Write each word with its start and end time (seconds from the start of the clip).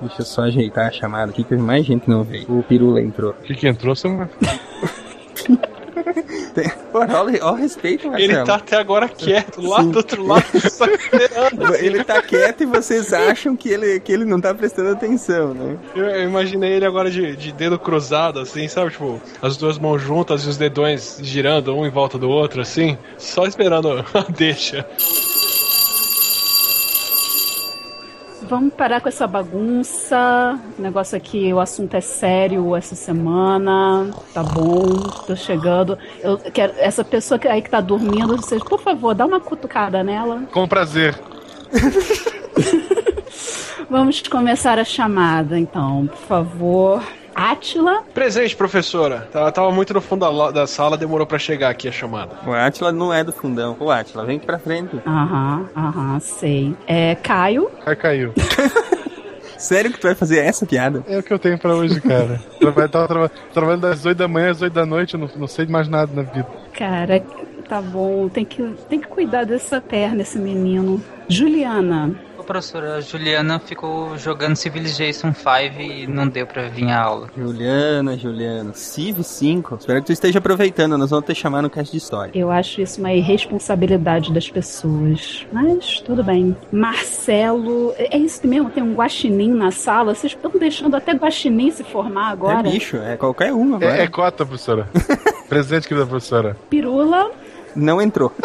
Deixa 0.00 0.22
eu 0.22 0.26
só 0.26 0.42
ajeitar 0.42 0.88
a 0.88 0.92
chamada 0.92 1.30
aqui, 1.30 1.42
que 1.42 1.48
teve 1.48 1.62
mais 1.62 1.84
gente 1.86 2.02
que 2.02 2.10
não 2.10 2.22
veio. 2.22 2.46
O 2.48 2.62
Pirula 2.62 3.00
entrou. 3.00 3.30
O 3.30 3.42
que, 3.42 3.54
que 3.54 3.66
entrou, 3.66 3.94
não 4.04 4.28
Tem... 6.54 6.68
Porra, 6.92 7.20
olha, 7.20 7.44
olha 7.44 7.52
o 7.52 7.54
respeito, 7.54 8.08
Marcelo. 8.10 8.32
Ele 8.32 8.44
tá 8.44 8.54
até 8.54 8.76
agora 8.76 9.08
quieto, 9.08 9.60
lá 9.60 9.82
Sim. 9.82 9.90
do 9.90 9.98
outro 9.98 10.26
lado, 10.26 10.44
só 10.70 10.86
esperando. 10.86 11.74
Ele 11.74 12.04
tá 12.04 12.22
quieto 12.22 12.62
e 12.62 12.66
vocês 12.66 13.12
acham 13.12 13.56
que 13.56 13.68
ele, 13.68 14.00
que 14.00 14.12
ele 14.12 14.24
não 14.24 14.40
tá 14.40 14.54
prestando 14.54 14.90
atenção, 14.90 15.52
né? 15.52 15.76
Eu, 15.94 16.04
eu 16.04 16.28
imaginei 16.28 16.72
ele 16.72 16.86
agora 16.86 17.10
de, 17.10 17.36
de 17.36 17.52
dedo 17.52 17.78
cruzado, 17.78 18.40
assim, 18.40 18.66
sabe? 18.68 18.90
Tipo, 18.90 19.20
as 19.42 19.56
duas 19.56 19.78
mãos 19.78 20.00
juntas 20.00 20.44
e 20.44 20.48
os 20.48 20.56
dedões 20.56 21.18
girando 21.22 21.74
um 21.74 21.86
em 21.86 21.90
volta 21.90 22.18
do 22.18 22.28
outro, 22.28 22.60
assim, 22.60 22.96
só 23.18 23.44
esperando 23.44 24.04
a 24.14 24.24
deixa. 24.32 24.86
Vamos 28.48 28.74
parar 28.74 29.00
com 29.00 29.08
essa 29.08 29.26
bagunça. 29.26 30.58
O 30.78 30.82
negócio 30.82 31.16
aqui, 31.16 31.52
o 31.52 31.58
assunto 31.58 31.94
é 31.94 32.00
sério 32.00 32.76
essa 32.76 32.94
semana. 32.94 34.10
Tá 34.32 34.42
bom, 34.42 34.86
tô 35.26 35.34
chegando. 35.34 35.98
Eu 36.20 36.38
quero 36.38 36.72
essa 36.78 37.02
pessoa 37.02 37.40
aí 37.48 37.60
que 37.60 37.70
tá 37.70 37.80
dormindo, 37.80 38.36
vocês, 38.36 38.62
por 38.62 38.80
favor, 38.80 39.14
dá 39.14 39.26
uma 39.26 39.40
cutucada 39.40 40.04
nela. 40.04 40.42
Com 40.52 40.68
prazer. 40.68 41.18
Vamos 43.90 44.22
começar 44.22 44.78
a 44.78 44.84
chamada, 44.84 45.58
então, 45.58 46.06
por 46.06 46.18
favor. 46.18 47.02
Átila. 47.36 48.02
Presente, 48.14 48.56
professora. 48.56 49.28
Ela 49.34 49.52
tava 49.52 49.70
muito 49.70 49.92
no 49.92 50.00
fundo 50.00 50.20
da, 50.24 50.50
da 50.50 50.66
sala, 50.66 50.96
demorou 50.96 51.26
para 51.26 51.38
chegar 51.38 51.68
aqui 51.68 51.86
a 51.86 51.92
chamada. 51.92 52.32
O 52.46 52.52
Átila 52.52 52.90
não 52.90 53.12
é 53.12 53.22
do 53.22 53.30
fundão. 53.30 53.76
O 53.78 53.90
Átila, 53.90 54.24
vem 54.24 54.38
aqui 54.38 54.46
pra 54.46 54.58
frente. 54.58 54.98
Aham, 55.06 55.68
aham, 55.76 56.18
sei. 56.18 56.74
É, 56.86 57.14
Caio. 57.16 57.70
Aí 57.84 57.94
caiu. 57.94 58.32
Sério 59.58 59.92
que 59.92 59.98
tu 59.98 60.06
vai 60.06 60.14
fazer 60.14 60.38
essa 60.38 60.64
piada? 60.64 61.04
É 61.06 61.18
o 61.18 61.22
que 61.22 61.32
eu 61.32 61.38
tenho 61.38 61.58
pra 61.58 61.74
hoje, 61.74 62.00
cara. 62.00 62.40
Trabalho, 62.58 62.88
tava 62.88 63.08
tra 63.08 63.28
trabalhando 63.52 63.82
das 63.82 64.04
8 64.04 64.16
da 64.16 64.28
manhã 64.28 64.50
às 64.50 64.62
8 64.62 64.72
da 64.72 64.86
noite, 64.86 65.14
eu 65.14 65.20
não, 65.20 65.30
não 65.36 65.46
sei 65.46 65.66
de 65.66 65.72
mais 65.72 65.88
nada 65.88 66.10
na 66.14 66.22
vida. 66.22 66.46
Cara, 66.72 67.22
tá 67.68 67.82
bom. 67.82 68.28
Tem 68.28 68.44
que, 68.44 68.62
tem 68.88 69.00
que 69.00 69.08
cuidar 69.08 69.44
dessa 69.44 69.80
perna, 69.80 70.22
esse 70.22 70.38
menino. 70.38 71.02
Juliana 71.28 72.14
professora, 72.46 73.00
Juliana 73.00 73.58
ficou 73.58 74.16
jogando 74.16 74.56
Civilization 74.56 75.34
5 75.34 75.80
e 75.80 76.06
não 76.06 76.28
deu 76.28 76.46
pra 76.46 76.68
vir 76.68 76.88
a 76.88 77.02
aula. 77.02 77.28
Juliana, 77.36 78.16
Juliana, 78.16 78.72
Civ 78.72 79.22
5. 79.22 79.76
Espero 79.80 80.00
que 80.00 80.06
tu 80.06 80.12
esteja 80.12 80.38
aproveitando, 80.38 80.96
nós 80.96 81.10
vamos 81.10 81.26
te 81.26 81.34
chamar 81.34 81.62
no 81.62 81.68
cast 81.68 81.90
de 81.90 81.98
história. 81.98 82.30
Eu 82.34 82.50
acho 82.50 82.80
isso 82.80 83.00
uma 83.00 83.12
irresponsabilidade 83.12 84.32
das 84.32 84.48
pessoas, 84.48 85.46
mas 85.52 86.00
tudo 86.00 86.22
bem. 86.22 86.56
Marcelo, 86.70 87.92
é 87.98 88.16
isso 88.16 88.46
mesmo, 88.46 88.70
tem 88.70 88.82
um 88.82 88.94
guaxinim 88.94 89.52
na 89.52 89.72
sala, 89.72 90.14
vocês 90.14 90.32
estão 90.32 90.52
deixando 90.52 90.96
até 90.96 91.12
guaxinim 91.12 91.70
se 91.70 91.82
formar 91.82 92.30
agora? 92.30 92.60
É 92.60 92.72
bicho, 92.72 92.96
é 92.96 93.16
qualquer 93.16 93.52
um 93.52 93.74
agora. 93.74 93.98
É, 93.98 94.04
é 94.04 94.06
cota, 94.06 94.46
professora. 94.46 94.88
Presente, 95.48 95.88
querida 95.88 96.06
professora. 96.06 96.56
Pirula. 96.70 97.30
Não 97.74 98.00
entrou. 98.00 98.32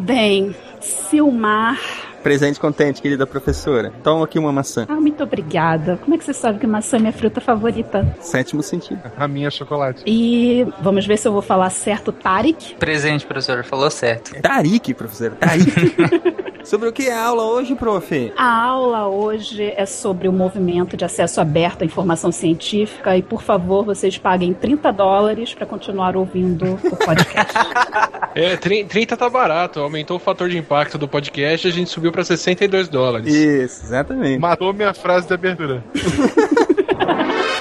Bem, 0.00 0.54
Silmar. 0.80 1.78
Presente 2.22 2.60
contente, 2.60 3.00
querida 3.00 3.26
professora. 3.26 3.92
Toma 4.02 4.24
aqui 4.24 4.38
uma 4.38 4.52
maçã. 4.52 4.84
Ah, 4.88 4.94
muito 4.96 5.22
obrigada. 5.22 5.98
Como 5.98 6.14
é 6.14 6.18
que 6.18 6.24
você 6.24 6.34
sabe 6.34 6.58
que 6.58 6.66
maçã 6.66 6.96
é 6.96 7.00
minha 7.00 7.12
fruta 7.12 7.40
favorita? 7.40 8.14
Sétimo 8.20 8.62
sentido. 8.62 9.00
A 9.16 9.26
minha 9.26 9.48
é 9.48 9.50
chocolate. 9.50 10.02
E 10.06 10.66
vamos 10.82 11.06
ver 11.06 11.16
se 11.16 11.26
eu 11.26 11.32
vou 11.32 11.42
falar 11.42 11.70
certo, 11.70 12.12
Tarik. 12.12 12.74
Presente, 12.74 13.26
professor. 13.26 13.64
Falou 13.64 13.90
certo. 13.90 14.40
Tarik, 14.40 14.92
professor. 14.94 15.32
Tarik. 15.32 15.70
Sobre 16.64 16.88
o 16.88 16.92
que 16.92 17.08
é 17.08 17.12
a 17.12 17.24
aula 17.24 17.44
hoje, 17.44 17.74
prof? 17.74 18.32
A 18.36 18.64
aula 18.64 19.08
hoje 19.08 19.72
é 19.76 19.86
sobre 19.86 20.28
o 20.28 20.32
movimento 20.32 20.96
de 20.96 21.04
acesso 21.04 21.40
aberto 21.40 21.82
à 21.82 21.84
informação 21.84 22.30
científica 22.30 23.16
e, 23.16 23.22
por 23.22 23.42
favor, 23.42 23.84
vocês 23.84 24.18
paguem 24.18 24.52
30 24.52 24.92
dólares 24.92 25.54
para 25.54 25.66
continuar 25.66 26.16
ouvindo 26.16 26.78
o 26.84 26.96
podcast. 26.96 27.54
é, 28.34 28.56
30 28.56 29.16
tá 29.16 29.28
barato. 29.28 29.80
Aumentou 29.80 30.16
o 30.16 30.20
fator 30.20 30.48
de 30.48 30.58
impacto 30.58 30.98
do 30.98 31.08
podcast 31.08 31.66
e 31.66 31.70
a 31.70 31.72
gente 31.72 31.90
subiu 31.90 32.12
para 32.12 32.24
62 32.24 32.88
dólares. 32.88 33.32
Isso, 33.32 33.84
exatamente. 33.84 34.38
Matou 34.38 34.72
minha 34.72 34.94
frase 34.94 35.26
de 35.26 35.34
abertura. 35.34 35.84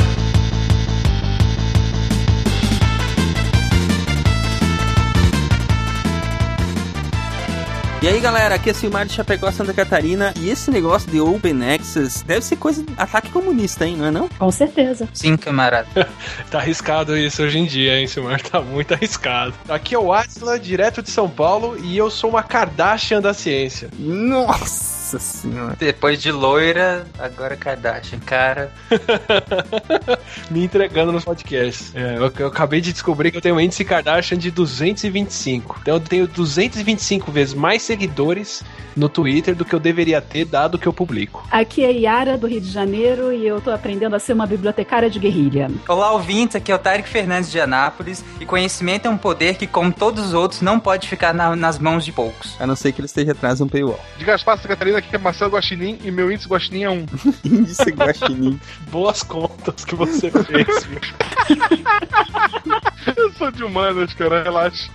E 8.01 8.07
aí 8.07 8.21
galera, 8.21 8.55
aqui 8.55 8.69
é 8.69 8.73
Silmar 8.73 9.05
de 9.05 9.11
Chapecó, 9.11 9.51
Santa 9.51 9.73
Catarina 9.73 10.33
E 10.39 10.49
esse 10.49 10.71
negócio 10.71 11.11
de 11.11 11.19
Open 11.19 11.59
Access 11.69 12.23
deve 12.23 12.45
ser 12.45 12.55
coisa 12.55 12.81
de 12.81 12.93
ataque 12.95 13.29
comunista, 13.29 13.85
hein, 13.85 13.97
não 13.97 14.05
é 14.05 14.11
não? 14.11 14.29
Com 14.29 14.49
certeza. 14.51 15.09
Sim, 15.13 15.35
camarada. 15.35 15.87
Tá 16.49 16.59
arriscado 16.59 17.17
isso 17.17 17.43
hoje 17.43 17.59
em 17.59 17.65
dia, 17.65 17.99
hein, 17.99 18.07
Silmar, 18.07 18.41
tá 18.41 18.61
muito 18.61 18.93
arriscado. 18.93 19.53
Aqui 19.67 19.95
é 19.95 19.99
o 19.99 20.13
Atila, 20.13 20.57
direto 20.57 21.03
de 21.03 21.09
São 21.09 21.29
Paulo 21.29 21.77
E 21.77 21.97
eu 21.97 22.09
sou 22.09 22.29
uma 22.29 22.41
Kardashian 22.41 23.21
da 23.21 23.33
ciência. 23.33 23.89
Nossa! 23.99 24.98
Nossa 25.09 25.17
senhora. 25.17 25.75
Depois 25.79 26.21
de 26.21 26.31
loira, 26.31 27.07
agora 27.17 27.57
Kardashian, 27.57 28.19
cara. 28.19 28.71
Me 30.51 30.63
entregando 30.63 31.11
nos 31.11 31.25
podcasts. 31.25 31.95
É, 31.95 32.17
eu, 32.17 32.31
eu, 32.37 32.47
acabei 32.47 32.79
de 32.79 32.93
descobrir 32.93 33.31
que 33.31 33.37
eu 33.37 33.41
tenho 33.41 33.55
um 33.55 33.59
índice 33.59 33.83
Kardashian 33.83 34.37
de 34.37 34.51
225. 34.51 35.77
Então 35.81 35.95
eu 35.95 35.99
tenho 35.99 36.27
225 36.27 37.31
vezes 37.31 37.55
mais 37.55 37.81
seguidores 37.81 38.63
no 38.95 39.09
Twitter 39.09 39.55
do 39.55 39.65
que 39.65 39.73
eu 39.73 39.79
deveria 39.79 40.21
ter, 40.21 40.45
dado 40.45 40.77
que 40.77 40.87
eu 40.87 40.93
publico. 40.93 41.47
Aqui 41.49 41.83
é 41.83 41.91
Yara, 41.91 42.37
do 42.37 42.47
Rio 42.47 42.61
de 42.61 42.69
Janeiro, 42.69 43.31
e 43.31 43.47
eu 43.47 43.61
tô 43.61 43.71
aprendendo 43.71 44.15
a 44.15 44.19
ser 44.19 44.33
uma 44.33 44.45
bibliotecária 44.45 45.09
de 45.09 45.17
guerrilha. 45.17 45.71
Olá, 45.87 46.11
ouvintes, 46.11 46.55
aqui 46.55 46.71
é 46.71 46.75
o 46.75 46.79
Tarek 46.79 47.07
Fernandes 47.07 47.49
de 47.49 47.59
Anápolis, 47.59 48.23
e 48.39 48.45
conhecimento 48.45 49.07
é 49.07 49.09
um 49.09 49.17
poder 49.17 49.55
que, 49.55 49.65
como 49.65 49.91
todos 49.91 50.27
os 50.27 50.33
outros, 50.33 50.61
não 50.61 50.79
pode 50.79 51.07
ficar 51.07 51.33
na, 51.33 51.55
nas 51.55 51.79
mãos 51.79 52.03
de 52.03 52.11
poucos. 52.11 52.55
A 52.59 52.67
não 52.67 52.75
ser 52.75 52.91
que 52.91 52.99
ele 52.99 53.05
esteja 53.05 53.31
atrás 53.31 53.57
de 53.57 53.63
um 53.63 53.67
paywall. 53.67 53.99
De 54.17 54.25
Gaspar, 54.25 54.59
Catarina, 54.61 54.98
aqui 54.99 55.15
é 55.15 55.19
Marcelo 55.19 55.51
Guaxinim, 55.51 55.97
e 56.03 56.11
meu 56.11 56.31
índice 56.31 56.47
Guaxinim 56.47 56.83
é 56.83 56.89
1. 56.89 57.05
índice 57.43 57.91
Guaxinim. 57.91 58.59
Boas 58.91 59.23
contas 59.23 59.83
que 59.83 59.95
você 59.95 60.29
fez, 60.29 60.85
bicho. 60.85 61.15
eu 63.17 63.33
sou 63.33 63.51
de 63.51 63.63
humanas, 63.63 64.13
cara, 64.13 64.43
relaxa. 64.43 64.89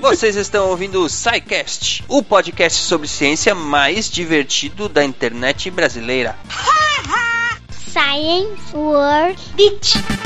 Vocês 0.00 0.36
estão 0.36 0.68
ouvindo 0.68 1.02
o 1.02 1.08
SciCast, 1.08 2.04
o 2.08 2.22
podcast 2.22 2.82
sobre 2.82 3.08
ciência 3.08 3.54
mais 3.54 4.10
divertido 4.10 4.88
da 4.88 5.04
internet 5.04 5.70
brasileira. 5.70 6.36
Science 7.70 8.74
World 8.74 9.40
Beach. 9.56 10.25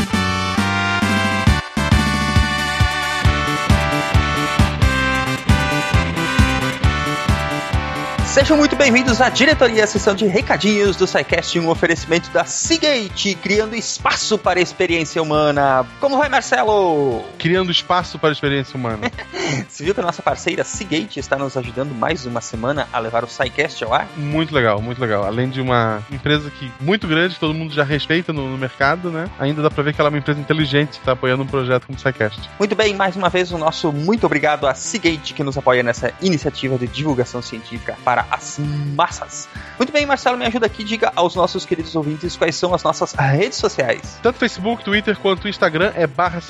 Sejam 8.30 8.56
muito 8.56 8.76
bem-vindos 8.76 9.20
à 9.20 9.28
diretoria, 9.28 9.82
a 9.82 9.86
sessão 9.88 10.14
de 10.14 10.24
recadinhos 10.24 10.94
do 10.94 11.04
SciCast, 11.04 11.58
um 11.58 11.68
oferecimento 11.68 12.30
da 12.30 12.44
Seagate, 12.44 13.34
criando 13.34 13.74
espaço 13.74 14.38
para 14.38 14.60
a 14.60 14.62
experiência 14.62 15.20
humana. 15.20 15.84
Como 15.98 16.16
vai, 16.16 16.28
Marcelo? 16.28 17.24
Criando 17.40 17.72
espaço 17.72 18.20
para 18.20 18.28
a 18.28 18.32
experiência 18.32 18.76
humana. 18.76 19.10
Você 19.68 19.82
viu 19.82 19.92
que 19.92 19.98
a 19.98 20.04
nossa 20.04 20.22
parceira 20.22 20.62
Seagate 20.62 21.18
está 21.18 21.36
nos 21.36 21.56
ajudando 21.56 21.92
mais 21.92 22.24
uma 22.24 22.40
semana 22.40 22.88
a 22.92 23.00
levar 23.00 23.24
o 23.24 23.26
SciCast 23.26 23.82
ao 23.82 23.92
ar? 23.92 24.06
Muito 24.16 24.54
legal, 24.54 24.80
muito 24.80 25.00
legal. 25.00 25.24
Além 25.24 25.50
de 25.50 25.60
uma 25.60 26.00
empresa 26.08 26.48
que 26.52 26.70
muito 26.78 27.08
grande, 27.08 27.34
todo 27.34 27.52
mundo 27.52 27.74
já 27.74 27.82
respeita 27.82 28.32
no, 28.32 28.48
no 28.48 28.56
mercado, 28.56 29.10
né? 29.10 29.28
Ainda 29.40 29.60
dá 29.60 29.68
para 29.68 29.82
ver 29.82 29.92
que 29.92 30.00
ela 30.00 30.06
é 30.06 30.10
uma 30.12 30.18
empresa 30.18 30.38
inteligente 30.38 30.90
que 30.90 30.98
está 30.98 31.12
apoiando 31.12 31.42
um 31.42 31.48
projeto 31.48 31.88
como 31.88 31.98
o 31.98 32.00
SciCast. 32.00 32.48
Muito 32.60 32.76
bem, 32.76 32.94
mais 32.94 33.16
uma 33.16 33.28
vez 33.28 33.50
o 33.50 33.58
nosso 33.58 33.90
muito 33.90 34.24
obrigado 34.24 34.68
à 34.68 34.74
Seagate 34.74 35.34
que 35.34 35.42
nos 35.42 35.58
apoia 35.58 35.82
nessa 35.82 36.12
iniciativa 36.22 36.78
de 36.78 36.86
divulgação 36.86 37.42
científica 37.42 37.98
para 38.04 38.19
para 38.20 38.26
as 38.30 38.58
massas. 38.94 39.48
Muito 39.78 39.92
bem, 39.92 40.04
Marcelo, 40.04 40.36
me 40.36 40.44
ajuda 40.44 40.66
aqui, 40.66 40.84
diga 40.84 41.10
aos 41.16 41.34
nossos 41.34 41.64
queridos 41.64 41.96
ouvintes 41.96 42.36
quais 42.36 42.54
são 42.54 42.74
as 42.74 42.82
nossas 42.82 43.12
redes 43.12 43.58
sociais. 43.58 44.18
Tanto 44.22 44.38
Facebook, 44.38 44.84
Twitter 44.84 45.18
quanto 45.18 45.48
Instagram 45.48 45.92
é 45.94 46.06
barra 46.06 46.40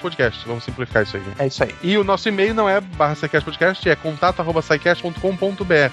Podcast. 0.00 0.46
Vamos 0.46 0.64
simplificar 0.64 1.02
isso 1.02 1.16
aí. 1.16 1.22
É 1.38 1.46
isso 1.46 1.62
aí. 1.62 1.74
E 1.82 1.98
o 1.98 2.04
nosso 2.04 2.28
e-mail 2.28 2.54
não 2.54 2.68
é 2.68 2.80
barra 2.80 3.14
Podcast, 3.44 3.88
é 3.88 3.96
contato 3.96 4.40
arroba 4.40 4.64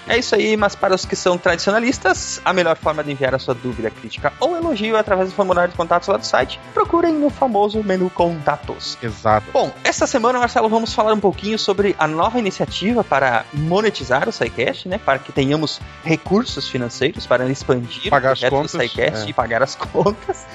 É 0.07 0.17
isso 0.17 0.35
aí, 0.35 0.55
mas 0.55 0.75
para 0.75 0.95
os 0.95 1.05
que 1.05 1.15
são 1.15 1.37
tradicionalistas, 1.37 2.41
a 2.45 2.53
melhor 2.53 2.77
forma 2.77 3.03
de 3.03 3.11
enviar 3.11 3.35
a 3.35 3.39
sua 3.39 3.53
dúvida, 3.53 3.89
crítica 3.89 4.31
ou 4.39 4.55
elogio 4.55 4.95
é 4.95 4.99
através 4.99 5.29
do 5.29 5.35
formulário 5.35 5.71
de 5.71 5.77
contatos 5.77 6.07
lá 6.07 6.17
do 6.17 6.25
site. 6.25 6.59
Procurem 6.73 7.13
no 7.13 7.29
famoso 7.29 7.83
menu 7.83 8.09
Contatos. 8.09 8.97
Exato. 9.01 9.47
Bom, 9.51 9.71
esta 9.83 10.07
semana, 10.07 10.39
Marcelo, 10.39 10.69
vamos 10.69 10.93
falar 10.93 11.13
um 11.13 11.19
pouquinho 11.19 11.59
sobre 11.59 11.95
a 11.99 12.07
nova 12.07 12.39
iniciativa 12.39 13.03
para 13.03 13.45
monetizar 13.53 14.29
o 14.29 14.31
SciCast, 14.31 14.87
né? 14.87 14.97
Para 14.97 15.19
que 15.25 15.31
tenhamos 15.31 15.81
recursos 16.03 16.69
financeiros 16.69 17.25
para 17.25 17.49
expandir 17.49 18.09
Pagar 18.09 18.29
o 18.29 18.33
as 18.33 18.49
contas, 18.49 18.71
do 18.71 18.81
SciCast 18.81 19.25
é. 19.25 19.29
e 19.29 19.33
pagar 19.33 19.63
as 19.63 19.75
contas. 19.75 20.45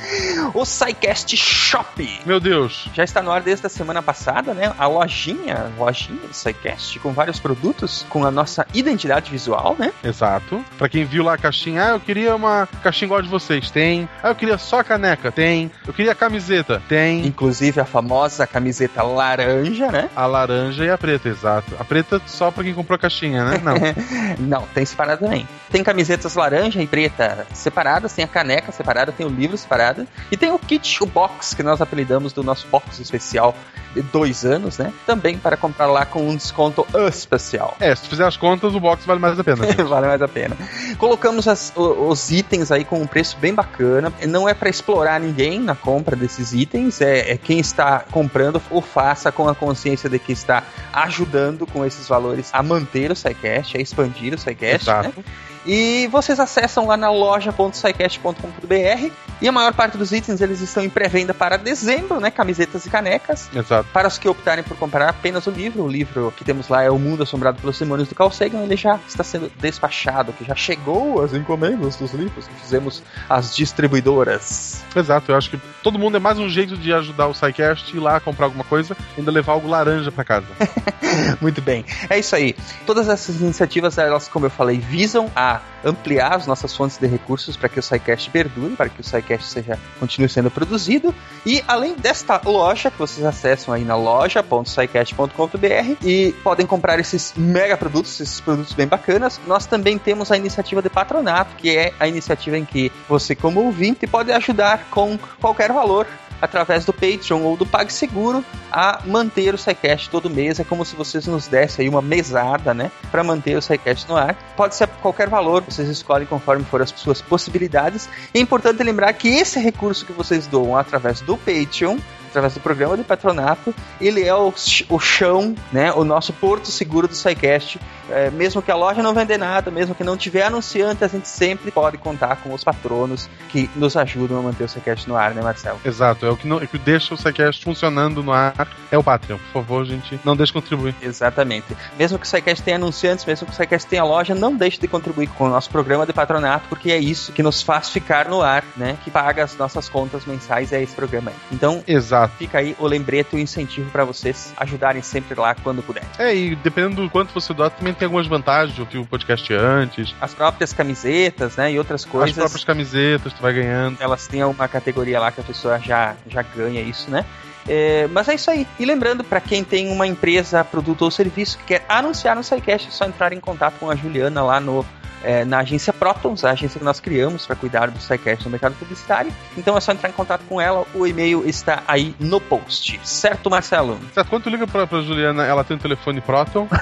O 0.55 0.65
SciCast 0.65 1.37
Shop 1.37 2.21
Meu 2.25 2.41
Deus. 2.41 2.89
já 2.95 3.05
está 3.05 3.21
no 3.21 3.31
ar 3.31 3.43
desde 3.43 3.67
a 3.67 3.69
semana 3.69 4.03
passada, 4.03 4.55
né? 4.55 4.73
A 4.79 4.87
lojinha, 4.87 5.71
lojinha 5.79 6.27
do 6.27 6.35
SciCast 6.35 6.99
com 7.01 7.13
vários 7.13 7.39
produtos 7.39 8.07
com 8.09 8.25
a 8.25 8.31
nossa 8.31 8.67
identidade 8.73 9.31
visual, 9.31 9.77
né? 9.79 9.93
Exato. 10.03 10.65
Pra 10.79 10.89
quem 10.89 11.05
viu 11.05 11.25
lá 11.25 11.35
a 11.35 11.39
caixinha, 11.39 11.85
ah, 11.85 11.89
eu 11.91 12.01
queria 12.01 12.35
uma 12.35 12.69
caixinha 12.83 13.07
igual 13.07 13.21
a 13.21 13.23
de 13.23 13.29
vocês. 13.29 13.71
Tem. 13.71 14.09
Ah, 14.23 14.29
eu 14.29 14.35
queria 14.35 14.59
só 14.59 14.81
a 14.81 14.85
caneca. 14.85 15.33
Tem. 15.33 15.71
Eu 15.87 15.93
queria 15.93 16.13
a 16.13 16.15
camiseta. 16.15 16.83
Tem. 16.89 17.27
Inclusive 17.27 17.81
a 17.81 17.85
famosa 17.85 18.47
camiseta 18.47 19.03
laranja, 19.03 19.91
né? 19.91 20.11
A 20.15 20.27
laranja 20.27 20.85
e 20.85 20.91
a 20.91 20.99
preta, 20.99 21.29
exato. 21.29 21.75
A 21.79 21.85
preta 21.85 22.21
só 22.27 22.51
pra 22.51 22.63
quem 22.63 22.75
comprou 22.75 22.97
a 22.97 22.99
caixinha, 22.99 23.45
né? 23.45 23.61
Não. 23.63 23.75
Não, 24.39 24.60
tem 24.75 24.85
separado 24.85 25.25
também. 25.25 25.49
Tem 25.71 25.83
camisetas 25.85 26.35
laranja 26.35 26.83
e 26.83 26.87
preta 26.87 27.47
separadas, 27.55 28.12
tem 28.12 28.25
a 28.25 28.29
caneca 28.29 28.73
separada, 28.73 29.12
tem 29.12 29.27
o 29.27 29.31
livro 29.31 29.57
separado. 29.57 30.07
E 30.31 30.37
tem 30.37 30.51
o 30.53 30.59
kit, 30.59 31.03
o 31.03 31.07
box, 31.07 31.55
que 31.55 31.62
nós 31.62 31.81
apelidamos 31.81 32.33
do 32.33 32.43
nosso 32.43 32.67
box 32.69 32.99
especial 33.01 33.55
de 33.95 34.03
dois 34.03 34.45
anos, 34.45 34.79
né? 34.79 34.93
Também 35.07 35.37
para 35.37 35.57
comprar 35.57 35.87
lá 35.87 36.05
com 36.07 36.29
um 36.29 36.37
desconto 36.37 36.87
especial. 37.09 37.77
É, 37.81 37.95
se 37.95 38.03
tu 38.03 38.09
fizer 38.11 38.25
as 38.27 38.37
contas, 38.37 38.75
o 38.75 38.81
box 38.81 39.05
vale 39.05 39.19
mais 39.21 39.39
a 39.39 39.43
pena. 39.45 39.67
gente. 39.67 39.83
vale 39.85 40.07
mais 40.07 40.23
a 40.23 40.29
pena. 40.29 40.57
Colocamos 40.99 41.49
as- 41.49 41.73
os 41.77 42.31
itens 42.31 42.71
aí 42.71 42.85
com 42.85 43.01
um 43.01 43.07
preço 43.07 43.37
bem 43.39 43.53
bacana. 43.55 44.12
Não 44.29 44.49
é 44.49 44.55
para 44.55 44.69
explorar 44.69 45.19
ninguém 45.21 45.59
na 45.61 45.75
compra 45.75 46.15
desses 46.15 46.53
itens. 46.53 47.01
É, 47.01 47.33
é 47.33 47.37
quem 47.37 47.59
está 47.59 48.05
comprando 48.11 48.62
o 48.71 48.81
faça 48.81 49.33
com 49.33 49.49
a 49.49 49.55
consciência 49.55 50.09
de 50.09 50.19
que 50.19 50.33
está 50.33 50.62
ajudando 50.93 51.67
com 51.67 51.85
esses 51.85 52.07
valores 52.09 52.51
a 52.53 52.62
manter 52.62 53.11
o 53.11 53.17
SciCast, 53.17 53.77
a 53.77 53.81
expandir 53.81 54.35
o 54.35 54.39
SciCast, 54.39 54.50
né? 54.58 54.75
Exato. 54.75 55.25
E 55.67 56.09
vocês 56.09 56.41
acessam 56.41 56.87
lá 56.87 56.97
na 56.97 57.11
loja.sicast.com.br 57.11 59.11
e 59.41 59.49
a 59.49 59.53
maior 59.53 59.73
parte 59.73 59.97
dos 59.97 60.12
itens 60.12 60.41
eles 60.41 60.61
estão 60.61 60.83
em 60.83 60.91
pré-venda 60.91 61.33
para 61.33 61.57
dezembro, 61.57 62.21
né? 62.21 62.31
Camisetas 62.31 62.85
e 62.85 62.91
canecas. 62.91 63.49
Exato. 63.55 63.89
Para 63.93 64.09
os 64.09 64.19
que 64.19 64.29
optarem 64.29 64.62
por 64.62 64.77
comprar 64.77 65.09
apenas 65.09 65.47
o 65.47 65.51
livro, 65.51 65.85
o 65.85 65.89
livro 65.89 66.33
que 66.37 66.45
temos 66.45 66.69
lá 66.69 66.83
é 66.83 66.91
O 66.91 66.99
Mundo 66.99 67.23
Assombrado 67.23 67.61
pelos 67.61 67.79
Demônios 67.79 68.09
do 68.09 68.15
Carl 68.15 68.31
Sagan, 68.31 68.62
ele 68.62 68.77
já 68.77 68.99
está 69.09 69.25
sendo 69.25 69.51
despachado, 69.59 70.33
que 70.33 70.45
já 70.45 70.55
chegou 70.55 71.23
as 71.23 71.33
encomendas 71.33 71.97
dos 71.97 72.12
livros 72.12 72.47
que 72.47 72.55
fizemos 72.55 73.03
às 73.29 73.57
distribuidoras. 73.57 74.83
Exato. 74.95 75.33
Eu 75.33 75.37
acho 75.37 75.51
que 75.51 75.61
todo 75.83 75.99
mundo 75.99 76.17
é 76.17 76.21
mais 76.21 76.39
um 76.39 76.49
jeito 76.49 76.77
de 76.77 76.93
ajudar 76.93 77.27
o 77.27 77.35
SciCast, 77.35 77.97
ir 77.97 78.01
lá 78.01 78.21
comprar 78.21 78.47
alguma 78.47 78.65
coisa 78.65 78.97
e 79.17 79.21
ainda 79.21 79.31
levar 79.31 79.53
algo 79.53 79.69
laranja 79.69 80.12
pra 80.12 80.25
casa. 80.25 80.47
Muito 81.41 81.62
bem, 81.62 81.85
é 82.09 82.19
isso 82.19 82.37
aí. 82.37 82.55
Todas 82.87 83.09
essas 83.09 83.41
iniciativas, 83.41 83.99
elas, 83.99 84.29
como 84.29 84.47
eu 84.47 84.51
falei, 84.51 84.79
visam 84.79 85.31
a 85.35 85.50
ampliar 85.85 86.35
as 86.35 86.47
nossas 86.47 86.76
fontes 86.76 86.99
de 86.99 87.06
recursos 87.06 87.56
para 87.56 87.69
que 87.69 87.79
o 87.79 87.82
SciCast 87.82 88.31
perdure, 88.31 88.76
para 88.76 88.88
que 88.88 89.00
o 89.00 89.05
SciCast 89.05 89.49
seja, 89.49 89.79
continue 89.99 90.29
sendo 90.29 90.50
produzido. 90.50 91.14
E 91.44 91.64
além 91.67 91.94
desta 91.94 92.41
loja 92.44 92.91
que 92.91 92.99
vocês 92.99 93.25
acessam 93.25 93.73
aí 93.73 93.85
na 93.85 93.97
loja.scicast.com.br 93.97 96.05
e 96.05 96.32
podem 96.44 96.67
comprar 96.67 97.00
esses 97.00 97.32
mega 97.37 97.76
produtos, 97.76 98.20
esses 98.20 98.41
produtos 98.41 98.75
bem 98.75 98.87
bacanas, 98.87 99.41
nós 99.47 99.67
também 99.67 99.99
temos 99.99 100.31
a 100.31 100.37
iniciativa 100.37 100.82
de 100.82 100.91
patronato, 100.91 101.56
que 101.56 101.76
é 101.76 101.94
a 101.99 102.06
iniciativa 102.06 102.58
em 102.58 102.64
que 102.64 102.93
você, 103.08 103.35
como 103.35 103.64
ouvinte, 103.64 104.06
pode 104.06 104.31
ajudar 104.32 104.87
com 104.91 105.19
qualquer 105.41 105.73
valor 105.73 106.06
através 106.41 106.85
do 106.85 106.93
Patreon 106.93 107.43
ou 107.43 107.57
do 107.57 107.67
PagSeguro 107.67 108.45
a 108.71 109.01
manter 109.05 109.55
o 109.55 109.59
SciCast 109.59 110.11
todo 110.11 110.31
mês. 110.31 110.61
É 110.61 110.65
como 110.65 110.85
se 110.85 110.97
vocês 110.97 111.27
nos 111.27 111.49
dessem 111.49 111.85
aí 111.85 111.89
uma 111.89 112.03
mesada, 112.03 112.73
né? 112.73 112.91
Para 113.11 113.25
manter 113.25 113.57
o 113.57 113.63
SciCast 113.63 114.09
no 114.09 114.17
ar. 114.17 114.35
Pode 114.57 114.75
ser 114.75 114.89
qualquer 115.03 115.29
valor, 115.29 115.63
vocês 115.63 115.89
escolhem 115.89 116.27
conforme 116.27 116.65
for 116.65 116.83
as 116.83 116.91
suas 116.91 117.21
possibilidades. 117.21 118.09
É 118.35 118.39
importante 118.39 118.83
lembrar 118.83 119.13
que 119.13 119.29
esse 119.29 119.59
recurso 119.59 120.07
que 120.07 120.13
vocês 120.13 120.47
doam 120.47 120.77
através 120.77 121.21
do 121.21 121.37
Patreon 121.37 121.99
através 122.31 122.55
do 122.55 122.61
programa 122.61 122.97
de 122.97 123.05
patronato, 123.05 123.75
ele 124.00 124.25
é 124.25 124.35
o, 124.35 124.53
o 124.88 124.99
chão, 124.99 125.55
né, 125.73 125.93
o 125.93 126.05
nosso 126.05 126.32
porto 126.32 126.69
seguro 126.69 127.06
do 127.06 127.15
SciCast. 127.15 127.79
É, 128.09 128.31
mesmo 128.31 128.61
que 128.61 128.71
a 128.71 128.77
loja 128.77 129.03
não 129.03 129.15
vender 129.15 129.38
nada, 129.38 129.71
mesmo 129.71 129.94
que 129.94 130.03
não 130.03 130.17
tiver 130.17 130.43
anunciante, 130.43 131.05
a 131.05 131.09
gente 131.09 131.29
sempre 131.29 131.71
pode 131.71 131.97
contar 131.99 132.37
com 132.37 132.53
os 132.53 132.65
patronos 132.65 133.29
que 133.49 133.71
nos 133.77 133.97
ajudam 133.97 134.38
a 134.38 134.43
manter 134.43 134.65
o 134.65 134.69
SciCast 134.69 135.09
no 135.09 135.17
ar, 135.17 135.32
né, 135.32 135.43
Marcelo? 135.43 135.79
Exato. 135.85 136.27
É 136.27 136.31
o 136.31 136.37
que, 136.37 136.47
não, 136.47 136.61
é 136.61 136.65
o 136.65 136.69
que 136.69 136.79
deixa 136.79 137.15
o 137.15 137.17
SciCast 137.17 137.62
funcionando 137.62 138.23
no 138.23 138.33
ar. 138.33 138.69
É 138.91 138.99
o 138.99 139.05
Patreon. 139.05 139.38
Por 139.38 139.62
favor, 139.62 139.85
gente, 139.85 140.19
não 140.25 140.37
deixe 140.37 140.53
de 140.53 140.61
contribuir. 140.61 140.94
Exatamente. 141.00 141.76
Mesmo 141.99 142.19
que 142.19 142.26
o 142.26 142.29
SciCast 142.29 142.65
tenha 142.65 142.76
anunciantes, 142.76 143.25
mesmo 143.25 143.47
que 143.47 143.53
o 143.53 143.55
SciCast 143.55 143.88
tenha 143.88 144.03
loja, 144.03 144.35
não 144.35 144.56
deixe 144.56 144.81
de 144.81 144.88
contribuir 144.88 145.29
com 145.29 145.44
o 145.44 145.49
nosso 145.49 145.71
programa 145.71 146.05
de 146.05 146.12
patronato, 146.12 146.67
porque 146.69 146.91
é 146.91 146.99
isso 146.99 147.33
que 147.33 147.43
nos 147.43 147.62
faz 147.62 147.91
ficar 147.91 148.29
no 148.29 148.43
ar, 148.43 148.65
né? 148.76 148.97
Que 149.05 149.11
paga 149.11 149.44
as 149.44 149.56
nossas 149.56 149.88
contas 149.88 150.25
mensais, 150.26 150.73
é 150.73 150.83
esse 150.83 150.94
programa 150.94 151.31
aí. 151.31 151.37
Então, 151.53 151.83
Exato. 151.87 152.20
Fica 152.29 152.59
aí 152.59 152.77
o 152.79 152.87
lembrete 152.87 153.35
e 153.35 153.37
o 153.37 153.39
incentivo 153.39 153.91
para 153.91 154.05
vocês 154.05 154.53
ajudarem 154.57 155.03
sempre 155.03 155.39
lá 155.39 155.55
quando 155.55 155.83
puder. 155.83 156.05
É, 156.19 156.35
e 156.35 156.57
dependendo 156.57 157.03
do 157.03 157.11
quanto 157.11 157.33
você 157.33 157.53
doar, 157.53 157.71
também 157.71 157.95
tem 157.95 158.07
algumas 158.07 158.27
vantagens 158.27 158.79
o 158.79 159.07
podcast 159.07 159.53
antes. 159.55 160.15
As 160.21 160.35
próprias 160.35 160.73
camisetas, 160.73 161.57
né? 161.57 161.73
E 161.73 161.79
outras 161.79 162.05
As 162.05 162.11
coisas. 162.11 162.37
próprias 162.37 162.65
camisetas, 162.65 163.33
tu 163.33 163.43
vai 163.43 163.53
ganhando. 163.53 163.97
elas 164.01 164.27
têm 164.27 164.43
uma 164.45 164.69
categoria 164.69 165.21
lá 165.21 165.31
que 165.31 165.41
a 165.41 165.45
pessoa 165.45 165.79
já, 165.79 166.15
já 166.29 166.43
ganha 166.43 166.81
isso, 166.81 167.11
né? 167.11 167.25
É, 167.69 168.09
mas 168.09 168.29
é 168.29 168.35
isso 168.35 168.51
aí. 168.51 168.67
E 168.79 168.85
lembrando, 168.85 169.23
para 169.23 169.41
quem 169.41 169.63
tem 169.63 169.93
uma 169.93 170.07
empresa, 170.07 170.65
produto 170.65 171.03
ou 171.03 171.11
serviço 171.11 171.59
que 171.59 171.65
quer 171.65 171.85
anunciar 171.89 172.35
no 172.35 172.43
SciCast, 172.43 172.89
é 172.89 172.91
só 172.91 173.05
entrar 173.05 173.33
em 173.33 173.41
contato 173.41 173.79
com 173.79 173.91
a 173.91 173.95
Juliana 173.95 174.43
lá 174.43 174.59
no, 174.59 174.85
é, 175.23 175.45
na 175.45 175.59
agência 175.59 175.93
Protons, 175.93 176.45
a 176.45 176.51
agência 176.51 176.79
que 176.79 176.85
nós 176.85 177.01
criamos 177.01 177.47
para 177.47 177.57
cuidar 177.57 177.91
do 177.91 178.01
SciCast 178.01 178.45
no 178.45 178.51
mercado 178.51 178.75
publicitário. 178.75 179.33
Então 179.57 179.77
é 179.77 179.81
só 179.81 179.93
entrar 179.93 180.09
em 180.09 180.13
contato 180.13 180.43
com 180.49 180.61
ela, 180.61 180.87
o 180.95 181.07
e-mail 181.07 181.49
está 181.49 181.83
aí 181.87 182.15
no 182.19 182.41
post. 182.41 183.01
Certo, 183.05 183.51
Marcelo? 183.51 183.99
Certo, 184.15 184.29
quando 184.29 184.45
tu 184.45 184.51
liga 184.51 184.67
pra, 184.67 184.87
pra 184.87 185.03
Juliana, 185.03 185.45
ela 185.45 185.65
tem 185.65 185.77
um 185.77 185.81
telefone 185.81 186.21
Proton? 186.21 186.69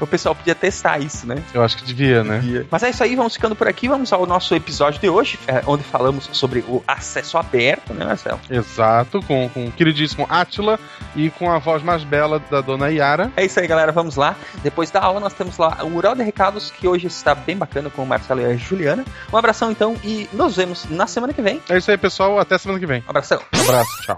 O 0.00 0.06
pessoal 0.06 0.34
podia 0.34 0.54
testar 0.54 0.98
isso, 0.98 1.26
né? 1.26 1.42
Eu 1.54 1.62
acho 1.62 1.76
que 1.76 1.84
devia, 1.84 2.24
né? 2.24 2.42
Mas 2.70 2.82
é 2.82 2.90
isso 2.90 3.02
aí, 3.02 3.14
vamos 3.14 3.34
ficando 3.34 3.54
por 3.54 3.68
aqui. 3.68 3.88
Vamos 3.88 4.12
ao 4.12 4.26
nosso 4.26 4.54
episódio 4.54 5.00
de 5.00 5.08
hoje, 5.08 5.38
é, 5.46 5.62
onde 5.66 5.84
falamos 5.84 6.28
sobre 6.32 6.60
o 6.68 6.82
acesso 6.86 7.38
aberto, 7.38 7.94
né, 7.94 8.04
Marcelo? 8.04 8.40
Exato, 8.50 9.22
com, 9.22 9.48
com 9.48 9.66
o 9.66 9.72
queridíssimo 9.72 10.26
Átila 10.28 10.78
e 11.14 11.30
com 11.30 11.50
a 11.50 11.58
voz 11.58 11.82
mais 11.82 12.04
bela 12.04 12.42
da 12.50 12.60
dona 12.60 12.88
Yara. 12.90 13.32
É 13.36 13.44
isso 13.44 13.60
aí, 13.60 13.66
galera. 13.66 13.92
Vamos 13.92 14.16
lá. 14.16 14.36
Depois 14.62 14.90
da 14.90 15.00
aula, 15.00 15.20
nós 15.20 15.34
temos 15.34 15.56
lá 15.56 15.78
o 15.82 15.90
Mural 15.90 16.14
de 16.14 16.22
Recados, 16.22 16.70
que 16.70 16.88
hoje 16.88 17.08
está 17.14 17.34
bem 17.34 17.56
bacana 17.56 17.90
com 17.90 18.02
o 18.02 18.06
Marcelo 18.06 18.40
e 18.40 18.44
a 18.44 18.56
Juliana. 18.56 19.04
Um 19.32 19.36
abração, 19.36 19.70
então, 19.70 19.96
e 20.04 20.28
nos 20.32 20.56
vemos 20.56 20.86
na 20.90 21.06
semana 21.06 21.32
que 21.32 21.42
vem. 21.42 21.60
É 21.68 21.78
isso 21.78 21.90
aí, 21.90 21.96
pessoal. 21.96 22.38
Até 22.38 22.58
semana 22.58 22.80
que 22.80 22.86
vem. 22.86 23.02
Um 23.06 23.10
abração. 23.10 23.40
Um 23.54 23.60
abraço, 23.62 23.90
tchau. 24.02 24.16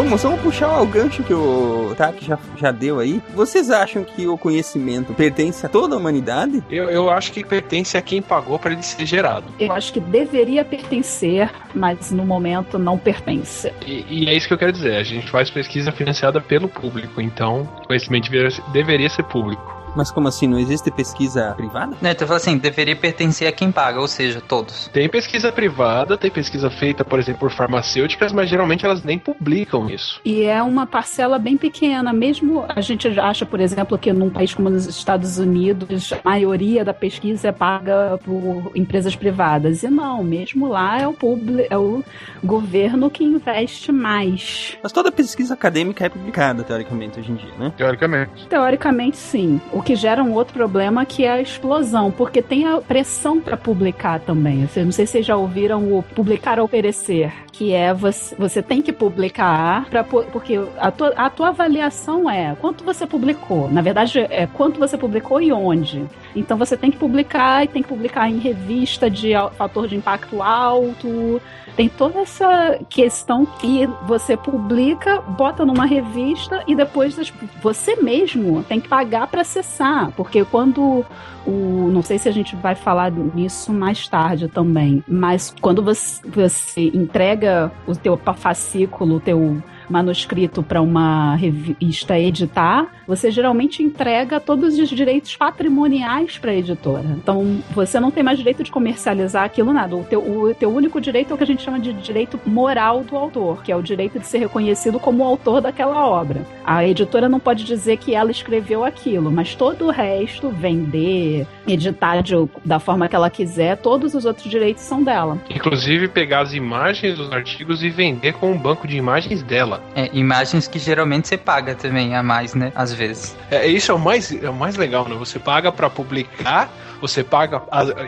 Vamos, 0.00 0.22
vamos 0.22 0.40
puxar 0.40 0.80
o 0.80 0.86
gancho 0.86 1.22
que 1.22 1.34
o 1.34 1.94
Taki 1.94 2.24
já, 2.24 2.38
já 2.56 2.70
deu 2.72 3.00
aí. 3.00 3.20
Vocês 3.34 3.70
acham 3.70 4.02
que 4.02 4.26
o 4.26 4.38
conhecimento 4.38 5.12
pertence 5.12 5.66
a 5.66 5.68
toda 5.68 5.94
a 5.94 5.98
humanidade? 5.98 6.64
Eu, 6.70 6.88
eu 6.88 7.10
acho 7.10 7.30
que 7.30 7.44
pertence 7.44 7.98
a 7.98 8.00
quem 8.00 8.22
pagou 8.22 8.58
para 8.58 8.72
ele 8.72 8.82
ser 8.82 9.04
gerado. 9.04 9.44
Eu 9.60 9.70
acho 9.72 9.92
que 9.92 10.00
deveria 10.00 10.64
pertencer, 10.64 11.50
mas 11.74 12.10
no 12.10 12.24
momento 12.24 12.78
não 12.78 12.96
pertence. 12.96 13.70
E, 13.86 14.06
e 14.08 14.26
é 14.26 14.34
isso 14.34 14.48
que 14.48 14.54
eu 14.54 14.58
quero 14.58 14.72
dizer. 14.72 14.96
A 14.96 15.02
gente 15.02 15.30
faz 15.30 15.50
pesquisa 15.50 15.92
financiada 15.92 16.40
pelo 16.40 16.66
público, 16.66 17.20
então 17.20 17.68
o 17.82 17.86
conhecimento 17.86 18.30
deveria 18.72 19.10
ser 19.10 19.24
público. 19.24 19.79
Mas 19.96 20.10
como 20.10 20.28
assim? 20.28 20.46
Não 20.46 20.58
existe 20.58 20.90
pesquisa 20.90 21.52
privada? 21.56 21.96
Não, 22.00 22.10
então 22.10 22.24
eu 22.24 22.28
falo 22.28 22.36
assim, 22.36 22.56
deveria 22.58 22.96
pertencer 22.96 23.48
a 23.48 23.52
quem 23.52 23.70
paga, 23.72 24.00
ou 24.00 24.08
seja, 24.08 24.40
todos. 24.40 24.88
Tem 24.92 25.08
pesquisa 25.08 25.50
privada, 25.52 26.16
tem 26.16 26.30
pesquisa 26.30 26.70
feita, 26.70 27.04
por 27.04 27.18
exemplo, 27.18 27.40
por 27.40 27.50
farmacêuticas, 27.50 28.32
mas 28.32 28.48
geralmente 28.48 28.84
elas 28.84 29.02
nem 29.02 29.18
publicam 29.18 29.88
isso. 29.88 30.20
E 30.24 30.42
é 30.44 30.62
uma 30.62 30.86
parcela 30.86 31.38
bem 31.38 31.56
pequena. 31.56 32.12
Mesmo 32.12 32.64
a 32.68 32.80
gente 32.80 33.08
acha, 33.18 33.44
por 33.46 33.60
exemplo, 33.60 33.96
que 33.98 34.12
num 34.12 34.30
país 34.30 34.54
como 34.54 34.68
os 34.68 34.86
Estados 34.86 35.38
Unidos, 35.38 36.12
a 36.12 36.20
maioria 36.28 36.84
da 36.84 36.92
pesquisa 36.94 37.48
é 37.48 37.52
paga 37.52 38.18
por 38.24 38.70
empresas 38.74 39.14
privadas. 39.16 39.82
E 39.82 39.88
não, 39.88 40.22
mesmo 40.22 40.68
lá 40.68 41.00
é 41.00 41.06
o, 41.08 41.12
publi- 41.12 41.66
é 41.70 41.76
o 41.78 42.02
governo 42.44 43.10
que 43.10 43.22
investe 43.24 43.92
mais. 43.92 44.76
Mas 44.82 44.92
toda 44.92 45.10
pesquisa 45.12 45.54
acadêmica 45.54 46.04
é 46.04 46.08
publicada, 46.08 46.62
teoricamente, 46.64 47.20
hoje 47.20 47.32
em 47.32 47.34
dia, 47.36 47.52
né? 47.58 47.72
Teoricamente. 47.76 48.46
Teoricamente, 48.48 49.16
sim. 49.16 49.60
O 49.72 49.79
O 49.80 49.82
que 49.82 49.96
gera 49.96 50.22
um 50.22 50.34
outro 50.34 50.52
problema 50.52 51.06
que 51.06 51.24
é 51.24 51.30
a 51.30 51.40
explosão, 51.40 52.10
porque 52.10 52.42
tem 52.42 52.66
a 52.66 52.82
pressão 52.82 53.40
para 53.40 53.56
publicar 53.56 54.20
também. 54.20 54.68
Eu 54.76 54.84
não 54.84 54.92
sei 54.92 55.06
se 55.06 55.12
vocês 55.12 55.26
já 55.26 55.34
ouviram 55.36 55.90
o 55.90 56.02
publicar 56.02 56.60
ou 56.60 56.68
perecer, 56.68 57.32
que 57.50 57.72
é 57.72 57.94
você, 57.94 58.36
você 58.36 58.62
tem 58.62 58.82
que 58.82 58.92
publicar 58.92 59.86
para 59.88 60.04
porque 60.04 60.60
a 60.78 60.90
tua, 60.90 61.08
a 61.16 61.30
tua 61.30 61.48
avaliação 61.48 62.28
é 62.28 62.54
quanto 62.60 62.84
você 62.84 63.06
publicou. 63.06 63.70
Na 63.70 63.80
verdade, 63.80 64.18
é 64.18 64.46
quanto 64.46 64.78
você 64.78 64.98
publicou 64.98 65.40
e 65.40 65.50
onde. 65.50 66.04
Então 66.36 66.58
você 66.58 66.76
tem 66.76 66.90
que 66.90 66.98
publicar 66.98 67.64
e 67.64 67.68
tem 67.68 67.82
que 67.82 67.88
publicar 67.88 68.28
em 68.28 68.38
revista 68.38 69.08
de 69.08 69.32
fator 69.56 69.88
de 69.88 69.96
impacto 69.96 70.42
alto. 70.42 71.40
Tem 71.76 71.88
toda 71.88 72.20
essa 72.20 72.78
questão 72.88 73.46
que 73.46 73.86
você 74.06 74.36
publica, 74.36 75.20
bota 75.20 75.64
numa 75.64 75.86
revista 75.86 76.62
e 76.66 76.74
depois 76.74 77.16
você 77.62 77.96
mesmo 77.96 78.62
tem 78.64 78.80
que 78.80 78.88
pagar 78.88 79.26
para 79.28 79.40
acessar, 79.40 79.69
porque 80.16 80.44
quando 80.44 81.04
o 81.46 81.90
não 81.92 82.02
sei 82.02 82.18
se 82.18 82.28
a 82.28 82.32
gente 82.32 82.54
vai 82.56 82.74
falar 82.74 83.10
nisso 83.10 83.72
mais 83.72 84.06
tarde 84.08 84.48
também, 84.48 85.02
mas 85.08 85.54
quando 85.60 85.82
você, 85.82 86.20
você 86.28 86.88
entrega 86.88 87.70
o 87.86 87.94
teu 87.94 88.18
fascículo, 88.36 89.16
o 89.16 89.20
teu 89.20 89.62
manuscrito 89.90 90.62
para 90.62 90.80
uma 90.80 91.34
revista 91.34 92.18
editar, 92.18 92.86
você 93.06 93.30
geralmente 93.30 93.82
entrega 93.82 94.38
todos 94.38 94.78
os 94.78 94.88
direitos 94.88 95.36
patrimoniais 95.36 96.38
para 96.38 96.52
a 96.52 96.54
editora. 96.54 97.04
Então, 97.16 97.60
você 97.70 97.98
não 97.98 98.10
tem 98.10 98.22
mais 98.22 98.38
direito 98.38 98.62
de 98.62 98.70
comercializar 98.70 99.44
aquilo 99.44 99.72
nada. 99.72 99.96
O 99.96 100.04
teu, 100.04 100.20
o 100.20 100.54
teu 100.54 100.70
único 100.72 101.00
direito 101.00 101.32
é 101.32 101.34
o 101.34 101.36
que 101.36 101.44
a 101.44 101.46
gente 101.46 101.62
chama 101.62 101.80
de 101.80 101.92
direito 101.92 102.38
moral 102.46 103.02
do 103.02 103.16
autor, 103.16 103.62
que 103.62 103.72
é 103.72 103.76
o 103.76 103.82
direito 103.82 104.18
de 104.18 104.26
ser 104.26 104.38
reconhecido 104.38 105.00
como 105.00 105.24
autor 105.24 105.60
daquela 105.60 106.06
obra. 106.06 106.46
A 106.64 106.86
editora 106.86 107.28
não 107.28 107.40
pode 107.40 107.64
dizer 107.64 107.96
que 107.96 108.14
ela 108.14 108.30
escreveu 108.30 108.84
aquilo, 108.84 109.30
mas 109.30 109.54
todo 109.54 109.86
o 109.86 109.90
resto, 109.90 110.50
vender, 110.50 111.46
editar 111.66 112.22
de, 112.22 112.34
da 112.64 112.78
forma 112.78 113.08
que 113.08 113.16
ela 113.16 113.30
quiser, 113.30 113.76
todos 113.76 114.14
os 114.14 114.24
outros 114.24 114.48
direitos 114.48 114.82
são 114.82 115.02
dela. 115.02 115.38
Inclusive 115.50 116.08
pegar 116.08 116.40
as 116.40 116.54
imagens 116.54 117.16
dos 117.16 117.32
artigos 117.32 117.82
e 117.82 117.90
vender 117.90 118.34
com 118.34 118.52
um 118.52 118.58
banco 118.58 118.86
de 118.86 118.96
imagens 118.96 119.42
dela. 119.42 119.79
É, 119.94 120.08
imagens 120.12 120.68
que 120.68 120.78
geralmente 120.78 121.26
você 121.28 121.36
paga 121.36 121.74
também 121.74 122.14
a 122.14 122.22
mais, 122.22 122.54
né? 122.54 122.72
Às 122.74 122.92
vezes. 122.92 123.36
É, 123.50 123.66
isso 123.66 123.90
é 123.90 123.94
o 123.94 123.98
mais, 123.98 124.32
é 124.32 124.48
o 124.48 124.54
mais 124.54 124.76
legal, 124.76 125.08
né? 125.08 125.16
Você 125.16 125.38
paga 125.38 125.72
para 125.72 125.90
publicar, 125.90 126.70
você 127.00 127.24
paga, 127.24 127.62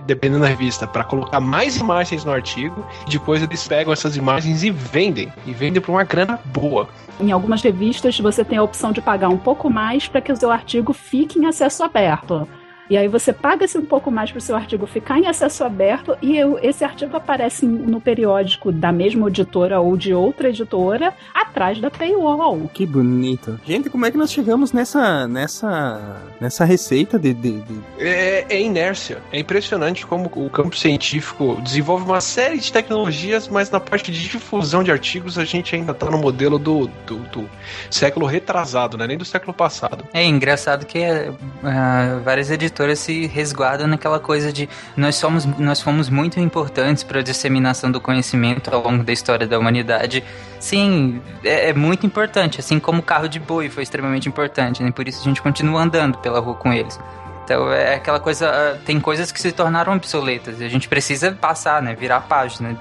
dependendo 0.07 0.43
da 0.43 0.49
revista, 0.49 0.87
para 0.87 1.02
colocar 1.02 1.41
mais 1.41 1.76
imagens 1.76 2.25
no 2.25 2.33
artigo, 2.33 2.87
e 3.07 3.11
depois 3.11 3.43
eles 3.43 3.67
pegam 3.67 3.93
essas 3.93 4.17
imagens 4.17 4.62
e 4.62 4.71
vendem. 4.71 5.33
E 5.45 5.52
vendem 5.52 5.83
por 5.83 5.91
uma 5.91 6.05
grana 6.05 6.38
boa. 6.47 6.88
Em 7.21 7.33
algumas 7.33 7.62
revistas 7.62 8.19
você 8.19 8.45
tem 8.45 8.59
a 8.59 8.62
opção 8.62 8.93
de 8.93 9.00
pagar 9.00 9.29
um 9.29 9.38
pouco 9.38 9.69
mais 9.69 10.07
para 10.07 10.21
que 10.21 10.33
o 10.33 10.37
seu 10.37 10.50
artigo 10.50 10.93
fique 10.93 11.38
em 11.38 11.47
acesso 11.47 11.83
aberto. 11.83 12.47
E 12.91 12.97
aí 12.97 13.09
você 13.09 13.33
paga-se 13.33 13.79
um 13.79 13.85
pouco 13.85 14.11
mais 14.11 14.31
para 14.31 14.39
o 14.39 14.41
seu 14.41 14.57
artigo 14.57 14.87
ficar 14.87 15.19
em 15.19 15.27
acesso 15.27 15.65
aberto 15.65 16.17
e 16.21 16.37
eu, 16.37 16.59
esse 16.61 16.85
artigo 16.85 17.17
aparece 17.17 17.65
no 17.65 18.01
periódico 18.01 18.73
da 18.73 18.93
mesma 18.93 19.29
editora 19.29 19.81
ou 19.81 19.97
de 19.97 20.12
outra 20.12 20.49
editora 20.49 21.15
atrás 21.35 21.81
da 21.81 21.91
paywall. 21.91 22.71
Que 22.73 22.85
bonito. 22.85 23.59
Gente, 23.65 23.89
como 23.89 24.05
é 24.05 24.11
que 24.11 24.19
nós 24.19 24.33
chegamos 24.33 24.73
nessa 24.73 25.27
nessa 25.27 26.23
nessa 26.41 26.65
receita 26.65 27.19
de, 27.19 27.33
de, 27.33 27.61
de... 27.61 27.81
É, 27.99 28.47
é, 28.49 28.61
inércia. 28.61 29.19
É 29.33 29.39
impressionante 29.39 30.05
como 30.05 30.31
o 30.35 30.51
campo 30.51 30.77
científico 30.77 31.61
desenvolve 31.62 32.05
uma 32.05 32.21
série 32.21 32.59
de 32.59 32.73
tecnologias, 32.73 33.49
mas 33.49 33.71
na 33.71 33.81
parte 33.81 34.11
de 34.11 34.29
difusão 34.29 34.83
de 34.83 34.91
artigos 34.91 35.39
a 35.39 35.45
gente 35.45 35.75
ainda 35.75 35.93
está 35.93 36.11
no 36.11 36.19
modelo 36.19 36.59
do, 36.59 36.89
do, 37.07 37.17
do, 37.31 37.51
século 37.91 38.27
retrasado, 38.27 38.97
né? 38.97 39.07
nem 39.07 39.17
do 39.17 39.25
século 39.25 39.53
passado. 39.53 40.05
É 40.12 40.25
engraçado 40.25 40.85
que 40.85 40.99
uh, 40.99 42.21
várias 42.25 42.51
editoras 42.51 42.72
editoras 42.73 42.99
se 42.99 43.26
resguardam 43.26 43.87
naquela 43.87 44.19
coisa 44.19 44.52
de 44.52 44.69
nós 44.97 45.14
somos 45.17 45.45
nós 45.59 45.81
fomos 45.81 46.09
muito 46.09 46.41
importantes 46.41 47.02
para 47.02 47.21
a 47.21 47.23
disseminação 47.23 47.91
do 47.91 48.00
conhecimento 48.00 48.75
ao 48.75 48.83
longo 48.83 49.05
da 49.05 49.12
história 49.12 49.47
da 49.47 49.59
humanidade. 49.59 50.25
Sim, 50.59 51.21
é, 51.45 51.71
é 51.71 51.73
muito 51.75 52.07
importante, 52.07 52.59
assim 52.59 52.81
como 52.81 53.00
o 53.00 53.02
carro 53.02 53.29
de 53.29 53.38
boi 53.38 53.69
foi 53.69 53.83
extremamente 53.83 54.29
importante, 54.29 54.83
né? 54.83 54.91
Por 54.91 55.07
isso 55.07 55.21
a 55.21 55.25
gente 55.25 55.43
continua 55.43 55.83
andando 55.83 56.19
pela 56.19 56.41
rua 56.41 56.55
com 56.55 56.73
eles. 56.73 56.99
Então 57.45 57.73
é 57.73 57.97
aquela 57.97 58.21
coisa. 58.21 58.49
Ah, 58.49 58.79
tem 58.85 59.01
coisas 59.01 59.33
que 59.33 59.41
se 59.41 59.53
tornaram 59.53 59.95
obsoletas. 59.95 60.61
E 60.61 60.65
a 60.65 60.69
gente 60.69 60.89
precisa 60.89 61.33
passar, 61.33 61.83
né? 61.83 61.95
Virar 61.95 62.17
a 62.17 62.21
página, 62.21 62.77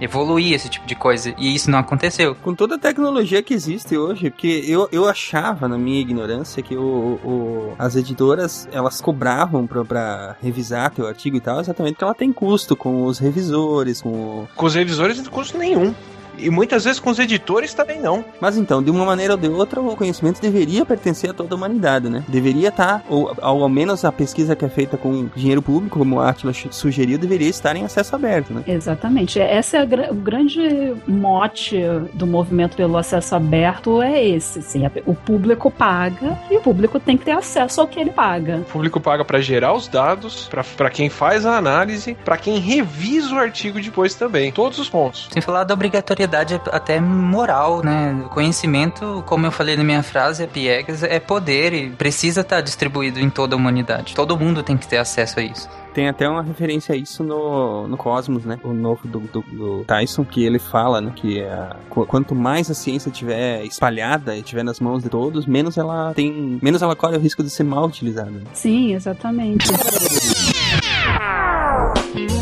evoluir 0.00 0.54
esse 0.54 0.68
tipo 0.68 0.86
de 0.86 0.94
coisa. 0.94 1.34
E 1.38 1.54
isso 1.54 1.70
não 1.70 1.78
aconteceu. 1.78 2.34
Com 2.36 2.54
toda 2.54 2.76
a 2.76 2.78
tecnologia 2.78 3.42
que 3.42 3.54
existe 3.54 3.96
hoje, 3.96 4.30
porque 4.30 4.64
eu, 4.66 4.88
eu 4.90 5.06
achava, 5.08 5.68
na 5.68 5.78
minha 5.78 6.00
ignorância, 6.00 6.62
que 6.62 6.76
o, 6.76 7.20
o 7.24 7.74
as 7.78 7.96
editoras 7.96 8.68
elas 8.72 9.00
cobravam 9.00 9.66
pra, 9.66 9.84
pra, 9.84 10.36
revisar 10.42 10.90
teu 10.90 11.06
artigo 11.06 11.36
e 11.36 11.40
tal, 11.40 11.60
exatamente 11.60 11.94
porque 11.94 12.04
ela 12.04 12.14
tem 12.14 12.32
custo 12.32 12.76
com 12.76 13.04
os 13.04 13.18
revisores, 13.18 14.00
com. 14.00 14.46
Com 14.54 14.66
os 14.66 14.74
revisores 14.74 15.16
não 15.16 15.24
tem 15.24 15.32
custo 15.32 15.58
nenhum. 15.58 15.94
E 16.38 16.50
muitas 16.50 16.84
vezes 16.84 17.00
com 17.00 17.10
os 17.10 17.18
editores 17.18 17.74
também 17.74 18.00
não. 18.00 18.24
Mas 18.40 18.56
então, 18.56 18.82
de 18.82 18.90
uma 18.90 19.04
maneira 19.04 19.34
ou 19.34 19.38
de 19.38 19.48
outra, 19.48 19.80
o 19.80 19.96
conhecimento 19.96 20.40
deveria 20.40 20.84
pertencer 20.84 21.30
a 21.30 21.34
toda 21.34 21.54
a 21.54 21.56
humanidade, 21.56 22.08
né? 22.08 22.24
Deveria 22.28 22.68
estar, 22.68 23.00
tá, 23.00 23.02
ou 23.08 23.34
ao 23.40 23.68
menos 23.68 24.04
a 24.04 24.12
pesquisa 24.12 24.54
que 24.54 24.64
é 24.64 24.68
feita 24.68 24.96
com 24.96 25.28
dinheiro 25.34 25.62
público, 25.62 25.98
como 25.98 26.16
o 26.16 26.20
Atlas 26.20 26.66
sugeriu, 26.70 27.18
deveria 27.18 27.48
estar 27.48 27.76
em 27.76 27.84
acesso 27.84 28.14
aberto, 28.14 28.52
né? 28.52 28.62
Exatamente. 28.66 29.38
Esse 29.38 29.76
é 29.76 29.82
o 30.10 30.14
grande 30.14 30.94
mote 31.06 31.80
do 32.12 32.26
movimento 32.26 32.76
pelo 32.76 32.96
acesso 32.96 33.34
aberto 33.34 34.02
é 34.02 34.24
esse. 34.24 34.58
Assim, 34.58 34.82
o 35.04 35.14
público 35.14 35.70
paga 35.70 36.38
e 36.50 36.56
o 36.56 36.60
público 36.60 36.98
tem 37.00 37.16
que 37.16 37.24
ter 37.24 37.32
acesso 37.32 37.80
ao 37.80 37.88
que 37.88 37.98
ele 37.98 38.10
paga. 38.10 38.58
O 38.58 38.72
público 38.72 39.00
paga 39.00 39.24
para 39.24 39.40
gerar 39.40 39.74
os 39.74 39.88
dados, 39.88 40.48
para 40.76 40.90
quem 40.90 41.08
faz 41.08 41.46
a 41.46 41.56
análise, 41.56 42.14
para 42.24 42.36
quem 42.36 42.58
revisa 42.58 43.34
o 43.34 43.38
artigo 43.38 43.80
depois 43.80 44.14
também. 44.14 44.52
Todos 44.52 44.78
os 44.78 44.88
pontos. 44.88 45.28
Sem 45.30 45.42
falar 45.42 45.64
da 45.64 45.74
obrigatoriedade 45.74 46.25
propriedade 46.26 46.60
até 46.72 47.00
moral, 47.00 47.82
né? 47.82 48.24
Conhecimento, 48.30 49.22
como 49.26 49.46
eu 49.46 49.52
falei 49.52 49.76
na 49.76 49.84
minha 49.84 50.02
frase, 50.02 50.42
é 50.42 50.46
piegas, 50.46 51.02
é 51.02 51.20
poder 51.20 51.72
e 51.72 51.90
precisa 51.90 52.40
estar 52.40 52.60
distribuído 52.60 53.20
em 53.20 53.30
toda 53.30 53.54
a 53.54 53.58
humanidade. 53.58 54.14
Todo 54.14 54.36
mundo 54.36 54.62
tem 54.62 54.76
que 54.76 54.86
ter 54.86 54.98
acesso 54.98 55.40
a 55.40 55.42
isso. 55.42 55.68
Tem 55.94 56.08
até 56.08 56.28
uma 56.28 56.42
referência 56.42 56.94
a 56.94 56.98
isso 56.98 57.24
no, 57.24 57.88
no 57.88 57.96
Cosmos, 57.96 58.44
né? 58.44 58.58
O 58.62 58.74
novo 58.74 59.08
do, 59.08 59.20
do, 59.20 59.40
do 59.40 59.84
Tyson, 59.84 60.24
que 60.24 60.44
ele 60.44 60.58
fala, 60.58 61.00
né? 61.00 61.12
Que 61.14 61.40
é, 61.40 61.70
quanto 61.88 62.34
mais 62.34 62.70
a 62.70 62.74
ciência 62.74 63.10
tiver 63.10 63.64
espalhada 63.64 64.36
e 64.36 64.42
tiver 64.42 64.62
nas 64.62 64.78
mãos 64.78 65.02
de 65.02 65.08
todos, 65.08 65.46
menos 65.46 65.78
ela 65.78 66.12
tem. 66.12 66.58
menos 66.60 66.82
ela 66.82 66.94
corre 66.94 67.16
o 67.16 67.20
risco 67.20 67.42
de 67.42 67.48
ser 67.48 67.64
mal 67.64 67.86
utilizada. 67.86 68.42
Sim, 68.52 68.94
exatamente. 68.94 69.66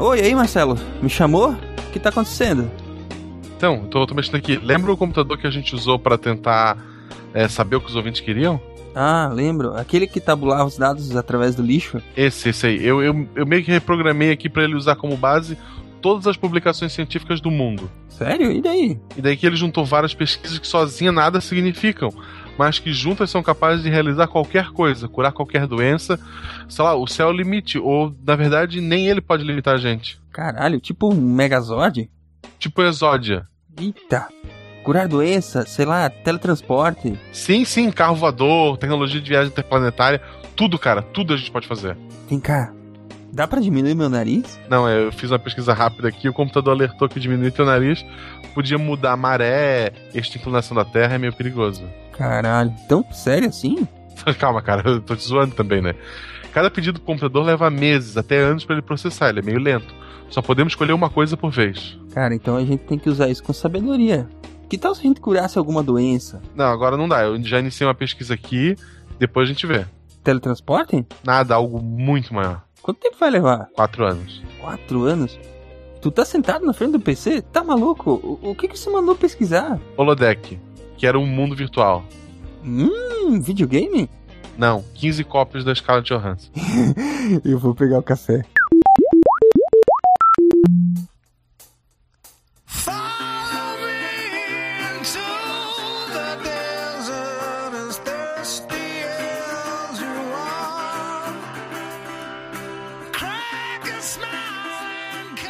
Oi, 0.00 0.20
aí, 0.20 0.32
Marcelo? 0.32 0.78
Me 1.02 1.10
chamou? 1.10 1.50
O 1.50 1.90
que 1.92 1.98
tá 1.98 2.10
acontecendo? 2.10 2.70
Então, 3.56 3.84
tô, 3.86 4.06
tô 4.06 4.14
mexendo 4.14 4.36
aqui. 4.36 4.56
Lembra 4.56 4.92
o 4.92 4.96
computador 4.96 5.36
que 5.36 5.46
a 5.46 5.50
gente 5.50 5.74
usou 5.74 5.98
para 5.98 6.16
tentar 6.16 6.78
é, 7.34 7.48
saber 7.48 7.74
o 7.74 7.80
que 7.80 7.88
os 7.88 7.96
ouvintes 7.96 8.20
queriam? 8.20 8.60
Ah, 8.94 9.28
lembro. 9.32 9.74
Aquele 9.74 10.06
que 10.06 10.20
tabulava 10.20 10.66
os 10.66 10.78
dados 10.78 11.16
através 11.16 11.56
do 11.56 11.62
lixo? 11.64 12.00
Esse, 12.16 12.50
esse 12.50 12.66
aí. 12.68 12.86
Eu, 12.86 13.02
eu, 13.02 13.28
eu 13.34 13.44
meio 13.44 13.64
que 13.64 13.72
reprogramei 13.72 14.30
aqui 14.30 14.48
para 14.48 14.62
ele 14.62 14.76
usar 14.76 14.94
como 14.94 15.16
base 15.16 15.58
todas 16.00 16.28
as 16.28 16.36
publicações 16.36 16.92
científicas 16.92 17.40
do 17.40 17.50
mundo. 17.50 17.90
Sério? 18.08 18.52
E 18.52 18.62
daí? 18.62 18.96
E 19.16 19.20
daí 19.20 19.36
que 19.36 19.44
ele 19.44 19.56
juntou 19.56 19.84
várias 19.84 20.14
pesquisas 20.14 20.60
que 20.60 20.66
sozinha 20.66 21.10
nada 21.10 21.40
significam 21.40 22.12
mas 22.58 22.78
que 22.78 22.92
juntas 22.92 23.30
são 23.30 23.42
capazes 23.42 23.82
de 23.84 23.88
realizar 23.88 24.26
qualquer 24.26 24.70
coisa, 24.72 25.08
curar 25.08 25.32
qualquer 25.32 25.66
doença. 25.66 26.18
Sei 26.68 26.84
lá, 26.84 26.94
o 26.94 27.06
céu 27.06 27.28
é 27.28 27.30
o 27.30 27.36
limite, 27.36 27.78
ou 27.78 28.14
na 28.26 28.34
verdade 28.34 28.80
nem 28.80 29.06
ele 29.06 29.20
pode 29.20 29.44
limitar 29.44 29.74
a 29.74 29.78
gente. 29.78 30.20
Caralho, 30.32 30.80
tipo 30.80 31.12
um 31.12 31.14
Megazord? 31.14 32.10
Tipo 32.58 32.82
Exódia. 32.82 33.46
Eita. 33.80 34.26
Curar 34.82 35.06
doença, 35.06 35.64
sei 35.66 35.84
lá, 35.84 36.08
teletransporte. 36.10 37.18
Sim, 37.32 37.64
sim, 37.64 37.90
carro 37.90 38.16
voador, 38.16 38.76
tecnologia 38.78 39.20
de 39.20 39.28
viagem 39.28 39.50
interplanetária, 39.50 40.20
tudo, 40.56 40.78
cara, 40.78 41.02
tudo 41.02 41.34
a 41.34 41.36
gente 41.36 41.50
pode 41.50 41.68
fazer. 41.68 41.96
Vem 42.28 42.40
cá, 42.40 42.72
Dá 43.32 43.46
para 43.46 43.60
diminuir 43.60 43.94
meu 43.94 44.08
nariz? 44.08 44.58
Não, 44.68 44.88
eu 44.88 45.12
fiz 45.12 45.30
uma 45.30 45.38
pesquisa 45.38 45.72
rápida 45.72 46.08
aqui, 46.08 46.28
o 46.28 46.32
computador 46.32 46.74
alertou 46.74 47.08
que 47.08 47.20
diminuir 47.20 47.52
teu 47.52 47.64
nariz 47.64 48.04
podia 48.54 48.78
mudar 48.78 49.12
a 49.12 49.16
maré, 49.16 49.92
esta 50.12 50.36
inclinação 50.36 50.76
da 50.76 50.84
Terra 50.84 51.14
é 51.14 51.18
meio 51.18 51.32
perigoso. 51.32 51.84
Caralho, 52.12 52.74
tão 52.88 53.04
sério 53.12 53.48
assim? 53.48 53.86
Calma, 54.38 54.60
cara, 54.60 54.90
eu 54.90 55.00
tô 55.00 55.14
te 55.14 55.22
zoando 55.22 55.54
também, 55.54 55.80
né? 55.80 55.94
Cada 56.52 56.70
pedido 56.70 56.98
do 56.98 57.04
computador 57.04 57.44
leva 57.44 57.70
meses, 57.70 58.16
até 58.16 58.38
anos 58.38 58.64
para 58.64 58.74
ele 58.76 58.82
processar, 58.82 59.28
ele 59.28 59.38
é 59.38 59.42
meio 59.42 59.60
lento. 59.60 59.94
Só 60.28 60.42
podemos 60.42 60.72
escolher 60.72 60.92
uma 60.92 61.08
coisa 61.08 61.36
por 61.36 61.52
vez. 61.52 61.96
Cara, 62.12 62.34
então 62.34 62.56
a 62.56 62.64
gente 62.64 62.80
tem 62.80 62.98
que 62.98 63.08
usar 63.08 63.28
isso 63.28 63.44
com 63.44 63.52
sabedoria. 63.52 64.28
Que 64.68 64.76
tal 64.76 64.94
se 64.94 65.00
a 65.00 65.04
gente 65.04 65.20
curasse 65.20 65.56
alguma 65.56 65.82
doença? 65.82 66.42
Não, 66.54 66.66
agora 66.66 66.96
não 66.96 67.08
dá. 67.08 67.22
Eu 67.22 67.40
já 67.44 67.60
iniciei 67.60 67.86
uma 67.86 67.94
pesquisa 67.94 68.34
aqui, 68.34 68.76
depois 69.18 69.48
a 69.48 69.52
gente 69.52 69.66
vê. 69.66 69.86
teletransportem? 70.24 71.06
Nada, 71.24 71.54
algo 71.54 71.80
muito 71.80 72.34
maior. 72.34 72.62
Quanto 72.82 73.00
tempo 73.00 73.16
vai 73.18 73.30
levar? 73.30 73.68
Quatro 73.74 74.04
anos. 74.04 74.42
Quatro 74.60 75.04
anos? 75.04 75.38
Tu 76.00 76.10
tá 76.10 76.24
sentado 76.24 76.64
na 76.64 76.72
frente 76.72 76.92
do 76.92 77.00
PC? 77.00 77.42
Tá 77.42 77.62
maluco? 77.64 78.12
O, 78.42 78.50
o 78.50 78.54
que 78.54 78.68
que 78.68 78.78
você 78.78 78.88
mandou 78.88 79.16
pesquisar? 79.16 79.78
Holodeck, 79.96 80.58
que 80.96 81.06
era 81.06 81.18
um 81.18 81.26
mundo 81.26 81.56
virtual. 81.56 82.04
Hum, 82.64 83.40
videogame? 83.40 84.08
Não, 84.56 84.84
15 84.94 85.24
cópias 85.24 85.64
da 85.64 85.72
escala 85.72 86.02
de 86.02 86.08
Johansson. 86.08 86.50
Eu 87.44 87.58
vou 87.58 87.74
pegar 87.74 87.98
o 87.98 88.02
café. 88.02 88.44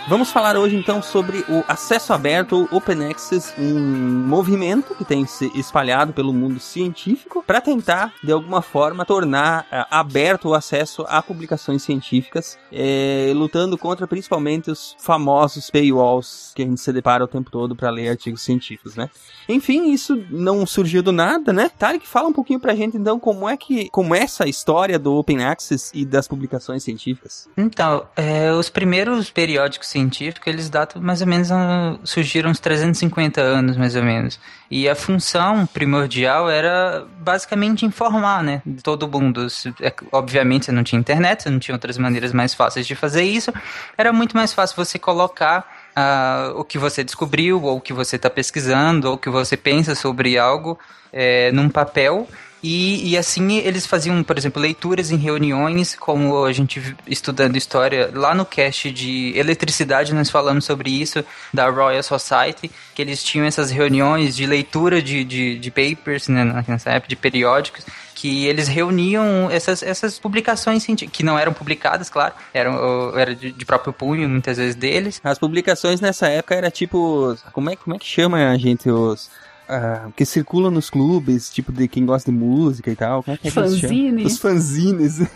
Vamos 0.08 0.30
falar 0.32 0.56
hoje 0.56 0.74
então 0.74 1.02
sobre 1.02 1.44
o 1.50 1.62
acesso 1.68 2.14
aberto, 2.14 2.66
Open 2.72 3.10
Access, 3.10 3.52
um 3.58 3.78
movimento 4.26 4.94
que 4.94 5.04
tem 5.04 5.26
se 5.26 5.52
espalhado 5.54 6.14
pelo 6.14 6.32
mundo 6.32 6.58
científico 6.58 7.44
para 7.46 7.60
tentar, 7.60 8.14
de 8.24 8.32
alguma 8.32 8.62
forma, 8.62 9.04
tornar 9.04 9.64
uh, 9.64 9.84
aberto 9.90 10.48
o 10.48 10.54
acesso 10.54 11.04
a 11.10 11.20
publicações 11.20 11.82
científicas, 11.82 12.58
eh, 12.72 13.32
lutando 13.34 13.76
contra 13.76 14.06
principalmente 14.06 14.70
os 14.70 14.96
famosos 14.98 15.68
paywalls 15.68 16.52
que 16.54 16.62
a 16.62 16.64
gente 16.64 16.80
se 16.80 16.90
depara 16.90 17.22
o 17.22 17.28
tempo 17.28 17.50
todo 17.50 17.76
para 17.76 17.90
ler 17.90 18.08
artigos 18.08 18.40
científicos, 18.40 18.96
né? 18.96 19.10
Enfim, 19.46 19.92
isso 19.92 20.24
não 20.30 20.64
surgiu 20.64 21.02
do 21.02 21.12
nada, 21.12 21.52
né? 21.52 21.70
Tarek, 21.78 22.08
fala 22.08 22.28
um 22.28 22.32
pouquinho 22.32 22.58
pra 22.58 22.74
gente 22.74 22.96
então 22.96 23.20
como 23.20 23.46
é 23.46 23.58
que, 23.58 23.90
como 23.90 24.14
é 24.14 24.20
essa 24.20 24.48
história 24.48 24.98
do 24.98 25.14
Open 25.14 25.44
Access 25.44 25.90
e 25.94 26.06
das 26.06 26.26
publicações 26.26 26.82
científicas. 26.82 27.46
Então, 27.58 28.06
é, 28.16 28.50
os 28.52 28.70
primeiros 28.70 29.30
periódicos 29.30 29.97
científicos, 29.98 30.46
eles 30.46 30.70
datam 30.70 31.02
mais 31.02 31.20
ou 31.20 31.26
menos, 31.26 31.50
uh, 31.50 31.98
surgiram 32.04 32.50
uns 32.50 32.60
350 32.60 33.40
anos, 33.40 33.76
mais 33.76 33.96
ou 33.96 34.02
menos. 34.02 34.38
E 34.70 34.88
a 34.88 34.94
função 34.94 35.66
primordial 35.66 36.48
era 36.48 37.06
basicamente 37.20 37.84
informar, 37.84 38.42
né, 38.42 38.62
todo 38.82 39.08
mundo. 39.08 39.46
É, 39.80 39.92
obviamente 40.12 40.66
você 40.66 40.72
não 40.72 40.84
tinha 40.84 40.98
internet, 40.98 41.42
você 41.42 41.50
não 41.50 41.58
tinha 41.58 41.74
outras 41.74 41.98
maneiras 41.98 42.32
mais 42.32 42.54
fáceis 42.54 42.86
de 42.86 42.94
fazer 42.94 43.24
isso. 43.24 43.52
Era 43.96 44.12
muito 44.12 44.36
mais 44.36 44.52
fácil 44.52 44.76
você 44.76 44.98
colocar 44.98 45.66
Uh, 45.98 46.54
o 46.54 46.62
que 46.62 46.78
você 46.78 47.02
descobriu, 47.02 47.60
ou 47.60 47.78
o 47.78 47.80
que 47.80 47.92
você 47.92 48.14
está 48.14 48.30
pesquisando, 48.30 49.08
ou 49.08 49.14
o 49.14 49.18
que 49.18 49.28
você 49.28 49.56
pensa 49.56 49.96
sobre 49.96 50.38
algo 50.38 50.78
é, 51.12 51.50
num 51.50 51.68
papel 51.68 52.28
e, 52.62 53.10
e, 53.10 53.16
assim 53.16 53.58
eles 53.58 53.86
faziam, 53.86 54.22
por 54.22 54.36
exemplo, 54.36 54.60
leituras 54.60 55.10
em 55.10 55.16
reuniões, 55.16 55.94
como 55.94 56.44
a 56.44 56.52
gente 56.52 56.96
estudando 57.06 57.56
história 57.56 58.10
lá 58.12 58.34
no 58.34 58.44
cast 58.44 58.90
de 58.90 59.32
eletricidade, 59.36 60.12
nós 60.12 60.28
falamos 60.28 60.64
sobre 60.64 60.90
isso, 60.90 61.24
da 61.54 61.68
Royal 61.70 62.02
Society, 62.02 62.70
que 62.94 63.02
eles 63.02 63.22
tinham 63.22 63.46
essas 63.46 63.70
reuniões 63.70 64.34
de 64.34 64.44
leitura 64.44 65.00
de, 65.00 65.22
de, 65.24 65.58
de 65.58 65.70
papers, 65.70 66.26
né, 66.28 66.64
nessa 66.66 66.90
época, 66.90 67.08
de 67.08 67.16
periódicos, 67.16 67.84
que 68.18 68.46
eles 68.46 68.66
reuniam 68.66 69.48
essas, 69.48 69.80
essas 69.80 70.18
publicações 70.18 70.84
que 70.84 71.22
não 71.22 71.38
eram 71.38 71.52
publicadas, 71.52 72.10
claro, 72.10 72.34
eram 72.52 73.16
era 73.16 73.32
de, 73.32 73.52
de, 73.52 73.64
próprio 73.64 73.92
punho 73.92 74.28
muitas 74.28 74.56
vezes 74.56 74.74
deles. 74.74 75.20
As 75.22 75.38
publicações 75.38 76.00
nessa 76.00 76.26
época 76.26 76.56
era 76.56 76.68
tipo, 76.68 77.36
como 77.52 77.70
é, 77.70 77.76
como 77.76 77.94
é 77.94 77.98
que 77.98 78.06
chama 78.06 78.50
a 78.50 78.58
gente 78.58 78.90
os 78.90 79.30
uh, 79.68 80.10
que 80.12 80.24
circulam 80.24 80.70
nos 80.70 80.90
clubes, 80.90 81.50
tipo 81.50 81.72
de 81.72 81.86
quem 81.86 82.06
gosta 82.06 82.30
de 82.30 82.36
música 82.36 82.90
e 82.90 82.96
tal. 82.96 83.22
Como 83.22 83.34
é 83.34 83.38
que 83.38 83.48
é 83.48 83.50
fanzine. 83.50 84.24
Os 84.24 84.38
fanzines. 84.38 85.20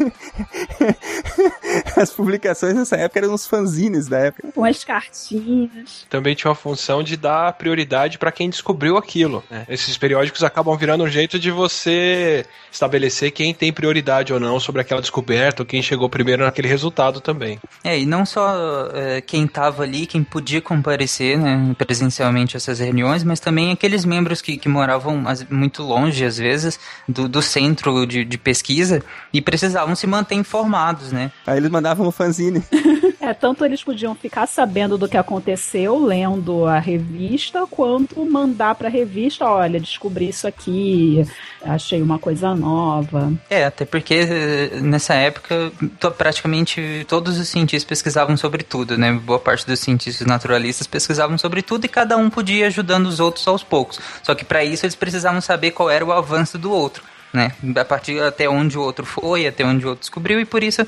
As 1.97 2.13
publicações 2.13 2.75
nessa 2.75 2.97
época 2.97 3.21
eram 3.21 3.35
os 3.35 3.47
fanzines 3.47 4.09
da 4.09 4.19
época. 4.19 4.53
Com 4.53 4.65
as 4.65 4.85
cartinhas. 4.85 6.07
Também 6.09 6.35
tinha 6.35 6.51
uma 6.51 6.55
função 6.55 7.03
de 7.03 7.17
dar 7.17 7.53
prioridade 7.55 8.19
para 8.19 8.33
quem 8.33 8.51
descobriu 8.51 8.97
aquilo. 8.97 9.43
Né? 9.51 9.67
Esses 9.69 9.97
periódicos 9.97 10.43
acabam 10.43 10.77
virando 10.77 11.05
um 11.05 11.09
jeito 11.09 11.39
de 11.39 11.51
você 11.51 12.45
estabelecer 12.71 13.31
quem 13.31 13.55
tem 13.55 13.73
prioridade 13.73 14.33
ou 14.33 14.41
não 14.41 14.59
sobre 14.59 14.81
aquela 14.81 15.01
descoberta, 15.01 15.63
ou 15.63 15.67
quem 15.67 15.83
chegou 15.83 16.09
primeiro 16.09 16.45
naquele 16.45 16.69
resultado 16.69 17.21
também. 17.21 17.59
É, 17.85 17.99
e 17.99 18.07
não 18.07 18.25
só 18.25 18.89
é, 18.93 19.21
quem 19.21 19.45
estava 19.45 19.83
ali, 19.83 20.07
quem 20.07 20.23
podia 20.23 20.61
comparecer 20.61 21.39
né, 21.39 21.75
presencialmente 21.79 22.57
a 22.57 22.59
essas 22.59 22.79
reuniões, 22.79 23.25
mas 23.25 23.41
também 23.41 23.73
aqueles 23.73 24.05
membros 24.05 24.22
membros 24.23 24.41
que, 24.41 24.57
que 24.57 24.69
moravam 24.69 25.23
muito 25.51 25.83
longe, 25.83 26.25
às 26.25 26.39
vezes, 26.39 26.79
do, 27.09 27.29
do 27.29 27.43
centro 27.43 28.07
de, 28.07 28.25
de 28.25 28.39
pesquisa 28.39 29.03
e 29.33 29.43
precisavam 29.43 29.97
se 29.97 30.07
manter 30.07 30.37
informados, 30.37 31.11
né? 31.11 31.33
Aí 31.47 31.59
eles 31.59 31.71
mandavam 31.71 32.07
um 32.07 32.13
fanzine. 32.13 32.63
É, 33.23 33.33
tanto 33.33 33.65
eles 33.65 33.85
podiam 33.85 34.17
ficar 34.17 34.47
sabendo 34.47 34.99
do 34.99 35.09
que 35.09 35.17
aconteceu 35.17 35.97
lendo 35.97 36.67
a 36.67 36.81
revista, 36.81 37.65
quanto 37.69 38.25
mandar 38.27 38.75
para 38.75 38.89
a 38.89 38.91
revista, 38.91 39.45
olha, 39.45 39.79
descobri 39.79 40.29
isso 40.29 40.45
aqui, 40.49 41.25
achei 41.65 42.03
uma 42.03 42.19
coisa 42.19 42.55
nova. 42.55 43.33
É, 43.49 43.65
até 43.65 43.85
porque 43.85 44.15
eh, 44.15 44.81
nessa 44.81 45.15
época 45.15 45.73
praticamente 46.17 47.05
todos 47.09 47.39
os 47.39 47.49
cientistas 47.49 47.89
pesquisavam 47.89 48.37
sobre 48.37 48.63
tudo, 48.63 48.99
né? 48.99 49.13
Boa 49.13 49.39
parte 49.39 49.67
dos 49.67 49.81
cientistas 49.81 50.27
naturalistas 50.27 50.87
pesquisavam 50.87 51.39
sobre 51.39 51.63
tudo 51.63 51.85
e 51.85 51.89
cada 51.89 52.17
um 52.17 52.29
podia 52.29 52.65
ir 52.65 52.65
ajudando 52.65 53.07
os 53.07 53.21
outros 53.21 53.47
aos 53.47 53.63
poucos. 53.63 54.01
Só 54.23 54.35
que 54.35 54.45
para 54.45 54.65
isso 54.65 54.85
eles 54.85 54.95
precisavam 54.95 55.41
saber 55.41 55.73
qual 55.73 55.91
era 55.91 56.05
o 56.05 56.13
avanço 56.13 56.59
do 56.59 56.71
outro, 56.71 57.03
né? 57.33 57.53
A 57.77 57.85
partir 57.85 58.21
até 58.23 58.49
onde 58.49 58.77
o 58.77 58.83
outro 58.83 59.05
foi, 59.05 59.47
até 59.47 59.65
onde 59.65 59.85
o 59.85 59.91
outro 59.91 60.01
descobriu 60.01 60.41
e 60.41 60.45
por 60.45 60.63
isso 60.63 60.87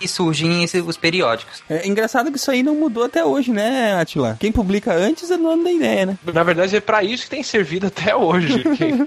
e 0.00 0.08
surgem 0.08 0.64
esses, 0.64 0.84
os 0.84 0.96
periódicos. 0.96 1.62
É 1.68 1.86
engraçado 1.86 2.30
que 2.30 2.38
isso 2.38 2.50
aí 2.50 2.62
não 2.62 2.74
mudou 2.74 3.04
até 3.04 3.24
hoje, 3.24 3.50
né, 3.50 3.94
Atila? 4.00 4.36
Quem 4.38 4.52
publica 4.52 4.94
antes 4.94 5.30
é 5.30 5.36
dono 5.36 5.64
da 5.64 5.70
ideia, 5.70 6.06
né? 6.06 6.18
Na 6.32 6.42
verdade, 6.42 6.76
é 6.76 6.80
para 6.80 7.02
isso 7.02 7.24
que 7.24 7.30
tem 7.30 7.42
servido 7.42 7.86
até 7.86 8.14
hoje. 8.14 8.64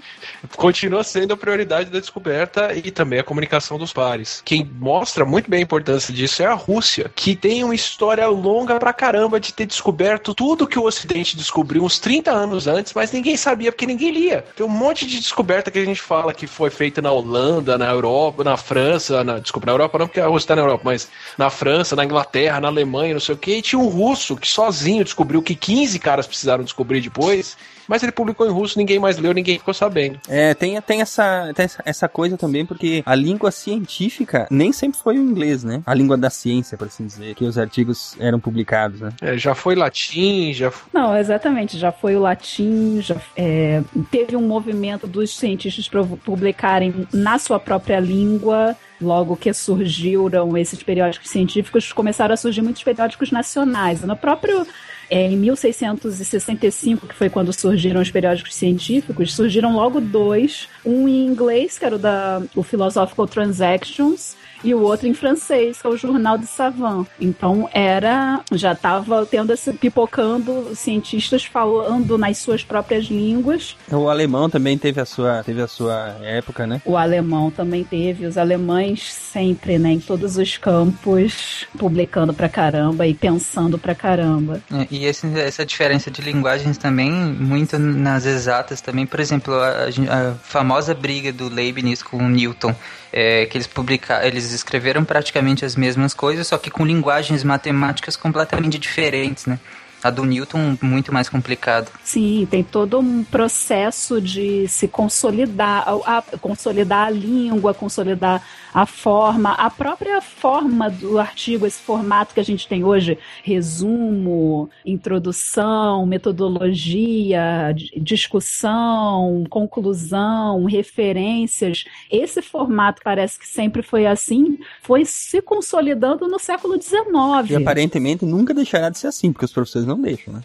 continua 0.55 1.03
sendo 1.03 1.33
a 1.33 1.37
prioridade 1.37 1.89
da 1.89 1.99
descoberta 1.99 2.73
e 2.73 2.91
também 2.91 3.19
a 3.19 3.23
comunicação 3.23 3.77
dos 3.77 3.93
pares. 3.93 4.41
Quem 4.43 4.69
mostra 4.79 5.25
muito 5.25 5.49
bem 5.49 5.59
a 5.59 5.63
importância 5.63 6.13
disso 6.13 6.41
é 6.41 6.45
a 6.45 6.53
Rússia, 6.53 7.11
que 7.15 7.35
tem 7.35 7.63
uma 7.63 7.75
história 7.75 8.27
longa 8.27 8.79
pra 8.79 8.93
caramba 8.93 9.39
de 9.39 9.53
ter 9.53 9.65
descoberto 9.65 10.33
tudo 10.33 10.67
que 10.67 10.79
o 10.79 10.83
Ocidente 10.83 11.37
descobriu 11.37 11.83
uns 11.83 11.99
30 11.99 12.31
anos 12.31 12.67
antes, 12.67 12.93
mas 12.93 13.11
ninguém 13.11 13.37
sabia 13.37 13.71
porque 13.71 13.85
ninguém 13.85 14.11
lia. 14.11 14.45
Tem 14.55 14.65
um 14.65 14.69
monte 14.69 15.05
de 15.05 15.19
descoberta 15.19 15.71
que 15.71 15.79
a 15.79 15.85
gente 15.85 16.01
fala 16.01 16.33
que 16.33 16.47
foi 16.47 16.69
feita 16.69 17.01
na 17.01 17.11
Holanda, 17.11 17.77
na 17.77 17.89
Europa, 17.89 18.43
na 18.43 18.57
França, 18.57 19.23
na, 19.23 19.39
desculpa, 19.39 19.65
na 19.65 19.73
Europa 19.73 19.97
não, 19.99 20.07
porque 20.07 20.19
a 20.19 20.27
Rússia 20.27 20.49
tá 20.49 20.55
na 20.55 20.61
Europa, 20.61 20.78
mas 20.83 21.09
na 21.37 21.49
França, 21.49 21.95
na 21.95 22.05
Inglaterra, 22.05 22.59
na 22.59 22.67
Alemanha, 22.67 23.13
não 23.13 23.21
sei 23.21 23.35
o 23.35 23.37
que, 23.37 23.57
e 23.57 23.61
tinha 23.61 23.79
um 23.79 23.87
russo 23.87 24.35
que 24.35 24.47
sozinho 24.47 25.03
descobriu 25.03 25.41
que 25.41 25.55
15 25.55 25.99
caras 25.99 26.27
precisaram 26.27 26.63
descobrir 26.63 27.01
depois 27.01 27.57
mas 27.89 28.03
ele 28.03 28.11
publicou 28.11 28.45
em 28.45 28.51
russo, 28.51 28.77
ninguém 28.77 28.99
mais 28.99 29.17
leu, 29.17 29.33
ninguém 29.33 29.57
ficou 29.57 29.73
sabendo. 29.73 30.19
É, 30.29 30.53
tem, 30.53 30.79
tem, 30.79 31.01
essa, 31.01 31.51
tem 31.55 31.65
essa 31.83 32.07
coisa 32.07 32.37
também, 32.37 32.63
porque 32.63 33.01
a 33.03 33.15
língua 33.15 33.49
científica 33.49 34.47
nem 34.51 34.71
sempre 34.71 34.99
foi 34.99 35.17
o 35.17 35.21
inglês, 35.21 35.63
né? 35.63 35.81
A 35.87 35.93
língua 35.95 36.15
da 36.15 36.29
ciência, 36.29 36.77
por 36.77 36.85
assim 36.85 37.07
dizer, 37.07 37.33
que 37.33 37.43
os 37.43 37.57
artigos 37.57 38.15
eram 38.19 38.39
publicados, 38.39 39.01
né? 39.01 39.09
É, 39.19 39.35
já 39.35 39.55
foi 39.55 39.73
latim, 39.73 40.53
já 40.53 40.71
Não, 40.93 41.17
exatamente, 41.17 41.79
já 41.79 41.91
foi 41.91 42.15
o 42.15 42.19
latim, 42.19 43.01
já 43.01 43.15
é, 43.35 43.81
teve 44.11 44.35
um 44.35 44.47
movimento 44.47 45.07
dos 45.07 45.35
cientistas 45.35 45.87
para 45.89 46.03
publicarem 46.03 47.07
na 47.11 47.39
sua 47.39 47.59
própria 47.59 47.99
língua. 47.99 48.77
Logo 49.01 49.37
que 49.37 49.51
surgiram 49.53 50.57
esses 50.57 50.83
periódicos 50.83 51.29
científicos, 51.29 51.93
começaram 51.93 52.33
a 52.33 52.37
surgir 52.37 52.61
muitos 52.61 52.83
periódicos 52.83 53.31
nacionais. 53.31 54.01
No 54.01 54.15
próprio 54.15 54.67
é, 55.09 55.23
em 55.23 55.37
1665, 55.37 57.07
que 57.07 57.15
foi 57.15 57.29
quando 57.29 57.51
surgiram 57.51 58.01
os 58.01 58.11
periódicos 58.11 58.55
científicos, 58.55 59.33
surgiram 59.33 59.75
logo 59.75 59.99
dois, 59.99 60.67
um 60.85 61.07
em 61.07 61.25
inglês, 61.25 61.79
que 61.79 61.85
era 61.85 61.95
o 61.95 61.99
da 61.99 62.41
o 62.55 62.63
Philosophical 62.63 63.27
Transactions, 63.27 64.35
e 64.63 64.73
o 64.73 64.81
outro 64.81 65.07
em 65.07 65.13
francês, 65.13 65.81
que 65.81 65.87
é 65.87 65.89
o 65.89 65.97
Jornal 65.97 66.37
de 66.37 66.47
Savant. 66.47 67.05
Então 67.19 67.69
era, 67.73 68.41
já 68.51 68.73
estava 68.73 69.25
tendo 69.25 69.53
esse 69.53 69.73
pipocando 69.73 70.75
cientistas 70.75 71.45
falando 71.45 72.17
nas 72.17 72.37
suas 72.37 72.63
próprias 72.63 73.05
línguas. 73.05 73.75
O 73.91 74.09
alemão 74.09 74.49
também 74.49 74.77
teve 74.77 74.99
a 74.99 75.05
sua, 75.05 75.43
teve 75.43 75.61
a 75.61 75.67
sua 75.67 76.17
época, 76.21 76.65
né? 76.65 76.81
O 76.85 76.97
alemão 76.97 77.51
também 77.51 77.83
teve, 77.83 78.25
os 78.25 78.37
alemães 78.37 79.11
sempre, 79.11 79.77
né, 79.77 79.91
em 79.91 79.99
todos 79.99 80.37
os 80.37 80.57
campos, 80.57 81.65
publicando 81.77 82.33
pra 82.33 82.49
caramba 82.49 83.05
e 83.05 83.13
pensando 83.13 83.77
pra 83.77 83.93
caramba. 83.93 84.61
É, 84.71 84.87
e 84.89 85.05
esse, 85.05 85.27
essa 85.39 85.65
diferença 85.65 86.09
de 86.09 86.21
linguagens 86.21 86.77
também, 86.77 87.11
muito 87.11 87.77
nas 87.77 88.25
exatas 88.25 88.81
também, 88.81 89.05
por 89.05 89.19
exemplo, 89.19 89.53
a, 89.53 89.85
a 90.09 90.33
famosa 90.35 90.93
briga 90.93 91.31
do 91.31 91.49
Leibniz 91.49 92.01
com 92.01 92.17
o 92.17 92.29
Newton, 92.29 92.75
é, 93.11 93.45
que 93.45 93.57
eles 93.57 93.67
publicaram, 93.67 94.25
eles 94.25 94.51
escreveram 94.51 95.03
praticamente 95.03 95.65
as 95.65 95.75
mesmas 95.75 96.13
coisas, 96.13 96.47
só 96.47 96.57
que 96.57 96.69
com 96.69 96.85
linguagens 96.85 97.43
matemáticas 97.43 98.15
completamente 98.15 98.77
diferentes, 98.77 99.45
né? 99.45 99.59
A 100.01 100.09
do 100.09 100.23
Newton, 100.23 100.77
muito 100.81 101.13
mais 101.13 101.27
complicado. 101.27 101.91
Sim, 102.03 102.47
tem 102.49 102.63
todo 102.63 102.99
um 102.99 103.23
processo 103.23 104.21
de 104.21 104.67
se 104.67 104.87
consolidar, 104.87 105.83
a, 105.87 106.17
a- 106.19 106.37
consolidar 106.39 107.07
a 107.07 107.09
língua, 107.09 107.73
consolidar 107.73 108.41
a 108.73 108.85
forma, 108.85 109.51
a 109.53 109.69
própria 109.69 110.21
forma 110.21 110.89
do 110.89 111.19
artigo, 111.19 111.65
esse 111.65 111.81
formato 111.81 112.33
que 112.33 112.39
a 112.39 112.43
gente 112.43 112.67
tem 112.67 112.83
hoje, 112.83 113.17
resumo, 113.43 114.69
introdução, 114.85 116.05
metodologia, 116.05 117.73
di- 117.75 117.91
discussão, 117.99 119.43
conclusão, 119.49 120.65
referências. 120.65 121.83
Esse 122.11 122.41
formato 122.41 123.01
parece 123.03 123.39
que 123.39 123.47
sempre 123.47 123.81
foi 123.81 124.05
assim, 124.05 124.57
foi 124.81 125.03
se 125.05 125.41
consolidando 125.41 126.27
no 126.27 126.39
século 126.39 126.75
E 126.75 126.81
XIX. 126.81 127.55
aparentemente 127.61 128.25
nunca 128.25 128.53
deixará 128.53 128.89
de 128.89 128.97
ser 128.99 129.07
assim, 129.07 129.31
porque 129.31 129.45
os 129.45 129.51
professores 129.51 129.87
não 129.89 130.01
deixam, 130.01 130.33
né? 130.33 130.41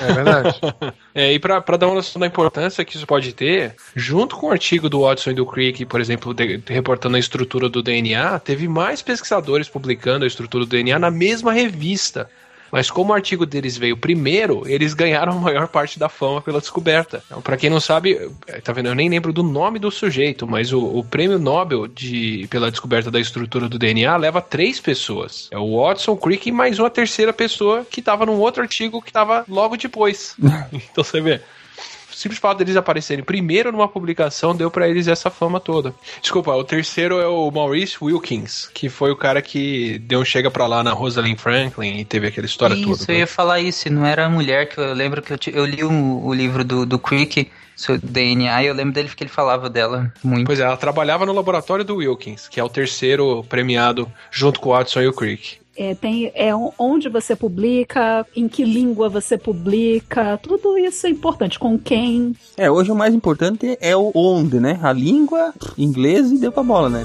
É 0.00 0.12
verdade. 0.12 0.60
É, 1.14 1.32
e 1.32 1.38
pra 1.38 1.58
dar 1.76 1.86
uma 1.88 1.96
noção 1.96 2.20
da 2.20 2.26
importância 2.26 2.84
que 2.84 2.96
isso 2.96 3.06
pode 3.06 3.32
ter, 3.34 3.74
junto 3.94 4.36
com 4.36 4.46
o 4.46 4.50
artigo 4.50 4.88
do 4.88 5.00
Watson 5.02 5.30
e 5.30 5.34
do 5.34 5.44
Crick, 5.46 5.84
por 5.84 6.00
exemplo, 6.00 6.32
de- 6.32 6.62
reportando 6.68 7.16
a 7.16 7.20
estrutura 7.20 7.68
do 7.68 7.82
DNA, 7.82 8.38
teve 8.38 8.68
mais 8.68 9.02
pesquisadores 9.02 9.68
publicando 9.68 10.24
a 10.24 10.28
estrutura 10.28 10.64
do 10.64 10.70
DNA 10.70 10.98
na 10.98 11.10
mesma 11.10 11.52
revista. 11.52 12.30
Mas 12.70 12.90
como 12.90 13.12
o 13.12 13.14
artigo 13.14 13.44
deles 13.44 13.76
veio 13.76 13.96
primeiro, 13.96 14.62
eles 14.66 14.94
ganharam 14.94 15.32
a 15.32 15.36
maior 15.36 15.68
parte 15.68 15.98
da 15.98 16.08
fama 16.08 16.40
pela 16.40 16.60
descoberta. 16.60 17.22
Então, 17.26 17.42
para 17.42 17.56
quem 17.56 17.70
não 17.70 17.80
sabe, 17.80 18.30
eh, 18.46 18.60
tá 18.60 18.72
vendo? 18.72 18.88
Eu 18.88 18.94
nem 18.94 19.08
lembro 19.08 19.32
do 19.32 19.42
nome 19.42 19.78
do 19.78 19.90
sujeito, 19.90 20.46
mas 20.46 20.72
o, 20.72 20.80
o 20.80 21.04
prêmio 21.04 21.38
Nobel 21.38 21.86
de, 21.86 22.46
pela 22.50 22.70
descoberta 22.70 23.10
da 23.10 23.20
estrutura 23.20 23.68
do 23.68 23.78
DNA 23.78 24.16
leva 24.16 24.40
três 24.40 24.80
pessoas. 24.80 25.48
É 25.50 25.58
o 25.58 25.80
Watson, 25.80 26.16
Crick 26.16 26.48
e 26.48 26.52
mais 26.52 26.78
uma 26.78 26.90
terceira 26.90 27.32
pessoa 27.32 27.86
que 27.88 28.00
estava 28.00 28.26
num 28.26 28.38
outro 28.38 28.62
artigo 28.62 29.02
que 29.02 29.10
estava 29.10 29.44
logo 29.48 29.76
depois. 29.76 30.36
então 30.72 31.04
você 31.04 31.20
vê. 31.20 31.40
Simples 32.20 32.38
fato 32.38 32.58
deles 32.58 32.76
aparecerem 32.76 33.24
primeiro 33.24 33.72
numa 33.72 33.88
publicação 33.88 34.54
deu 34.54 34.70
pra 34.70 34.86
eles 34.86 35.08
essa 35.08 35.30
fama 35.30 35.58
toda. 35.58 35.94
Desculpa, 36.20 36.54
o 36.54 36.62
terceiro 36.62 37.18
é 37.18 37.26
o 37.26 37.50
Maurice 37.50 37.96
Wilkins, 37.98 38.68
que 38.74 38.90
foi 38.90 39.10
o 39.10 39.16
cara 39.16 39.40
que 39.40 39.98
deu 40.00 40.20
um 40.20 40.24
chega 40.24 40.50
pra 40.50 40.66
lá 40.66 40.84
na 40.84 40.92
Rosalind 40.92 41.38
Franklin 41.38 41.96
e 41.96 42.04
teve 42.04 42.26
aquela 42.26 42.44
história 42.44 42.74
Isso, 42.74 43.06
toda. 43.06 43.10
eu 43.10 43.20
ia 43.20 43.26
falar 43.26 43.60
isso, 43.60 43.90
não 43.90 44.04
era 44.04 44.26
a 44.26 44.28
mulher 44.28 44.68
que 44.68 44.78
eu 44.78 44.92
lembro 44.92 45.22
que 45.22 45.32
eu, 45.32 45.38
eu 45.50 45.64
li 45.64 45.82
o, 45.82 46.22
o 46.22 46.34
livro 46.34 46.62
do, 46.62 46.84
do 46.84 46.98
Crick 46.98 47.50
sobre 47.74 48.06
DNA 48.06 48.64
e 48.64 48.66
eu 48.66 48.74
lembro 48.74 48.92
dele 48.92 49.08
que 49.08 49.24
ele 49.24 49.30
falava 49.30 49.70
dela 49.70 50.12
muito. 50.22 50.44
Pois 50.44 50.60
é, 50.60 50.64
ela 50.64 50.76
trabalhava 50.76 51.24
no 51.24 51.32
laboratório 51.32 51.86
do 51.86 51.96
Wilkins, 51.96 52.48
que 52.48 52.60
é 52.60 52.62
o 52.62 52.68
terceiro 52.68 53.42
premiado 53.48 54.12
junto 54.30 54.60
com 54.60 54.68
o 54.68 54.72
Watson 54.72 55.00
e 55.00 55.08
o 55.08 55.12
Crick. 55.14 55.58
É, 55.82 55.94
tem, 55.94 56.30
é 56.34 56.52
onde 56.78 57.08
você 57.08 57.34
publica, 57.34 58.26
em 58.36 58.46
que 58.46 58.66
língua 58.66 59.08
você 59.08 59.38
publica, 59.38 60.36
tudo 60.36 60.76
isso 60.76 61.06
é 61.06 61.10
importante. 61.10 61.58
Com 61.58 61.78
quem. 61.78 62.36
É, 62.54 62.70
hoje 62.70 62.92
o 62.92 62.94
mais 62.94 63.14
importante 63.14 63.78
é 63.80 63.96
o 63.96 64.12
onde, 64.14 64.60
né? 64.60 64.78
A 64.82 64.92
língua, 64.92 65.54
inglês 65.78 66.30
e 66.32 66.38
deu 66.38 66.52
pra 66.52 66.62
bola, 66.62 66.90
né? 66.90 67.02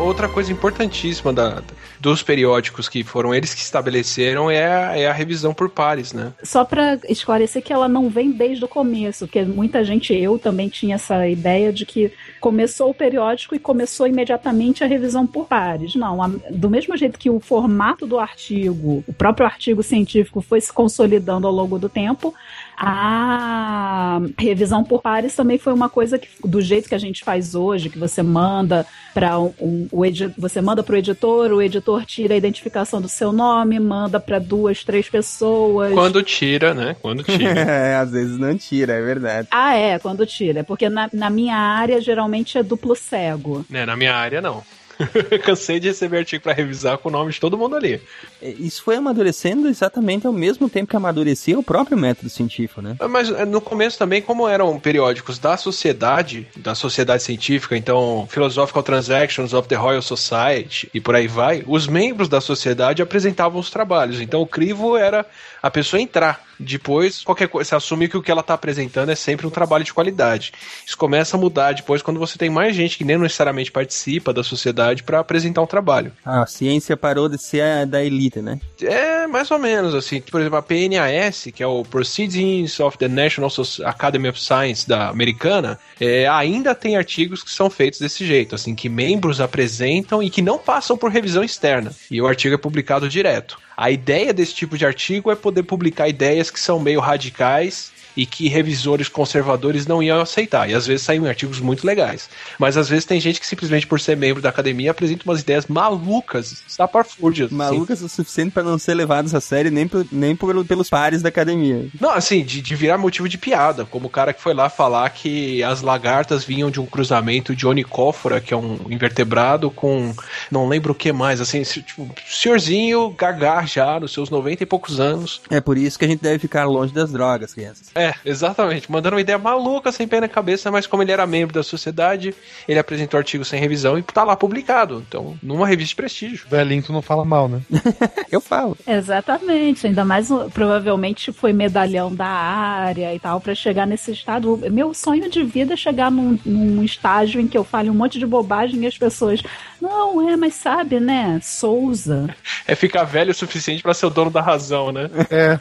Outra 0.00 0.28
coisa 0.28 0.50
importantíssima 0.50 1.32
da, 1.32 1.62
dos 2.00 2.22
periódicos 2.22 2.88
que 2.88 3.04
foram 3.04 3.34
eles 3.34 3.52
que 3.52 3.60
estabeleceram 3.60 4.50
é 4.50 4.66
a, 4.66 4.96
é 4.98 5.06
a 5.06 5.12
revisão 5.12 5.52
por 5.52 5.68
pares, 5.68 6.12
né? 6.12 6.32
Só 6.42 6.64
para 6.64 6.98
esclarecer 7.08 7.62
que 7.62 7.72
ela 7.72 7.88
não 7.88 8.08
vem 8.08 8.30
desde 8.32 8.64
o 8.64 8.68
começo, 8.68 9.26
porque 9.26 9.42
muita 9.42 9.84
gente, 9.84 10.14
eu 10.14 10.38
também 10.38 10.68
tinha 10.68 10.94
essa 10.94 11.28
ideia 11.28 11.72
de 11.72 11.84
que 11.84 12.10
começou 12.40 12.90
o 12.90 12.94
periódico 12.94 13.54
e 13.54 13.58
começou 13.58 14.06
imediatamente 14.06 14.82
a 14.82 14.86
revisão 14.86 15.26
por 15.26 15.46
pares. 15.46 15.94
Não, 15.94 16.22
a- 16.22 16.30
do 16.50 16.70
mesmo 16.70 16.96
jeito 16.96 17.18
que 17.18 17.28
o 17.28 17.38
formato 17.38 18.06
do 18.06 18.18
artigo, 18.18 19.04
o 19.06 19.12
próprio 19.12 19.46
artigo 19.46 19.82
científico 19.82 20.40
foi 20.40 20.60
se 20.60 20.72
consolidando 20.72 21.46
ao 21.46 21.52
longo 21.52 21.78
do 21.78 21.88
tempo, 21.88 22.34
a 22.76 24.20
revisão 24.38 24.82
por 24.82 25.02
pares 25.02 25.34
também 25.34 25.58
foi 25.58 25.72
uma 25.72 25.88
coisa 25.88 26.18
que, 26.18 26.28
do 26.44 26.60
jeito 26.60 26.88
que 26.88 26.94
a 26.94 26.98
gente 26.98 27.22
faz 27.22 27.54
hoje, 27.54 27.90
que 27.90 27.98
você 27.98 28.22
manda 28.22 28.86
para 29.12 29.38
um, 29.38 29.52
um- 29.60 29.88
o 29.92 30.00
você 30.38 30.60
manda 30.60 30.82
para 30.82 30.94
o 30.94 30.98
editor, 30.98 31.52
o 31.52 31.60
editor 31.62 31.89
tira 32.06 32.34
a 32.34 32.36
identificação 32.36 33.00
do 33.00 33.08
seu 33.08 33.32
nome, 33.32 33.78
manda 33.80 34.20
para 34.20 34.38
duas, 34.38 34.84
três 34.84 35.08
pessoas. 35.08 35.92
Quando 35.92 36.22
tira, 36.22 36.74
né? 36.74 36.96
Quando 37.00 37.22
tira. 37.22 37.50
É, 37.70 37.96
às 37.96 38.10
vezes 38.12 38.38
não 38.38 38.56
tira, 38.56 38.92
é 38.94 39.02
verdade. 39.02 39.48
Ah, 39.50 39.74
é, 39.74 39.98
quando 39.98 40.26
tira. 40.26 40.62
Porque 40.64 40.88
na, 40.88 41.08
na 41.12 41.30
minha 41.30 41.56
área 41.56 42.00
geralmente 42.00 42.56
é 42.58 42.62
duplo 42.62 42.94
cego. 42.94 43.64
né? 43.68 43.84
Na 43.86 43.96
minha 43.96 44.14
área, 44.14 44.40
não. 44.40 44.62
Cansei 45.44 45.80
de 45.80 45.88
receber 45.88 46.18
artigo 46.18 46.42
pra 46.42 46.52
revisar 46.52 46.98
com 46.98 47.08
o 47.08 47.12
nome 47.12 47.32
de 47.32 47.40
todo 47.40 47.56
mundo 47.56 47.76
ali. 47.76 48.00
É, 48.40 48.50
Isso 48.50 48.82
foi 48.82 48.96
amadurecendo 48.96 49.68
exatamente 49.68 50.26
ao 50.26 50.32
mesmo 50.32 50.68
tempo 50.68 50.90
que 50.90 50.96
amadurecia 50.96 51.58
o 51.58 51.62
próprio 51.62 51.96
método 51.96 52.28
científico, 52.28 52.80
né? 52.80 52.96
Mas 53.08 53.30
eh, 53.30 53.44
no 53.44 53.60
começo 53.60 53.98
também, 53.98 54.22
como 54.22 54.48
eram 54.48 54.78
periódicos 54.78 55.38
da 55.38 55.56
sociedade, 55.56 56.46
da 56.56 56.74
sociedade 56.74 57.22
científica, 57.22 57.76
então 57.76 58.26
Philosophical 58.30 58.82
Transactions 58.82 59.52
of 59.52 59.68
the 59.68 59.76
Royal 59.76 60.02
Society 60.02 60.88
e 60.92 61.00
por 61.00 61.14
aí 61.14 61.26
vai, 61.26 61.64
os 61.66 61.86
membros 61.86 62.28
da 62.28 62.40
sociedade 62.40 63.02
apresentavam 63.02 63.60
os 63.60 63.70
trabalhos. 63.70 64.20
Então 64.20 64.40
o 64.40 64.46
crivo 64.46 64.96
era 64.96 65.26
a 65.62 65.70
pessoa 65.70 66.00
entrar. 66.00 66.49
Depois, 66.60 67.24
qualquer 67.24 67.48
coisa, 67.48 67.70
você 67.70 67.74
assume 67.74 68.06
que 68.06 68.16
o 68.16 68.22
que 68.22 68.30
ela 68.30 68.42
está 68.42 68.54
apresentando 68.54 69.10
é 69.10 69.14
sempre 69.14 69.46
um 69.46 69.50
trabalho 69.50 69.82
de 69.82 69.94
qualidade. 69.94 70.52
Isso 70.86 70.96
começa 70.96 71.36
a 71.36 71.40
mudar 71.40 71.72
depois 71.72 72.02
quando 72.02 72.20
você 72.20 72.36
tem 72.36 72.50
mais 72.50 72.76
gente 72.76 72.98
que 72.98 73.04
nem 73.04 73.16
necessariamente 73.16 73.72
participa 73.72 74.32
da 74.32 74.44
sociedade 74.44 75.02
para 75.02 75.20
apresentar 75.20 75.62
um 75.62 75.66
trabalho. 75.66 76.12
A 76.24 76.44
ciência 76.46 76.96
parou 76.96 77.28
de 77.28 77.42
ser 77.42 77.62
a 77.62 77.84
da 77.84 78.04
elite, 78.04 78.42
né? 78.42 78.60
É, 78.82 79.26
mais 79.26 79.50
ou 79.50 79.58
menos, 79.58 79.94
assim. 79.94 80.20
Por 80.20 80.40
exemplo, 80.40 80.58
a 80.58 80.62
PNAS, 80.62 81.48
que 81.54 81.62
é 81.62 81.66
o 81.66 81.82
Proceedings 81.82 82.78
of 82.80 82.98
the 82.98 83.08
National 83.08 83.50
Academy 83.84 84.28
of 84.28 84.40
Science 84.40 84.86
da 84.86 85.08
americana, 85.08 85.78
é, 85.98 86.28
ainda 86.28 86.74
tem 86.74 86.96
artigos 86.96 87.42
que 87.42 87.50
são 87.50 87.70
feitos 87.70 88.00
desse 88.00 88.26
jeito, 88.26 88.54
assim, 88.54 88.74
que 88.74 88.88
membros 88.88 89.40
apresentam 89.40 90.22
e 90.22 90.28
que 90.28 90.42
não 90.42 90.58
passam 90.58 90.96
por 90.96 91.10
revisão 91.10 91.42
externa. 91.42 91.92
E 92.10 92.20
o 92.20 92.26
artigo 92.26 92.54
é 92.54 92.58
publicado 92.58 93.08
direto. 93.08 93.58
A 93.80 93.90
ideia 93.90 94.30
desse 94.34 94.54
tipo 94.54 94.76
de 94.76 94.84
artigo 94.84 95.30
é 95.30 95.34
poder 95.34 95.62
publicar 95.62 96.06
ideias 96.06 96.49
que 96.50 96.60
são 96.60 96.78
meio 96.78 97.00
radicais 97.00 97.92
e 98.16 98.26
que 98.26 98.48
revisores 98.48 99.08
conservadores 99.08 99.86
não 99.86 100.02
iam 100.02 100.20
aceitar. 100.20 100.68
E 100.68 100.74
às 100.74 100.86
vezes 100.86 101.04
saem 101.04 101.26
artigos 101.28 101.60
muito 101.60 101.86
legais. 101.86 102.28
Mas 102.58 102.76
às 102.76 102.88
vezes 102.88 103.04
tem 103.04 103.20
gente 103.20 103.40
que 103.40 103.46
simplesmente 103.46 103.86
por 103.86 104.00
ser 104.00 104.16
membro 104.16 104.42
da 104.42 104.48
academia 104.48 104.90
apresenta 104.90 105.24
umas 105.24 105.40
ideias 105.40 105.66
malucas, 105.66 106.62
estapafúrdias. 106.66 107.46
assim. 107.48 107.56
Malucas 107.56 108.02
o 108.02 108.08
suficiente 108.08 108.52
pra 108.52 108.62
não 108.62 108.78
ser 108.78 108.94
levados 108.94 109.34
a 109.34 109.40
sério 109.40 109.70
nem, 109.70 109.86
por- 109.86 110.06
nem 110.10 110.34
por- 110.36 110.64
pelos 110.64 110.88
pares 110.90 111.22
da 111.22 111.28
academia. 111.28 111.86
Não, 112.00 112.10
assim, 112.10 112.44
de, 112.44 112.60
de 112.60 112.74
virar 112.74 112.98
motivo 112.98 113.28
de 113.28 113.38
piada, 113.38 113.84
como 113.84 114.06
o 114.06 114.10
cara 114.10 114.32
que 114.32 114.40
foi 114.42 114.54
lá 114.54 114.68
falar 114.68 115.08
que 115.10 115.62
as 115.62 115.80
lagartas 115.82 116.44
vinham 116.44 116.70
de 116.70 116.80
um 116.80 116.86
cruzamento 116.86 117.54
de 117.54 117.66
onicófora, 117.66 118.40
que 118.40 118.52
é 118.52 118.56
um 118.56 118.78
invertebrado, 118.88 119.70
com 119.70 120.12
não 120.50 120.68
lembro 120.68 120.92
o 120.92 120.94
que 120.94 121.12
mais, 121.12 121.40
assim, 121.40 121.62
tipo, 121.62 122.08
senhorzinho 122.28 123.10
gagar 123.10 123.66
já, 123.68 123.98
nos 124.00 124.12
seus 124.12 124.30
90 124.30 124.62
e 124.62 124.66
poucos 124.66 124.98
anos. 125.00 125.40
É 125.50 125.60
por 125.60 125.76
isso 125.78 125.98
que 125.98 126.04
a 126.04 126.08
gente 126.08 126.20
deve 126.22 126.38
ficar 126.38 126.64
longe 126.64 126.92
das 126.92 127.10
drogas, 127.12 127.52
crianças. 127.54 127.88
É, 127.94 127.99
exatamente, 128.24 128.90
mandando 128.90 129.16
uma 129.16 129.20
ideia 129.20 129.38
maluca, 129.38 129.92
sem 129.92 130.06
pé 130.06 130.20
na 130.20 130.28
cabeça, 130.28 130.70
mas 130.70 130.86
como 130.86 131.02
ele 131.02 131.12
era 131.12 131.26
membro 131.26 131.54
da 131.54 131.62
sociedade, 131.62 132.34
ele 132.68 132.78
apresentou 132.78 133.18
o 133.18 133.20
artigo 133.20 133.44
sem 133.44 133.60
revisão 133.60 133.98
e 133.98 134.02
tá 134.02 134.24
lá 134.24 134.36
publicado. 134.36 135.04
Então, 135.06 135.36
numa 135.42 135.66
revista 135.66 135.90
de 135.90 135.96
prestígio. 135.96 136.46
Velhinho, 136.48 136.82
tu 136.82 136.92
não 136.92 137.02
fala 137.02 137.24
mal, 137.24 137.48
né? 137.48 137.60
Eu 138.30 138.40
falo. 138.40 138.76
Exatamente, 138.86 139.86
ainda 139.86 140.04
mais 140.04 140.28
provavelmente 140.52 141.32
foi 141.32 141.52
medalhão 141.52 142.14
da 142.14 142.26
área 142.26 143.14
e 143.14 143.18
tal, 143.18 143.40
pra 143.40 143.54
chegar 143.54 143.86
nesse 143.86 144.12
estado. 144.12 144.58
Meu 144.70 144.94
sonho 144.94 145.28
de 145.28 145.42
vida 145.42 145.74
é 145.74 145.76
chegar 145.76 146.10
num, 146.10 146.38
num 146.44 146.82
estágio 146.82 147.40
em 147.40 147.48
que 147.48 147.58
eu 147.58 147.64
fale 147.64 147.90
um 147.90 147.94
monte 147.94 148.18
de 148.18 148.26
bobagem 148.26 148.82
e 148.82 148.86
as 148.86 148.96
pessoas, 148.96 149.42
não, 149.80 150.28
é, 150.28 150.36
mas 150.36 150.54
sabe, 150.54 151.00
né? 151.00 151.40
Souza. 151.42 152.34
É 152.66 152.74
ficar 152.74 153.04
velho 153.04 153.30
o 153.30 153.34
suficiente 153.34 153.82
pra 153.82 153.94
ser 153.94 154.06
o 154.06 154.10
dono 154.10 154.30
da 154.30 154.40
razão, 154.40 154.92
né? 154.92 155.10
É. 155.30 155.56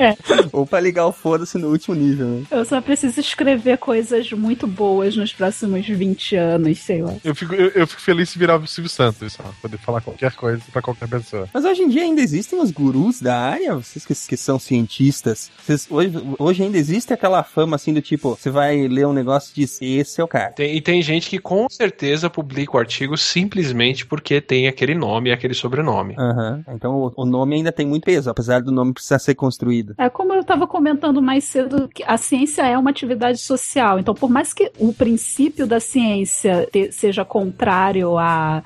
Ou 0.51 0.65
pra 0.65 0.79
ligar 0.79 1.05
o 1.05 1.11
foda-se 1.11 1.57
no 1.57 1.69
último 1.69 1.95
nível, 1.95 2.27
né? 2.29 2.43
Eu 2.51 2.63
só 2.65 2.79
preciso 2.81 3.19
escrever 3.19 3.77
coisas 3.77 4.31
muito 4.31 4.67
boas 4.67 5.15
nos 5.15 5.33
próximos 5.33 5.87
20 5.87 6.35
anos, 6.35 6.77
sei 6.79 7.01
lá. 7.01 7.13
Eu 7.23 7.33
fico, 7.35 7.53
eu, 7.53 7.69
eu 7.69 7.87
fico 7.87 8.01
feliz 8.01 8.29
se 8.29 8.39
virar 8.39 8.57
o 8.57 8.67
Silvio 8.67 8.89
Santos, 8.89 9.33
só, 9.33 9.43
poder 9.61 9.77
falar 9.77 10.01
qualquer 10.01 10.31
coisa 10.33 10.61
pra 10.71 10.81
qualquer 10.81 11.07
pessoa. 11.07 11.47
Mas 11.53 11.65
hoje 11.65 11.81
em 11.81 11.89
dia 11.89 12.03
ainda 12.03 12.21
existem 12.21 12.59
os 12.59 12.71
gurus 12.71 13.21
da 13.21 13.37
área, 13.37 13.75
vocês 13.75 14.05
que, 14.05 14.13
que 14.13 14.37
são 14.37 14.59
cientistas. 14.59 15.51
Vocês- 15.63 15.87
hoje, 15.89 16.11
hoje 16.37 16.63
ainda 16.63 16.77
existe 16.77 17.13
aquela 17.13 17.43
fama 17.43 17.75
assim 17.75 17.93
do 17.93 18.01
tipo, 18.01 18.35
você 18.35 18.49
vai 18.49 18.87
ler 18.87 19.07
um 19.07 19.13
negócio 19.13 19.51
e 19.55 19.61
diz, 19.61 19.79
esse 19.81 20.19
é 20.21 20.23
o 20.23 20.27
cara. 20.27 20.51
Tem- 20.51 20.75
e 20.75 20.81
tem 20.81 21.01
gente 21.01 21.29
que 21.29 21.39
com 21.39 21.67
certeza 21.69 22.29
publica 22.29 22.75
o 22.75 22.79
artigo 22.79 23.17
simplesmente 23.17 24.05
porque 24.05 24.41
tem 24.41 24.67
aquele 24.67 24.93
nome 24.95 25.29
e 25.29 25.33
aquele 25.33 25.53
sobrenome. 25.53 26.15
Aham. 26.17 26.63
Então 26.73 26.95
o, 26.95 27.13
o 27.23 27.25
nome 27.25 27.55
ainda 27.55 27.71
tem 27.71 27.85
muito 27.85 28.03
peso, 28.03 28.29
apesar 28.29 28.61
do 28.61 28.71
nome 28.71 28.93
precisar 28.93 29.19
ser 29.19 29.35
construído. 29.35 29.93
É 29.97 30.09
como 30.09 30.33
eu 30.33 30.41
estava 30.41 30.67
comentando 30.67 31.21
mais 31.21 31.43
cedo, 31.43 31.87
que 31.93 32.03
a 32.03 32.17
ciência 32.19 32.61
é 32.61 32.77
uma 32.77 32.91
atividade 32.91 33.39
social. 33.39 33.99
Então, 33.99 34.13
por 34.13 34.29
mais 34.29 34.53
que 34.53 34.71
o 34.77 34.93
princípio 34.93 35.65
da 35.65 35.79
ciência 35.79 36.67
te, 36.71 36.91
seja 36.91 37.25
contrário 37.25 38.17
à 38.17 38.63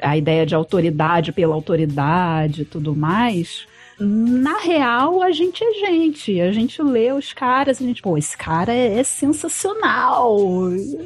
a 0.00 0.16
ideia 0.16 0.44
de 0.44 0.54
autoridade 0.54 1.32
pela 1.32 1.54
autoridade 1.54 2.62
e 2.62 2.64
tudo 2.64 2.94
mais, 2.94 3.66
na 3.98 4.58
real, 4.58 5.22
a 5.22 5.30
gente 5.30 5.62
é 5.62 5.72
gente. 5.72 6.40
A 6.40 6.52
gente 6.52 6.82
lê 6.82 7.12
os 7.12 7.32
caras 7.32 7.80
e 7.80 7.84
a 7.84 7.86
gente, 7.86 8.02
pô, 8.02 8.18
esse 8.18 8.36
cara 8.36 8.72
é, 8.72 8.98
é 8.98 9.02
sensacional. 9.02 10.36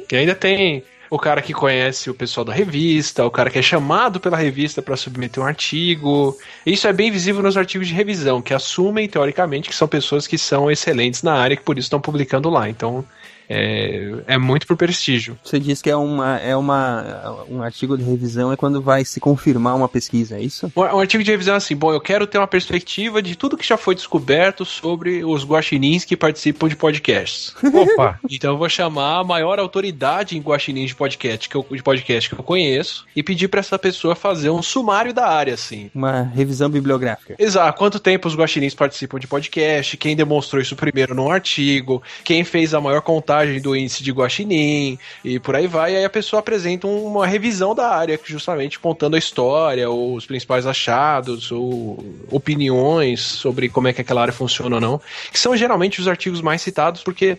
Que 0.07 0.15
ainda 0.15 0.35
tem 0.35 0.83
o 1.09 1.17
cara 1.17 1.41
que 1.41 1.53
conhece 1.53 2.09
o 2.09 2.13
pessoal 2.13 2.43
da 2.43 2.53
revista, 2.53 3.25
o 3.25 3.31
cara 3.31 3.49
que 3.49 3.59
é 3.59 3.61
chamado 3.61 4.19
pela 4.19 4.37
revista 4.37 4.81
para 4.81 4.97
submeter 4.97 5.41
um 5.41 5.45
artigo. 5.45 6.37
Isso 6.65 6.87
é 6.87 6.93
bem 6.93 7.11
visível 7.11 7.41
nos 7.41 7.57
artigos 7.57 7.87
de 7.87 7.93
revisão, 7.93 8.41
que 8.41 8.53
assumem, 8.53 9.07
teoricamente, 9.07 9.69
que 9.69 9.75
são 9.75 9.87
pessoas 9.87 10.27
que 10.27 10.37
são 10.37 10.69
excelentes 10.69 11.23
na 11.23 11.33
área, 11.33 11.55
que 11.55 11.63
por 11.63 11.77
isso 11.77 11.85
estão 11.85 12.01
publicando 12.01 12.49
lá. 12.49 12.69
Então, 12.69 13.05
é, 13.49 14.11
é 14.27 14.37
muito 14.37 14.67
por 14.67 14.75
prestígio. 14.75 15.37
Você 15.43 15.59
diz 15.59 15.81
que 15.81 15.89
é, 15.89 15.95
uma, 15.95 16.37
é 16.39 16.55
uma, 16.55 17.45
um 17.49 17.61
artigo 17.61 17.97
de 17.97 18.03
revisão 18.03 18.51
é 18.51 18.55
quando 18.55 18.81
vai 18.81 19.05
se 19.05 19.19
confirmar 19.19 19.75
uma 19.75 19.87
pesquisa, 19.87 20.37
é 20.37 20.41
isso? 20.41 20.71
Um, 20.75 20.81
um 20.81 20.99
artigo 20.99 21.23
de 21.23 21.31
revisão 21.31 21.53
é 21.53 21.57
assim, 21.57 21.75
bom, 21.75 21.91
eu 21.91 22.01
quero 22.01 22.27
ter 22.27 22.37
uma 22.37 22.47
perspectiva 22.47 23.21
de 23.21 23.35
tudo 23.35 23.57
que 23.57 23.67
já 23.67 23.77
foi 23.77 23.95
descoberto 23.95 24.65
sobre 24.65 25.23
os 25.23 25.45
guaxinins 25.45 26.03
que 26.03 26.17
participam 26.17 26.67
de 26.67 26.75
podcasts. 26.75 27.55
Opa! 27.63 28.19
então 28.29 28.53
eu 28.53 28.57
vou 28.57 28.69
chamar 28.69 29.19
a 29.19 29.23
maior 29.23 29.59
autoridade 29.59 30.37
em 30.37 30.41
guaxinins 30.41 30.89
de 30.89 30.95
podcast 30.95 31.47
que 31.47 31.55
eu, 31.55 31.65
de 31.71 31.83
podcast 31.83 32.29
que 32.29 32.39
eu 32.39 32.43
conheço 32.43 33.05
e 33.15 33.23
pedir 33.23 33.47
para 33.47 33.59
essa 33.59 33.79
pessoa 33.79 34.15
fazer 34.15 34.49
um 34.49 34.61
sumário 34.61 35.13
da 35.13 35.27
área, 35.27 35.53
assim. 35.53 35.89
Uma 35.93 36.23
revisão 36.23 36.69
bibliográfica. 36.69 37.35
Exato. 37.39 37.77
Quanto 37.77 37.99
tempo 37.99 38.27
os 38.27 38.35
guaxinins 38.35 38.75
participam 38.75 39.19
de 39.19 39.27
podcast, 39.27 39.95
quem 39.97 40.15
demonstrou 40.15 40.61
isso 40.61 40.75
primeiro 40.75 41.15
num 41.15 41.31
artigo, 41.31 42.01
quem 42.23 42.43
fez 42.43 42.73
a 42.73 42.81
maior 42.81 43.01
contagem 43.01 43.36
do 43.61 43.75
índice 43.75 44.03
de 44.03 44.11
guaxinim 44.11 44.97
e 45.23 45.39
por 45.39 45.55
aí 45.55 45.67
vai. 45.67 45.93
E 45.93 45.97
aí 45.97 46.05
a 46.05 46.09
pessoa 46.09 46.39
apresenta 46.39 46.87
uma 46.87 47.25
revisão 47.25 47.73
da 47.73 47.89
área, 47.89 48.19
justamente 48.23 48.79
contando 48.79 49.15
a 49.15 49.19
história, 49.19 49.89
os 49.89 50.25
principais 50.25 50.65
achados, 50.65 51.51
ou 51.51 52.03
opiniões 52.31 53.21
sobre 53.21 53.69
como 53.69 53.87
é 53.87 53.93
que 53.93 54.01
aquela 54.01 54.21
área 54.21 54.33
funciona 54.33 54.75
ou 54.75 54.81
não, 54.81 55.01
que 55.31 55.39
são 55.39 55.55
geralmente 55.55 55.99
os 55.99 56.07
artigos 56.07 56.41
mais 56.41 56.61
citados, 56.61 57.03
porque 57.03 57.37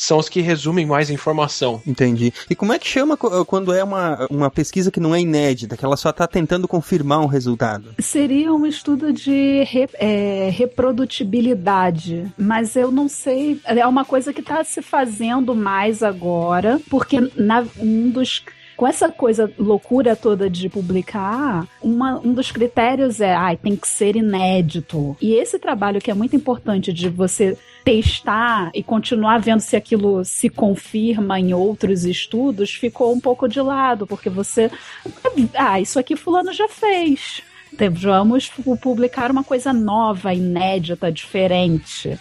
são 0.00 0.18
os 0.18 0.28
que 0.30 0.40
resumem 0.40 0.86
mais 0.86 1.10
informação. 1.10 1.82
Entendi. 1.86 2.32
E 2.48 2.54
como 2.54 2.72
é 2.72 2.78
que 2.78 2.88
chama 2.88 3.18
quando 3.18 3.72
é 3.72 3.84
uma, 3.84 4.26
uma 4.30 4.50
pesquisa 4.50 4.90
que 4.90 4.98
não 4.98 5.14
é 5.14 5.20
inédita, 5.20 5.76
que 5.76 5.84
ela 5.84 5.96
só 5.96 6.08
está 6.08 6.26
tentando 6.26 6.66
confirmar 6.66 7.20
um 7.20 7.26
resultado? 7.26 7.94
Seria 7.98 8.52
um 8.52 8.64
estudo 8.64 9.12
de 9.12 9.62
re, 9.64 9.88
é, 9.94 10.50
reprodutibilidade, 10.50 12.32
mas 12.38 12.76
eu 12.76 12.90
não 12.90 13.08
sei. 13.08 13.60
É 13.64 13.86
uma 13.86 14.04
coisa 14.04 14.32
que 14.32 14.40
está 14.40 14.64
se 14.64 14.80
fazendo 14.80 15.54
mais 15.54 16.02
agora, 16.02 16.80
porque 16.88 17.20
na, 17.36 17.66
um 17.78 18.08
dos 18.08 18.42
com 18.80 18.88
essa 18.88 19.10
coisa 19.10 19.52
loucura 19.58 20.16
toda 20.16 20.48
de 20.48 20.66
publicar, 20.70 21.68
uma, 21.82 22.18
um 22.20 22.32
dos 22.32 22.50
critérios 22.50 23.20
é, 23.20 23.34
ai, 23.34 23.54
tem 23.54 23.76
que 23.76 23.86
ser 23.86 24.16
inédito. 24.16 25.14
E 25.20 25.34
esse 25.34 25.58
trabalho 25.58 26.00
que 26.00 26.10
é 26.10 26.14
muito 26.14 26.34
importante 26.34 26.90
de 26.90 27.10
você 27.10 27.58
testar 27.84 28.70
e 28.72 28.82
continuar 28.82 29.38
vendo 29.38 29.60
se 29.60 29.76
aquilo 29.76 30.24
se 30.24 30.48
confirma 30.48 31.38
em 31.38 31.52
outros 31.52 32.06
estudos 32.06 32.72
ficou 32.72 33.12
um 33.12 33.20
pouco 33.20 33.46
de 33.46 33.60
lado, 33.60 34.06
porque 34.06 34.30
você. 34.30 34.70
Ah, 35.54 35.78
isso 35.78 35.98
aqui 35.98 36.16
Fulano 36.16 36.50
já 36.50 36.66
fez. 36.66 37.42
Vamos 37.92 38.50
publicar 38.80 39.30
uma 39.30 39.44
coisa 39.44 39.74
nova, 39.74 40.32
inédita, 40.32 41.12
diferente. 41.12 42.18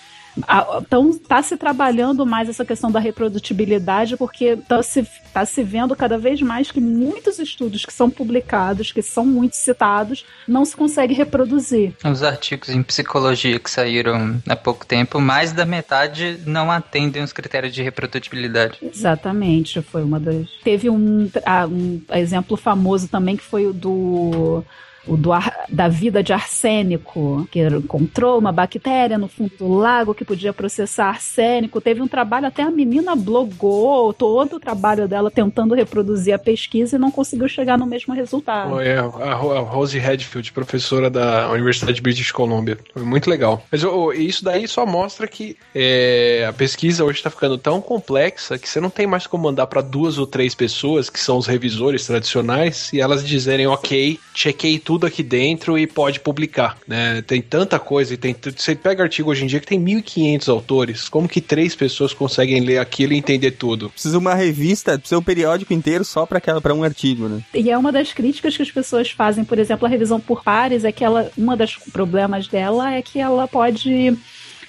Então, 0.82 1.10
está 1.10 1.42
se 1.42 1.58
trabalhando 1.58 2.26
mais 2.26 2.50
essa 2.50 2.66
questão 2.66 2.92
da 2.92 3.00
reprodutibilidade, 3.00 4.18
porque 4.18 4.46
está 4.46 4.82
se, 4.82 5.06
tá 5.34 5.46
se 5.46 5.64
vendo 5.64 5.96
cada 5.96 6.18
vez 6.18 6.42
mais 6.42 6.72
que 6.72 6.80
muitos 6.80 7.40
estudos 7.40 7.86
que 7.86 7.94
são 7.94 8.10
publicados, 8.10 8.92
que 8.92 9.02
são 9.02 9.26
muito 9.26 9.56
citados, 9.56 10.26
não 10.48 10.66
se 10.66 10.76
consegue 10.76 11.14
reproduzir. 11.14 11.94
Os 12.04 12.24
artigos 12.24 12.70
em 12.70 12.84
psicologia 12.84 13.60
que 13.60 13.70
saíram 13.70 14.42
há 14.48 14.56
pouco 14.56 14.86
tempo, 14.86 15.20
mais 15.20 15.52
da 15.52 15.66
metade 15.66 16.40
não 16.46 16.72
atendem 16.72 17.24
os 17.24 17.34
critérios 17.34 17.74
de 17.74 17.82
reprodutibilidade. 17.84 18.78
Exatamente, 18.82 19.82
foi 19.82 20.04
uma 20.04 20.20
das. 20.20 20.48
Teve 20.64 20.90
um, 20.90 21.30
ah, 21.46 21.68
um 21.68 22.02
exemplo 22.14 22.58
famoso 22.58 23.08
também 23.08 23.38
que 23.38 23.44
foi 23.44 23.66
o 23.66 23.74
do 23.74 24.64
o 25.08 25.18
do 25.18 25.32
ar, 25.32 25.66
da 25.70 25.88
vida 25.88 26.22
de 26.22 26.34
arsênico, 26.34 27.48
que 27.52 27.66
encontrou 27.68 28.38
uma 28.38 28.52
bactéria 28.52 29.18
no 29.18 29.28
fundo 29.28 29.52
do 29.58 29.68
lago 29.68 30.14
que 30.14 30.26
podia 30.26 30.54
processar 30.54 31.10
arsênico. 31.10 31.82
Teve 31.82 32.02
um 32.02 32.08
trabalho, 32.08 32.48
até 32.48 32.64
a 32.64 32.72
menina 32.72 33.16
blogou 33.16 34.14
todo 34.14 34.58
o 34.58 34.60
trabalho 34.60 35.08
dela 35.08 35.32
tentando 35.32 35.74
reproduzir 35.74 36.34
a 36.34 36.40
pesquisa 36.40 36.96
e 36.96 37.00
não 37.00 37.12
conseguiu 37.12 37.48
chegar 37.48 37.78
no 37.78 37.86
mesmo 37.86 38.14
resultado. 38.14 38.80
É, 38.80 38.98
a, 38.98 39.34
Rose 39.34 39.98
Redfield, 39.98 40.52
professora 40.52 41.10
da 41.10 41.50
Universidade 41.52 41.96
de 41.96 42.02
British 42.02 42.32
Columbia. 42.32 42.78
Foi 42.94 43.04
muito 43.04 43.30
legal. 43.30 43.64
Mas 43.72 43.84
oh, 43.84 44.12
isso 44.12 44.44
daí 44.44 44.68
só 44.68 44.86
mostra 44.86 45.28
que 45.28 45.58
é, 45.74 46.46
a 46.48 46.54
pesquisa 46.54 47.04
hoje 47.04 47.20
está 47.20 47.30
ficando 47.30 47.58
tão 47.58 47.82
complexa 47.82 48.58
que 48.58 48.68
você 48.68 48.80
não 48.80 48.90
tem 48.90 49.08
mais 49.08 49.28
como 49.28 49.44
mandar 49.44 49.68
para 49.68 49.82
duas 49.82 50.18
ou 50.18 50.28
três 50.28 50.54
pessoas, 50.54 51.10
que 51.10 51.20
são 51.20 51.38
os 51.38 51.48
revisores 51.48 52.06
tradicionais, 52.06 52.92
e 52.94 53.00
elas 53.00 53.26
dizerem, 53.26 53.68
ok, 53.68 54.20
chequei 54.34 54.80
tudo 54.90 55.06
aqui 55.06 55.22
dentro 55.22 55.78
e 55.78 55.86
pode 55.86 56.20
publicar, 56.20 56.76
né? 56.88 57.22
Tem 57.22 57.44
tanta 57.44 57.78
coisa 57.78 58.16
e 58.16 58.18
tem 58.18 58.36
você 58.58 58.74
pega 58.74 59.04
artigo 59.04 59.30
hoje 59.30 59.44
em 59.44 59.48
dia 59.48 59.60
que 59.60 59.68
tem 59.68 59.78
1500 59.78 60.50
autores, 60.50 61.08
como 61.08 61.30
que 61.30 61.40
três 61.40 61.76
pessoas 61.76 62.12
conseguem 62.12 62.60
ler 62.62 62.80
aquilo 62.80 63.14
e 63.14 63.18
entender 63.18 63.52
tudo? 63.52 63.92
Precisa 63.92 64.18
uma 64.18 64.34
revista, 64.34 64.98
precisa 64.98 65.20
um 65.20 65.24
periódico 65.24 65.76
inteiro 65.76 66.04
só 66.04 66.26
para 66.26 66.42
para 66.60 66.74
um 66.74 66.84
artigo, 66.84 67.28
né? 67.28 67.44
E 67.54 67.70
é 67.70 67.78
uma 67.78 67.92
das 67.92 68.14
críticas 68.14 68.58
que 68.58 68.64
as 68.64 68.72
pessoas 68.72 69.12
fazem, 69.12 69.44
por 69.44 69.60
exemplo, 69.60 69.86
a 69.86 69.90
revisão 69.90 70.20
por 70.20 70.44
pares 70.44 70.84
é 70.84 70.92
que 70.92 71.06
ela, 71.06 71.32
uma 71.38 71.56
das 71.56 71.76
problemas 71.76 72.48
dela 72.48 72.92
é 72.92 73.04
que 73.04 73.20
ela 73.20 73.48
pode 73.48 74.18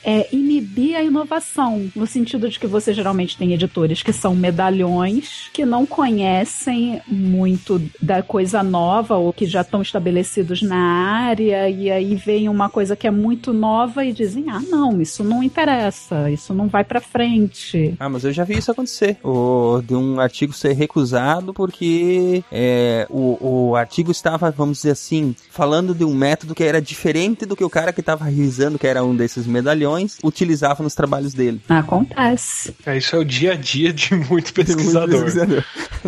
é, 0.05 0.29
inibir 0.33 0.97
a 0.97 1.03
inovação, 1.03 1.91
no 1.95 2.07
sentido 2.07 2.49
de 2.49 2.59
que 2.59 2.67
você 2.67 2.93
geralmente 2.93 3.37
tem 3.37 3.53
editores 3.53 4.03
que 4.03 4.13
são 4.13 4.35
medalhões, 4.35 5.49
que 5.53 5.65
não 5.65 5.85
conhecem 5.85 7.01
muito 7.07 7.81
da 8.01 8.23
coisa 8.23 8.63
nova 8.63 9.17
ou 9.17 9.33
que 9.33 9.47
já 9.47 9.61
estão 9.61 9.83
estabelecidos 9.83 10.63
na 10.63 10.77
área, 10.77 11.69
e 11.69 11.91
aí 11.91 12.15
vem 12.15 12.49
uma 12.49 12.69
coisa 12.69 12.97
que 12.97 13.07
é 13.07 13.11
muito 13.11 13.53
nova 13.53 14.05
e 14.05 14.13
dizem: 14.13 14.47
ah, 14.49 14.61
não, 14.69 15.01
isso 15.01 15.23
não 15.23 15.43
interessa, 15.43 16.31
isso 16.31 16.55
não 16.55 16.69
vai 16.69 16.85
para 16.85 17.01
frente. 17.01 17.95
Ah, 17.99 18.09
mas 18.09 18.25
eu 18.25 18.33
já 18.33 18.45
vi 18.45 18.59
isso 18.59 18.71
acontecer. 18.71 19.19
O, 19.23 19.83
de 19.83 19.95
um 19.95 20.21
artigo 20.21 20.53
ser 20.53 20.73
recusado 20.73 21.53
porque 21.53 22.43
é, 22.51 23.07
o, 23.11 23.71
o 23.71 23.77
artigo 23.77 24.11
estava, 24.11 24.51
vamos 24.51 24.79
dizer 24.79 24.93
assim, 24.93 25.35
falando 25.51 25.95
de 25.95 26.05
um 26.05 26.15
método 26.15 26.55
que 26.55 26.65
era 26.65 26.81
diferente 26.81 27.45
do 27.45 27.57
que 27.57 27.65
o 27.65 27.71
cara 27.71 27.93
que 27.93 28.01
estava 28.01 28.25
revisando, 28.25 28.79
que 28.79 28.87
era 28.87 29.05
um 29.05 29.15
desses 29.15 29.47
medalhões 29.47 29.90
utilizava 30.23 30.83
nos 30.83 30.95
trabalhos 30.95 31.35
dele. 31.35 31.61
Acontece. 31.69 32.75
É, 32.85 32.97
isso 32.97 33.15
é 33.15 33.19
o 33.19 33.25
dia 33.25 33.53
a 33.53 33.57
dia 33.57 33.93
de 33.93 34.15
muito 34.15 34.53
pesquisador. 34.53 35.21
muito 35.21 35.25
pesquisador. 35.25 35.65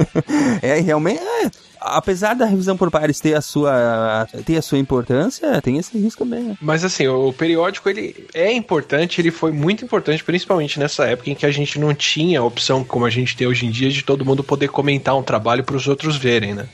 é, 0.63 0.81
realmente. 0.81 1.21
É, 1.21 1.51
apesar 1.83 2.35
da 2.35 2.47
revisão 2.47 2.77
por 2.77 2.91
pares 2.91 3.21
ter 3.21 3.35
a 3.35 3.41
sua 3.41 4.27
ter 4.47 4.57
a 4.57 4.63
sua 4.63 4.79
importância, 4.79 5.61
tem 5.61 5.79
esse 5.79 5.97
risco 5.99 6.25
também. 6.25 6.57
Mas 6.61 6.85
assim, 6.85 7.07
o 7.09 7.33
periódico 7.33 7.89
ele 7.89 8.27
é 8.33 8.53
importante, 8.53 9.21
ele 9.21 9.31
foi 9.31 9.51
muito 9.51 9.85
importante, 9.85 10.23
principalmente 10.23 10.79
nessa 10.79 11.05
época 11.07 11.31
em 11.31 11.35
que 11.35 11.47
a 11.47 11.51
gente 11.51 11.79
não 11.79 11.95
tinha 11.95 12.41
a 12.41 12.45
opção 12.45 12.85
como 12.85 13.05
a 13.05 13.11
gente 13.11 13.37
tem 13.37 13.47
hoje 13.47 13.67
em 13.67 13.71
dia 13.71 13.91
de 13.91 14.03
todo 14.03 14.25
mundo 14.25 14.45
poder 14.45 14.69
comentar 14.69 15.17
um 15.17 15.23
trabalho 15.23 15.65
para 15.65 15.77
os 15.77 15.87
outros 15.89 16.17
verem, 16.17 16.55
né? 16.55 16.69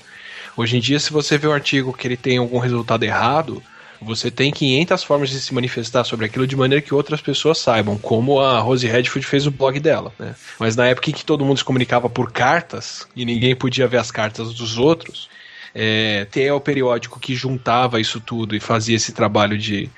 Hoje 0.56 0.76
em 0.76 0.80
dia, 0.80 0.98
se 0.98 1.12
você 1.12 1.38
vê 1.38 1.46
um 1.46 1.52
artigo 1.52 1.92
que 1.92 2.06
ele 2.06 2.16
tem 2.16 2.38
algum 2.38 2.58
resultado 2.58 3.04
errado, 3.04 3.62
você 4.00 4.30
tem 4.30 4.52
500 4.52 5.02
formas 5.02 5.30
de 5.30 5.40
se 5.40 5.52
manifestar 5.52 6.04
sobre 6.04 6.26
aquilo 6.26 6.46
de 6.46 6.56
maneira 6.56 6.82
que 6.82 6.94
outras 6.94 7.20
pessoas 7.20 7.58
saibam, 7.58 7.98
como 7.98 8.40
a 8.40 8.58
Rose 8.60 8.86
Redfield 8.86 9.26
fez 9.26 9.46
o 9.46 9.50
blog 9.50 9.78
dela, 9.80 10.12
né? 10.18 10.34
Mas 10.58 10.76
na 10.76 10.86
época 10.86 11.10
em 11.10 11.12
que 11.12 11.24
todo 11.24 11.44
mundo 11.44 11.58
se 11.58 11.64
comunicava 11.64 12.08
por 12.08 12.32
cartas 12.32 13.06
e 13.14 13.24
ninguém 13.24 13.56
podia 13.56 13.88
ver 13.88 13.98
as 13.98 14.10
cartas 14.10 14.54
dos 14.54 14.78
outros, 14.78 15.28
é, 15.74 16.26
ter 16.30 16.50
o 16.50 16.60
periódico 16.60 17.20
que 17.20 17.34
juntava 17.34 18.00
isso 18.00 18.20
tudo 18.20 18.54
e 18.56 18.60
fazia 18.60 18.96
esse 18.96 19.12
trabalho 19.12 19.58
de 19.58 19.90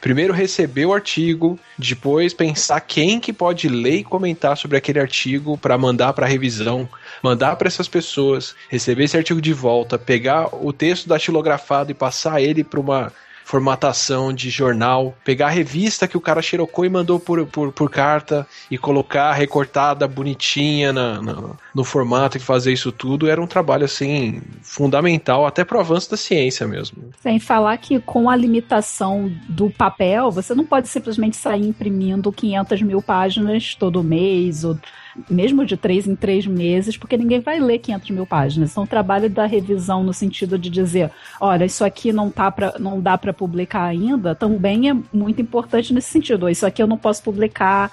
primeiro 0.00 0.32
receber 0.32 0.86
o 0.86 0.92
artigo, 0.92 1.58
depois 1.76 2.32
pensar 2.32 2.80
quem 2.80 3.18
que 3.18 3.32
pode 3.32 3.68
ler 3.68 3.96
e 3.96 4.04
comentar 4.04 4.56
sobre 4.56 4.76
aquele 4.76 5.00
artigo 5.00 5.58
para 5.58 5.76
mandar 5.76 6.12
para 6.12 6.26
revisão, 6.26 6.88
mandar 7.22 7.56
para 7.56 7.68
essas 7.68 7.88
pessoas, 7.88 8.54
receber 8.68 9.04
esse 9.04 9.16
artigo 9.16 9.40
de 9.40 9.52
volta, 9.52 9.98
pegar 9.98 10.54
o 10.54 10.72
texto 10.72 11.08
datilografado 11.08 11.90
e 11.90 11.94
passar 11.94 12.40
ele 12.40 12.62
para 12.62 12.80
uma 12.80 13.12
formatação 13.48 14.30
de 14.30 14.50
jornal, 14.50 15.16
pegar 15.24 15.46
a 15.46 15.50
revista 15.50 16.06
que 16.06 16.18
o 16.18 16.20
cara 16.20 16.42
xerocou 16.42 16.84
e 16.84 16.90
mandou 16.90 17.18
por, 17.18 17.46
por, 17.46 17.72
por 17.72 17.90
carta 17.90 18.46
e 18.70 18.76
colocar 18.76 19.32
recortada 19.32 20.06
bonitinha 20.06 20.92
na, 20.92 21.22
na, 21.22 21.56
no 21.74 21.82
formato 21.82 22.36
e 22.36 22.40
fazer 22.40 22.74
isso 22.74 22.92
tudo, 22.92 23.26
era 23.26 23.40
um 23.40 23.46
trabalho 23.46 23.86
assim 23.86 24.42
fundamental 24.60 25.46
até 25.46 25.64
pro 25.64 25.80
avanço 25.80 26.10
da 26.10 26.16
ciência 26.18 26.66
mesmo. 26.66 27.04
Sem 27.22 27.40
falar 27.40 27.78
que 27.78 27.98
com 28.00 28.28
a 28.28 28.36
limitação 28.36 29.32
do 29.48 29.70
papel, 29.70 30.30
você 30.30 30.54
não 30.54 30.66
pode 30.66 30.86
simplesmente 30.86 31.38
sair 31.38 31.66
imprimindo 31.66 32.30
500 32.30 32.82
mil 32.82 33.00
páginas 33.00 33.74
todo 33.74 34.04
mês 34.04 34.62
ou 34.62 34.78
mesmo 35.28 35.64
de 35.64 35.76
três 35.76 36.06
em 36.06 36.14
três 36.14 36.46
meses, 36.46 36.96
porque 36.96 37.16
ninguém 37.16 37.40
vai 37.40 37.58
ler 37.58 37.78
500 37.78 38.10
mil 38.10 38.26
páginas. 38.26 38.70
Então, 38.70 38.84
o 38.84 38.86
trabalho 38.86 39.28
da 39.28 39.46
revisão 39.46 40.02
no 40.02 40.12
sentido 40.12 40.58
de 40.58 40.70
dizer, 40.70 41.10
olha, 41.40 41.64
isso 41.64 41.84
aqui 41.84 42.12
não, 42.12 42.30
tá 42.30 42.50
pra, 42.50 42.74
não 42.78 43.00
dá 43.00 43.16
para 43.16 43.32
publicar 43.32 43.84
ainda, 43.84 44.34
também 44.34 44.90
é 44.90 44.96
muito 45.12 45.40
importante 45.40 45.92
nesse 45.92 46.10
sentido. 46.10 46.48
Isso 46.48 46.66
aqui 46.66 46.82
eu 46.82 46.86
não 46.86 46.98
posso 46.98 47.22
publicar 47.22 47.90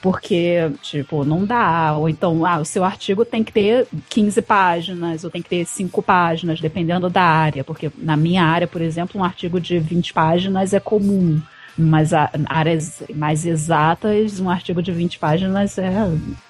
porque, 0.00 0.70
tipo, 0.82 1.24
não 1.24 1.44
dá. 1.44 1.96
Ou 1.96 2.08
então, 2.08 2.44
ah, 2.46 2.58
o 2.58 2.64
seu 2.64 2.84
artigo 2.84 3.24
tem 3.24 3.42
que 3.42 3.52
ter 3.52 3.86
15 4.08 4.42
páginas, 4.42 5.24
ou 5.24 5.30
tem 5.30 5.42
que 5.42 5.48
ter 5.48 5.64
5 5.64 6.02
páginas, 6.02 6.60
dependendo 6.60 7.10
da 7.10 7.22
área. 7.22 7.64
Porque 7.64 7.90
na 7.98 8.16
minha 8.16 8.44
área, 8.44 8.66
por 8.66 8.80
exemplo, 8.80 9.20
um 9.20 9.24
artigo 9.24 9.60
de 9.60 9.78
20 9.78 10.12
páginas 10.12 10.72
é 10.72 10.80
comum 10.80 11.40
mas 11.78 12.12
a, 12.12 12.30
áreas 12.46 13.02
mais 13.14 13.46
exatas, 13.46 14.40
um 14.40 14.50
artigo 14.50 14.82
de 14.82 14.90
20 14.90 15.18
páginas 15.18 15.78
é. 15.78 15.92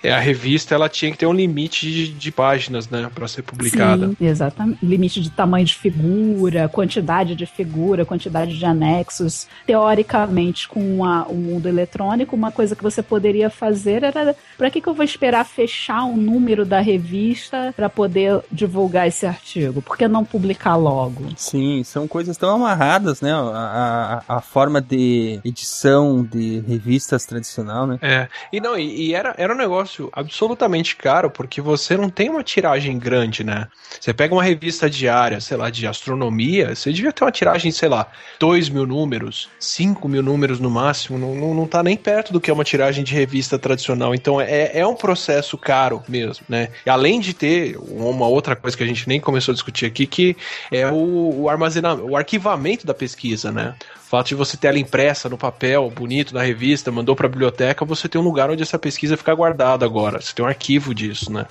É, 0.02 0.12
a 0.12 0.18
revista 0.18 0.74
ela 0.74 0.88
tinha 0.88 1.12
que 1.12 1.18
ter 1.18 1.26
um 1.26 1.32
limite 1.32 1.90
de, 1.90 2.08
de 2.08 2.32
páginas, 2.32 2.88
né, 2.88 3.10
para 3.14 3.28
ser 3.28 3.42
publicada. 3.42 4.08
Sim, 4.08 4.16
exatamente. 4.20 4.84
Limite 4.84 5.20
de 5.20 5.30
tamanho 5.30 5.66
de 5.66 5.74
figura, 5.74 6.68
quantidade 6.68 7.34
de 7.34 7.44
figura, 7.44 8.04
quantidade 8.04 8.58
de 8.58 8.64
anexos. 8.64 9.46
Teoricamente, 9.66 10.66
com 10.68 11.04
a, 11.04 11.24
o 11.24 11.34
mundo 11.34 11.68
eletrônico, 11.68 12.34
uma 12.34 12.50
coisa 12.50 12.74
que 12.74 12.82
você 12.82 13.02
poderia 13.02 13.50
fazer 13.50 14.02
era: 14.02 14.34
para 14.56 14.70
que, 14.70 14.80
que 14.80 14.88
eu 14.88 14.94
vou 14.94 15.04
esperar 15.04 15.44
fechar 15.44 16.04
um 16.04 16.16
número 16.16 16.64
da 16.64 16.80
revista 16.80 17.72
para 17.76 17.88
poder 17.88 18.40
divulgar 18.50 19.06
esse 19.06 19.26
artigo? 19.26 19.82
Por 19.82 19.96
que 19.96 20.08
não 20.08 20.24
publicar 20.24 20.76
logo? 20.76 21.26
Sim, 21.36 21.82
são 21.84 22.08
coisas 22.08 22.36
tão 22.36 22.50
amarradas, 22.50 23.20
né? 23.20 23.32
A, 23.32 24.22
a, 24.28 24.36
a 24.36 24.40
forma 24.40 24.80
de 24.80 25.17
edição 25.44 26.24
de 26.24 26.61
revistas 26.61 27.24
tradicional, 27.24 27.87
né? 27.87 27.98
É. 28.02 28.28
E 28.52 28.61
não, 28.61 28.78
e, 28.78 29.09
e, 29.09 29.14
era, 29.14 29.35
era 29.37 29.52
um 29.52 29.57
negócio 29.57 30.09
absolutamente 30.12 30.96
caro, 30.96 31.31
porque 31.31 31.61
você 31.61 31.96
não 31.96 32.09
tem 32.09 32.31
uma 32.31 32.42
tiragem 32.42 32.98
grande, 32.98 33.44
né? 33.44 33.68
Você 34.00 34.12
pega 34.12 34.35
uma 34.35 34.42
revista 34.42 34.88
diária, 34.88 35.40
sei 35.40 35.57
lá, 35.57 35.70
de 35.70 35.87
astronomia, 35.87 36.74
você 36.74 36.92
devia 36.92 37.12
ter 37.12 37.24
uma 37.24 37.33
tiragem, 37.33 37.70
sei 37.70 37.88
lá, 37.88 38.07
2 38.38 38.68
mil 38.68 38.87
números, 38.87 39.48
5 39.59 40.09
mil 40.09 40.22
números 40.22 40.61
no 40.61 40.70
máximo, 40.70 41.18
não, 41.18 41.35
não, 41.35 41.54
não 41.54 41.66
tá 41.66 41.83
nem 41.83 41.96
perto 41.96 42.33
do 42.33 42.40
que 42.40 42.50
é 42.50 42.54
uma 42.54 42.64
tiragem 42.64 43.04
de 43.04 43.14
revista 43.14 43.59
tradicional. 43.59 44.14
Então 44.14 44.40
é, 44.40 44.78
é 44.78 44.87
um 44.87 44.94
processo 44.94 45.57
caro 45.57 46.02
mesmo, 46.09 46.44
né? 46.48 46.68
E 46.85 46.90
além 46.90 47.20
de 47.20 47.35
ter 47.35 47.76
uma 47.78 48.26
outra 48.26 48.54
coisa 48.57 48.76
que 48.76 48.83
a 48.83 48.87
gente 48.87 49.09
nem 49.09 49.20
começou 49.20 49.52
a 49.52 49.54
discutir 49.54 49.87
aqui, 49.87 50.07
que 50.07 50.37
é 50.70 50.87
o, 50.87 51.42
o 51.42 51.48
armazenamento, 51.48 52.09
o 52.09 52.16
arquivamento 52.16 52.87
da 52.87 52.94
pesquisa, 52.94 53.50
né? 53.50 53.74
O 54.09 54.11
fato 54.11 54.29
de 54.29 54.35
você 54.35 54.57
ter 54.57 54.68
ela 54.68 54.79
impressa 54.79 55.29
no 55.29 55.37
papel, 55.37 55.90
bonito, 55.90 56.33
na 56.33 56.42
revista, 56.42 56.90
mandou 56.90 57.14
para 57.14 57.27
a 57.27 57.29
biblioteca, 57.29 57.85
você 57.85 58.09
tem 58.09 58.18
um 58.18 58.25
lugar 58.25 58.51
onde 58.51 58.62
essa 58.62 58.79
pesquisa 58.79 59.18
fica 59.18 59.35
guardada 59.35 59.85
agora. 59.85 60.18
Você 60.18 60.33
tem 60.35 60.42
um 60.42 60.49
arquivo 60.49 60.94
disso, 60.94 61.31
né? 61.31 61.44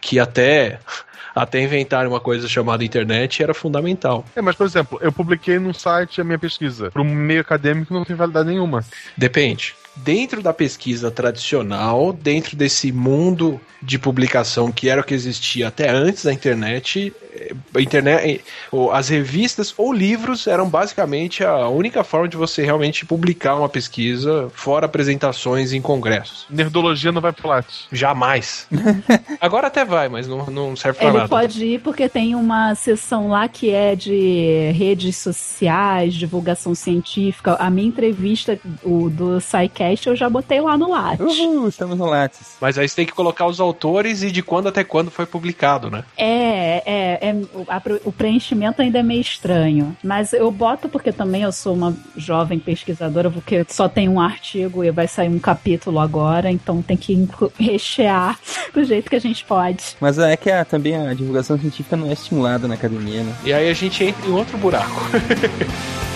Que 0.00 0.18
até 0.18 0.78
até 1.36 1.60
inventar 1.60 2.06
uma 2.06 2.18
coisa 2.18 2.48
chamada 2.48 2.82
internet 2.82 3.42
era 3.42 3.52
fundamental. 3.52 4.24
É, 4.34 4.40
mas 4.40 4.56
por 4.56 4.64
exemplo, 4.64 4.98
eu 5.02 5.12
publiquei 5.12 5.58
num 5.58 5.74
site 5.74 6.18
a 6.18 6.24
minha 6.24 6.38
pesquisa. 6.38 6.90
Para 6.90 7.02
um 7.02 7.04
meio 7.04 7.42
acadêmico 7.42 7.92
não 7.92 8.06
tem 8.06 8.16
validade 8.16 8.48
nenhuma. 8.48 8.82
Depende 9.14 9.74
dentro 10.04 10.42
da 10.42 10.52
pesquisa 10.52 11.10
tradicional, 11.10 12.12
dentro 12.12 12.56
desse 12.56 12.92
mundo 12.92 13.60
de 13.80 13.98
publicação 13.98 14.72
que 14.72 14.88
era 14.88 15.00
o 15.00 15.04
que 15.04 15.14
existia 15.14 15.68
até 15.68 15.88
antes 15.88 16.24
da 16.24 16.32
internet, 16.32 17.12
eh, 17.32 17.54
internet, 17.80 18.42
eh, 18.72 18.76
as 18.92 19.08
revistas 19.08 19.72
ou 19.76 19.92
livros 19.92 20.46
eram 20.46 20.68
basicamente 20.68 21.44
a 21.44 21.68
única 21.68 22.02
forma 22.02 22.28
de 22.28 22.36
você 22.36 22.64
realmente 22.64 23.06
publicar 23.06 23.54
uma 23.54 23.68
pesquisa, 23.68 24.50
fora 24.52 24.86
apresentações 24.86 25.72
em 25.72 25.80
congressos. 25.80 26.44
Nerdologia 26.50 27.12
não 27.12 27.20
vai 27.20 27.32
pro 27.32 27.48
Lattes. 27.48 27.86
Jamais. 27.92 28.66
Agora 29.40 29.68
até 29.68 29.84
vai, 29.84 30.08
mas 30.08 30.26
não, 30.26 30.46
não 30.46 30.74
serve 30.74 30.98
pra 30.98 31.08
Ele 31.08 31.18
nada. 31.18 31.28
pode 31.28 31.64
ir 31.64 31.80
porque 31.80 32.08
tem 32.08 32.34
uma 32.34 32.74
seção 32.74 33.28
lá 33.28 33.46
que 33.48 33.70
é 33.70 33.94
de 33.94 34.72
redes 34.72 35.16
sociais, 35.16 36.14
divulgação 36.14 36.74
científica. 36.74 37.54
A 37.60 37.70
minha 37.70 37.88
entrevista 37.88 38.58
o, 38.82 39.08
do 39.08 39.40
SciCast 39.40 39.87
eu 40.08 40.16
já 40.16 40.28
botei 40.28 40.60
lá 40.60 40.76
no 40.76 40.90
Lattes. 40.90 41.38
Uhul, 41.38 41.68
estamos 41.68 41.96
no 41.96 42.06
Lattes. 42.06 42.56
Mas 42.60 42.78
aí 42.78 42.88
você 42.88 42.96
tem 42.96 43.06
que 43.06 43.12
colocar 43.12 43.46
os 43.46 43.60
autores 43.60 44.22
e 44.22 44.30
de 44.30 44.42
quando 44.42 44.68
até 44.68 44.84
quando 44.84 45.10
foi 45.10 45.26
publicado, 45.26 45.90
né? 45.90 46.04
É, 46.16 46.82
é, 46.84 47.28
é 47.28 47.34
a, 47.68 47.82
o 48.04 48.12
preenchimento 48.12 48.82
ainda 48.82 48.98
é 48.98 49.02
meio 49.02 49.20
estranho. 49.20 49.96
Mas 50.02 50.32
eu 50.32 50.50
boto 50.50 50.88
porque 50.88 51.12
também 51.12 51.42
eu 51.42 51.52
sou 51.52 51.74
uma 51.74 51.94
jovem 52.16 52.58
pesquisadora, 52.58 53.30
porque 53.30 53.64
só 53.68 53.88
tem 53.88 54.08
um 54.08 54.20
artigo 54.20 54.84
e 54.84 54.90
vai 54.90 55.08
sair 55.08 55.28
um 55.28 55.38
capítulo 55.38 55.98
agora, 55.98 56.50
então 56.50 56.82
tem 56.82 56.96
que 56.96 57.28
rechear 57.58 58.38
do 58.72 58.84
jeito 58.84 59.08
que 59.08 59.16
a 59.16 59.20
gente 59.20 59.44
pode. 59.44 59.96
Mas 60.00 60.18
é 60.18 60.36
que 60.36 60.50
a, 60.50 60.64
também 60.64 60.96
a 60.96 61.14
divulgação 61.14 61.58
científica 61.58 61.96
não 61.96 62.08
é 62.08 62.12
estimulada 62.12 62.66
na 62.66 62.74
academia, 62.74 63.22
né? 63.22 63.34
E 63.44 63.52
aí 63.52 63.68
a 63.68 63.74
gente 63.74 64.04
entra 64.04 64.26
em 64.26 64.32
outro 64.32 64.56
buraco. 64.58 65.00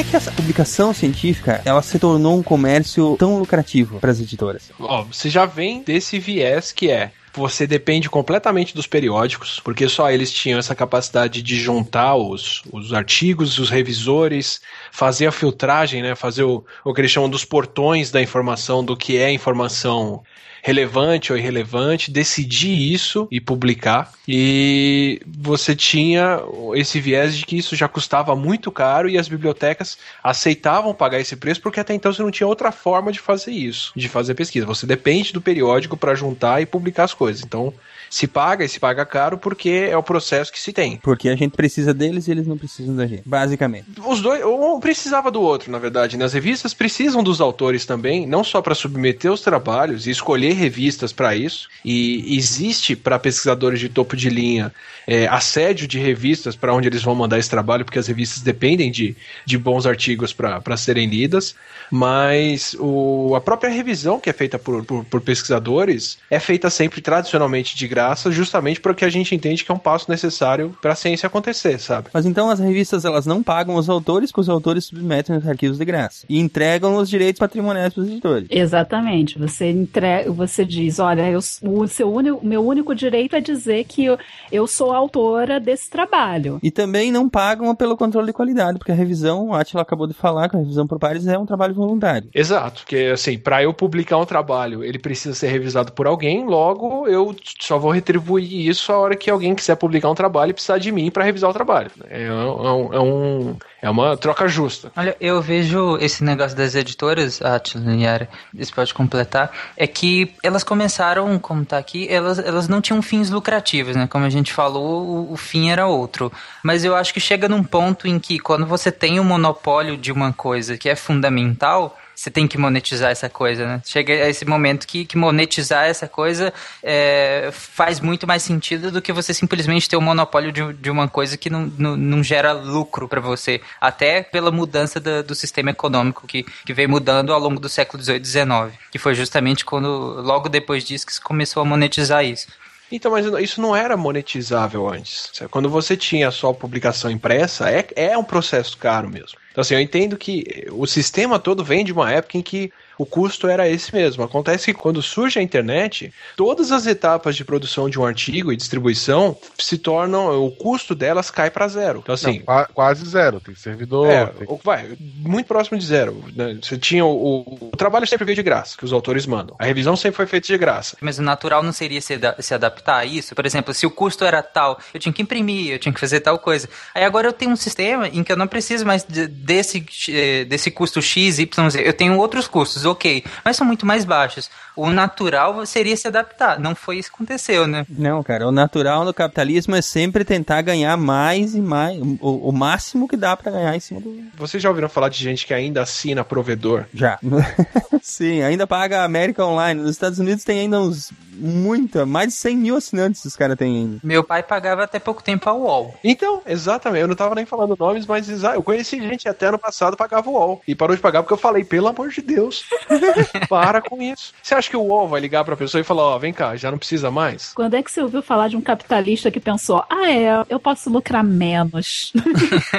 é 0.00 0.04
que 0.04 0.16
essa 0.16 0.32
publicação 0.32 0.94
científica 0.94 1.60
ela 1.62 1.82
se 1.82 1.98
tornou 1.98 2.38
um 2.38 2.42
comércio 2.42 3.16
tão 3.18 3.38
lucrativo 3.38 4.00
para 4.00 4.10
as 4.10 4.18
editoras? 4.18 4.70
Ó, 4.80 5.04
você 5.04 5.28
já 5.28 5.44
vem 5.44 5.82
desse 5.82 6.18
viés 6.18 6.72
que 6.72 6.90
é 6.90 7.10
você 7.32 7.66
depende 7.66 8.10
completamente 8.10 8.74
dos 8.74 8.88
periódicos, 8.88 9.60
porque 9.60 9.88
só 9.88 10.10
eles 10.10 10.32
tinham 10.32 10.58
essa 10.58 10.74
capacidade 10.74 11.42
de 11.42 11.60
juntar 11.60 12.16
os, 12.16 12.62
os 12.72 12.92
artigos, 12.92 13.58
os 13.58 13.70
revisores, 13.70 14.60
fazer 14.90 15.26
a 15.26 15.32
filtragem, 15.32 16.02
né? 16.02 16.16
Fazer 16.16 16.42
o, 16.42 16.64
o 16.84 16.92
que 16.92 17.00
eles 17.00 17.10
chamam 17.10 17.30
dos 17.30 17.44
portões 17.44 18.10
da 18.10 18.20
informação, 18.20 18.82
do 18.82 18.96
que 18.96 19.16
é 19.16 19.30
informação 19.30 20.24
relevante 20.62 21.32
ou 21.32 21.38
irrelevante, 21.38 22.10
decidir 22.10 22.92
isso 22.92 23.26
e 23.30 23.40
publicar. 23.40 24.12
E 24.26 25.20
você 25.26 25.74
tinha 25.74 26.40
esse 26.74 27.00
viés 27.00 27.36
de 27.36 27.44
que 27.44 27.56
isso 27.56 27.74
já 27.74 27.88
custava 27.88 28.34
muito 28.36 28.70
caro 28.70 29.08
e 29.08 29.18
as 29.18 29.28
bibliotecas 29.28 29.98
aceitavam 30.22 30.94
pagar 30.94 31.20
esse 31.20 31.36
preço 31.36 31.60
porque 31.60 31.80
até 31.80 31.94
então 31.94 32.12
você 32.12 32.22
não 32.22 32.30
tinha 32.30 32.46
outra 32.46 32.70
forma 32.70 33.12
de 33.12 33.18
fazer 33.18 33.52
isso, 33.52 33.92
de 33.96 34.08
fazer 34.08 34.34
pesquisa. 34.34 34.66
Você 34.66 34.86
depende 34.86 35.32
do 35.32 35.40
periódico 35.40 35.96
para 35.96 36.14
juntar 36.14 36.60
e 36.60 36.66
publicar 36.66 37.04
as 37.04 37.14
coisas. 37.14 37.42
Então, 37.42 37.72
se 38.10 38.26
paga 38.26 38.64
e 38.64 38.68
se 38.68 38.80
paga 38.80 39.06
caro 39.06 39.38
porque 39.38 39.88
é 39.88 39.96
o 39.96 40.02
processo 40.02 40.52
que 40.52 40.58
se 40.58 40.72
tem. 40.72 40.96
Porque 40.96 41.28
a 41.28 41.36
gente 41.36 41.52
precisa 41.52 41.94
deles 41.94 42.26
e 42.26 42.32
eles 42.32 42.46
não 42.46 42.58
precisam 42.58 42.96
da 42.96 43.06
gente, 43.06 43.22
basicamente. 43.24 43.86
Os 44.04 44.20
dois, 44.20 44.44
um 44.44 44.80
precisava 44.80 45.30
do 45.30 45.40
outro, 45.40 45.70
na 45.70 45.78
verdade. 45.78 46.16
Né? 46.16 46.24
As 46.24 46.32
revistas 46.32 46.74
precisam 46.74 47.22
dos 47.22 47.40
autores 47.40 47.86
também, 47.86 48.26
não 48.26 48.42
só 48.42 48.60
para 48.60 48.74
submeter 48.74 49.30
os 49.32 49.40
trabalhos 49.40 50.08
e 50.08 50.10
escolher 50.10 50.54
revistas 50.54 51.12
para 51.12 51.36
isso. 51.36 51.68
E 51.84 52.36
existe 52.36 52.96
para 52.96 53.18
pesquisadores 53.18 53.78
de 53.78 53.88
topo 53.88 54.16
de 54.16 54.28
linha 54.28 54.72
é, 55.06 55.28
assédio 55.28 55.86
de 55.86 55.98
revistas 55.98 56.56
para 56.56 56.74
onde 56.74 56.88
eles 56.88 57.02
vão 57.02 57.14
mandar 57.14 57.38
esse 57.38 57.48
trabalho, 57.48 57.84
porque 57.84 57.98
as 57.98 58.08
revistas 58.08 58.42
dependem 58.42 58.90
de, 58.90 59.16
de 59.46 59.56
bons 59.56 59.86
artigos 59.86 60.32
para 60.32 60.76
serem 60.76 61.08
lidas. 61.08 61.54
Mas 61.90 62.74
o, 62.78 63.34
a 63.36 63.40
própria 63.40 63.70
revisão 63.70 64.18
que 64.18 64.28
é 64.28 64.32
feita 64.32 64.58
por, 64.58 64.84
por, 64.84 65.04
por 65.04 65.20
pesquisadores 65.20 66.18
é 66.28 66.40
feita 66.40 66.68
sempre 66.68 67.00
tradicionalmente 67.00 67.76
de 67.76 67.86
graça 67.86 67.99
graça, 68.00 68.30
justamente 68.30 68.80
porque 68.80 69.04
a 69.04 69.10
gente 69.10 69.34
entende 69.34 69.64
que 69.64 69.70
é 69.70 69.74
um 69.74 69.78
passo 69.78 70.10
necessário 70.10 70.74
para 70.80 70.92
a 70.92 70.96
ciência 70.96 71.26
acontecer, 71.26 71.78
sabe? 71.78 72.08
Mas 72.12 72.24
então 72.24 72.48
as 72.48 72.58
revistas 72.58 73.04
elas 73.04 73.26
não 73.26 73.42
pagam 73.42 73.74
os 73.74 73.90
autores, 73.90 74.32
que 74.32 74.40
os 74.40 74.48
autores 74.48 74.86
submetem 74.86 75.36
os 75.36 75.46
arquivos 75.46 75.78
de 75.78 75.84
graça 75.84 76.24
e 76.28 76.38
entregam 76.38 76.96
os 76.96 77.08
direitos 77.08 77.38
patrimoniais 77.38 77.92
para 77.92 78.02
os 78.02 78.08
editores. 78.08 78.48
Exatamente. 78.50 79.38
Você 79.38 79.70
entrega, 79.70 80.32
você 80.32 80.64
diz, 80.64 80.98
olha, 80.98 81.28
eu, 81.28 81.40
o 81.62 81.86
seu 81.86 82.12
único, 82.12 82.44
meu 82.44 82.64
único 82.64 82.94
direito 82.94 83.36
é 83.36 83.40
dizer 83.40 83.84
que 83.84 84.04
eu, 84.06 84.18
eu 84.50 84.66
sou 84.66 84.92
autora 84.92 85.60
desse 85.60 85.90
trabalho. 85.90 86.58
E 86.62 86.70
também 86.70 87.12
não 87.12 87.28
pagam 87.28 87.74
pelo 87.74 87.96
controle 87.96 88.28
de 88.28 88.32
qualidade, 88.32 88.78
porque 88.78 88.92
a 88.92 88.94
revisão, 88.94 89.48
o 89.48 89.54
Atila 89.54 89.82
acabou 89.82 90.06
de 90.06 90.14
falar 90.14 90.48
que 90.48 90.56
a 90.56 90.58
revisão 90.58 90.86
por 90.86 90.98
pares 90.98 91.26
é 91.26 91.38
um 91.38 91.46
trabalho 91.46 91.74
voluntário. 91.74 92.28
Exato, 92.34 92.80
porque 92.80 93.10
assim, 93.12 93.38
para 93.38 93.62
eu 93.62 93.74
publicar 93.74 94.16
um 94.16 94.26
trabalho, 94.26 94.82
ele 94.82 94.98
precisa 94.98 95.34
ser 95.34 95.48
revisado 95.48 95.92
por 95.92 96.06
alguém, 96.06 96.46
logo 96.46 97.06
eu 97.06 97.34
só 97.58 97.78
vou 97.78 97.89
retribuir 97.90 98.68
isso 98.68 98.92
a 98.92 98.98
hora 98.98 99.16
que 99.16 99.30
alguém 99.30 99.54
quiser 99.54 99.76
publicar 99.76 100.10
um 100.10 100.14
trabalho 100.14 100.50
e 100.50 100.54
precisar 100.54 100.78
de 100.78 100.90
mim 100.90 101.10
para 101.10 101.24
revisar 101.24 101.50
o 101.50 101.52
trabalho. 101.52 101.90
É 102.08 102.30
um, 102.30 102.94
é 102.94 103.00
um 103.00 103.56
é 103.82 103.88
uma 103.88 104.16
troca 104.16 104.46
justa. 104.46 104.92
Olha, 104.94 105.16
eu 105.20 105.40
vejo 105.40 105.96
esse 105.98 106.22
negócio 106.22 106.56
das 106.56 106.74
editoras, 106.74 107.40
Atila 107.40 107.94
e 107.94 108.02
Yara, 108.02 108.28
isso 108.54 108.74
pode 108.74 108.92
completar, 108.92 109.50
é 109.76 109.86
que 109.86 110.34
elas 110.42 110.62
começaram, 110.62 111.38
como 111.38 111.64
tá 111.64 111.78
aqui, 111.78 112.06
elas, 112.10 112.38
elas 112.38 112.68
não 112.68 112.80
tinham 112.80 113.00
fins 113.00 113.30
lucrativos, 113.30 113.96
né? 113.96 114.06
Como 114.06 114.24
a 114.24 114.30
gente 114.30 114.52
falou, 114.52 115.06
o, 115.06 115.32
o 115.32 115.36
fim 115.36 115.70
era 115.70 115.86
outro. 115.86 116.30
Mas 116.62 116.84
eu 116.84 116.94
acho 116.94 117.14
que 117.14 117.20
chega 117.20 117.48
num 117.48 117.64
ponto 117.64 118.06
em 118.06 118.18
que 118.18 118.38
quando 118.38 118.66
você 118.66 118.92
tem 118.92 119.18
o 119.18 119.22
um 119.22 119.26
monopólio 119.26 119.96
de 119.96 120.12
uma 120.12 120.32
coisa 120.32 120.76
que 120.76 120.88
é 120.88 120.94
fundamental, 120.94 121.96
você 122.20 122.30
tem 122.30 122.46
que 122.46 122.58
monetizar 122.58 123.10
essa 123.10 123.30
coisa, 123.30 123.66
né? 123.66 123.82
Chega 123.82 124.12
a 124.12 124.28
esse 124.28 124.44
momento 124.44 124.86
que, 124.86 125.06
que 125.06 125.16
monetizar 125.16 125.86
essa 125.86 126.06
coisa 126.06 126.52
é, 126.82 127.48
faz 127.50 127.98
muito 127.98 128.26
mais 128.26 128.42
sentido 128.42 128.90
do 128.90 129.00
que 129.00 129.10
você 129.10 129.32
simplesmente 129.32 129.88
ter 129.88 129.96
o 129.96 130.00
um 130.00 130.02
monopólio 130.02 130.52
de, 130.52 130.74
de 130.74 130.90
uma 130.90 131.08
coisa 131.08 131.38
que 131.38 131.48
não, 131.48 131.72
não, 131.78 131.96
não 131.96 132.22
gera 132.22 132.52
lucro 132.52 133.08
para 133.08 133.22
você. 133.22 133.62
Até 133.80 134.22
pela 134.22 134.50
mudança 134.50 135.00
do, 135.00 135.34
sistema 135.34 135.70
econômico 135.70 136.26
que, 136.26 136.44
que 136.66 136.86
mudando 136.86 137.32
ao 137.32 137.40
longo 137.40 137.58
do 137.58 137.70
século 137.70 138.02
XVIII 138.02 138.20
e 138.20 138.24
XIX, 138.24 138.78
que 138.90 138.98
foi 138.98 139.14
justamente 139.14 139.64
quando, 139.64 139.88
logo 140.20 140.50
depois 140.50 140.84
disso, 140.84 141.06
que 141.06 141.14
se 141.14 141.20
começou 141.22 141.62
a 141.62 141.64
monetizar 141.64 142.22
isso. 142.22 142.48
Então, 142.92 143.12
mas 143.12 143.24
isso 143.42 143.62
não 143.62 143.74
era 143.74 143.96
monetizável 143.96 144.88
antes. 144.88 145.30
Quando 145.50 145.70
você 145.70 145.96
tinha 145.96 146.30
só 146.30 146.52
publicação 146.52 147.10
impressa, 147.10 147.70
é, 147.70 147.86
é 147.94 148.18
um 148.18 148.24
processo 148.24 148.76
caro 148.76 149.08
mesmo. 149.08 149.38
Então, 149.50 149.62
assim, 149.62 149.74
eu 149.74 149.80
entendo 149.80 150.16
que 150.16 150.66
o 150.70 150.86
sistema 150.86 151.38
todo 151.38 151.64
vem 151.64 151.84
de 151.84 151.92
uma 151.92 152.10
época 152.10 152.38
em 152.38 152.42
que 152.42 152.72
o 153.00 153.06
custo 153.06 153.48
era 153.48 153.66
esse 153.66 153.94
mesmo. 153.94 154.22
Acontece 154.22 154.66
que 154.66 154.74
quando 154.74 155.00
surge 155.00 155.38
a 155.38 155.42
internet, 155.42 156.12
todas 156.36 156.70
as 156.70 156.86
etapas 156.86 157.34
de 157.34 157.46
produção 157.46 157.88
de 157.88 157.98
um 157.98 158.04
artigo 158.04 158.52
e 158.52 158.56
distribuição 158.56 159.34
se 159.58 159.78
tornam. 159.78 160.44
O 160.44 160.50
custo 160.50 160.94
delas 160.94 161.30
cai 161.30 161.50
para 161.50 161.66
zero. 161.66 162.00
Então, 162.02 162.14
assim. 162.14 162.42
Não, 162.46 162.66
quase 162.74 163.08
zero. 163.08 163.40
Tem 163.40 163.54
servidor. 163.54 164.06
É, 164.06 164.26
tem... 164.26 164.46
vai, 164.62 164.98
muito 165.00 165.46
próximo 165.46 165.78
de 165.78 165.86
zero. 165.86 166.22
Né? 166.36 166.58
Você 166.60 166.76
tinha 166.76 167.02
o, 167.02 167.10
o, 167.10 167.68
o, 167.72 167.76
trabalho 167.76 168.06
sempre 168.06 168.26
veio 168.26 168.36
de 168.36 168.42
graça, 168.42 168.76
que 168.76 168.84
os 168.84 168.92
autores 168.92 169.24
mandam. 169.24 169.56
A 169.58 169.64
revisão 169.64 169.96
sempre 169.96 170.16
foi 170.18 170.26
feita 170.26 170.48
de 170.48 170.58
graça. 170.58 170.98
Mas 171.00 171.18
o 171.18 171.22
natural 171.22 171.62
não 171.62 171.72
seria 171.72 172.02
se, 172.02 172.20
se 172.40 172.52
adaptar 172.52 172.98
a 172.98 173.04
isso? 173.06 173.34
Por 173.34 173.46
exemplo, 173.46 173.72
se 173.72 173.86
o 173.86 173.90
custo 173.90 174.26
era 174.26 174.42
tal, 174.42 174.78
eu 174.92 175.00
tinha 175.00 175.12
que 175.12 175.22
imprimir, 175.22 175.72
eu 175.72 175.78
tinha 175.78 175.92
que 175.92 176.00
fazer 176.00 176.20
tal 176.20 176.38
coisa. 176.38 176.68
Aí 176.94 177.02
agora 177.02 177.28
eu 177.28 177.32
tenho 177.32 177.50
um 177.50 177.56
sistema 177.56 178.08
em 178.08 178.22
que 178.22 178.30
eu 178.30 178.36
não 178.36 178.46
preciso 178.46 178.84
mais 178.84 179.04
de, 179.04 179.26
desse, 179.26 179.86
eh, 180.10 180.44
desse 180.44 180.70
custo 180.70 181.00
X, 181.00 181.38
Y, 181.38 181.70
Z. 181.70 181.80
Eu 181.82 181.94
tenho 181.94 182.18
outros 182.18 182.46
custos 182.46 182.89
ok, 182.90 183.24
mas 183.44 183.56
são 183.56 183.66
muito 183.66 183.86
mais 183.86 184.04
baixos. 184.04 184.50
O 184.76 184.88
natural 184.90 185.66
seria 185.66 185.96
se 185.96 186.08
adaptar. 186.08 186.58
Não 186.58 186.74
foi 186.74 186.98
isso 186.98 187.10
que 187.10 187.16
aconteceu, 187.16 187.66
né? 187.66 187.84
Não, 187.88 188.22
cara. 188.22 188.48
O 188.48 188.52
natural 188.52 189.04
no 189.04 189.12
capitalismo 189.12 189.76
é 189.76 189.82
sempre 189.82 190.24
tentar 190.24 190.62
ganhar 190.62 190.96
mais 190.96 191.54
e 191.54 191.60
mais. 191.60 192.00
O, 192.20 192.48
o 192.48 192.52
máximo 192.52 193.06
que 193.06 193.16
dá 193.16 193.36
para 193.36 193.52
ganhar 193.52 193.76
em 193.76 193.80
cima 193.80 194.00
do. 194.00 194.24
Vocês 194.36 194.62
já 194.62 194.68
ouviram 194.68 194.88
falar 194.88 195.08
de 195.08 195.18
gente 195.22 195.46
que 195.46 195.52
ainda 195.52 195.82
assina 195.82 196.24
provedor? 196.24 196.86
Já. 196.94 197.18
Sim, 198.02 198.42
ainda 198.42 198.66
paga 198.66 199.00
a 199.00 199.04
América 199.04 199.44
Online. 199.44 199.82
Nos 199.82 199.90
Estados 199.90 200.18
Unidos 200.18 200.44
tem 200.44 200.60
ainda 200.60 200.80
uns. 200.80 201.12
Muita, 201.42 202.04
mais 202.04 202.28
de 202.28 202.34
100 202.34 202.56
mil 202.56 202.76
assinantes 202.76 203.24
os 203.24 203.34
caras 203.34 203.56
têm 203.56 203.74
ainda. 203.74 203.98
Meu 204.04 204.22
pai 204.22 204.42
pagava 204.42 204.82
até 204.82 204.98
pouco 204.98 205.22
tempo 205.22 205.48
a 205.48 205.54
UOL. 205.54 205.94
Então, 206.04 206.42
exatamente. 206.46 207.00
Eu 207.00 207.08
não 207.08 207.14
tava 207.14 207.34
nem 207.34 207.46
falando 207.46 207.74
nomes, 207.78 208.04
mas 208.04 208.28
eu 208.28 208.62
conheci 208.62 209.00
gente 209.00 209.26
até 209.26 209.46
ano 209.46 209.58
passado 209.58 209.96
pagava 209.96 210.28
o 210.28 210.34
UOL. 210.34 210.62
E 210.68 210.74
parou 210.74 210.94
de 210.94 211.00
pagar 211.00 211.22
porque 211.22 211.32
eu 211.32 211.38
falei, 211.38 211.64
pelo 211.64 211.88
amor 211.88 212.10
de 212.10 212.20
Deus. 212.20 212.64
Para 213.48 213.80
com 213.80 214.00
isso. 214.02 214.32
Você 214.42 214.54
acha 214.54 214.70
que 214.70 214.76
o 214.76 214.82
UOL 214.82 215.08
vai 215.08 215.20
ligar 215.20 215.44
pra 215.44 215.56
pessoa 215.56 215.80
e 215.80 215.84
falar, 215.84 216.02
ó, 216.02 216.16
oh, 216.16 216.18
vem 216.18 216.32
cá, 216.32 216.56
já 216.56 216.70
não 216.70 216.78
precisa 216.78 217.10
mais? 217.10 217.52
Quando 217.54 217.74
é 217.74 217.82
que 217.82 217.90
você 217.90 218.02
ouviu 218.02 218.22
falar 218.22 218.48
de 218.48 218.56
um 218.56 218.60
capitalista 218.60 219.30
que 219.30 219.40
pensou, 219.40 219.84
ah, 219.90 220.10
é, 220.10 220.44
eu 220.48 220.58
posso 220.58 220.90
lucrar 220.90 221.24
menos? 221.24 222.12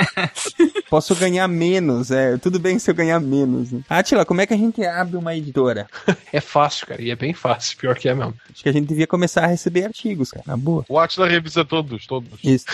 posso 0.89 1.15
ganhar 1.15 1.47
menos, 1.47 2.11
é, 2.11 2.37
tudo 2.37 2.59
bem 2.59 2.79
se 2.79 2.89
eu 2.89 2.95
ganhar 2.95 3.19
menos. 3.19 3.71
Né? 3.71 3.81
Atila, 3.89 4.25
como 4.25 4.41
é 4.41 4.45
que 4.45 4.53
a 4.53 4.57
gente 4.57 4.83
abre 4.85 5.17
uma 5.17 5.35
editora? 5.35 5.87
é 6.31 6.41
fácil, 6.41 6.87
cara, 6.87 7.01
e 7.01 7.11
é 7.11 7.15
bem 7.15 7.33
fácil, 7.33 7.77
pior 7.77 7.97
que 7.97 8.09
é 8.09 8.13
mesmo. 8.13 8.33
Acho 8.51 8.63
que 8.63 8.69
a 8.69 8.73
gente 8.73 8.87
devia 8.87 9.07
começar 9.07 9.43
a 9.43 9.47
receber 9.47 9.85
artigos, 9.85 10.31
cara, 10.31 10.43
na 10.47 10.57
boa. 10.57 10.85
O 10.87 10.99
Atila 10.99 11.27
revisa 11.27 11.63
todos, 11.63 12.05
todos. 12.05 12.39
Isso. 12.43 12.65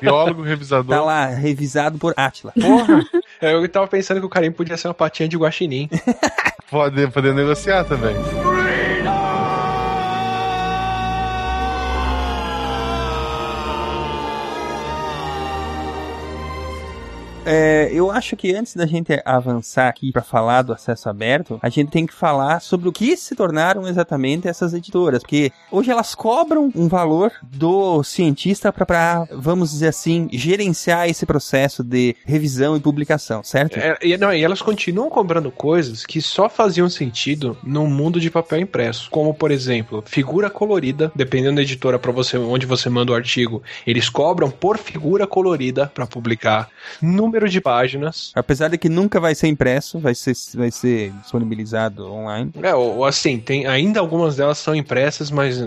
Biólogo, 0.00 0.42
revisador. 0.42 0.96
Tá 0.96 1.02
lá, 1.02 1.26
revisado 1.26 1.98
por 1.98 2.14
Atila. 2.16 2.52
Porra! 2.52 3.04
Eu 3.40 3.68
tava 3.68 3.86
pensando 3.86 4.20
que 4.20 4.26
o 4.26 4.30
carinho 4.30 4.52
podia 4.52 4.76
ser 4.76 4.88
uma 4.88 4.94
patinha 4.94 5.28
de 5.28 5.36
guaxinim. 5.36 5.88
Pode, 6.70 7.08
poder 7.08 7.34
negociar 7.34 7.84
também. 7.84 8.14
É, 17.44 17.90
eu 17.92 18.10
acho 18.10 18.36
que 18.36 18.54
antes 18.54 18.76
da 18.76 18.86
gente 18.86 19.20
avançar 19.24 19.88
aqui 19.88 20.12
para 20.12 20.22
falar 20.22 20.62
do 20.62 20.72
acesso 20.72 21.08
aberto, 21.08 21.58
a 21.62 21.68
gente 21.68 21.90
tem 21.90 22.06
que 22.06 22.12
falar 22.12 22.60
sobre 22.60 22.88
o 22.88 22.92
que 22.92 23.16
se 23.16 23.34
tornaram 23.34 23.88
exatamente 23.88 24.46
essas 24.46 24.74
editoras, 24.74 25.22
porque 25.22 25.50
hoje 25.70 25.90
elas 25.90 26.14
cobram 26.14 26.70
um 26.74 26.86
valor 26.86 27.32
do 27.42 28.02
cientista 28.02 28.72
para, 28.72 29.26
vamos 29.32 29.70
dizer 29.70 29.88
assim, 29.88 30.28
gerenciar 30.32 31.08
esse 31.08 31.24
processo 31.24 31.82
de 31.82 32.14
revisão 32.24 32.76
e 32.76 32.80
publicação, 32.80 33.42
certo? 33.42 33.78
É, 33.78 33.96
e, 34.02 34.16
não, 34.18 34.32
e 34.32 34.42
elas 34.42 34.60
continuam 34.60 35.08
cobrando 35.08 35.50
coisas 35.50 36.04
que 36.04 36.20
só 36.20 36.48
faziam 36.48 36.88
sentido 36.90 37.56
no 37.62 37.86
mundo 37.86 38.20
de 38.20 38.30
papel 38.30 38.60
impresso, 38.60 39.08
como 39.10 39.32
por 39.32 39.50
exemplo, 39.50 40.04
figura 40.06 40.50
colorida, 40.50 41.10
dependendo 41.14 41.56
da 41.56 41.62
editora 41.62 41.98
para 41.98 42.12
você 42.12 42.36
onde 42.36 42.66
você 42.66 42.90
manda 42.90 43.12
o 43.12 43.14
artigo, 43.14 43.62
eles 43.86 44.08
cobram 44.08 44.50
por 44.50 44.76
figura 44.76 45.26
colorida 45.26 45.86
para 45.86 46.06
publicar. 46.06 46.68
No 47.00 47.29
número 47.30 47.48
de 47.48 47.60
páginas. 47.60 48.32
Apesar 48.34 48.68
de 48.68 48.76
que 48.76 48.88
nunca 48.88 49.20
vai 49.20 49.34
ser 49.34 49.46
impresso, 49.46 50.00
vai 50.00 50.14
ser, 50.14 50.34
vai 50.54 50.70
ser 50.70 51.12
disponibilizado 51.22 52.12
online. 52.12 52.50
É, 52.60 52.74
ou 52.74 53.04
assim, 53.04 53.38
tem, 53.38 53.66
ainda 53.66 54.00
algumas 54.00 54.36
delas 54.36 54.58
são 54.58 54.74
impressas, 54.74 55.30
mas 55.30 55.58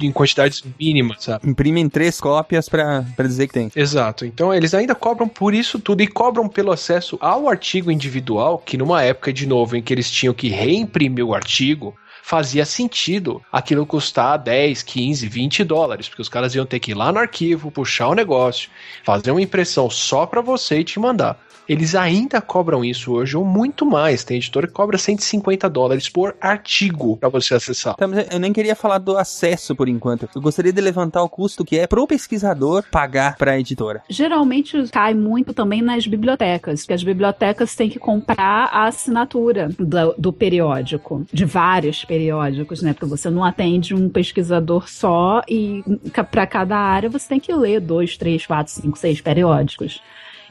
em 0.00 0.12
quantidades 0.12 0.64
mínimas, 0.78 1.22
sabe? 1.22 1.48
Imprimem 1.48 1.88
três 1.88 2.20
cópias 2.20 2.68
para 2.68 3.04
dizer 3.18 3.46
que 3.46 3.54
tem. 3.54 3.70
Exato. 3.74 4.26
Então 4.26 4.52
eles 4.52 4.74
ainda 4.74 4.94
cobram 4.94 5.28
por 5.28 5.54
isso 5.54 5.78
tudo 5.78 6.02
e 6.02 6.06
cobram 6.06 6.48
pelo 6.48 6.72
acesso 6.72 7.16
ao 7.20 7.48
artigo 7.48 7.92
individual, 7.92 8.58
que 8.58 8.76
numa 8.76 9.02
época, 9.02 9.32
de 9.32 9.46
novo, 9.46 9.76
em 9.76 9.82
que 9.82 9.94
eles 9.94 10.10
tinham 10.10 10.34
que 10.34 10.48
reimprimir 10.48 11.24
o 11.24 11.34
artigo, 11.34 11.94
fazia 12.28 12.66
sentido 12.66 13.42
aquilo 13.50 13.86
custar 13.86 14.38
10, 14.38 14.82
15, 14.82 15.26
20 15.26 15.64
dólares, 15.64 16.10
porque 16.10 16.20
os 16.20 16.28
caras 16.28 16.54
iam 16.54 16.66
ter 16.66 16.78
que 16.78 16.90
ir 16.90 16.94
lá 16.94 17.10
no 17.10 17.18
arquivo, 17.18 17.70
puxar 17.70 18.08
o 18.08 18.14
negócio, 18.14 18.68
fazer 19.02 19.30
uma 19.30 19.40
impressão 19.40 19.88
só 19.88 20.26
para 20.26 20.42
você 20.42 20.80
e 20.80 20.84
te 20.84 21.00
mandar. 21.00 21.40
Eles 21.68 21.94
ainda 21.94 22.40
cobram 22.40 22.82
isso 22.82 23.12
hoje, 23.12 23.36
ou 23.36 23.44
muito 23.44 23.84
mais. 23.84 24.24
Tem 24.24 24.38
editora 24.38 24.66
que 24.66 24.72
cobra 24.72 24.96
150 24.96 25.68
dólares 25.68 26.08
por 26.08 26.34
artigo 26.40 27.16
para 27.18 27.28
você 27.28 27.54
acessar. 27.54 27.94
Tá, 27.94 28.06
eu 28.32 28.40
nem 28.40 28.52
queria 28.52 28.74
falar 28.74 28.98
do 28.98 29.18
acesso 29.18 29.76
por 29.76 29.86
enquanto. 29.88 30.26
Eu 30.34 30.40
gostaria 30.40 30.72
de 30.72 30.80
levantar 30.80 31.22
o 31.22 31.28
custo 31.28 31.64
que 31.64 31.78
é 31.78 31.86
pro 31.86 32.06
pesquisador 32.06 32.84
pagar 32.90 33.36
para 33.36 33.52
a 33.52 33.60
editora. 33.60 34.02
Geralmente 34.08 34.88
cai 34.90 35.12
muito 35.12 35.52
também 35.52 35.82
nas 35.82 36.06
bibliotecas, 36.06 36.84
que 36.84 36.92
as 36.92 37.04
bibliotecas 37.04 37.74
têm 37.74 37.90
que 37.90 37.98
comprar 37.98 38.70
a 38.72 38.86
assinatura 38.86 39.68
do, 39.78 40.14
do 40.16 40.32
periódico, 40.32 41.26
de 41.30 41.44
vários 41.44 42.02
periódicos, 42.04 42.80
né? 42.80 42.94
Porque 42.94 43.06
você 43.06 43.28
não 43.28 43.44
atende 43.44 43.94
um 43.94 44.08
pesquisador 44.08 44.88
só 44.88 45.42
e 45.46 45.84
para 46.30 46.46
cada 46.46 46.78
área 46.78 47.10
você 47.10 47.28
tem 47.28 47.40
que 47.40 47.52
ler 47.52 47.80
dois, 47.80 48.16
três, 48.16 48.46
quatro, 48.46 48.72
cinco, 48.72 48.98
seis 48.98 49.20
periódicos 49.20 50.00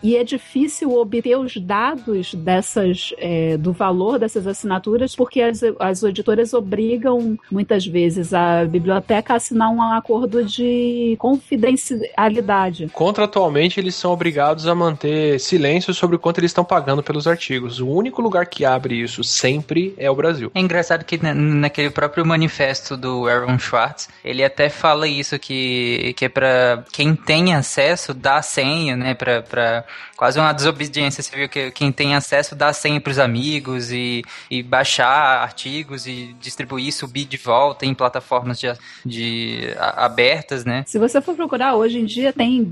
e 0.02 0.16
é 0.16 0.24
difícil 0.24 0.94
obter 0.94 1.38
os 1.38 1.58
dados 1.58 2.34
dessas 2.34 3.14
é, 3.18 3.58
do 3.58 3.72
valor 3.72 4.20
dessas 4.20 4.46
assinaturas 4.48 5.16
porque 5.16 5.42
as, 5.42 5.62
as 5.80 6.04
editoras 6.04 6.54
obrigam 6.54 7.38
muitas 7.52 7.86
vezes 7.86 8.34
a 8.34 8.66
biblioteca 8.66 9.34
a 9.34 9.36
assinar 9.38 9.70
um 9.70 9.82
acordo 9.82 10.44
de 10.44 11.16
confidencialidade. 11.20 12.90
Contratualmente 12.94 13.80
eles 13.80 13.96
são 13.96 14.12
obrigados 14.12 14.68
a 14.68 14.76
manter 14.76 15.40
silêncio 15.40 15.94
sobre 15.94 16.16
o 16.16 16.20
quanto 16.20 16.40
eles 16.40 16.52
estão 16.52 16.64
pagando 16.64 17.04
pelos 17.04 17.28
artigos. 17.28 17.80
O 17.80 17.88
único 17.88 18.22
lugar 18.22 18.46
que 18.46 18.66
abre 18.66 19.02
isso 19.02 19.24
sempre 19.24 19.94
é 19.98 20.10
o 20.10 20.16
Brasil. 20.16 20.52
É 20.54 20.60
engraçado 20.60 21.04
que 21.04 21.18
naquele 21.18 21.90
próprio 21.90 22.26
manifesto 22.26 22.96
do 22.98 23.28
Aaron 23.28 23.58
Schwartz 23.60 24.10
ele 24.24 24.44
até 24.44 24.70
fala 24.70 25.08
isso 25.08 25.38
que, 25.40 26.14
que 26.16 26.26
é 26.26 26.30
para 26.30 26.84
quem 26.92 27.16
tem 27.16 27.54
acesso 27.54 28.14
dar 28.14 28.38
a 28.38 28.42
senha, 28.42 28.96
né, 28.96 29.14
para 29.14 29.86
quase 30.16 30.40
uma 30.40 30.54
desobediência. 30.54 31.24
Viu 31.34 31.48
que 31.50 31.72
quem 31.72 31.92
tem 31.92 32.16
acesso 32.16 32.56
dá 32.56 32.72
senha 32.74 33.00
pros 33.00 33.20
amigos 33.20 33.92
e, 33.92 34.24
e 34.50 34.64
baixar 34.64 35.42
artigos 35.44 36.08
e 36.08 36.36
distribuir, 36.40 36.94
subir 36.94 37.26
de 37.26 37.38
volta 37.38 37.86
em 37.86 37.94
plataformas 37.94 38.60
de, 38.60 38.68
de 39.06 39.74
a- 39.78 40.06
abertas, 40.06 40.66
né? 40.66 40.84
Se 40.88 40.98
você 41.00 41.22
for 41.22 41.36
procurar, 41.36 41.76
hoje 41.76 42.00
em 42.00 42.06
dia 42.06 42.32
tem 42.34 42.72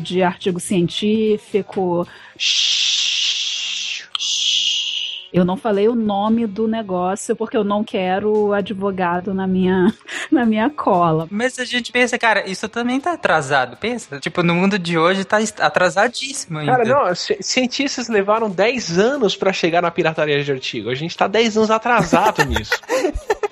de 0.00 0.22
artigo 0.22 0.58
científico. 0.58 2.06
Eu 5.34 5.44
não 5.44 5.56
falei 5.56 5.88
o 5.88 5.96
nome 5.96 6.46
do 6.46 6.68
negócio 6.68 7.34
porque 7.34 7.56
eu 7.56 7.64
não 7.64 7.82
quero 7.82 8.52
advogado 8.52 9.34
na 9.34 9.48
minha, 9.48 9.92
na 10.30 10.46
minha 10.46 10.70
cola. 10.70 11.26
Mas 11.28 11.58
a 11.58 11.64
gente 11.64 11.90
pensa, 11.90 12.16
cara, 12.16 12.48
isso 12.48 12.68
também 12.68 13.00
tá 13.00 13.14
atrasado. 13.14 13.76
Pensa, 13.76 14.20
tipo, 14.20 14.44
no 14.44 14.54
mundo 14.54 14.78
de 14.78 14.96
hoje 14.96 15.24
tá 15.24 15.38
atrasadíssimo 15.58 16.60
ainda. 16.60 16.72
Cara, 16.72 16.84
não, 16.84 17.14
ci- 17.16 17.36
cientistas 17.40 18.08
levaram 18.08 18.48
10 18.48 18.96
anos 18.96 19.34
pra 19.34 19.52
chegar 19.52 19.82
na 19.82 19.90
pirataria 19.90 20.42
de 20.44 20.52
artigo. 20.52 20.88
A 20.88 20.94
gente 20.94 21.16
tá 21.16 21.26
10 21.26 21.56
anos 21.56 21.70
atrasado 21.72 22.44
nisso. 22.46 22.72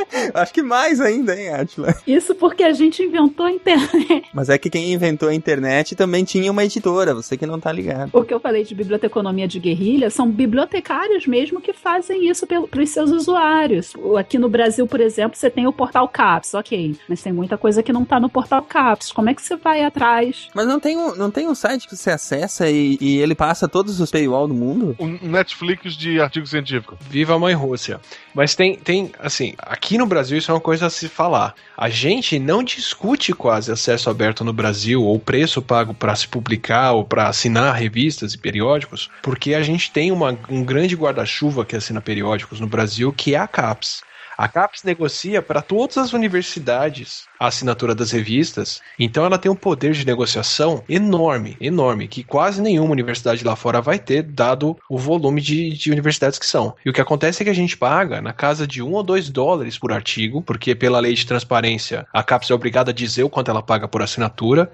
Acho 0.35 0.53
que 0.53 0.63
mais 0.63 1.01
ainda, 1.01 1.39
hein, 1.39 1.51
Atila? 1.51 1.95
Isso 2.07 2.35
porque 2.35 2.63
a 2.63 2.73
gente 2.73 3.03
inventou 3.03 3.47
a 3.47 3.53
internet. 3.53 4.29
Mas 4.33 4.49
é 4.49 4.59
que 4.59 4.71
quem 4.71 4.93
inventou 4.93 5.29
a 5.29 5.35
internet 5.35 5.95
também 5.95 6.25
tinha 6.25 6.51
uma 6.51 6.65
editora, 6.65 7.15
você 7.15 7.37
que 7.37 7.47
não 7.47 7.61
tá 7.61 7.73
ligado. 7.73 8.11
O 8.13 8.25
que 8.25 8.33
eu 8.33 8.41
falei 8.41 8.65
de 8.65 8.75
biblioteconomia 8.75 9.49
de 9.49 9.59
guerrilha 9.59 10.11
são 10.11 10.31
bibliotecários 10.31 11.27
mesmo 11.27 11.61
que 11.61 11.73
fazem 11.73 12.29
isso 12.29 12.47
para 12.47 12.83
os 12.83 12.91
seus 12.91 13.11
usuários. 13.11 13.93
Aqui 14.19 14.39
no 14.39 14.49
Brasil, 14.49 14.87
por 14.87 15.01
exemplo, 15.01 15.37
você 15.37 15.51
tem 15.51 15.67
o 15.67 15.73
Portal 15.73 16.09
CAPS, 16.09 16.55
ok. 16.55 16.97
Mas 17.09 17.23
tem 17.23 17.33
muita 17.33 17.57
coisa 17.57 17.83
que 17.83 17.93
não 17.93 18.05
tá 18.05 18.19
no 18.19 18.29
Portal 18.29 18.63
CAPS. 18.63 19.13
Como 19.13 19.29
é 19.29 19.35
que 19.35 19.43
você 19.43 19.57
vai 19.57 19.85
atrás? 19.85 20.49
Mas 20.55 20.67
não 20.67 20.79
tem 20.79 20.97
um, 20.97 21.15
não 21.15 21.31
tem 21.31 21.49
um 21.49 21.55
site 21.55 21.89
que 21.89 21.97
você 21.97 22.11
acessa 22.11 22.69
e, 22.69 22.99
e 23.01 23.19
ele 23.19 23.35
passa 23.35 23.69
todos 23.69 24.01
os 24.01 24.11
paywall 24.11 24.47
do 24.47 24.55
mundo? 24.55 24.97
Um 24.99 25.19
Netflix 25.29 25.95
de 25.95 26.21
artigo 26.21 26.47
científico. 26.47 26.97
Viva 27.01 27.35
a 27.35 27.39
mãe 27.39 27.55
Rússia. 27.55 28.01
Mas 28.35 28.55
tem, 28.55 28.77
tem, 28.77 29.11
assim, 29.19 29.55
aqui 29.59 29.92
no 29.99 30.07
Brasil 30.07 30.39
isso 30.39 30.51
é 30.51 30.55
uma 30.55 30.61
coisa 30.61 30.87
a 30.87 30.91
se 30.91 31.09
falar. 31.09 31.55
A 31.77 31.89
gente 31.89 32.39
não 32.39 32.63
discute 32.63 33.33
quase 33.33 33.71
acesso 33.73 34.09
aberto 34.11 34.45
no 34.45 34.53
Brasil 34.53 35.03
ou 35.03 35.19
preço 35.19 35.61
pago 35.63 35.95
para 35.95 36.15
se 36.15 36.29
publicar 36.29 36.93
ou 36.93 37.05
para 37.05 37.29
assinar 37.29 37.75
revistas 37.75 38.35
e 38.35 38.39
periódicos, 38.39 39.11
porque 39.23 39.55
a 39.55 39.63
gente 39.63 39.91
tem 39.91 40.11
uma- 40.13 40.39
um 40.49 40.65
grande 40.65 40.95
guarda-chuva 40.97 41.65
que 41.65 41.77
assina 41.77 42.01
periódicos 42.01 42.61
no 42.61 42.67
Brasil, 42.67 43.13
que 43.13 43.35
é 43.35 43.39
a 43.39 43.49
CAPES. 43.49 44.03
A 44.37 44.49
CAPES 44.49 44.83
negocia 44.83 45.43
para 45.43 45.61
todas 45.61 45.99
as 45.99 46.13
universidades 46.13 47.25
a 47.43 47.49
assinatura 47.49 47.93
das 47.93 48.13
revistas, 48.13 48.81
então 48.97 49.25
ela 49.25 49.37
tem 49.37 49.51
um 49.51 49.57
poder 49.57 49.93
de 49.95 50.07
negociação 50.07 50.85
enorme, 50.89 51.57
enorme, 51.61 52.07
que 52.07 52.23
quase 52.23 52.63
nenhuma 52.63 52.93
universidade 52.93 53.43
lá 53.43 53.57
fora 53.57 53.81
vai 53.81 53.99
ter, 53.99 54.23
dado 54.23 54.77
o 54.89 54.97
volume 54.97 55.41
de, 55.41 55.71
de 55.71 55.91
universidades 55.91 56.39
que 56.39 56.47
são. 56.47 56.77
E 56.87 56.89
o 56.89 56.93
que 56.93 57.01
acontece 57.01 57.43
é 57.43 57.45
que 57.45 57.51
a 57.51 57.55
gente 57.55 57.77
paga 57.77 58.21
na 58.21 58.33
casa 58.33 58.65
de 58.65 58.81
um 58.81 58.93
ou 58.93 59.03
dois 59.03 59.29
dólares 59.29 59.77
por 59.77 59.93
artigo, 59.93 60.41
porque 60.41 60.73
pela 60.73 61.01
lei 61.01 61.15
de 61.15 61.27
transparência 61.27 62.07
a 62.13 62.23
CAPES 62.23 62.51
é 62.51 62.55
obrigada 62.55 62.93
a 62.93 62.95
dizer 62.95 63.25
o 63.25 63.29
quanto 63.29 63.51
ela 63.51 63.63
paga 63.63 63.89
por 63.89 64.03
assinatura, 64.03 64.71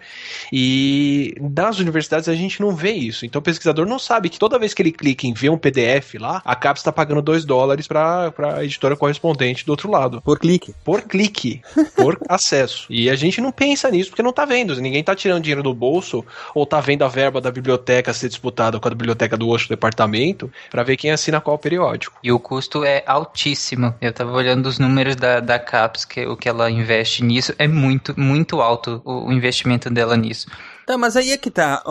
e 0.53 1.35
nas 1.41 1.79
universidades 1.79 2.29
a 2.29 2.35
gente 2.35 2.61
não 2.61 2.77
vê 2.77 2.93
isso. 2.93 3.25
Então 3.25 3.39
o 3.41 3.43
pesquisador 3.43 3.87
não 3.87 3.99
sabe 3.99 4.29
que 4.29 4.39
toda 4.39 4.59
vez 4.59 4.75
que 4.75 4.83
ele 4.83 4.93
clica 4.93 5.27
em 5.27 5.33
ver 5.33 5.49
um 5.49 5.57
PDF 5.57 6.17
lá, 6.21 6.43
a 6.45 6.55
CAPES 6.55 6.81
está 6.83 6.93
pagando 6.93 7.23
dois 7.23 7.47
dólares 7.47 7.89
para 7.89 8.31
a 8.57 8.63
editora 8.63 8.95
correspondente 8.95 9.65
do 9.65 9.71
outro 9.71 9.91
lado. 9.91 10.21
Por 10.21 10.39
clique. 10.39 10.75
Por 10.85 11.01
clique, 11.01 11.63
por 11.97 12.19
acesso. 12.29 12.58
E 12.89 13.11
a 13.11 13.17
gente 13.17 13.41
não 13.41 13.53
pensa 13.53 13.91
nisso 13.91 14.11
porque 14.11 14.23
não 14.23 14.33
tá 14.33 14.45
vendo. 14.45 14.75
Ninguém 14.81 15.03
tá 15.05 15.15
tirando 15.15 15.43
dinheiro 15.43 15.63
do 15.63 15.75
bolso 15.75 16.25
ou 16.55 16.65
tá 16.65 16.81
vendo 16.81 17.05
a 17.05 17.09
verba 17.09 17.41
da 17.41 17.51
biblioteca 17.51 18.13
ser 18.13 18.29
disputada 18.29 18.79
com 18.81 18.89
a 18.89 18.91
biblioteca 18.91 19.37
do 19.37 19.49
outro 19.49 19.69
departamento 19.69 20.51
para 20.71 20.83
ver 20.83 20.97
quem 20.97 21.11
assina 21.11 21.41
qual 21.41 21.59
periódico. 21.59 22.19
E 22.23 22.33
o 22.33 22.39
custo 22.39 22.85
é 22.85 23.03
altíssimo. 23.07 23.95
Eu 24.01 24.13
tava 24.13 24.33
olhando 24.33 24.67
os 24.67 24.79
números 24.79 25.17
da, 25.17 25.41
da 25.41 25.59
CAPES, 25.59 26.05
que 26.05 26.27
o 26.27 26.37
que 26.37 26.49
ela 26.49 26.71
investe 26.71 27.23
nisso, 27.25 27.55
é 27.59 27.69
muito, 27.69 28.19
muito 28.19 28.61
alto 28.61 29.03
o 29.05 29.33
investimento 29.33 29.91
dela 29.91 30.17
nisso. 30.17 30.47
Tá, 30.89 30.97
mas 30.97 31.19
aí 31.19 31.33
é 31.33 31.37
que 31.37 31.51
tá. 31.51 31.83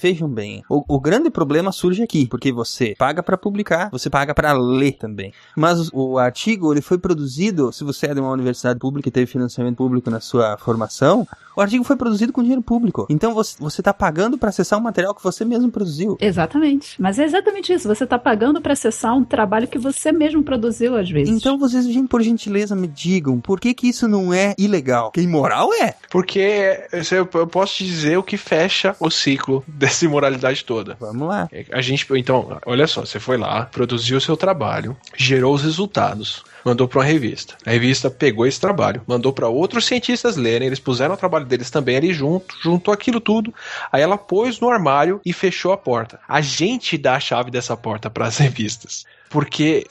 Vejam 0.00 0.26
bem. 0.26 0.64
O, 0.66 0.82
o 0.88 0.98
grande 0.98 1.28
problema 1.28 1.70
surge 1.70 2.02
aqui, 2.02 2.26
porque 2.26 2.50
você 2.50 2.94
paga 2.96 3.22
pra 3.22 3.36
publicar, 3.36 3.90
você 3.90 4.08
paga 4.08 4.34
pra 4.34 4.54
ler 4.54 4.92
também. 4.92 5.30
Mas 5.54 5.90
o, 5.92 6.16
artigo, 6.16 6.72
ele 6.72 6.80
foi 6.80 6.96
produzido, 6.96 7.70
se 7.70 7.84
você 7.84 8.06
é 8.06 8.14
de 8.14 8.20
uma 8.20 8.30
universidade 8.30 8.78
pública 8.78 9.10
e 9.10 9.12
teve 9.12 9.26
financiamento 9.26 9.76
público 9.76 10.08
na 10.08 10.20
sua 10.20 10.56
formação, 10.56 11.28
o 11.54 11.60
artigo 11.60 11.84
foi 11.84 11.96
produzido 11.96 12.32
com 12.32 12.40
dinheiro 12.40 12.62
público. 12.62 13.06
Então 13.10 13.34
você, 13.34 13.56
você 13.58 13.82
tá 13.82 13.92
pagando 13.92 14.38
pra 14.38 14.48
acessar 14.48 14.78
um 14.78 14.82
material 14.82 15.14
que 15.14 15.22
você 15.22 15.44
mesmo 15.44 15.70
produziu. 15.70 16.16
Exatamente. 16.18 17.00
Mas 17.00 17.18
é 17.18 17.24
exatamente 17.24 17.74
isso. 17.74 17.86
Você 17.86 18.06
tá 18.06 18.18
pagando 18.18 18.62
para 18.62 18.72
acessar 18.72 19.14
um 19.14 19.22
trabalho 19.22 19.68
que 19.68 19.78
você 19.78 20.10
mesmo 20.10 20.42
produziu 20.42 20.96
às 20.96 21.10
vezes. 21.10 21.28
Então 21.34 21.58
vocês, 21.58 21.86
por 22.08 22.22
gentileza, 22.22 22.74
me 22.74 22.88
digam, 22.88 23.38
por 23.38 23.60
que 23.60 23.74
que 23.74 23.86
isso 23.86 24.08
não 24.08 24.32
é 24.32 24.54
ilegal? 24.56 25.10
Que 25.10 25.20
imoral 25.20 25.74
é? 25.74 25.94
Porque 26.10 26.86
eu 27.10 27.28
eu 27.34 27.46
posso 27.46 27.74
te 27.74 27.84
dizer 27.84 28.16
o 28.16 28.22
que 28.22 28.38
fecha 28.46 28.94
o 29.00 29.10
ciclo 29.10 29.64
dessa 29.68 30.04
imoralidade 30.04 30.64
toda. 30.64 30.96
Vamos 31.00 31.28
lá. 31.28 31.48
É, 31.52 31.66
A 31.72 31.82
gente, 31.82 32.06
então, 32.14 32.58
olha 32.64 32.86
só, 32.86 33.04
você 33.04 33.18
foi 33.18 33.36
lá, 33.36 33.66
produziu 33.66 34.18
o 34.18 34.20
seu 34.20 34.36
trabalho, 34.36 34.96
gerou 35.16 35.54
os 35.54 35.62
resultados, 35.62 36.44
mandou 36.64 36.86
para 36.86 37.00
uma 37.00 37.04
revista. 37.04 37.56
A 37.66 37.70
revista 37.70 38.08
pegou 38.08 38.46
esse 38.46 38.60
trabalho, 38.60 39.02
mandou 39.06 39.32
para 39.32 39.48
outros 39.48 39.84
cientistas 39.84 40.36
lerem, 40.36 40.68
eles 40.68 40.80
puseram 40.80 41.14
o 41.14 41.18
trabalho 41.18 41.44
deles 41.44 41.70
também 41.70 41.96
ali 41.96 42.12
junto, 42.12 42.54
juntou 42.62 42.94
aquilo 42.94 43.20
tudo. 43.20 43.52
Aí 43.90 44.00
ela 44.00 44.16
pôs 44.16 44.60
no 44.60 44.70
armário 44.70 45.20
e 45.24 45.32
fechou 45.32 45.72
a 45.72 45.76
porta. 45.76 46.20
A 46.28 46.40
gente 46.40 46.96
dá 46.96 47.16
a 47.16 47.20
chave 47.20 47.50
dessa 47.50 47.76
porta 47.76 48.08
para 48.08 48.26
as 48.26 48.38
revistas. 48.38 49.04
Porque 49.36 49.84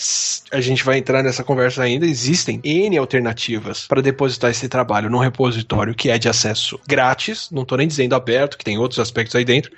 a 0.52 0.60
gente 0.60 0.84
vai 0.84 0.98
entrar 0.98 1.22
nessa 1.22 1.44
conversa 1.44 1.84
ainda, 1.84 2.04
existem 2.04 2.60
N 2.64 2.98
alternativas 2.98 3.86
para 3.86 4.02
depositar 4.02 4.50
esse 4.50 4.68
trabalho 4.68 5.08
num 5.08 5.20
repositório 5.20 5.94
que 5.94 6.10
é 6.10 6.18
de 6.18 6.28
acesso 6.28 6.80
grátis, 6.88 7.52
não 7.52 7.62
estou 7.62 7.78
nem 7.78 7.88
dizendo 7.88 8.16
aberto, 8.16 8.58
que 8.58 8.66
tem 8.66 8.80
outros 8.80 9.00
aspectos 9.00 9.36
aí 9.36 9.46
dentro, 9.46 9.72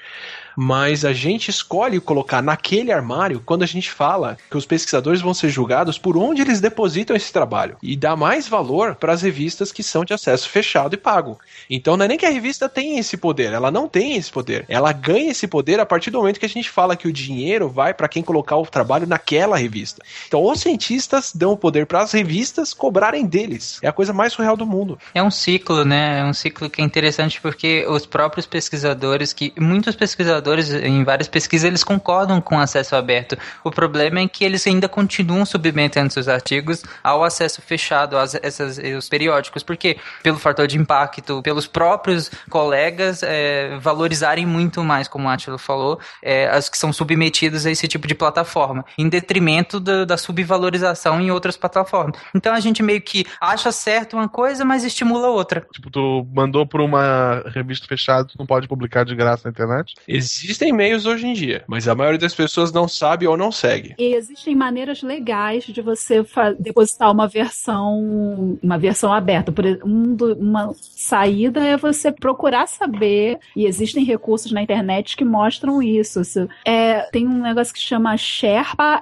mas 0.60 1.06
a 1.06 1.14
gente 1.14 1.52
escolhe 1.52 2.02
colocar 2.02 2.42
naquele 2.42 2.92
armário 2.92 3.44
quando 3.46 3.62
a 3.62 3.68
gente 3.68 3.92
fala 3.92 4.40
que 4.50 4.58
os 4.58 4.66
pesquisadores 4.66 5.22
vão 5.22 5.32
ser 5.32 5.50
julgados 5.50 6.00
por 6.00 6.18
onde 6.18 6.42
eles 6.42 6.60
depositam 6.60 7.16
esse 7.16 7.32
trabalho 7.32 7.78
e 7.84 7.96
dá 7.96 8.16
mais 8.16 8.48
valor 8.48 8.96
para 8.96 9.14
as 9.14 9.22
revistas 9.22 9.72
que 9.72 9.84
são 9.84 10.04
de 10.04 10.16
acesso 10.16 10.50
fechado 10.50 10.96
e 10.96 10.98
pago. 10.98 11.38
Então 11.70 11.96
não 11.96 12.06
é 12.06 12.08
nem 12.08 12.18
que 12.18 12.26
a 12.26 12.32
revista 12.32 12.68
tem 12.68 12.98
esse 12.98 13.18
poder, 13.18 13.54
ela 13.54 13.70
não 13.70 13.88
tem 13.88 14.18
esse 14.18 14.32
poder. 14.32 14.66
Ela 14.68 14.92
ganha 14.92 15.30
esse 15.30 15.48
poder 15.48 15.80
a 15.80 15.86
partir 15.86 16.10
do 16.10 16.18
momento 16.18 16.40
que 16.40 16.46
a 16.48 16.50
gente 16.50 16.72
fala 16.72 16.96
que 16.96 17.08
o 17.08 17.14
dinheiro 17.14 17.70
vai 17.70 17.94
para 17.94 18.08
quem 18.08 18.24
colocar 18.24 18.58
o 18.58 18.66
trabalho 18.66 19.06
naquela 19.06 19.58
revista. 19.58 20.02
Então 20.28 20.44
os 20.44 20.60
cientistas 20.60 21.34
dão 21.36 21.52
o 21.52 21.58
poder 21.58 21.86
para 21.86 22.02
as 22.02 22.12
revistas 22.12 22.74
cobrarem 22.74 23.28
deles. 23.28 23.78
É 23.84 23.88
a 23.88 23.94
coisa 23.94 24.12
mais 24.12 24.34
surreal 24.34 24.58
do 24.58 24.66
mundo. 24.66 24.98
É 25.14 25.22
um 25.22 25.30
ciclo, 25.30 25.86
né? 25.86 26.22
É 26.22 26.24
um 26.24 26.34
ciclo 26.34 26.68
que 26.68 26.82
é 26.82 26.84
interessante 26.84 27.40
porque 27.40 27.86
os 27.88 28.08
próprios 28.08 28.48
pesquisadores, 28.48 29.34
que 29.34 29.54
muitos 29.60 29.96
pesquisadores 29.96 30.47
em 30.56 31.04
várias 31.04 31.28
pesquisas 31.28 31.68
eles 31.68 31.84
concordam 31.84 32.42
com 32.42 32.58
o 32.58 32.60
acesso 32.60 32.96
aberto. 32.96 33.38
O 33.64 33.72
problema 33.72 34.20
é 34.20 34.28
que 34.28 34.44
eles 34.44 34.66
ainda 34.68 34.88
continuam 34.88 35.46
submetendo 35.46 36.12
seus 36.12 36.28
artigos 36.28 36.84
ao 37.04 37.24
acesso 37.24 37.62
fechado, 37.62 38.18
às 38.18 38.36
essas, 38.36 38.78
os 38.78 39.10
periódicos, 39.10 39.64
porque 39.64 39.98
pelo 40.24 40.38
fator 40.38 40.68
de 40.68 40.78
impacto, 40.78 41.42
pelos 41.42 41.68
próprios 41.68 42.32
colegas 42.50 43.24
é, 43.24 43.78
valorizarem 43.78 44.46
muito 44.46 44.84
mais, 44.84 45.08
como 45.08 45.28
o 45.28 45.30
Átila 45.30 45.58
falou, 45.58 46.00
é, 46.22 46.48
as 46.48 46.70
que 46.70 46.78
são 46.78 46.94
submetidas 46.94 47.66
a 47.66 47.72
esse 47.72 47.88
tipo 47.88 48.08
de 48.08 48.16
plataforma, 48.16 48.86
em 48.98 49.10
detrimento 49.10 49.80
da, 49.80 50.06
da 50.06 50.18
subvalorização 50.18 51.20
em 51.20 51.32
outras 51.32 51.58
plataformas. 51.58 52.20
Então 52.34 52.54
a 52.54 52.60
gente 52.60 52.82
meio 52.82 53.02
que 53.02 53.26
acha 53.40 53.72
certo 53.72 54.16
uma 54.16 54.30
coisa, 54.30 54.64
mas 54.64 54.84
estimula 54.84 55.28
outra. 55.28 55.66
Tipo, 55.72 55.90
tu 55.90 56.28
mandou 56.34 56.66
pra 56.66 56.82
uma 56.84 57.44
revista 57.48 57.88
fechada, 57.88 58.26
tu 58.26 58.36
não 58.38 58.46
pode 58.46 58.68
publicar 58.68 59.04
de 59.04 59.16
graça 59.16 59.44
na 59.46 59.52
internet? 59.52 59.96
Existem 60.44 60.72
meios 60.74 61.06
hoje 61.06 61.26
em 61.28 61.34
dia, 61.34 61.64
mas 61.68 61.88
a 61.88 61.96
maioria 61.96 62.20
das 62.20 62.34
pessoas 62.36 62.72
não 62.72 62.88
sabe 62.88 63.28
ou 63.28 63.36
não 63.38 63.52
segue. 63.52 63.96
E 63.98 64.14
existem 64.14 64.56
maneiras 64.56 65.02
legais 65.02 65.64
de 65.66 65.82
você 65.82 66.24
depositar 66.60 67.12
uma 67.12 67.28
versão, 67.28 68.58
uma 68.62 68.78
versão 68.78 69.12
aberta. 69.14 69.52
Por 69.52 69.66
ex- 69.66 69.80
do- 69.80 70.36
uma 70.40 70.74
saída 70.82 71.64
é 71.64 71.76
você 71.78 72.12
procurar 72.12 72.68
saber, 72.68 73.40
e 73.56 73.66
existem 73.66 74.04
recursos 74.04 74.52
na 74.52 74.62
internet 74.62 75.16
que 75.18 75.26
mostram 75.26 75.82
isso. 75.82 76.22
É, 76.66 77.02
tem 77.12 77.28
um 77.28 77.42
negócio 77.42 77.74
que 77.74 77.80
chama 77.80 78.16
Sherpa, 78.18 79.02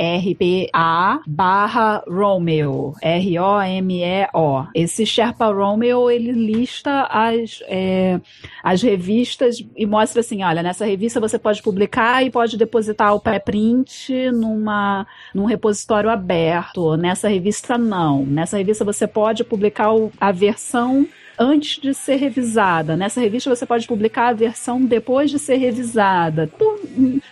S-H-E-R-P-A, 0.00 1.20
barra 1.26 2.02
Romeo, 2.08 2.94
R-O-M-E-O. 3.02 4.66
Esse 4.74 5.04
Sherpa 5.06 5.46
Romeo, 5.52 6.10
ele 6.10 6.32
lista 6.32 7.04
as, 7.10 7.62
é, 7.66 8.20
as 8.62 8.82
revistas 8.82 9.59
e 9.76 9.86
mostra 9.86 10.20
assim, 10.20 10.42
olha, 10.42 10.62
nessa 10.62 10.84
revista 10.84 11.20
você 11.20 11.38
pode 11.38 11.62
publicar 11.62 12.24
e 12.24 12.30
pode 12.30 12.56
depositar 12.56 13.14
o 13.14 13.20
pré-print 13.20 14.30
numa, 14.32 15.06
num 15.34 15.44
repositório 15.44 16.10
aberto. 16.10 16.96
Nessa 16.96 17.28
revista 17.28 17.76
não. 17.76 18.24
Nessa 18.24 18.56
revista 18.58 18.84
você 18.84 19.06
pode 19.06 19.44
publicar 19.44 19.92
o- 19.92 20.12
a 20.20 20.32
versão 20.32 21.06
antes 21.38 21.80
de 21.80 21.94
ser 21.94 22.16
revisada. 22.16 22.96
Nessa 22.96 23.18
revista 23.18 23.48
você 23.48 23.64
pode 23.64 23.86
publicar 23.86 24.28
a 24.28 24.32
versão 24.34 24.84
depois 24.84 25.30
de 25.30 25.38
ser 25.38 25.56
revisada. 25.56 26.50
Então, 26.54 26.78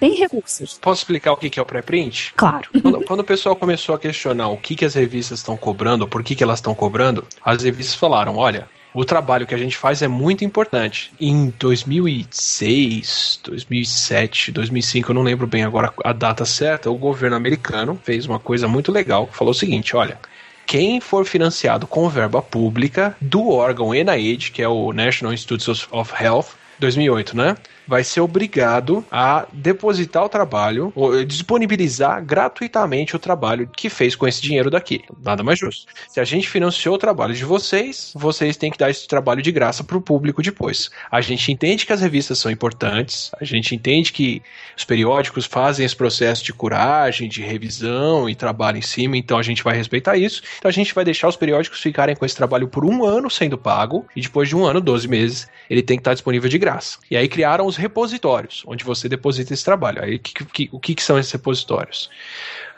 tem 0.01 0.15
recursos. 0.15 0.79
Posso 0.81 1.03
explicar 1.03 1.33
o 1.33 1.37
que 1.37 1.59
é 1.59 1.63
o 1.63 1.67
pré-print? 1.67 2.33
Claro. 2.35 2.69
Quando, 2.81 3.05
quando, 3.05 3.21
o 3.21 3.25
pessoal 3.25 3.55
começou 3.55 3.95
a 3.95 3.99
questionar 3.99 4.49
o 4.49 4.57
que, 4.57 4.75
que 4.75 4.85
as 4.87 4.95
revistas 4.95 5.41
estão 5.41 5.59
cobrando, 5.59 6.09
por 6.09 6.23
que, 6.23 6.35
que 6.35 6.43
elas 6.43 6.59
estão 6.59 6.75
cobrando, 6.75 7.23
as 7.45 7.63
revistas 7.63 7.97
falaram: 7.97 8.37
olha, 8.37 8.67
o 8.95 9.05
trabalho 9.05 9.47
que 9.47 9.55
a 9.55 9.59
gente 9.59 9.77
faz 9.77 10.03
é 10.03 10.09
muito 10.09 10.45
importante. 10.45 11.13
Em 11.21 11.53
2006, 11.59 13.41
2007, 13.45 14.53
2005, 14.53 15.11
eu 15.11 15.15
não 15.15 15.23
lembro 15.23 15.47
bem 15.47 15.65
agora 15.65 15.93
a 16.05 16.13
data 16.13 16.45
certa, 16.45 16.91
o 16.91 16.97
governo 16.97 17.37
americano 17.37 17.99
fez 18.03 18.27
uma 18.27 18.39
coisa 18.39 18.67
muito 18.67 18.91
legal, 18.91 19.29
falou 19.33 19.53
o 19.53 19.55
seguinte, 19.55 19.97
olha, 19.97 20.19
quem 20.67 21.01
for 21.01 21.25
financiado 21.25 21.87
com 21.87 22.09
verba 22.09 22.43
pública 22.43 23.17
do 23.21 23.49
órgão 23.51 23.95
NIH, 23.95 24.51
que 24.53 24.63
é 24.63 24.69
o 24.69 24.93
National 24.93 25.33
Institutes 25.33 25.87
of 25.91 26.13
Health, 26.23 26.49
2008, 26.79 27.37
né? 27.37 27.57
Vai 27.89 28.05
ser 28.05 28.21
obrigado 28.21 29.03
a 29.11 29.47
depositar 29.51 30.23
o 30.23 30.29
trabalho, 30.29 30.93
ou 30.95 31.25
disponibilizar 31.25 32.23
gratuitamente 32.23 33.17
o 33.17 33.19
trabalho 33.19 33.69
que 33.75 33.89
fez 33.89 34.15
com 34.15 34.29
esse 34.29 34.43
dinheiro 34.43 34.71
daqui. 34.71 35.03
Nada 35.25 35.43
mais 35.43 35.59
justo. 35.59 35.91
Se 36.09 36.21
a 36.21 36.25
gente 36.25 36.49
financiou 36.49 36.97
o 36.97 36.99
trabalho 36.99 37.35
de 37.35 37.45
vocês, 37.45 38.13
vocês 38.15 38.59
têm 38.59 38.71
que 38.71 38.77
dar 38.77 38.91
esse 38.91 39.09
trabalho 39.09 39.41
de 39.41 39.51
graça 39.51 39.83
para 39.83 39.97
o 39.97 40.03
público 40.03 40.43
depois. 40.43 40.91
A 41.11 41.23
gente 41.23 41.51
entende 41.51 41.87
que 41.87 41.93
as 41.93 42.03
revistas 42.03 42.39
são 42.39 42.53
importantes, 42.53 43.31
a 43.41 43.45
gente 43.45 43.75
entende 43.75 44.13
que 44.13 44.43
os 44.77 44.85
periódicos 44.85 45.47
fazem 45.47 45.87
esse 45.87 45.97
processo 45.97 46.45
de 46.45 46.53
curagem, 46.53 47.29
de 47.29 47.41
revisão 47.41 48.29
e 48.29 48.35
trabalho 48.35 48.77
em 48.77 48.83
cima, 48.83 49.17
então 49.17 49.39
a 49.39 49.43
gente 49.43 49.65
vai 49.65 49.75
respeitar 49.75 50.17
isso. 50.17 50.43
Então 50.59 50.69
a 50.69 50.73
gente 50.73 50.95
vai 50.95 51.05
deixar 51.05 51.29
os 51.29 51.37
periódicos 51.37 51.81
ficarem 51.81 52.15
com 52.15 52.27
esse 52.27 52.37
trabalho 52.37 52.69
por 52.69 52.85
um 52.85 53.05
ano 53.05 53.31
sendo 53.31 53.57
pago, 53.57 54.07
e 54.15 54.21
depois 54.21 54.49
de 54.49 54.57
um 54.57 54.67
ano, 54.67 54.81
12 54.81 55.09
meses, 55.09 55.49
ele 55.71 55.83
tem 55.83 55.97
que 55.97 56.03
estar 56.03 56.13
disponível 56.13 56.51
de 56.51 56.59
graça. 56.59 56.99
E 57.11 57.17
aí 57.17 57.29
criaram 57.29 57.65
os 57.65 57.78
repositórios, 57.79 58.63
onde 58.67 58.85
você 58.85 59.09
deposita 59.09 59.55
esse 59.55 59.65
trabalho. 59.65 60.03
Aí 60.03 60.19
que, 60.19 60.45
que, 60.45 60.69
o 60.73 60.79
que, 60.79 60.95
que 60.95 61.03
são 61.03 61.19
esses 61.19 61.33
repositórios? 61.33 62.11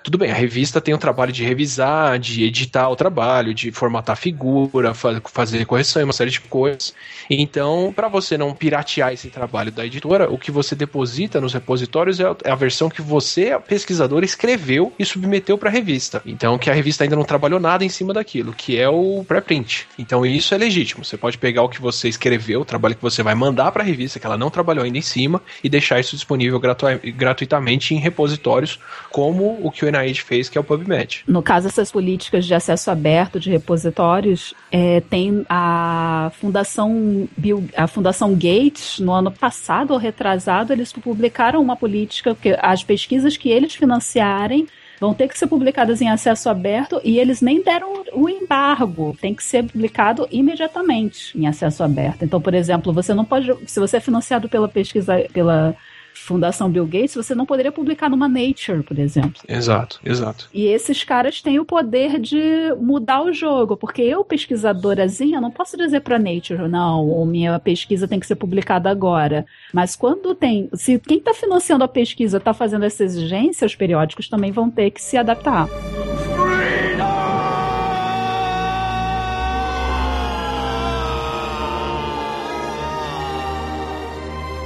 Tudo 0.03 0.17
bem, 0.17 0.31
a 0.31 0.35
revista 0.35 0.81
tem 0.81 0.95
o 0.95 0.99
trabalho 0.99 1.31
de 1.31 1.45
revisar, 1.45 2.19
de 2.19 2.43
editar 2.45 2.89
o 2.89 2.97
trabalho, 2.97 3.53
de 3.53 3.71
formatar 3.71 4.17
figura, 4.17 4.95
fazer 4.95 5.65
correção 5.67 6.03
uma 6.03 6.13
série 6.13 6.31
de 6.31 6.41
coisas. 6.41 6.95
Então, 7.29 7.93
para 7.95 8.09
você 8.09 8.39
não 8.39 8.55
piratear 8.55 9.13
esse 9.13 9.29
trabalho 9.29 9.71
da 9.71 9.85
editora, 9.85 10.31
o 10.31 10.39
que 10.39 10.51
você 10.51 10.75
deposita 10.75 11.41
nos 11.41 11.53
repositórios 11.53 12.19
é, 12.19 12.25
é 12.45 12.51
a 12.51 12.55
versão 12.55 12.89
que 12.89 13.03
você, 13.03 13.57
pesquisador, 13.69 14.25
escreveu 14.25 14.93
e 14.99 15.05
submeteu 15.05 15.59
para 15.59 15.69
a 15.69 15.73
revista. 15.73 16.23
Então, 16.25 16.59
que 16.59 16.71
a 16.71 16.75
revista 16.75 17.05
ainda 17.05 17.17
não 17.17 17.25
trabalhou 17.25 17.61
nada 17.61 17.85
em 17.85 17.89
cima 17.89 18.15
daquilo, 18.15 18.55
que 18.55 18.79
é 18.79 18.89
o 18.89 19.23
pré-print. 19.29 19.87
Então, 19.99 20.25
isso 20.25 20.55
é 20.55 20.59
legítimo. 20.59 21.05
Você 21.05 21.17
pode 21.17 21.37
pegar 21.37 21.63
o 21.63 21.69
que 21.69 21.81
você 21.81 22.09
escreveu, 22.09 22.63
o 22.63 22.65
trabalho 22.65 22.97
que 22.97 23.03
você 23.03 23.23
vai 23.23 23.35
mandar 23.35 23.71
para 23.71 23.83
a 23.83 23.87
revista, 23.87 24.19
que 24.19 24.27
ela 24.27 24.39
não 24.39 24.51
trabalhou 24.51 24.85
ainda 24.85 24.99
em 24.99 25.03
cima, 25.03 25.43
e 25.63 25.69
deixar 25.69 26.01
isso 26.01 26.17
disponível 26.17 26.59
gratu 26.59 26.87
gratuitamente 27.15 27.95
em 27.95 27.99
repositórios, 27.99 28.79
como 29.11 29.59
o 29.63 29.71
que 29.71 29.85
o 29.85 29.90
NIH 29.91 30.23
fez, 30.25 30.49
que 30.49 30.57
é 30.57 30.61
o 30.61 30.65
PubMed. 30.65 31.23
No 31.27 31.43
caso, 31.43 31.69
essas 31.69 31.91
políticas 31.91 32.45
de 32.45 32.55
acesso 32.55 32.91
aberto 32.91 33.39
de 33.39 33.51
repositórios, 33.51 34.55
é, 34.71 35.01
tem 35.01 35.45
a 35.49 36.31
Fundação 36.41 37.29
Bill, 37.37 37.69
a 37.77 37.87
Fundação 37.87 38.35
Gates, 38.35 38.99
no 38.99 39.13
ano 39.13 39.31
passado 39.31 39.93
ou 39.93 39.99
retrasado, 39.99 40.73
eles 40.73 40.93
publicaram 40.93 41.61
uma 41.61 41.77
política 41.77 42.35
que 42.35 42.57
as 42.61 42.83
pesquisas 42.83 43.37
que 43.37 43.49
eles 43.49 43.75
financiarem 43.75 44.67
vão 45.01 45.15
ter 45.15 45.29
que 45.29 45.39
ser 45.39 45.47
publicadas 45.47 46.03
em 46.03 46.11
acesso 46.11 46.51
aberto 46.51 47.01
e 47.03 47.19
eles 47.19 47.41
nem 47.41 47.63
deram 47.63 48.05
o 48.13 48.29
embargo, 48.29 49.17
tem 49.19 49.35
que 49.35 49.43
ser 49.43 49.65
publicado 49.65 50.29
imediatamente 50.31 51.37
em 51.37 51.47
acesso 51.47 51.83
aberto. 51.83 52.23
Então, 52.23 52.41
por 52.41 52.53
exemplo, 52.53 52.93
você 52.93 53.15
não 53.15 53.25
pode, 53.25 53.51
se 53.67 53.81
você 53.81 53.97
é 53.97 54.01
financiado 54.01 54.49
pela 54.49 54.69
pesquisa, 54.69 55.25
pela 55.33 55.75
Fundação 56.15 56.71
Bill 56.71 56.87
Gates, 56.87 57.15
você 57.15 57.35
não 57.35 57.47
poderia 57.47 57.73
publicar 57.73 58.09
numa 58.09 58.29
Nature, 58.29 58.83
por 58.83 58.99
exemplo. 58.99 59.43
Exato, 59.49 60.01
exato. 60.05 60.49
E 60.53 60.67
esses 60.67 61.03
caras 61.03 61.41
têm 61.43 61.59
o 61.59 61.65
poder 61.65 62.19
de 62.19 62.75
mudar 62.81 63.23
o 63.23 63.33
jogo, 63.33 63.77
porque 63.77 64.03
eu, 64.03 64.25
pesquisadorazinha, 64.25 65.41
não 65.41 65.51
posso 65.51 65.77
dizer 65.77 66.01
para 66.01 66.19
Nature, 66.19 66.69
não, 66.69 67.09
ou 67.09 67.27
minha 67.27 67.59
pesquisa 67.59 68.07
tem 68.07 68.21
que 68.21 68.27
ser 68.27 68.37
publicada 68.37 68.91
agora. 68.91 69.45
Mas 69.73 69.97
quando 69.97 70.35
tem, 70.35 70.69
se 70.75 70.99
quem 70.99 71.19
está 71.19 71.35
financiando 71.35 71.85
a 71.85 71.89
pesquisa 71.89 72.37
está 72.39 72.55
fazendo 72.55 72.85
essa 72.85 73.03
exigência, 73.05 73.67
os 73.67 73.75
periódicos 73.75 74.29
também 74.29 74.53
vão 74.53 74.71
ter 74.71 74.91
que 74.91 75.03
se 75.03 75.17
adaptar. 75.17 75.69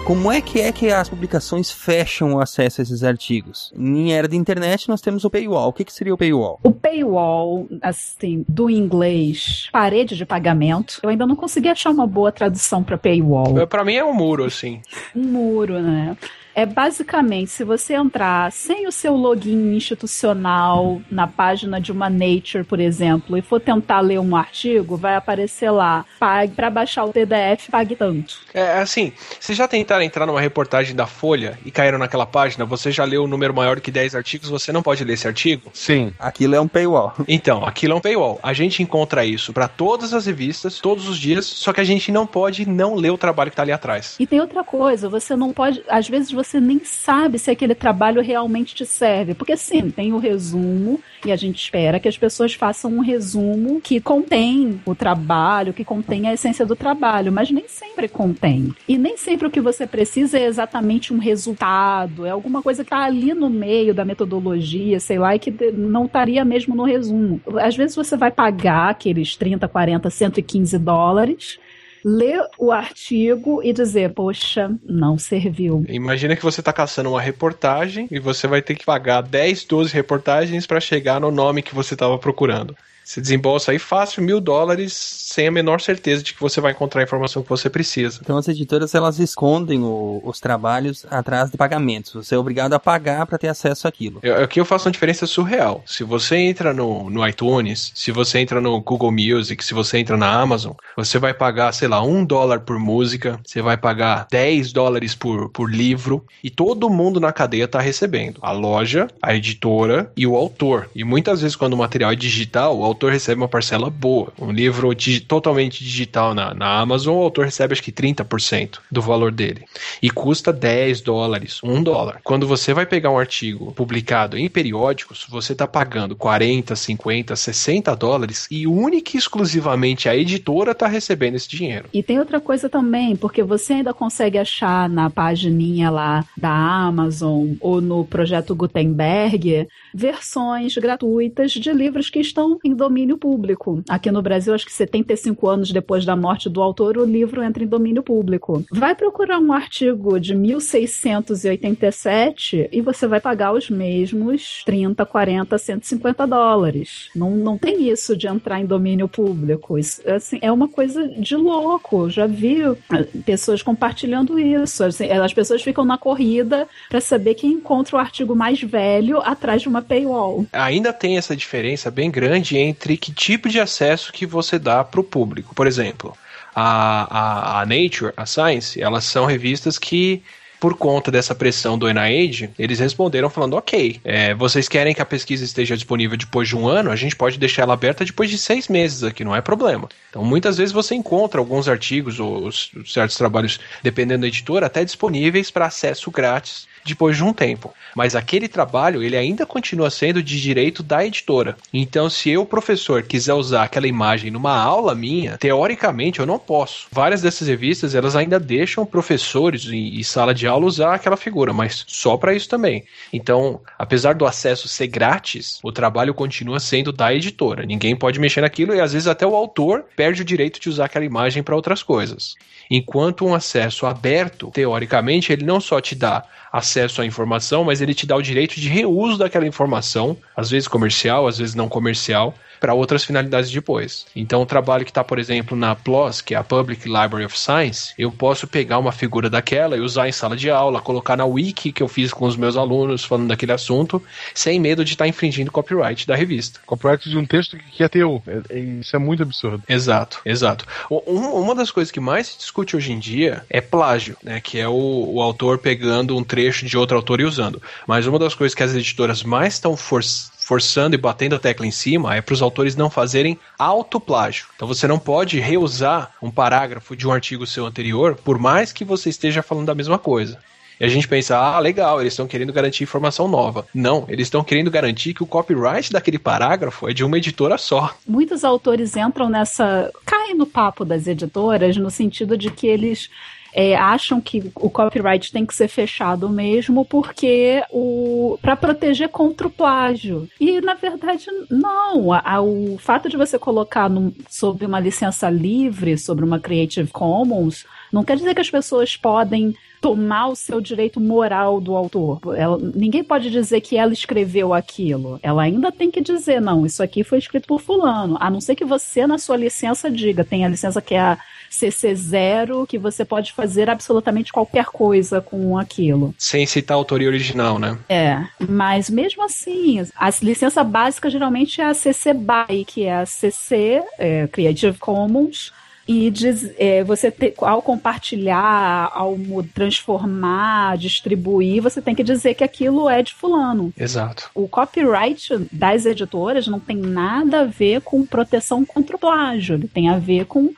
Como 0.04 0.30
é 0.30 0.38
que 0.42 0.60
é 0.60 0.70
que 0.70 0.90
as 0.90 1.08
publicações 1.08 1.70
fecham 1.70 2.34
o 2.34 2.40
acesso 2.40 2.80
a 2.80 2.82
esses 2.82 3.02
artigos? 3.02 3.72
Em 3.74 4.12
era 4.12 4.28
de 4.28 4.36
internet 4.36 4.86
nós 4.86 5.00
temos 5.00 5.24
o 5.24 5.30
paywall. 5.30 5.70
O 5.70 5.72
que, 5.72 5.82
que 5.82 5.92
seria 5.92 6.12
o 6.12 6.18
paywall? 6.18 6.60
O 6.62 6.70
paywall, 6.70 7.66
assim, 7.80 8.44
do 8.46 8.68
inglês, 8.68 9.70
parede 9.72 10.14
de 10.14 10.26
pagamento. 10.26 11.00
Eu 11.02 11.08
ainda 11.08 11.26
não 11.26 11.34
consegui 11.34 11.70
achar 11.70 11.88
uma 11.88 12.06
boa 12.06 12.30
tradução 12.30 12.84
para 12.84 12.98
paywall. 12.98 13.66
Para 13.66 13.82
mim 13.82 13.94
é 13.94 14.04
um 14.04 14.12
muro, 14.12 14.44
assim. 14.44 14.82
Um 15.16 15.22
muro, 15.22 15.80
né? 15.80 16.14
É 16.54 16.64
basicamente, 16.64 17.50
se 17.50 17.64
você 17.64 17.94
entrar 17.94 18.52
sem 18.52 18.86
o 18.86 18.92
seu 18.92 19.14
login 19.14 19.74
institucional 19.74 21.02
na 21.10 21.26
página 21.26 21.80
de 21.80 21.90
uma 21.90 22.08
Nature, 22.08 22.62
por 22.62 22.78
exemplo, 22.78 23.36
e 23.36 23.42
for 23.42 23.60
tentar 23.60 24.00
ler 24.00 24.20
um 24.20 24.36
artigo, 24.36 24.96
vai 24.96 25.16
aparecer 25.16 25.70
lá, 25.70 26.04
pague 26.20 26.54
para 26.54 26.70
baixar 26.70 27.04
o 27.04 27.12
PDF, 27.12 27.68
pague 27.70 27.96
tanto. 27.96 28.36
É 28.54 28.78
assim, 28.78 29.12
vocês 29.40 29.58
já 29.58 29.66
tentaram 29.66 30.04
entrar 30.04 30.26
numa 30.26 30.40
reportagem 30.40 30.94
da 30.94 31.06
Folha 31.06 31.58
e 31.64 31.72
caíram 31.72 31.98
naquela 31.98 32.24
página, 32.24 32.64
você 32.64 32.92
já 32.92 33.04
leu 33.04 33.24
um 33.24 33.26
número 33.26 33.52
maior 33.52 33.80
que 33.80 33.90
10 33.90 34.14
artigos, 34.14 34.48
você 34.48 34.70
não 34.70 34.82
pode 34.82 35.02
ler 35.02 35.14
esse 35.14 35.26
artigo? 35.26 35.70
Sim. 35.72 36.12
Aquilo 36.20 36.54
é 36.54 36.60
um 36.60 36.68
paywall. 36.68 37.12
Então, 37.34 37.64
aquilo 37.64 37.94
é 37.94 37.96
um 37.96 38.00
paywall. 38.00 38.38
A 38.42 38.52
gente 38.52 38.80
encontra 38.80 39.24
isso 39.24 39.52
para 39.52 39.66
todas 39.66 40.14
as 40.14 40.26
revistas, 40.26 40.78
todos 40.78 41.08
os 41.08 41.18
dias, 41.18 41.44
só 41.44 41.72
que 41.72 41.80
a 41.80 41.84
gente 41.84 42.12
não 42.12 42.26
pode 42.26 42.68
não 42.68 42.94
ler 42.94 43.10
o 43.10 43.18
trabalho 43.18 43.50
que 43.50 43.56
tá 43.56 43.62
ali 43.62 43.72
atrás. 43.72 44.14
E 44.20 44.26
tem 44.26 44.40
outra 44.40 44.62
coisa, 44.62 45.08
você 45.08 45.34
não 45.34 45.52
pode, 45.52 45.82
às 45.88 46.08
vezes 46.08 46.30
você 46.30 46.43
você 46.44 46.60
nem 46.60 46.80
sabe 46.84 47.38
se 47.38 47.50
aquele 47.50 47.74
trabalho 47.74 48.22
realmente 48.22 48.74
te 48.74 48.86
serve. 48.86 49.34
Porque 49.34 49.56
sim, 49.56 49.90
tem 49.90 50.12
o 50.12 50.18
resumo 50.18 51.00
e 51.24 51.32
a 51.32 51.36
gente 51.36 51.62
espera 51.62 51.98
que 51.98 52.08
as 52.08 52.18
pessoas 52.18 52.54
façam 52.54 52.92
um 52.92 53.00
resumo 53.00 53.80
que 53.80 54.00
contém 54.00 54.80
o 54.84 54.94
trabalho, 54.94 55.72
que 55.72 55.84
contém 55.84 56.28
a 56.28 56.34
essência 56.34 56.66
do 56.66 56.76
trabalho, 56.76 57.32
mas 57.32 57.50
nem 57.50 57.66
sempre 57.66 58.08
contém. 58.08 58.74
E 58.88 58.98
nem 58.98 59.16
sempre 59.16 59.46
o 59.46 59.50
que 59.50 59.60
você 59.60 59.86
precisa 59.86 60.38
é 60.38 60.44
exatamente 60.44 61.12
um 61.12 61.18
resultado, 61.18 62.26
é 62.26 62.30
alguma 62.30 62.62
coisa 62.62 62.84
que 62.84 62.88
está 62.88 63.04
ali 63.04 63.32
no 63.34 63.48
meio 63.48 63.94
da 63.94 64.04
metodologia, 64.04 65.00
sei 65.00 65.18
lá, 65.18 65.34
e 65.34 65.38
que 65.38 65.50
não 65.72 66.04
estaria 66.04 66.44
mesmo 66.44 66.74
no 66.74 66.84
resumo. 66.84 67.40
Às 67.60 67.76
vezes 67.76 67.96
você 67.96 68.16
vai 68.16 68.30
pagar 68.30 68.90
aqueles 68.90 69.36
30, 69.36 69.66
40, 69.66 70.10
115 70.10 70.78
dólares 70.78 71.58
ler 72.04 72.46
o 72.58 72.70
artigo 72.70 73.62
e 73.62 73.72
dizer, 73.72 74.12
poxa, 74.12 74.70
não 74.84 75.16
serviu. 75.16 75.84
Imagina 75.88 76.36
que 76.36 76.42
você 76.42 76.60
está 76.60 76.72
caçando 76.72 77.08
uma 77.08 77.20
reportagem 77.20 78.06
e 78.10 78.18
você 78.18 78.46
vai 78.46 78.60
ter 78.60 78.74
que 78.74 78.84
pagar 78.84 79.22
10, 79.22 79.64
12 79.64 79.94
reportagens 79.94 80.66
para 80.66 80.80
chegar 80.80 81.20
no 81.20 81.30
nome 81.30 81.62
que 81.62 81.74
você 81.74 81.94
estava 81.94 82.18
procurando. 82.18 82.76
Você 83.04 83.20
desembolsa 83.20 83.72
aí 83.72 83.78
fácil 83.78 84.22
mil 84.22 84.40
dólares 84.40 84.92
sem 84.92 85.48
a 85.48 85.50
menor 85.50 85.80
certeza 85.80 86.22
de 86.22 86.32
que 86.32 86.40
você 86.40 86.60
vai 86.60 86.72
encontrar 86.72 87.02
a 87.02 87.04
informação 87.04 87.42
que 87.42 87.48
você 87.48 87.68
precisa. 87.68 88.20
Então 88.22 88.36
as 88.36 88.48
editoras 88.48 88.94
elas 88.94 89.18
escondem 89.18 89.82
o, 89.82 90.22
os 90.24 90.40
trabalhos 90.40 91.04
atrás 91.10 91.50
de 91.50 91.56
pagamentos. 91.56 92.14
Você 92.14 92.34
é 92.34 92.38
obrigado 92.38 92.72
a 92.72 92.80
pagar 92.80 93.26
para 93.26 93.36
ter 93.36 93.48
acesso 93.48 93.86
àquilo. 93.86 94.20
Aqui 94.42 94.58
eu 94.58 94.64
faço 94.64 94.86
uma 94.86 94.92
diferença 94.92 95.26
surreal. 95.26 95.82
Se 95.84 96.02
você 96.02 96.36
entra 96.36 96.72
no, 96.72 97.10
no 97.10 97.26
iTunes, 97.26 97.92
se 97.94 98.10
você 98.10 98.38
entra 98.38 98.60
no 98.60 98.80
Google 98.80 99.12
Music, 99.12 99.62
se 99.62 99.74
você 99.74 99.98
entra 99.98 100.16
na 100.16 100.32
Amazon, 100.32 100.72
você 100.96 101.18
vai 101.18 101.34
pagar, 101.34 101.72
sei 101.72 101.88
lá, 101.88 102.02
um 102.02 102.24
dólar 102.24 102.60
por 102.60 102.78
música, 102.78 103.38
você 103.44 103.60
vai 103.60 103.76
pagar 103.76 104.26
10 104.30 104.72
dólares 104.72 105.14
por, 105.14 105.50
por 105.50 105.70
livro 105.70 106.24
e 106.42 106.48
todo 106.48 106.88
mundo 106.88 107.20
na 107.20 107.32
cadeia 107.32 107.64
está 107.64 107.80
recebendo. 107.80 108.38
A 108.40 108.52
loja, 108.52 109.08
a 109.20 109.34
editora 109.34 110.10
e 110.16 110.26
o 110.26 110.36
autor. 110.36 110.88
E 110.94 111.04
muitas 111.04 111.42
vezes 111.42 111.56
quando 111.56 111.74
o 111.74 111.76
material 111.76 112.12
é 112.12 112.16
digital, 112.16 112.78
o 112.78 112.84
autor 112.94 113.12
recebe 113.12 113.40
uma 113.40 113.48
parcela 113.48 113.90
boa. 113.90 114.32
Um 114.40 114.50
livro 114.50 114.94
di 114.94 115.20
totalmente 115.20 115.82
digital 115.84 116.34
na, 116.34 116.54
na 116.54 116.78
Amazon, 116.80 117.16
o 117.16 117.22
autor 117.22 117.44
recebe 117.44 117.72
acho 117.72 117.82
que 117.82 117.92
30% 117.92 118.78
do 118.90 119.02
valor 119.02 119.32
dele. 119.32 119.64
E 120.00 120.10
custa 120.10 120.52
10 120.52 121.00
dólares, 121.00 121.60
1 121.62 121.82
dólar. 121.82 122.20
Quando 122.22 122.46
você 122.46 122.72
vai 122.72 122.86
pegar 122.86 123.10
um 123.10 123.18
artigo 123.18 123.72
publicado 123.72 124.38
em 124.38 124.48
periódicos, 124.48 125.26
você 125.28 125.52
está 125.52 125.66
pagando 125.66 126.16
40, 126.16 126.74
50, 126.74 127.36
60 127.36 127.94
dólares 127.96 128.46
e 128.50 128.66
única 128.66 129.12
e 129.14 129.18
exclusivamente 129.18 130.08
a 130.08 130.16
editora 130.16 130.72
está 130.72 130.86
recebendo 130.86 131.34
esse 131.34 131.48
dinheiro. 131.48 131.88
E 131.92 132.02
tem 132.02 132.18
outra 132.18 132.40
coisa 132.40 132.68
também, 132.68 133.16
porque 133.16 133.42
você 133.42 133.74
ainda 133.74 133.92
consegue 133.92 134.38
achar 134.38 134.88
na 134.88 135.10
pagininha 135.10 135.90
lá 135.90 136.24
da 136.36 136.50
Amazon 136.50 137.54
ou 137.60 137.80
no 137.80 138.04
projeto 138.04 138.54
Gutenberg 138.54 139.66
versões 139.92 140.76
gratuitas 140.76 141.52
de 141.52 141.72
livros 141.72 142.08
que 142.08 142.20
estão 142.20 142.58
em 142.64 142.74
domínio 142.84 143.16
público. 143.16 143.82
Aqui 143.88 144.10
no 144.10 144.20
Brasil, 144.20 144.52
acho 144.52 144.66
que 144.66 144.72
75 144.72 145.48
anos 145.48 145.72
depois 145.72 146.04
da 146.04 146.14
morte 146.14 146.50
do 146.50 146.62
autor, 146.62 146.98
o 146.98 147.04
livro 147.04 147.42
entra 147.42 147.64
em 147.64 147.66
domínio 147.66 148.02
público. 148.02 148.62
Vai 148.70 148.94
procurar 148.94 149.38
um 149.38 149.50
artigo 149.52 150.20
de 150.20 150.34
1687 150.34 152.68
e 152.70 152.82
você 152.82 153.06
vai 153.06 153.20
pagar 153.20 153.54
os 153.54 153.70
mesmos 153.70 154.62
30, 154.66 155.06
40, 155.06 155.56
150 155.56 156.26
dólares. 156.26 157.08
Não, 157.14 157.30
não 157.30 157.56
tem 157.56 157.88
isso 157.88 158.14
de 158.14 158.28
entrar 158.28 158.60
em 158.60 158.66
domínio 158.66 159.08
público. 159.08 159.78
Isso, 159.78 160.06
assim, 160.08 160.38
é 160.42 160.52
uma 160.52 160.68
coisa 160.68 161.08
de 161.08 161.36
louco. 161.36 162.10
Já 162.10 162.26
vi 162.26 162.60
eh, 162.62 162.76
pessoas 163.24 163.62
compartilhando 163.62 164.38
isso. 164.38 164.84
Assim, 164.84 165.10
as 165.10 165.32
pessoas 165.32 165.62
ficam 165.62 165.86
na 165.86 165.96
corrida 165.96 166.68
para 166.90 167.00
saber 167.00 167.32
quem 167.34 167.52
encontra 167.52 167.96
o 167.96 167.98
artigo 167.98 168.36
mais 168.36 168.60
velho 168.60 169.20
atrás 169.20 169.62
de 169.62 169.68
uma 169.68 169.80
paywall. 169.80 170.44
Ainda 170.52 170.92
tem 170.92 171.16
essa 171.16 171.34
diferença 171.34 171.90
bem 171.90 172.10
grande 172.10 172.58
entre 172.58 172.73
que 172.74 173.12
tipo 173.12 173.48
de 173.48 173.60
acesso 173.60 174.12
que 174.12 174.26
você 174.26 174.58
dá 174.58 174.84
para 174.84 175.00
o 175.00 175.04
público. 175.04 175.54
Por 175.54 175.66
exemplo, 175.66 176.16
a, 176.54 177.58
a, 177.58 177.60
a 177.60 177.66
Nature, 177.66 178.12
a 178.16 178.26
Science, 178.26 178.80
elas 178.80 179.04
são 179.04 179.26
revistas 179.26 179.78
que 179.78 180.22
por 180.64 180.78
conta 180.78 181.10
dessa 181.10 181.34
pressão 181.34 181.76
do 181.76 181.86
NIH, 181.92 182.48
eles 182.58 182.78
responderam 182.78 183.28
falando: 183.28 183.54
ok, 183.54 184.00
é, 184.02 184.32
vocês 184.34 184.66
querem 184.66 184.94
que 184.94 185.02
a 185.02 185.04
pesquisa 185.04 185.44
esteja 185.44 185.76
disponível 185.76 186.16
depois 186.16 186.48
de 186.48 186.56
um 186.56 186.66
ano, 186.66 186.90
a 186.90 186.96
gente 186.96 187.14
pode 187.14 187.38
deixar 187.38 187.64
ela 187.64 187.74
aberta 187.74 188.02
depois 188.02 188.30
de 188.30 188.38
seis 188.38 188.68
meses 188.68 189.02
aqui, 189.02 189.22
não 189.24 189.36
é 189.36 189.42
problema. 189.42 189.90
Então, 190.08 190.24
muitas 190.24 190.56
vezes 190.56 190.72
você 190.72 190.94
encontra 190.94 191.38
alguns 191.38 191.68
artigos 191.68 192.18
ou 192.18 192.50
certos 192.86 193.16
trabalhos, 193.16 193.60
dependendo 193.82 194.22
da 194.22 194.28
editora, 194.28 194.64
até 194.64 194.82
disponíveis 194.82 195.50
para 195.50 195.66
acesso 195.66 196.10
grátis 196.10 196.66
depois 196.84 197.16
de 197.16 197.24
um 197.24 197.32
tempo. 197.32 197.72
Mas 197.94 198.14
aquele 198.14 198.48
trabalho, 198.48 199.02
ele 199.02 199.16
ainda 199.16 199.46
continua 199.46 199.90
sendo 199.90 200.22
de 200.22 200.40
direito 200.40 200.82
da 200.82 201.04
editora. 201.04 201.56
Então, 201.72 202.10
se 202.10 202.30
eu, 202.30 202.44
professor, 202.44 203.02
quiser 203.02 203.34
usar 203.34 203.62
aquela 203.62 203.86
imagem 203.86 204.30
numa 204.30 204.56
aula 204.56 204.94
minha, 204.94 205.38
teoricamente 205.38 206.20
eu 206.20 206.26
não 206.26 206.38
posso. 206.38 206.86
Várias 206.90 207.22
dessas 207.22 207.48
revistas, 207.48 207.94
elas 207.94 208.16
ainda 208.16 208.38
deixam 208.38 208.84
professores 208.84 209.66
em 209.66 210.02
sala 210.02 210.34
de 210.34 210.46
aula 210.46 210.66
usar 210.66 210.94
aquela 210.94 211.16
figura, 211.16 211.52
mas 211.52 211.84
só 211.86 212.16
para 212.16 212.34
isso 212.34 212.48
também. 212.48 212.84
Então, 213.12 213.60
apesar 213.78 214.14
do 214.14 214.26
acesso 214.26 214.68
ser 214.68 214.88
grátis, 214.88 215.60
o 215.62 215.72
trabalho 215.72 216.12
continua 216.12 216.60
sendo 216.60 216.92
da 216.92 217.14
editora. 217.14 217.64
Ninguém 217.64 217.96
pode 217.96 218.20
mexer 218.20 218.40
naquilo 218.40 218.74
e 218.74 218.80
às 218.80 218.92
vezes 218.92 219.08
até 219.08 219.26
o 219.26 219.34
autor 219.34 219.84
perde 219.96 220.22
o 220.22 220.24
direito 220.24 220.60
de 220.60 220.68
usar 220.68 220.86
aquela 220.86 221.04
imagem 221.04 221.42
para 221.42 221.56
outras 221.56 221.82
coisas. 221.82 222.34
Enquanto 222.70 223.26
um 223.26 223.34
acesso 223.34 223.86
aberto, 223.86 224.50
teoricamente, 224.50 225.32
ele 225.32 225.44
não 225.44 225.60
só 225.60 225.80
te 225.80 225.94
dá 225.94 226.24
acesso 226.52 226.73
à 227.00 227.06
informação, 227.06 227.64
mas 227.64 227.80
ele 227.80 227.94
te 227.94 228.06
dá 228.06 228.16
o 228.16 228.22
direito 228.22 228.60
de 228.60 228.68
reuso 228.68 229.18
daquela 229.18 229.46
informação, 229.46 230.16
às 230.36 230.50
vezes 230.50 230.68
comercial, 230.68 231.26
às 231.26 231.38
vezes 231.38 231.54
não 231.54 231.68
comercial, 231.68 232.34
para 232.64 232.72
outras 232.72 233.04
finalidades 233.04 233.50
depois. 233.50 234.06
Então, 234.16 234.40
o 234.40 234.46
trabalho 234.46 234.86
que 234.86 234.90
está, 234.90 235.04
por 235.04 235.18
exemplo, 235.18 235.54
na 235.54 235.74
PLOS, 235.74 236.22
que 236.22 236.34
é 236.34 236.38
a 236.38 236.42
Public 236.42 236.88
Library 236.88 237.26
of 237.26 237.38
Science, 237.38 237.92
eu 237.98 238.10
posso 238.10 238.46
pegar 238.46 238.78
uma 238.78 238.90
figura 238.90 239.28
daquela 239.28 239.76
e 239.76 239.80
usar 239.80 240.08
em 240.08 240.12
sala 240.12 240.34
de 240.34 240.48
aula, 240.48 240.80
colocar 240.80 241.14
na 241.14 241.26
wiki 241.26 241.70
que 241.72 241.82
eu 241.82 241.88
fiz 241.88 242.10
com 242.10 242.24
os 242.24 242.38
meus 242.38 242.56
alunos 242.56 243.04
falando 243.04 243.28
daquele 243.28 243.52
assunto, 243.52 244.02
sem 244.34 244.58
medo 244.58 244.82
de 244.82 244.94
estar 244.94 245.04
tá 245.04 245.08
infringindo 245.08 245.52
copyright 245.52 246.06
da 246.06 246.16
revista. 246.16 246.58
Copyright 246.64 247.06
de 247.06 247.18
um 247.18 247.26
texto 247.26 247.58
que 247.58 247.82
é 247.82 247.88
teu. 247.88 248.22
É, 248.26 248.56
é, 248.56 248.58
isso 248.58 248.96
é 248.96 248.98
muito 248.98 249.22
absurdo. 249.22 249.62
Exato, 249.68 250.22
exato. 250.24 250.64
Um, 250.90 251.20
uma 251.42 251.54
das 251.54 251.70
coisas 251.70 251.92
que 251.92 252.00
mais 252.00 252.28
se 252.28 252.38
discute 252.38 252.74
hoje 252.74 252.92
em 252.92 252.98
dia 252.98 253.44
é 253.50 253.60
plágio, 253.60 254.16
né? 254.22 254.40
Que 254.40 254.58
é 254.58 254.66
o, 254.66 254.72
o 255.12 255.20
autor 255.20 255.58
pegando 255.58 256.16
um 256.16 256.24
trecho 256.24 256.64
de 256.64 256.78
outro 256.78 256.96
autor 256.96 257.20
e 257.20 257.24
usando. 257.24 257.60
Mas 257.86 258.06
uma 258.06 258.18
das 258.18 258.34
coisas 258.34 258.54
que 258.54 258.62
as 258.62 258.74
editoras 258.74 259.22
mais 259.22 259.52
estão 259.52 259.76
forçando 259.76 260.33
forçando 260.44 260.94
e 260.94 260.98
batendo 260.98 261.34
a 261.34 261.38
tecla 261.38 261.66
em 261.66 261.70
cima 261.70 262.14
é 262.14 262.20
para 262.20 262.34
os 262.34 262.42
autores 262.42 262.76
não 262.76 262.90
fazerem 262.90 263.38
autoplágio. 263.58 264.46
Então 264.54 264.68
você 264.68 264.86
não 264.86 264.98
pode 264.98 265.40
reusar 265.40 266.12
um 266.20 266.30
parágrafo 266.30 266.94
de 266.94 267.08
um 267.08 267.12
artigo 267.12 267.46
seu 267.46 267.64
anterior, 267.64 268.14
por 268.14 268.38
mais 268.38 268.70
que 268.70 268.84
você 268.84 269.08
esteja 269.08 269.42
falando 269.42 269.66
da 269.66 269.74
mesma 269.74 269.98
coisa. 269.98 270.38
E 270.78 270.84
a 270.84 270.88
gente 270.88 271.08
pensa, 271.08 271.38
ah, 271.38 271.58
legal, 271.58 272.00
eles 272.00 272.12
estão 272.12 272.26
querendo 272.26 272.52
garantir 272.52 272.82
informação 272.82 273.26
nova. 273.26 273.66
Não, 273.72 274.04
eles 274.06 274.26
estão 274.26 274.44
querendo 274.44 274.70
garantir 274.70 275.14
que 275.14 275.22
o 275.22 275.26
copyright 275.26 275.90
daquele 275.90 276.18
parágrafo 276.18 276.90
é 276.90 276.92
de 276.92 277.02
uma 277.02 277.16
editora 277.16 277.56
só. 277.56 277.96
Muitos 278.06 278.44
autores 278.44 278.96
entram 278.96 279.30
nessa. 279.30 279.90
caem 280.04 280.34
no 280.34 280.44
papo 280.44 280.84
das 280.84 281.06
editoras 281.06 281.76
no 281.78 281.90
sentido 281.90 282.36
de 282.36 282.50
que 282.50 282.66
eles 282.66 283.08
é, 283.54 283.76
acham 283.76 284.20
que 284.20 284.50
o 284.56 284.68
copyright 284.68 285.32
tem 285.32 285.46
que 285.46 285.54
ser 285.54 285.68
fechado 285.68 286.28
mesmo 286.28 286.84
porque 286.84 287.62
o 287.70 288.36
para 288.42 288.56
proteger 288.56 289.08
contra 289.08 289.46
o 289.46 289.50
plágio. 289.50 290.28
E 290.40 290.60
na 290.60 290.74
verdade 290.74 291.26
não. 291.48 292.12
A, 292.12 292.34
a, 292.34 292.42
o 292.42 292.76
fato 292.78 293.08
de 293.08 293.16
você 293.16 293.38
colocar 293.38 293.88
sob 294.28 294.66
uma 294.66 294.80
licença 294.80 295.30
livre, 295.30 295.96
sobre 295.96 296.24
uma 296.24 296.40
Creative 296.40 296.90
Commons, 296.90 297.64
não 297.94 298.02
quer 298.02 298.16
dizer 298.16 298.34
que 298.34 298.40
as 298.40 298.50
pessoas 298.50 298.96
podem 298.96 299.54
tomar 299.80 300.28
o 300.28 300.34
seu 300.34 300.60
direito 300.60 300.98
moral 301.00 301.60
do 301.60 301.76
autor. 301.76 302.20
Ela, 302.36 302.58
ninguém 302.58 303.04
pode 303.04 303.30
dizer 303.30 303.60
que 303.60 303.76
ela 303.76 303.92
escreveu 303.92 304.52
aquilo. 304.52 305.20
Ela 305.22 305.42
ainda 305.42 305.70
tem 305.70 305.90
que 305.90 306.00
dizer, 306.00 306.40
não, 306.40 306.66
isso 306.66 306.82
aqui 306.82 307.04
foi 307.04 307.18
escrito 307.18 307.46
por 307.46 307.60
fulano. 307.60 308.16
A 308.18 308.28
não 308.28 308.40
ser 308.40 308.56
que 308.56 308.64
você, 308.64 309.06
na 309.06 309.16
sua 309.16 309.36
licença, 309.36 309.90
diga, 309.90 310.24
tem 310.24 310.44
a 310.44 310.48
licença 310.48 310.82
que 310.82 310.94
é 310.94 311.00
a 311.00 311.18
CC0 311.52 312.66
que 312.66 312.78
você 312.78 313.04
pode 313.04 313.32
fazer 313.32 313.70
absolutamente 313.70 314.32
qualquer 314.32 314.64
coisa 314.66 315.20
com 315.20 315.56
aquilo. 315.56 316.12
Sem 316.18 316.46
citar 316.46 316.74
a 316.74 316.78
autoria 316.78 317.06
original, 317.06 317.60
né? 317.60 317.78
É, 317.88 318.24
mas 318.48 318.90
mesmo 318.90 319.22
assim, 319.22 319.86
a 319.94 320.10
licença 320.20 320.64
básica 320.64 321.08
geralmente 321.08 321.60
é 321.60 321.66
a 321.66 321.74
CC 321.74 322.12
BY, 322.12 322.64
que 322.66 322.84
é 322.84 322.96
a 322.96 323.06
CC 323.06 323.84
é, 323.98 324.26
Creative 324.26 324.78
Commons, 324.78 325.52
e 325.86 326.10
diz, 326.10 326.50
é, 326.58 326.82
você 326.82 327.10
te, 327.10 327.34
ao 327.38 327.60
compartilhar, 327.62 328.90
ao 328.92 329.16
transformar, 329.54 330.78
distribuir, 330.78 331.62
você 331.62 331.80
tem 331.80 331.94
que 331.94 332.02
dizer 332.02 332.34
que 332.34 332.44
aquilo 332.44 332.88
é 332.88 333.02
de 333.02 333.14
fulano. 333.14 333.72
Exato. 333.78 334.30
O 334.34 334.48
copyright 334.48 335.46
das 335.52 335.84
editoras 335.86 336.46
não 336.46 336.58
tem 336.58 336.76
nada 336.76 337.40
a 337.40 337.44
ver 337.44 337.80
com 337.82 338.04
proteção 338.04 338.64
contra 338.64 338.96
o 338.96 338.98
plágio, 338.98 339.54
ele 339.54 339.68
tem 339.68 339.88
a 339.88 339.98
ver 339.98 340.26
com 340.26 340.52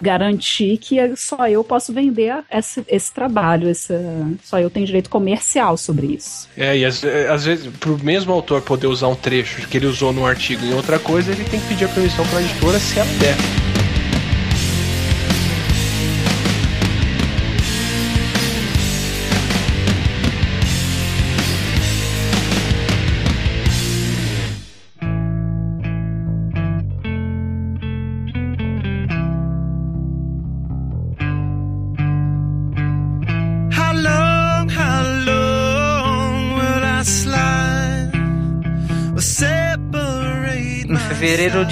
garantir 0.00 0.78
que 0.78 1.16
só 1.16 1.48
eu 1.48 1.64
posso 1.64 1.92
vender 1.92 2.44
esse, 2.50 2.84
esse 2.86 3.12
trabalho, 3.12 3.68
esse, 3.68 3.92
só 4.44 4.60
eu 4.60 4.70
tenho 4.70 4.86
direito 4.86 5.10
comercial 5.10 5.76
sobre 5.76 6.06
isso. 6.06 6.48
É, 6.56 6.78
e 6.78 6.84
às, 6.84 7.02
às 7.04 7.44
vezes, 7.44 7.66
para 7.78 7.90
o 7.90 7.98
mesmo 7.98 8.32
autor 8.32 8.62
poder 8.62 8.86
usar 8.86 9.08
um 9.08 9.16
trecho 9.16 9.66
que 9.68 9.76
ele 9.76 9.86
usou 9.86 10.12
no 10.12 10.24
artigo 10.24 10.64
em 10.64 10.72
outra 10.72 10.98
coisa, 10.98 11.32
ele 11.32 11.44
tem 11.44 11.60
que 11.60 11.66
pedir 11.66 11.86
a 11.86 11.88
permissão 11.88 12.24
para 12.28 12.38
a 12.38 12.42
editora 12.42 12.78
se 12.78 12.98
ela 12.98 13.08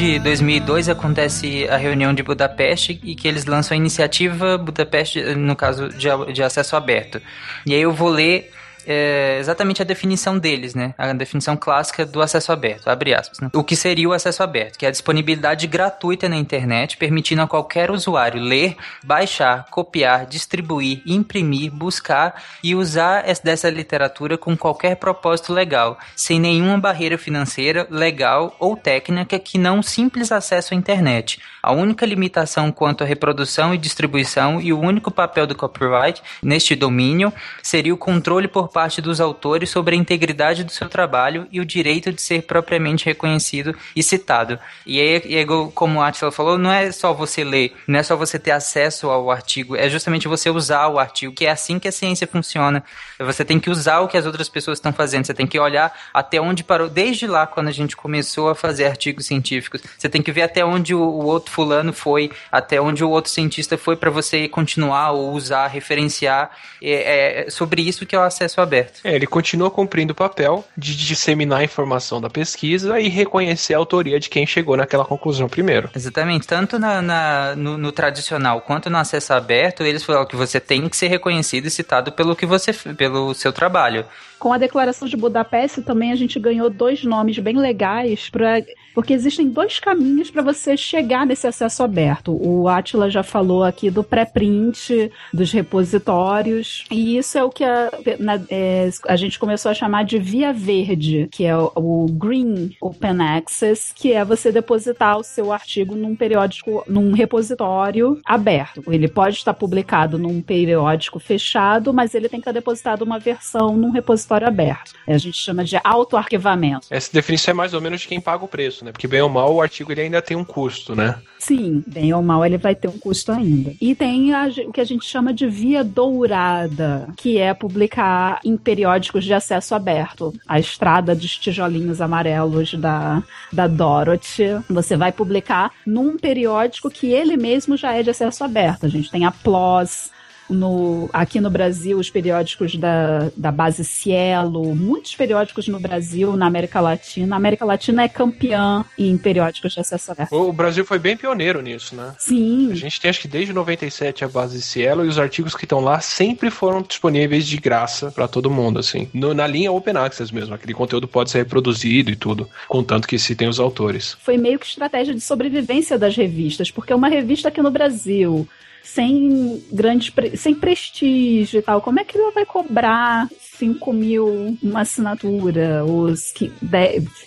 de 0.06 0.20
2002 0.20 0.88
acontece 0.88 1.66
a 1.68 1.76
reunião 1.76 2.14
de 2.14 2.22
Budapeste 2.22 3.00
e 3.02 3.16
que 3.16 3.26
eles 3.26 3.44
lançam 3.44 3.74
a 3.74 3.76
iniciativa 3.76 4.56
Budapeste, 4.56 5.20
no 5.34 5.56
caso 5.56 5.88
de, 5.88 6.06
de 6.32 6.44
acesso 6.44 6.76
aberto. 6.76 7.20
E 7.66 7.74
aí 7.74 7.82
eu 7.82 7.92
vou 7.92 8.08
ler 8.08 8.52
é 8.86 9.38
exatamente 9.38 9.82
a 9.82 9.84
definição 9.84 10.38
deles, 10.38 10.74
né? 10.74 10.94
A 10.96 11.12
definição 11.12 11.56
clássica 11.56 12.06
do 12.06 12.22
acesso 12.22 12.52
aberto, 12.52 12.88
abre 12.88 13.14
aspas. 13.14 13.40
Né? 13.40 13.50
O 13.54 13.64
que 13.64 13.74
seria 13.74 14.08
o 14.08 14.12
acesso 14.12 14.42
aberto? 14.42 14.78
Que 14.78 14.86
é 14.86 14.88
a 14.88 14.92
disponibilidade 14.92 15.66
gratuita 15.66 16.28
na 16.28 16.36
internet, 16.36 16.96
permitindo 16.96 17.42
a 17.42 17.48
qualquer 17.48 17.90
usuário 17.90 18.40
ler, 18.40 18.76
baixar, 19.04 19.66
copiar, 19.70 20.26
distribuir, 20.26 21.02
imprimir, 21.06 21.72
buscar 21.72 22.42
e 22.62 22.74
usar 22.74 23.24
dessa 23.42 23.68
literatura 23.68 24.38
com 24.38 24.56
qualquer 24.56 24.96
propósito 24.96 25.52
legal, 25.52 25.98
sem 26.14 26.38
nenhuma 26.38 26.78
barreira 26.78 27.18
financeira, 27.18 27.86
legal 27.90 28.54
ou 28.58 28.76
técnica 28.76 29.38
que 29.38 29.58
não 29.58 29.82
simples 29.82 30.30
acesso 30.30 30.74
à 30.74 30.76
internet. 30.76 31.40
A 31.66 31.72
única 31.72 32.06
limitação 32.06 32.70
quanto 32.70 33.02
à 33.02 33.06
reprodução 33.08 33.74
e 33.74 33.78
distribuição 33.78 34.60
e 34.60 34.72
o 34.72 34.78
único 34.78 35.10
papel 35.10 35.48
do 35.48 35.54
copyright 35.56 36.22
neste 36.40 36.76
domínio 36.76 37.32
seria 37.60 37.92
o 37.92 37.96
controle 37.96 38.46
por 38.46 38.68
parte 38.68 39.02
dos 39.02 39.20
autores 39.20 39.68
sobre 39.68 39.96
a 39.96 39.98
integridade 39.98 40.62
do 40.62 40.70
seu 40.70 40.88
trabalho 40.88 41.48
e 41.50 41.58
o 41.58 41.64
direito 41.64 42.12
de 42.12 42.22
ser 42.22 42.42
propriamente 42.42 43.06
reconhecido 43.06 43.74
e 43.96 44.00
citado. 44.00 44.60
E 44.86 45.00
aí, 45.00 45.44
como 45.74 46.00
a 46.00 46.06
Atila 46.06 46.30
falou, 46.30 46.56
não 46.56 46.70
é 46.70 46.92
só 46.92 47.12
você 47.12 47.42
ler, 47.42 47.74
não 47.88 47.98
é 47.98 48.02
só 48.04 48.14
você 48.14 48.38
ter 48.38 48.52
acesso 48.52 49.10
ao 49.10 49.28
artigo, 49.28 49.74
é 49.74 49.88
justamente 49.88 50.28
você 50.28 50.48
usar 50.48 50.86
o 50.86 51.00
artigo, 51.00 51.34
que 51.34 51.46
é 51.46 51.50
assim 51.50 51.80
que 51.80 51.88
a 51.88 51.92
ciência 51.92 52.28
funciona. 52.28 52.84
Você 53.18 53.44
tem 53.44 53.58
que 53.58 53.70
usar 53.70 53.98
o 53.98 54.06
que 54.06 54.16
as 54.16 54.24
outras 54.24 54.48
pessoas 54.48 54.78
estão 54.78 54.92
fazendo, 54.92 55.26
você 55.26 55.34
tem 55.34 55.48
que 55.48 55.58
olhar 55.58 55.92
até 56.14 56.40
onde 56.40 56.62
parou, 56.62 56.88
desde 56.88 57.26
lá 57.26 57.44
quando 57.44 57.66
a 57.66 57.72
gente 57.72 57.96
começou 57.96 58.50
a 58.50 58.54
fazer 58.54 58.84
artigos 58.84 59.26
científicos, 59.26 59.82
você 59.98 60.08
tem 60.08 60.22
que 60.22 60.30
ver 60.30 60.42
até 60.42 60.64
onde 60.64 60.94
o, 60.94 61.00
o 61.00 61.24
outro 61.24 61.55
fulano 61.56 61.90
foi, 61.90 62.30
até 62.52 62.78
onde 62.78 63.02
o 63.02 63.08
outro 63.08 63.30
cientista 63.30 63.78
foi 63.78 63.96
para 63.96 64.10
você 64.10 64.46
continuar 64.46 65.12
ou 65.12 65.32
usar, 65.32 65.68
referenciar. 65.68 66.50
É, 66.82 67.44
é, 67.46 67.50
sobre 67.50 67.80
isso 67.80 68.04
que 68.04 68.14
é 68.14 68.18
o 68.18 68.22
acesso 68.22 68.60
aberto. 68.60 69.00
É, 69.02 69.14
ele 69.14 69.26
continua 69.26 69.70
cumprindo 69.70 70.12
o 70.12 70.14
papel 70.14 70.62
de 70.76 70.94
disseminar 70.94 71.60
a 71.60 71.64
informação 71.64 72.20
da 72.20 72.28
pesquisa 72.28 73.00
e 73.00 73.08
reconhecer 73.08 73.72
a 73.72 73.78
autoria 73.78 74.20
de 74.20 74.28
quem 74.28 74.46
chegou 74.46 74.76
naquela 74.76 75.04
conclusão 75.04 75.48
primeiro. 75.48 75.88
Exatamente. 75.96 76.46
Tanto 76.46 76.78
na, 76.78 77.00
na 77.00 77.56
no, 77.56 77.78
no, 77.78 77.90
tradicional 77.90 78.60
quanto 78.60 78.90
no 78.90 78.98
acesso 78.98 79.32
aberto, 79.32 79.82
eles 79.82 80.04
falam 80.04 80.26
que 80.26 80.36
você 80.36 80.60
tem 80.60 80.86
que 80.88 80.96
ser 80.96 81.08
reconhecido 81.08 81.66
e 81.66 81.70
citado 81.70 82.12
pelo 82.12 82.36
que 82.36 82.44
você 82.44 82.72
pelo 82.72 83.32
seu 83.32 83.52
trabalho. 83.52 84.04
Com 84.38 84.52
a 84.52 84.58
declaração 84.58 85.08
de 85.08 85.16
Budapeste 85.16 85.80
também 85.80 86.12
a 86.12 86.16
gente 86.16 86.38
ganhou 86.38 86.68
dois 86.68 87.02
nomes 87.04 87.38
bem 87.38 87.56
legais 87.56 88.28
para 88.28 88.62
porque 88.94 89.12
existem 89.12 89.50
dois 89.50 89.78
caminhos 89.78 90.30
para 90.30 90.42
você 90.42 90.74
chegar 90.74 91.26
nesse 91.26 91.46
acesso 91.46 91.82
aberto. 91.82 92.32
O 92.32 92.66
Atila 92.66 93.10
já 93.10 93.22
falou 93.22 93.62
aqui 93.62 93.90
do 93.90 94.02
pré-print, 94.02 95.12
dos 95.34 95.52
repositórios, 95.52 96.86
e 96.90 97.18
isso 97.18 97.36
é 97.36 97.44
o 97.44 97.50
que 97.50 97.62
a, 97.62 97.90
na, 98.18 98.40
é, 98.48 98.88
a 99.06 99.14
gente 99.14 99.38
começou 99.38 99.70
a 99.70 99.74
chamar 99.74 100.04
de 100.04 100.18
via 100.18 100.50
verde, 100.50 101.28
que 101.30 101.44
é 101.44 101.54
o, 101.54 101.70
o, 101.74 102.06
Green 102.10 102.74
Open 102.80 103.20
Access, 103.20 103.92
que 103.94 104.14
é 104.14 104.24
você 104.24 104.50
depositar 104.50 105.18
o 105.18 105.22
seu 105.22 105.52
artigo 105.52 105.94
num 105.94 106.16
periódico, 106.16 106.82
num 106.88 107.12
repositório 107.12 108.18
aberto. 108.24 108.82
Ele 108.88 109.08
pode 109.08 109.36
estar 109.36 109.52
publicado 109.52 110.18
num 110.18 110.40
periódico 110.40 111.18
fechado, 111.18 111.92
mas 111.92 112.14
ele 112.14 112.30
tem 112.30 112.40
que 112.40 112.48
estar 112.48 112.52
depositado 112.52 113.02
uma 113.02 113.18
versão 113.18 113.76
num 113.76 113.90
repositório 113.90 114.25
aberto. 114.34 114.92
A 115.06 115.18
gente 115.18 115.36
chama 115.36 115.64
de 115.64 115.78
auto-arquivamento. 115.82 116.86
Essa 116.90 117.12
definição 117.12 117.52
é 117.52 117.54
mais 117.54 117.74
ou 117.74 117.80
menos 117.80 118.00
de 118.00 118.08
quem 118.08 118.20
paga 118.20 118.44
o 118.44 118.48
preço, 118.48 118.84
né? 118.84 118.92
Porque 118.92 119.06
bem 119.06 119.22
ou 119.22 119.28
mal 119.28 119.54
o 119.54 119.60
artigo 119.60 119.92
ele 119.92 120.02
ainda 120.02 120.20
tem 120.20 120.36
um 120.36 120.44
custo, 120.44 120.94
né? 120.94 121.16
Sim, 121.38 121.84
bem 121.86 122.12
ou 122.12 122.22
mal 122.22 122.44
ele 122.44 122.58
vai 122.58 122.74
ter 122.74 122.88
um 122.88 122.98
custo 122.98 123.30
ainda. 123.32 123.72
E 123.80 123.94
tem 123.94 124.34
a, 124.34 124.48
o 124.66 124.72
que 124.72 124.80
a 124.80 124.84
gente 124.84 125.06
chama 125.06 125.32
de 125.32 125.46
via 125.46 125.84
dourada, 125.84 127.08
que 127.16 127.38
é 127.38 127.54
publicar 127.54 128.40
em 128.44 128.56
periódicos 128.56 129.24
de 129.24 129.32
acesso 129.32 129.74
aberto. 129.74 130.34
A 130.46 130.58
estrada 130.58 131.14
dos 131.14 131.36
tijolinhos 131.36 132.00
amarelos 132.00 132.74
da, 132.74 133.22
da 133.52 133.66
Dorothy. 133.66 134.60
Você 134.68 134.96
vai 134.96 135.12
publicar 135.12 135.70
num 135.86 136.16
periódico 136.16 136.90
que 136.90 137.12
ele 137.12 137.36
mesmo 137.36 137.76
já 137.76 137.92
é 137.92 138.02
de 138.02 138.10
acesso 138.10 138.42
aberto. 138.42 138.86
A 138.86 138.88
gente 138.88 139.10
tem 139.10 139.24
a 139.24 139.30
PLOS, 139.30 140.10
no, 140.48 141.08
aqui 141.12 141.40
no 141.40 141.50
Brasil, 141.50 141.98
os 141.98 142.10
periódicos 142.10 142.76
da, 142.76 143.30
da 143.36 143.50
base 143.50 143.84
Cielo, 143.84 144.74
muitos 144.74 145.14
periódicos 145.14 145.68
no 145.68 145.78
Brasil, 145.80 146.36
na 146.36 146.46
América 146.46 146.80
Latina. 146.80 147.34
A 147.34 147.38
América 147.38 147.64
Latina 147.64 148.02
é 148.02 148.08
campeã 148.08 148.84
em 148.98 149.16
periódicos 149.16 149.72
de 149.72 149.80
acesso 149.80 150.12
aberto. 150.12 150.32
O 150.32 150.52
Brasil 150.52 150.84
foi 150.84 150.98
bem 150.98 151.16
pioneiro 151.16 151.60
nisso, 151.60 151.94
né? 151.94 152.14
Sim. 152.18 152.70
A 152.72 152.74
gente 152.74 153.00
tem 153.00 153.08
acho 153.08 153.20
que 153.20 153.28
desde 153.28 153.52
97 153.52 154.24
a 154.24 154.28
base 154.28 154.60
Cielo 154.62 155.04
e 155.04 155.08
os 155.08 155.18
artigos 155.18 155.54
que 155.54 155.64
estão 155.64 155.80
lá 155.80 156.00
sempre 156.00 156.50
foram 156.50 156.82
disponíveis 156.82 157.46
de 157.46 157.56
graça 157.56 158.10
para 158.10 158.28
todo 158.28 158.50
mundo, 158.50 158.78
assim. 158.78 159.08
No, 159.12 159.34
na 159.34 159.46
linha 159.46 159.72
Open 159.72 159.96
Access 159.96 160.32
mesmo, 160.32 160.54
aquele 160.54 160.74
conteúdo 160.74 161.08
pode 161.08 161.30
ser 161.30 161.38
reproduzido 161.38 162.10
e 162.10 162.16
tudo, 162.16 162.48
contanto 162.68 163.08
que 163.08 163.18
se 163.18 163.34
tem 163.34 163.48
os 163.48 163.60
autores. 163.60 164.16
Foi 164.20 164.36
meio 164.36 164.58
que 164.58 164.66
estratégia 164.66 165.14
de 165.14 165.20
sobrevivência 165.20 165.98
das 165.98 166.16
revistas, 166.16 166.70
porque 166.70 166.92
uma 166.92 167.08
revista 167.08 167.48
aqui 167.48 167.62
no 167.62 167.70
Brasil 167.70 168.48
sem 168.86 169.62
grandes 169.72 170.12
sem 170.36 170.54
prestígio 170.54 171.58
e 171.58 171.62
tal, 171.62 171.82
como 171.82 171.98
é 171.98 172.04
que 172.04 172.16
ela 172.16 172.30
vai 172.30 172.46
cobrar 172.46 173.28
5 173.58 173.92
mil 173.92 174.56
uma 174.62 174.80
assinatura, 174.80 175.84
os 175.84 176.32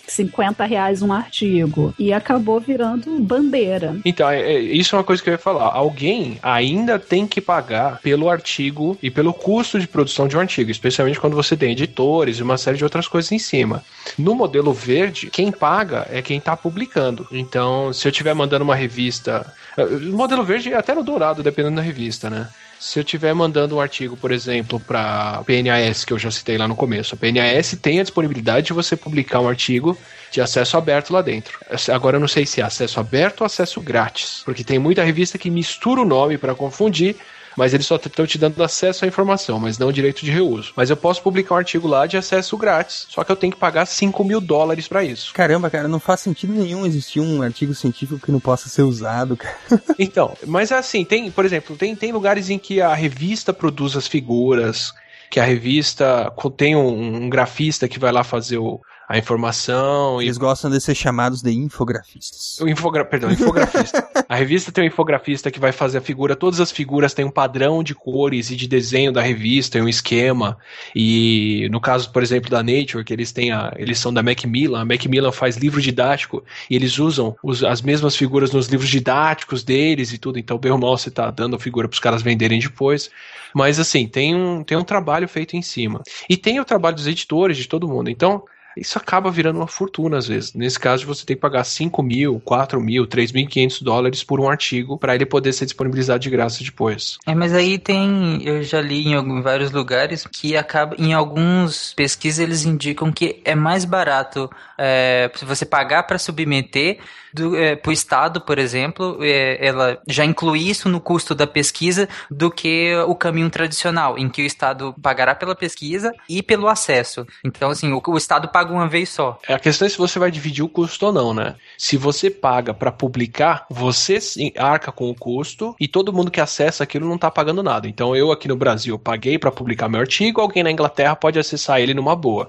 50 0.06 0.64
reais 0.64 1.02
um 1.02 1.12
artigo? 1.12 1.94
E 1.98 2.12
acabou 2.12 2.60
virando 2.60 3.18
bandeira. 3.20 3.96
Então, 4.04 4.28
é, 4.28 4.40
é, 4.40 4.60
isso 4.60 4.94
é 4.94 4.98
uma 4.98 5.04
coisa 5.04 5.22
que 5.22 5.28
eu 5.28 5.32
ia 5.32 5.38
falar. 5.38 5.72
Alguém 5.72 6.38
ainda 6.42 6.98
tem 6.98 7.26
que 7.26 7.40
pagar 7.40 8.00
pelo 8.00 8.28
artigo 8.28 8.96
e 9.02 9.10
pelo 9.10 9.32
custo 9.32 9.78
de 9.78 9.88
produção 9.88 10.28
de 10.28 10.36
um 10.36 10.40
artigo, 10.40 10.70
especialmente 10.70 11.20
quando 11.20 11.36
você 11.36 11.56
tem 11.56 11.72
editores 11.72 12.38
e 12.38 12.42
uma 12.42 12.58
série 12.58 12.76
de 12.76 12.84
outras 12.84 13.08
coisas 13.08 13.30
em 13.32 13.38
cima. 13.38 13.82
No 14.18 14.34
modelo 14.34 14.72
verde, 14.72 15.30
quem 15.30 15.50
paga 15.50 16.06
é 16.10 16.22
quem 16.22 16.38
está 16.38 16.56
publicando. 16.56 17.26
Então, 17.30 17.92
se 17.92 18.06
eu 18.06 18.10
estiver 18.10 18.34
mandando 18.34 18.64
uma 18.64 18.74
revista 18.74 19.52
o 19.76 20.16
modelo 20.16 20.44
verde 20.44 20.72
é 20.72 20.76
até 20.76 20.94
no 20.94 21.02
dourado, 21.02 21.42
dependendo 21.42 21.76
da 21.76 21.82
revista, 21.82 22.28
né? 22.28 22.48
Se 22.80 22.98
eu 22.98 23.02
estiver 23.02 23.34
mandando 23.34 23.76
um 23.76 23.80
artigo, 23.80 24.16
por 24.16 24.32
exemplo, 24.32 24.80
para 24.80 25.44
PNAS, 25.44 26.02
que 26.02 26.14
eu 26.14 26.18
já 26.18 26.30
citei 26.30 26.56
lá 26.56 26.66
no 26.66 26.74
começo, 26.74 27.14
a 27.14 27.18
PNAS 27.18 27.76
tem 27.80 28.00
a 28.00 28.02
disponibilidade 28.02 28.68
de 28.68 28.72
você 28.72 28.96
publicar 28.96 29.38
um 29.40 29.48
artigo 29.48 29.98
de 30.30 30.40
acesso 30.40 30.78
aberto 30.78 31.12
lá 31.12 31.20
dentro. 31.20 31.60
Agora 31.92 32.16
eu 32.16 32.20
não 32.20 32.26
sei 32.26 32.46
se 32.46 32.62
é 32.62 32.64
acesso 32.64 32.98
aberto 32.98 33.42
ou 33.42 33.46
acesso 33.46 33.82
grátis, 33.82 34.40
porque 34.46 34.64
tem 34.64 34.78
muita 34.78 35.04
revista 35.04 35.36
que 35.36 35.50
mistura 35.50 36.00
o 36.00 36.06
nome 36.06 36.38
para 36.38 36.54
confundir 36.54 37.16
mas 37.56 37.74
eles 37.74 37.86
só 37.86 37.96
estão 37.96 38.26
te 38.26 38.38
dando 38.38 38.62
acesso 38.62 39.04
à 39.04 39.08
informação, 39.08 39.58
mas 39.58 39.78
não 39.78 39.88
o 39.88 39.92
direito 39.92 40.24
de 40.24 40.30
reuso. 40.30 40.72
Mas 40.76 40.90
eu 40.90 40.96
posso 40.96 41.22
publicar 41.22 41.54
um 41.54 41.58
artigo 41.58 41.88
lá 41.88 42.06
de 42.06 42.16
acesso 42.16 42.56
grátis, 42.56 43.06
só 43.08 43.24
que 43.24 43.32
eu 43.32 43.36
tenho 43.36 43.52
que 43.52 43.58
pagar 43.58 43.86
5 43.86 44.24
mil 44.24 44.40
dólares 44.40 44.88
para 44.88 45.04
isso. 45.04 45.32
Caramba, 45.34 45.70
cara, 45.70 45.88
não 45.88 46.00
faz 46.00 46.20
sentido 46.20 46.52
nenhum 46.52 46.86
existir 46.86 47.20
um 47.20 47.42
artigo 47.42 47.74
científico 47.74 48.24
que 48.24 48.32
não 48.32 48.40
possa 48.40 48.68
ser 48.68 48.82
usado, 48.82 49.36
cara. 49.36 49.56
Então, 49.98 50.36
mas 50.46 50.70
é 50.70 50.76
assim, 50.76 51.04
tem, 51.04 51.30
por 51.30 51.44
exemplo, 51.44 51.76
tem, 51.76 51.94
tem 51.94 52.12
lugares 52.12 52.48
em 52.48 52.58
que 52.58 52.80
a 52.80 52.94
revista 52.94 53.52
produz 53.52 53.96
as 53.96 54.06
figuras, 54.06 54.92
que 55.30 55.38
a 55.38 55.44
revista 55.44 56.32
tem 56.56 56.74
um, 56.74 57.24
um 57.24 57.30
grafista 57.30 57.88
que 57.88 57.98
vai 57.98 58.10
lá 58.10 58.24
fazer 58.24 58.58
o, 58.58 58.80
a 59.10 59.18
informação. 59.18 60.22
Eles 60.22 60.36
e... 60.36 60.38
gostam 60.38 60.70
de 60.70 60.80
ser 60.80 60.94
chamados 60.94 61.42
de 61.42 61.50
infografistas. 61.50 62.60
O 62.60 62.68
infogra... 62.68 63.04
Perdão, 63.04 63.28
infografista. 63.28 64.08
a 64.28 64.36
revista 64.36 64.70
tem 64.70 64.84
um 64.84 64.86
infografista 64.86 65.50
que 65.50 65.58
vai 65.58 65.72
fazer 65.72 65.98
a 65.98 66.00
figura, 66.00 66.36
todas 66.36 66.60
as 66.60 66.70
figuras 66.70 67.12
têm 67.12 67.24
um 67.24 67.30
padrão 67.30 67.82
de 67.82 67.92
cores 67.92 68.52
e 68.52 68.56
de 68.56 68.68
desenho 68.68 69.10
da 69.10 69.20
revista, 69.20 69.78
e 69.78 69.82
um 69.82 69.88
esquema. 69.88 70.56
E 70.94 71.68
no 71.72 71.80
caso, 71.80 72.12
por 72.12 72.22
exemplo, 72.22 72.48
da 72.48 72.62
Nature, 72.62 73.02
que 73.02 73.12
eles 73.12 73.32
têm 73.32 73.50
a, 73.50 73.72
eles 73.76 73.98
são 73.98 74.14
da 74.14 74.22
Macmillan, 74.22 74.80
a 74.80 74.84
Macmillan 74.84 75.32
faz 75.32 75.56
livro 75.56 75.82
didático 75.82 76.44
e 76.70 76.76
eles 76.76 76.96
usam 77.00 77.34
os, 77.42 77.64
as 77.64 77.82
mesmas 77.82 78.14
figuras 78.14 78.52
nos 78.52 78.68
livros 78.68 78.88
didáticos 78.88 79.64
deles 79.64 80.12
e 80.12 80.18
tudo. 80.18 80.38
Então, 80.38 80.56
bem 80.56 80.70
ou 80.70 80.78
mal, 80.78 80.96
você 80.96 81.10
tá 81.10 81.32
dando 81.32 81.56
a 81.56 81.58
figura 81.58 81.88
para 81.88 81.94
os 81.94 82.00
caras 82.00 82.22
venderem 82.22 82.60
depois. 82.60 83.10
Mas 83.52 83.80
assim, 83.80 84.06
tem 84.06 84.36
um, 84.36 84.62
tem 84.62 84.78
um 84.78 84.84
trabalho 84.84 85.26
feito 85.26 85.56
em 85.56 85.62
cima. 85.62 86.00
E 86.28 86.36
tem 86.36 86.60
o 86.60 86.64
trabalho 86.64 86.94
dos 86.94 87.08
editores, 87.08 87.56
de 87.56 87.66
todo 87.66 87.88
mundo. 87.88 88.08
Então, 88.08 88.44
isso 88.76 88.98
acaba 88.98 89.30
virando 89.30 89.56
uma 89.56 89.66
fortuna 89.66 90.18
às 90.18 90.26
vezes. 90.26 90.54
Nesse 90.54 90.78
caso, 90.78 91.06
você 91.06 91.24
tem 91.24 91.36
que 91.36 91.40
pagar 91.40 91.64
5 91.64 92.02
mil, 92.02 92.40
4 92.40 92.80
mil, 92.80 93.06
3.500 93.06 93.82
dólares 93.82 94.24
por 94.24 94.40
um 94.40 94.48
artigo 94.48 94.98
para 94.98 95.14
ele 95.14 95.26
poder 95.26 95.52
ser 95.52 95.64
disponibilizado 95.64 96.20
de 96.20 96.30
graça 96.30 96.62
depois. 96.62 97.18
É, 97.26 97.34
mas 97.34 97.52
aí 97.54 97.78
tem, 97.78 98.42
eu 98.44 98.62
já 98.62 98.80
li 98.80 99.08
em, 99.08 99.14
algum, 99.14 99.42
vários 99.42 99.70
lugares 99.70 100.26
que 100.26 100.56
acaba, 100.56 100.94
em 100.98 101.12
alguns 101.12 101.92
pesquisas 101.94 102.40
eles 102.40 102.64
indicam 102.64 103.12
que 103.12 103.40
é 103.44 103.54
mais 103.54 103.84
barato 103.84 104.50
é, 104.78 105.30
você 105.42 105.64
pagar 105.64 106.04
para 106.04 106.18
submeter 106.18 106.98
do, 107.32 107.56
é, 107.56 107.76
para 107.76 107.90
o 107.90 107.92
Estado, 107.92 108.40
por 108.40 108.58
exemplo, 108.58 109.18
é, 109.20 109.64
ela 109.64 110.00
já 110.08 110.24
inclui 110.24 110.68
isso 110.68 110.88
no 110.88 111.00
custo 111.00 111.34
da 111.34 111.46
pesquisa 111.46 112.08
do 112.30 112.50
que 112.50 112.94
o 113.06 113.14
caminho 113.14 113.50
tradicional, 113.50 114.18
em 114.18 114.28
que 114.28 114.42
o 114.42 114.46
Estado 114.46 114.94
pagará 115.00 115.34
pela 115.34 115.54
pesquisa 115.54 116.12
e 116.28 116.42
pelo 116.42 116.68
acesso. 116.68 117.26
Então, 117.44 117.70
assim, 117.70 117.92
o, 117.92 118.02
o 118.04 118.16
Estado 118.16 118.48
paga 118.48 118.59
uma 118.68 118.88
vez 118.88 119.08
só. 119.08 119.38
É, 119.48 119.54
a 119.54 119.58
questão 119.58 119.86
é 119.86 119.88
se 119.88 119.96
você 119.98 120.18
vai 120.18 120.30
dividir 120.30 120.62
o 120.62 120.68
custo 120.68 121.06
ou 121.06 121.12
não, 121.12 121.32
né? 121.32 121.54
Se 121.78 121.96
você 121.96 122.30
paga 122.30 122.74
para 122.74 122.92
publicar, 122.92 123.66
você 123.70 124.18
arca 124.56 124.92
com 124.92 125.08
o 125.10 125.14
custo 125.14 125.74
e 125.78 125.88
todo 125.88 126.12
mundo 126.12 126.30
que 126.30 126.40
acessa 126.40 126.84
aquilo 126.84 127.08
não 127.08 127.16
está 127.16 127.30
pagando 127.30 127.62
nada. 127.62 127.88
Então, 127.88 128.14
eu 128.14 128.30
aqui 128.30 128.48
no 128.48 128.56
Brasil 128.56 128.98
paguei 128.98 129.38
para 129.38 129.50
publicar 129.50 129.88
meu 129.88 130.00
artigo, 130.00 130.40
alguém 130.40 130.62
na 130.62 130.70
Inglaterra 130.70 131.16
pode 131.16 131.38
acessar 131.38 131.80
ele 131.80 131.94
numa 131.94 132.14
boa. 132.14 132.48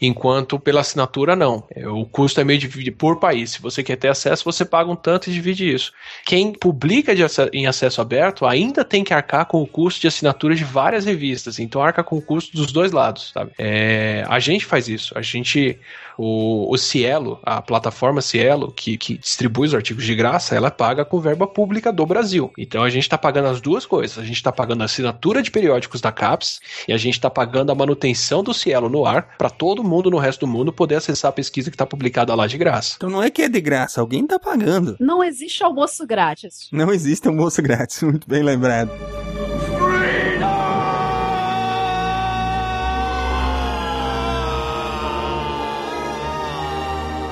Enquanto 0.00 0.58
pela 0.58 0.80
assinatura, 0.80 1.36
não. 1.36 1.66
É, 1.74 1.86
o 1.88 2.04
custo 2.04 2.40
é 2.40 2.44
meio 2.44 2.58
dividido 2.58 2.96
por 2.96 3.18
país. 3.18 3.52
Se 3.52 3.62
você 3.62 3.82
quer 3.82 3.96
ter 3.96 4.08
acesso, 4.08 4.44
você 4.44 4.64
paga 4.64 4.90
um 4.90 4.96
tanto 4.96 5.28
e 5.28 5.32
divide 5.32 5.72
isso. 5.72 5.92
Quem 6.24 6.52
publica 6.52 7.12
em 7.52 7.66
acesso 7.66 8.00
aberto 8.00 8.46
ainda 8.46 8.84
tem 8.84 9.04
que 9.04 9.14
arcar 9.14 9.46
com 9.46 9.62
o 9.62 9.66
custo 9.66 10.00
de 10.00 10.08
assinatura 10.08 10.54
de 10.54 10.64
várias 10.64 11.04
revistas. 11.04 11.58
Então 11.58 11.82
arca 11.82 12.02
com 12.02 12.16
o 12.16 12.22
custo 12.22 12.56
dos 12.56 12.72
dois 12.72 12.92
lados, 12.92 13.30
sabe? 13.32 13.52
É, 13.58 14.24
a 14.28 14.38
gente 14.38 14.64
faz 14.64 14.88
isso. 14.88 15.16
A 15.16 15.22
gente 15.22 15.78
o, 16.22 16.70
o 16.70 16.76
Cielo, 16.76 17.40
a 17.42 17.62
plataforma 17.62 18.20
Cielo, 18.20 18.70
que, 18.70 18.98
que 18.98 19.16
distribui 19.16 19.66
os 19.66 19.74
artigos 19.74 20.04
de 20.04 20.14
graça, 20.14 20.54
ela 20.54 20.70
paga 20.70 21.02
com 21.02 21.18
verba 21.18 21.46
pública 21.46 21.90
do 21.90 22.04
Brasil. 22.04 22.52
Então 22.58 22.82
a 22.82 22.90
gente 22.90 23.04
está 23.04 23.16
pagando 23.16 23.48
as 23.48 23.58
duas 23.58 23.86
coisas. 23.86 24.18
A 24.18 24.22
gente 24.22 24.36
está 24.36 24.52
pagando 24.52 24.82
a 24.82 24.84
assinatura 24.84 25.42
de 25.42 25.50
periódicos 25.50 26.02
da 26.02 26.12
CAPES 26.12 26.60
e 26.86 26.92
a 26.92 26.98
gente 26.98 27.14
está 27.14 27.30
pagando 27.30 27.72
a 27.72 27.74
manutenção 27.74 28.42
do 28.42 28.52
Cielo 28.52 28.90
no 28.90 29.06
ar 29.06 29.34
para 29.38 29.48
todo 29.48 29.82
mundo 29.82 30.10
no 30.10 30.18
resto 30.18 30.40
do 30.40 30.46
mundo 30.46 30.70
poder 30.70 30.96
acessar 30.96 31.30
a 31.30 31.32
pesquisa 31.32 31.70
que 31.70 31.74
está 31.74 31.86
publicada 31.86 32.34
lá 32.34 32.46
de 32.46 32.58
graça. 32.58 32.96
Então 32.96 33.08
não 33.08 33.22
é 33.22 33.30
que 33.30 33.40
é 33.40 33.48
de 33.48 33.60
graça, 33.60 34.02
alguém 34.02 34.24
está 34.24 34.38
pagando. 34.38 34.96
Não 35.00 35.24
existe 35.24 35.64
almoço 35.64 36.06
grátis. 36.06 36.68
Não 36.70 36.92
existe 36.92 37.28
almoço 37.28 37.62
grátis, 37.62 38.02
muito 38.04 38.28
bem 38.28 38.42
lembrado. 38.42 38.90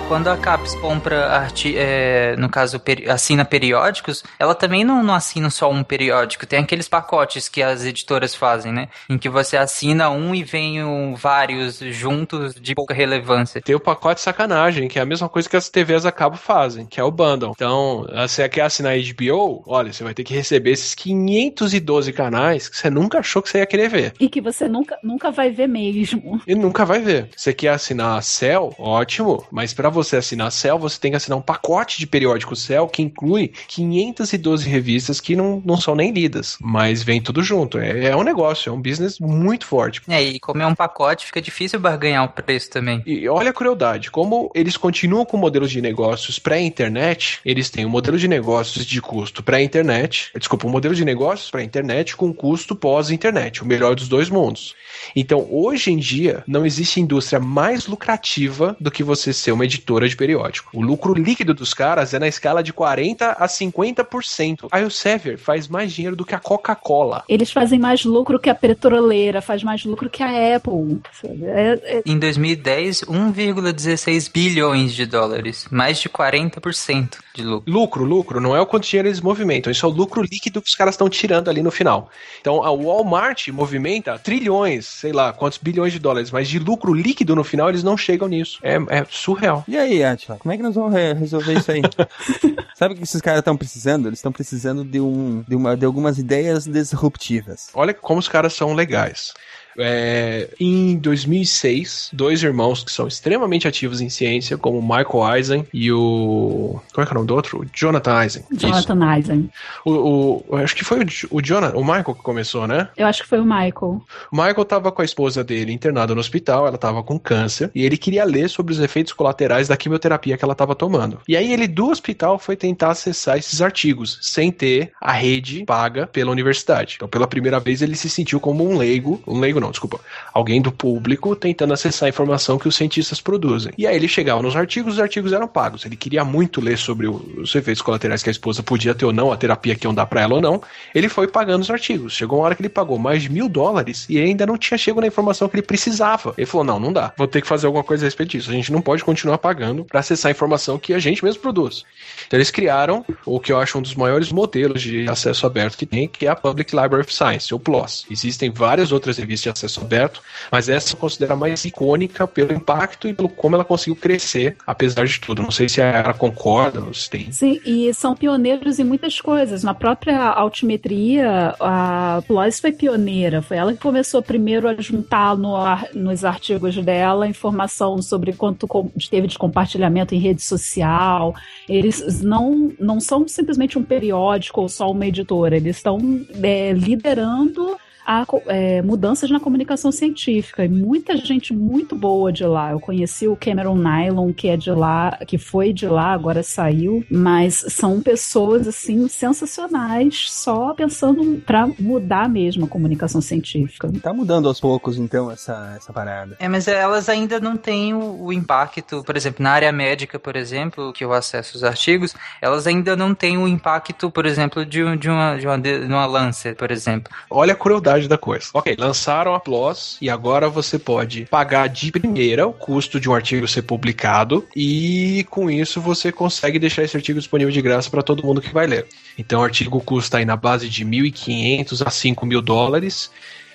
Quando 0.09 0.29
a 0.29 0.39
CAPES 0.39 0.75
compra, 0.77 1.27
arti 1.27 1.77
é, 1.77 2.35
no 2.37 2.49
caso, 2.49 2.81
peri 2.81 3.09
assina 3.11 3.45
periódicos, 3.45 4.25
ela 4.39 4.55
também 4.55 4.83
não, 4.83 5.03
não 5.03 5.13
assina 5.13 5.51
só 5.51 5.71
um 5.71 5.85
periódico. 5.85 6.47
Tem 6.47 6.61
aqueles 6.61 6.89
pacotes 6.89 7.47
que 7.47 7.63
as 7.63 7.85
editoras 7.85 8.35
fazem, 8.35 8.73
né? 8.73 8.89
Em 9.09 9.19
que 9.19 9.29
você 9.29 9.59
assina 9.59 10.09
um 10.09 10.35
e 10.35 10.43
vem 10.43 10.83
um, 10.83 11.15
vários 11.15 11.79
juntos 11.79 12.55
de 12.55 12.75
pouca 12.75 12.95
relevância. 12.95 13.61
Tem 13.61 13.75
o 13.75 13.81
pacote 13.81 14.23
sacanagem, 14.23 14.89
que 14.89 14.99
é 14.99 15.03
a 15.03 15.07
mesma 15.07 15.29
coisa 15.29 15.49
que 15.49 15.57
as 15.57 15.69
TVs 15.69 16.07
a 16.07 16.13
cabo 16.13 16.39
fazem, 16.39 16.87
que 16.87 16.99
é 16.99 17.05
o 17.05 17.11
bundle. 17.11 17.53
Então, 17.55 18.07
você 18.27 18.49
quer 18.49 18.63
assinar 18.63 18.95
HBO, 18.97 19.63
olha, 19.67 19.93
você 19.93 20.03
vai 20.03 20.15
ter 20.15 20.25
que 20.25 20.33
receber 20.33 20.71
esses 20.71 20.95
512 20.95 22.15
canais 22.15 22.67
que 22.67 22.79
você 22.79 22.89
nunca 22.89 23.19
achou 23.19 23.43
que 23.43 23.51
você 23.51 23.59
ia 23.59 23.67
querer 23.67 23.91
ver. 23.91 24.15
E 24.19 24.29
que 24.31 24.41
você 24.41 24.67
nunca, 24.69 24.99
nunca 25.03 25.31
vai 25.31 25.51
ver 25.51 25.69
mesmo. 25.69 26.41
E 26.47 26.55
nunca 26.55 26.87
vai 26.87 27.01
ver. 27.01 27.29
Você 27.37 27.53
quer 27.53 27.71
assinar 27.71 28.17
a 28.17 28.23
Cell? 28.23 28.75
Ótimo. 28.79 29.45
Mas 29.51 29.75
para 29.75 29.91
você 29.91 29.98
assinar 30.17 30.49
a 30.49 30.51
Cell, 30.51 30.79
você 30.79 30.99
tem 30.99 31.11
que 31.11 31.17
assinar 31.17 31.39
um 31.39 31.43
pacote 31.43 31.99
de 31.99 32.07
periódico 32.07 32.57
Cell 32.57 32.87
que 32.89 33.03
inclui 33.03 33.53
512 33.69 34.69
revistas 34.69 35.21
que 35.21 35.37
não, 35.37 35.63
não 35.65 35.81
são 35.81 35.95
nem 35.95 36.13
lidas, 36.13 36.57
mas 36.61 37.03
vem 37.03 37.21
tudo 37.21 37.43
junto. 37.43 37.79
É, 37.79 38.07
é 38.07 38.17
um 38.17 38.23
negócio, 38.23 38.71
é 38.71 38.73
um 38.73 38.81
business 38.81 39.19
muito 39.19 39.67
forte. 39.67 40.01
É, 40.09 40.23
e 40.23 40.41
como 40.41 40.63
é 40.63 40.67
um 40.67 40.75
pacote, 40.75 41.27
fica 41.27 41.41
difícil 41.41 41.79
barganhar 41.79 42.25
o 42.25 42.29
preço 42.29 42.71
também. 42.71 43.03
E 43.07 43.29
olha 43.29 43.51
a 43.51 43.53
crueldade, 43.53 44.11
como 44.11 44.51
eles 44.55 44.77
continuam 44.77 45.25
com 45.25 45.37
modelos 45.37 45.71
de 45.71 45.81
negócios 45.81 46.39
pré-internet, 46.39 47.41
eles 47.45 47.71
têm 47.71 47.87
um 47.87 47.91
modelo 47.91 48.19
de 48.19 48.29
negócios 48.29 48.85
de 48.85 49.01
custo 49.01 49.43
pré-internet, 49.43 50.31
desculpa, 50.39 50.67
um 50.67 50.71
modelo 50.71 50.95
de 50.95 51.05
negócios 51.05 51.51
pré-internet 51.51 52.17
com 52.17 52.33
custo 52.33 52.75
pós-internet, 52.75 53.63
o 53.63 53.67
melhor 53.67 53.95
dos 53.95 54.09
dois 54.09 54.29
mundos. 54.29 54.75
Então, 55.15 55.47
hoje 55.51 55.91
em 55.91 55.97
dia, 55.97 56.43
não 56.47 56.67
existe 56.67 57.01
indústria 57.01 57.41
mais 57.41 57.87
lucrativa 57.87 58.77
do 58.81 58.91
que 58.91 59.03
você 59.03 59.33
ser 59.33 59.53
uma 59.53 59.65
editora 59.65 59.88
de 60.09 60.17
periódico. 60.17 60.71
O 60.75 60.83
lucro 60.83 61.15
líquido 61.15 61.55
dos 61.55 61.73
caras 61.73 62.13
é 62.13 62.19
na 62.19 62.29
escala 62.29 62.63
de 62.63 62.73
40 62.73 63.33
a 63.33 63.47
50%. 63.47 64.69
A 64.71 64.81
Elsevier 64.81 65.39
faz 65.39 65.67
mais 65.67 65.93
dinheiro 65.93 66.15
do 66.15 66.25
que 66.25 66.35
a 66.35 66.39
Coca-Cola. 66.39 67.25
Eles 67.29 67.51
fazem 67.51 67.79
mais 67.79 68.05
lucro 68.05 68.39
que 68.39 68.51
a 68.51 68.55
petroleira, 68.55 69.41
faz 69.41 69.63
mais 69.63 69.85
lucro 69.85 70.11
que 70.11 70.23
a 70.23 70.57
Apple. 70.57 71.01
É, 71.25 71.81
é... 71.83 72.03
Em 72.05 72.19
2010, 72.19 73.03
1,16 73.03 74.31
bilhões 74.31 74.93
de 74.93 75.07
dólares, 75.07 75.67
mais 75.71 75.99
de 75.99 76.09
40% 76.09 77.17
de 77.35 77.43
lucro. 77.43 77.73
Lucro, 77.73 78.05
lucro, 78.05 78.41
não 78.41 78.55
é 78.55 78.61
o 78.61 78.67
quanto 78.67 78.87
dinheiro 78.87 79.09
eles 79.09 79.21
movimentam, 79.21 79.71
isso 79.71 79.87
é 79.87 79.89
o 79.89 79.93
lucro 79.93 80.23
líquido 80.23 80.61
que 80.61 80.69
os 80.69 80.75
caras 80.75 80.95
estão 80.95 81.09
tirando 81.09 81.49
ali 81.49 81.63
no 81.63 81.71
final. 81.71 82.11
Então, 82.41 82.63
a 82.63 82.71
Walmart 82.71 83.49
movimenta 83.49 84.19
trilhões 84.19 84.99
sei 84.99 85.13
lá, 85.13 85.33
quantos 85.33 85.59
bilhões 85.59 85.93
de 85.93 85.99
dólares, 85.99 86.31
mas 86.31 86.49
de 86.49 86.59
lucro 86.59 86.93
líquido 86.93 87.37
no 87.37 87.45
final 87.45 87.69
eles 87.69 87.83
não 87.83 87.97
chegam 87.97 88.29
nisso. 88.29 88.59
É, 88.63 88.77
é 88.89 89.07
surreal. 89.09 89.65
E 89.69 89.78
aí, 89.79 90.05
Atila, 90.05 90.39
como 90.39 90.53
é 90.53 90.57
que 90.57 90.63
nós 90.63 90.75
vamos 90.75 90.93
re 90.93 91.15
resolver 91.15 91.55
isso 91.55 91.71
aí? 91.71 91.83
Sabe 92.75 92.95
o 92.95 92.97
que 92.97 93.03
esses 93.03 93.21
caras 93.21 93.41
estão 93.41 93.57
precisando? 93.57 94.09
Eles 94.09 94.19
estão 94.19 94.31
precisando 94.31 94.85
de, 94.85 95.01
um, 95.01 95.43
de, 95.47 95.57
uma, 95.57 95.77
de 95.77 95.85
algumas 95.85 96.19
ideias 96.19 96.65
disruptivas. 96.65 97.69
Olha 97.75 97.93
como 97.93 98.21
os 98.21 98.29
caras 98.29 98.55
são 98.55 98.75
legais. 98.75 99.33
É, 99.79 100.49
em 100.59 100.97
2006, 100.97 102.11
dois 102.13 102.43
irmãos 102.43 102.83
que 102.83 102.91
são 102.91 103.07
extremamente 103.07 103.69
ativos 103.69 104.01
em 104.01 104.09
ciência, 104.09 104.59
como 104.59 104.79
o 104.79 104.83
Michael 104.83 105.37
Eisen 105.37 105.67
e 105.73 105.93
o. 105.93 106.81
Como 106.93 107.03
é 107.03 107.07
que 107.07 107.11
é 107.11 107.13
o 107.13 107.15
nome 107.15 107.27
do 107.27 107.35
outro? 107.35 107.61
O 107.61 107.67
Jonathan 107.73 108.23
Eisen. 108.23 108.45
Jonathan 108.53 109.15
Eisen. 109.15 109.51
O, 109.85 110.45
o, 110.49 110.57
acho 110.57 110.75
que 110.75 110.85
foi 110.85 111.01
o, 111.01 111.07
o 111.31 111.43
Jonathan, 111.43 111.77
o 111.77 111.85
Michael 111.85 112.15
que 112.15 112.23
começou, 112.23 112.67
né? 112.67 112.89
Eu 112.97 113.07
acho 113.07 113.23
que 113.23 113.29
foi 113.29 113.41
o 113.41 113.45
Michael. 113.45 114.03
O 114.33 114.37
Michael 114.37 114.65
tava 114.65 114.91
com 114.91 115.03
a 115.03 115.05
esposa 115.05 115.45
dele 115.45 115.73
internada 115.73 116.15
no 116.15 116.21
hospital, 116.21 116.67
ela 116.67 116.79
tava 116.79 117.03
com 117.03 117.19
câncer, 117.19 117.71
e 117.75 117.85
ele 117.85 117.97
queria 117.97 118.25
ler 118.25 118.49
sobre 118.49 118.73
os 118.73 118.81
efeitos 118.81 119.13
colaterais 119.13 119.69
da 119.69 119.77
quimioterapia 119.77 120.37
que 120.37 120.45
ela 120.45 120.55
tava 120.55 120.75
tomando. 120.75 121.21
E 121.29 121.37
aí 121.37 121.53
ele 121.53 121.69
do 121.69 121.89
hospital 121.89 122.39
foi 122.39 122.57
tentar 122.57 122.91
acessar 122.91 123.39
esses 123.39 123.61
artigos, 123.61 124.19
sem 124.23 124.51
ter 124.51 124.93
a 125.01 125.13
rede 125.13 125.65
paga 125.65 126.07
pela 126.07 126.31
universidade. 126.31 126.95
Então, 126.97 127.09
pela 127.09 127.27
primeira 127.27 127.61
vez, 127.61 127.83
ele 127.83 127.97
se 127.97 128.09
sentiu 128.09 128.41
como 128.41 128.69
um 128.69 128.77
leigo, 128.77 129.23
um 129.27 129.39
leigo 129.39 129.61
não, 129.61 129.68
não, 129.69 129.71
desculpa, 129.71 130.01
alguém 130.33 130.61
do 130.61 130.73
público 130.73 131.37
tentando 131.37 131.75
acessar 131.75 132.07
a 132.07 132.09
informação 132.09 132.59
que 132.59 132.67
os 132.67 132.75
cientistas 132.75 133.21
produzem. 133.21 133.73
E 133.77 133.87
aí 133.87 133.95
ele 133.95 134.09
chegava 134.09 134.43
nos 134.43 134.57
artigos, 134.57 134.95
os 134.95 135.01
artigos 135.01 135.33
eram 135.33 135.47
pagos. 135.47 135.85
Ele 135.85 135.97
queria 135.97 136.25
muito 136.25 136.61
ler 136.61 136.79
sobre 136.79 137.07
os 137.07 137.55
efeitos 137.55 137.83
colaterais 137.83 138.23
que 138.23 138.31
a 138.31 138.33
esposa 138.33 138.63
podia 138.63 138.95
ter 138.95 139.05
ou 139.05 139.13
não, 139.13 139.31
a 139.31 139.37
terapia 139.37 139.75
que 139.75 139.87
iam 139.87 139.95
dar 139.95 140.07
para 140.07 140.23
ela 140.23 140.35
ou 140.35 140.41
não. 140.41 140.63
Ele 140.95 141.09
foi 141.09 141.29
pagando 141.29 141.63
os 141.63 141.71
artigos. 141.71 142.15
Chegou 142.15 142.39
uma 142.39 142.47
hora 142.47 142.55
que 142.55 142.63
ele 142.63 142.69
pagou 142.69 142.99
mais 142.99 143.23
de 143.23 143.31
mil 143.31 143.49
dólares 143.49 144.07
e 144.09 144.19
ainda 144.19 144.47
não 144.47 144.57
tinha 144.57 144.79
chegado 144.79 145.03
na 145.03 145.07
informação 145.07 145.49
que 145.49 145.57
ele 145.57 145.63
precisava. 145.63 146.33
Ele 146.37 146.47
falou: 146.47 146.65
não, 146.65 146.81
não 146.81 146.93
dá. 146.93 147.13
Vou 147.17 147.29
ter 147.29 147.43
que 147.43 147.47
fazer 147.47 147.67
alguma 147.67 147.85
coisa 147.85 148.05
a 148.05 148.07
respeito 148.07 148.31
disso. 148.31 148.51
A 148.51 148.55
gente 148.55 148.73
não 148.73 148.81
pode 148.81 149.05
continuar 149.05 149.39
pagando 149.39 149.85
para 149.85 150.01
acessar 150.01 150.31
a 150.31 150.33
informação 150.33 150.79
que 150.79 150.95
a 150.95 150.99
gente 150.99 151.23
mesmo 151.23 151.43
produz. 151.43 151.85
Então 152.27 152.39
eles 152.39 152.51
criaram 152.51 153.05
o 153.27 153.39
que 153.39 153.53
eu 153.53 153.59
acho 153.59 153.79
um 153.79 153.83
dos 153.83 153.95
maiores 153.95 154.33
modelos 154.33 154.81
de 154.81 155.09
acesso 155.09 155.47
aberto 155.47 155.77
que 155.77 155.85
tem, 155.85 156.09
que 156.09 156.27
é 156.27 156.31
a 156.31 156.37
Public 156.37 156.75
Library 156.75 157.03
of 157.03 157.15
Science, 157.15 157.53
ou 157.53 157.61
PLOS. 157.61 158.07
Existem 158.11 158.51
várias 158.51 158.93
outras 158.93 159.19
revistas 159.19 159.53
acesso 159.59 159.81
aberto, 159.81 160.23
mas 160.51 160.69
essa 160.69 160.95
eu 160.95 160.97
considero 160.97 161.33
a 161.33 161.37
mais 161.37 161.65
icônica 161.65 162.27
pelo 162.27 162.53
impacto 162.53 163.09
e 163.09 163.15
pelo 163.15 163.29
como 163.29 163.57
ela 163.57 163.65
conseguiu 163.65 163.97
crescer, 163.97 164.57
apesar 164.67 165.07
de 165.07 165.21
tudo. 165.21 165.43
Não 165.43 165.51
sei 165.51 165.69
se 165.69 165.81
ela 165.81 166.15
concorda 166.15 166.81
ou 166.81 166.95
se 166.95 167.09
tem. 167.11 167.31
Sim, 167.33 167.61
e 167.65 167.93
são 167.95 168.15
pioneiros 168.15 168.79
em 168.79 168.85
muitas 168.85 169.21
coisas. 169.21 169.63
Na 169.63 169.75
própria 169.75 170.19
altimetria, 170.19 171.55
a 171.61 172.23
Plois 172.27 172.61
foi 172.61 172.73
pioneira. 172.73 173.43
Foi 173.43 173.57
ela 173.57 173.73
que 173.73 173.81
começou 173.81 174.23
primeiro 174.23 174.69
a 174.69 174.75
juntar 174.81 175.37
no, 175.37 175.55
nos 175.95 176.25
artigos 176.25 176.77
dela 176.77 177.27
informação 177.27 178.01
sobre 178.01 178.33
quanto 178.33 178.69
teve 179.11 179.27
de 179.27 179.39
compartilhamento 179.39 180.15
em 180.15 180.19
rede 180.19 180.43
social. 180.43 181.35
Eles 181.69 182.23
não, 182.23 182.73
não 182.79 183.01
são 183.01 183.27
simplesmente 183.27 183.79
um 183.79 183.83
periódico 183.83 184.61
ou 184.61 184.69
só 184.69 184.91
uma 184.91 185.07
editora, 185.07 185.57
eles 185.57 185.77
estão 185.77 185.99
é, 186.43 186.73
liderando 186.73 187.77
a 188.09 188.25
é, 188.47 188.81
mudanças 188.81 189.31
na 189.31 189.39
comunicação 189.39 189.93
científica 189.93 190.65
e 190.65 190.69
muita 190.69 191.15
gente 191.19 191.53
muito 191.53 191.95
boa 191.95 192.33
de 192.33 192.45
lá. 192.45 192.71
Eu 192.71 192.81
conheci 192.81 193.29
o 193.29 193.37
Cameron 193.37 193.77
Nylon, 193.77 194.33
que 194.33 194.49
é 194.49 194.57
de 194.57 194.71
lá, 194.71 195.19
que 195.27 195.37
foi 195.37 195.75
de 195.75 195.87
lá, 195.87 196.15
agora 196.15 196.43
saiu, 196.43 197.05
mas 197.11 197.67
são 197.69 198.01
pessoas 198.01 198.67
assim 198.67 199.07
sensacionais, 199.09 200.25
só 200.31 200.73
pensando 200.73 201.43
para 201.45 201.67
mudar 201.79 202.31
mesmo 202.31 202.65
a 202.65 202.69
comunicação 202.69 203.21
científica. 203.21 203.93
Tá 204.01 204.15
mudando 204.15 204.49
aos 204.49 204.59
poucos 204.59 204.97
então 204.97 205.31
essa 205.31 205.75
essa 205.77 205.93
parada. 205.93 206.35
É, 206.39 206.49
mas 206.49 206.67
elas 206.67 207.11
ainda 207.11 207.39
não 207.39 207.59
têm 207.59 207.93
o, 207.93 208.25
o 208.25 208.33
impacto, 208.33 209.05
por 209.05 209.19
exemplo, 209.19 209.43
na 209.43 209.51
área 209.51 209.71
médica, 209.71 210.19
por 210.19 210.35
exemplo, 210.35 210.95
que 210.95 211.05
eu 211.05 211.13
acesso 211.13 211.59
os 211.59 211.63
artigos, 211.63 212.15
elas 212.41 212.67
ainda 212.67 212.97
não 212.97 213.15
têm 213.15 213.37
o 213.37 213.47
impacto, 213.47 214.11
por 214.11 214.25
exemplo, 214.25 214.65
de, 214.65 214.97
de 214.97 215.11
uma 215.11 215.37
de 215.37 215.47
uma, 215.47 215.59
de 215.59 215.93
uma 215.93 216.07
Lancet, 216.07 216.57
por 216.57 216.71
exemplo. 216.71 217.13
Olha 217.29 217.53
a 217.53 217.57
crueldade 217.57 217.98
da 218.07 218.19
coisa. 218.19 218.47
Ok, 218.53 218.77
lançaram 218.79 219.35
a 219.35 219.41
PLOS 219.41 219.97
e 220.01 220.11
agora 220.11 220.49
você 220.49 220.79
pode 220.79 221.25
pagar 221.25 221.69
de 221.69 221.91
primeira 221.91 222.47
o 222.47 222.53
custo 222.53 223.01
de 223.01 223.09
um 223.09 223.15
artigo 223.15 223.49
ser 223.49 223.63
publicado 223.63 224.47
e 224.55 225.27
com 225.31 225.51
isso 225.51 225.81
você 225.81 226.13
consegue 226.13 226.59
deixar 226.59 226.83
esse 226.83 226.97
artigo 226.97 227.19
disponível 227.19 227.53
de 227.53 227.63
graça 227.63 227.91
para 227.91 228.03
todo 228.03 228.25
mundo 228.25 228.41
que 228.41 228.53
vai 228.53 228.67
ler. 228.67 228.87
Então 229.17 229.41
o 229.41 229.45
artigo 229.45 229.81
custa 229.81 230.19
aí 230.19 230.25
na 230.25 230.37
base 230.37 230.69
de 230.69 230.85
1.500 230.85 231.87
a 231.87 231.91
5.000 231.91 232.41
dólares 232.43 233.11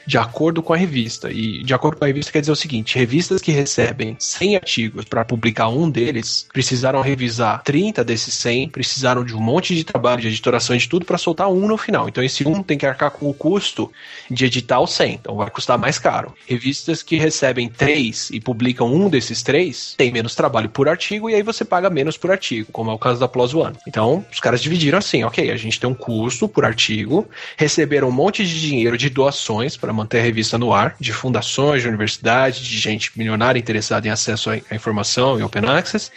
de 0.06 0.18
acordo 0.18 0.62
com 0.62 0.74
a 0.74 0.78
revista. 0.78 1.32
E 1.32 1.64
de 1.64 1.74
acordo 1.74 1.98
com 1.98 2.04
a 2.06 2.08
revista 2.08 2.32
quer 2.32 2.42
dizer 2.42 2.52
o 2.52 2.56
seguinte: 2.56 2.98
revistas 2.98 3.42
que 3.42 3.52
recebem 3.52 4.16
100 4.20 4.56
artigos 4.56 5.06
para 5.06 5.26
publicar 5.26 5.70
um 5.70 5.90
deles 5.90 6.48
precisaram 6.52 7.02
revisar 7.02 7.64
30 7.64 8.04
desses 8.04 8.34
100, 8.36 8.70
precisaram 8.70 9.24
de 9.24 9.36
um 9.36 9.42
monte 9.42 9.76
de 9.76 9.84
trabalho, 9.84 10.22
de 10.22 10.28
editoração 10.28 10.76
de 10.76 10.88
tudo 10.88 11.06
para 11.06 11.18
soltar 11.18 11.50
um 11.50 11.68
no 11.68 11.78
final. 11.78 12.08
Então 12.08 12.24
esse 12.24 12.48
um 12.48 12.62
tem 12.62 12.78
que 12.78 12.86
arcar 12.86 13.12
com 13.12 13.30
o 13.30 13.34
custo 13.34 13.92
de 14.30 14.46
editar 14.46 14.80
o 14.80 14.88
100, 14.88 15.14
então 15.14 15.36
vai 15.36 15.50
custar 15.50 15.78
mais 15.78 15.98
caro. 15.98 16.34
Revistas 16.48 17.02
que 17.02 17.18
recebem 17.18 17.70
3 17.70 18.32
e 18.32 18.40
publicam 18.40 18.94
um 18.94 19.10
desses 19.10 19.42
3 19.42 19.96
tem 19.98 20.12
menos 20.12 20.36
trabalho 20.36 20.70
por 20.70 20.90
artigo 20.90 21.30
e 21.30 21.36
aí 21.36 21.44
você 21.44 21.64
paga 21.64 21.90
menos 21.90 22.18
por 22.18 22.32
artigo, 22.32 22.72
como 22.72 22.92
é 22.92 22.94
o 22.94 23.00
caso 23.00 23.20
da 23.20 23.28
Plus 23.28 23.54
One. 23.54 23.76
Então 23.88 24.26
os 24.32 24.40
caras 24.40 24.62
dividiram 24.62 24.98
assim: 24.98 25.24
ok, 25.24 25.52
a 25.52 25.58
gente 25.58 25.80
tem 25.80 25.90
um 25.90 25.94
custo 25.94 26.48
por 26.48 26.66
artigo, 26.66 27.28
receberam 27.58 28.10
um 28.10 28.12
monte 28.12 28.46
de 28.46 28.60
dinheiro 28.60 28.98
de 28.98 29.10
doações 29.10 29.78
para 29.78 29.93
manter 29.94 30.20
a 30.20 30.24
revista 30.24 30.58
no 30.58 30.74
ar, 30.74 30.96
de 31.00 31.14
fundações, 31.14 31.82
de 31.82 31.88
universidades, 31.88 32.60
de 32.60 32.78
gente 32.78 33.12
milionária 33.18 33.60
interessada 33.60 34.08
em 34.08 34.12
acesso 34.12 34.50
à 34.50 34.76
informação 34.76 35.40
e 35.40 35.44
open 35.44 35.66
access 35.66 36.12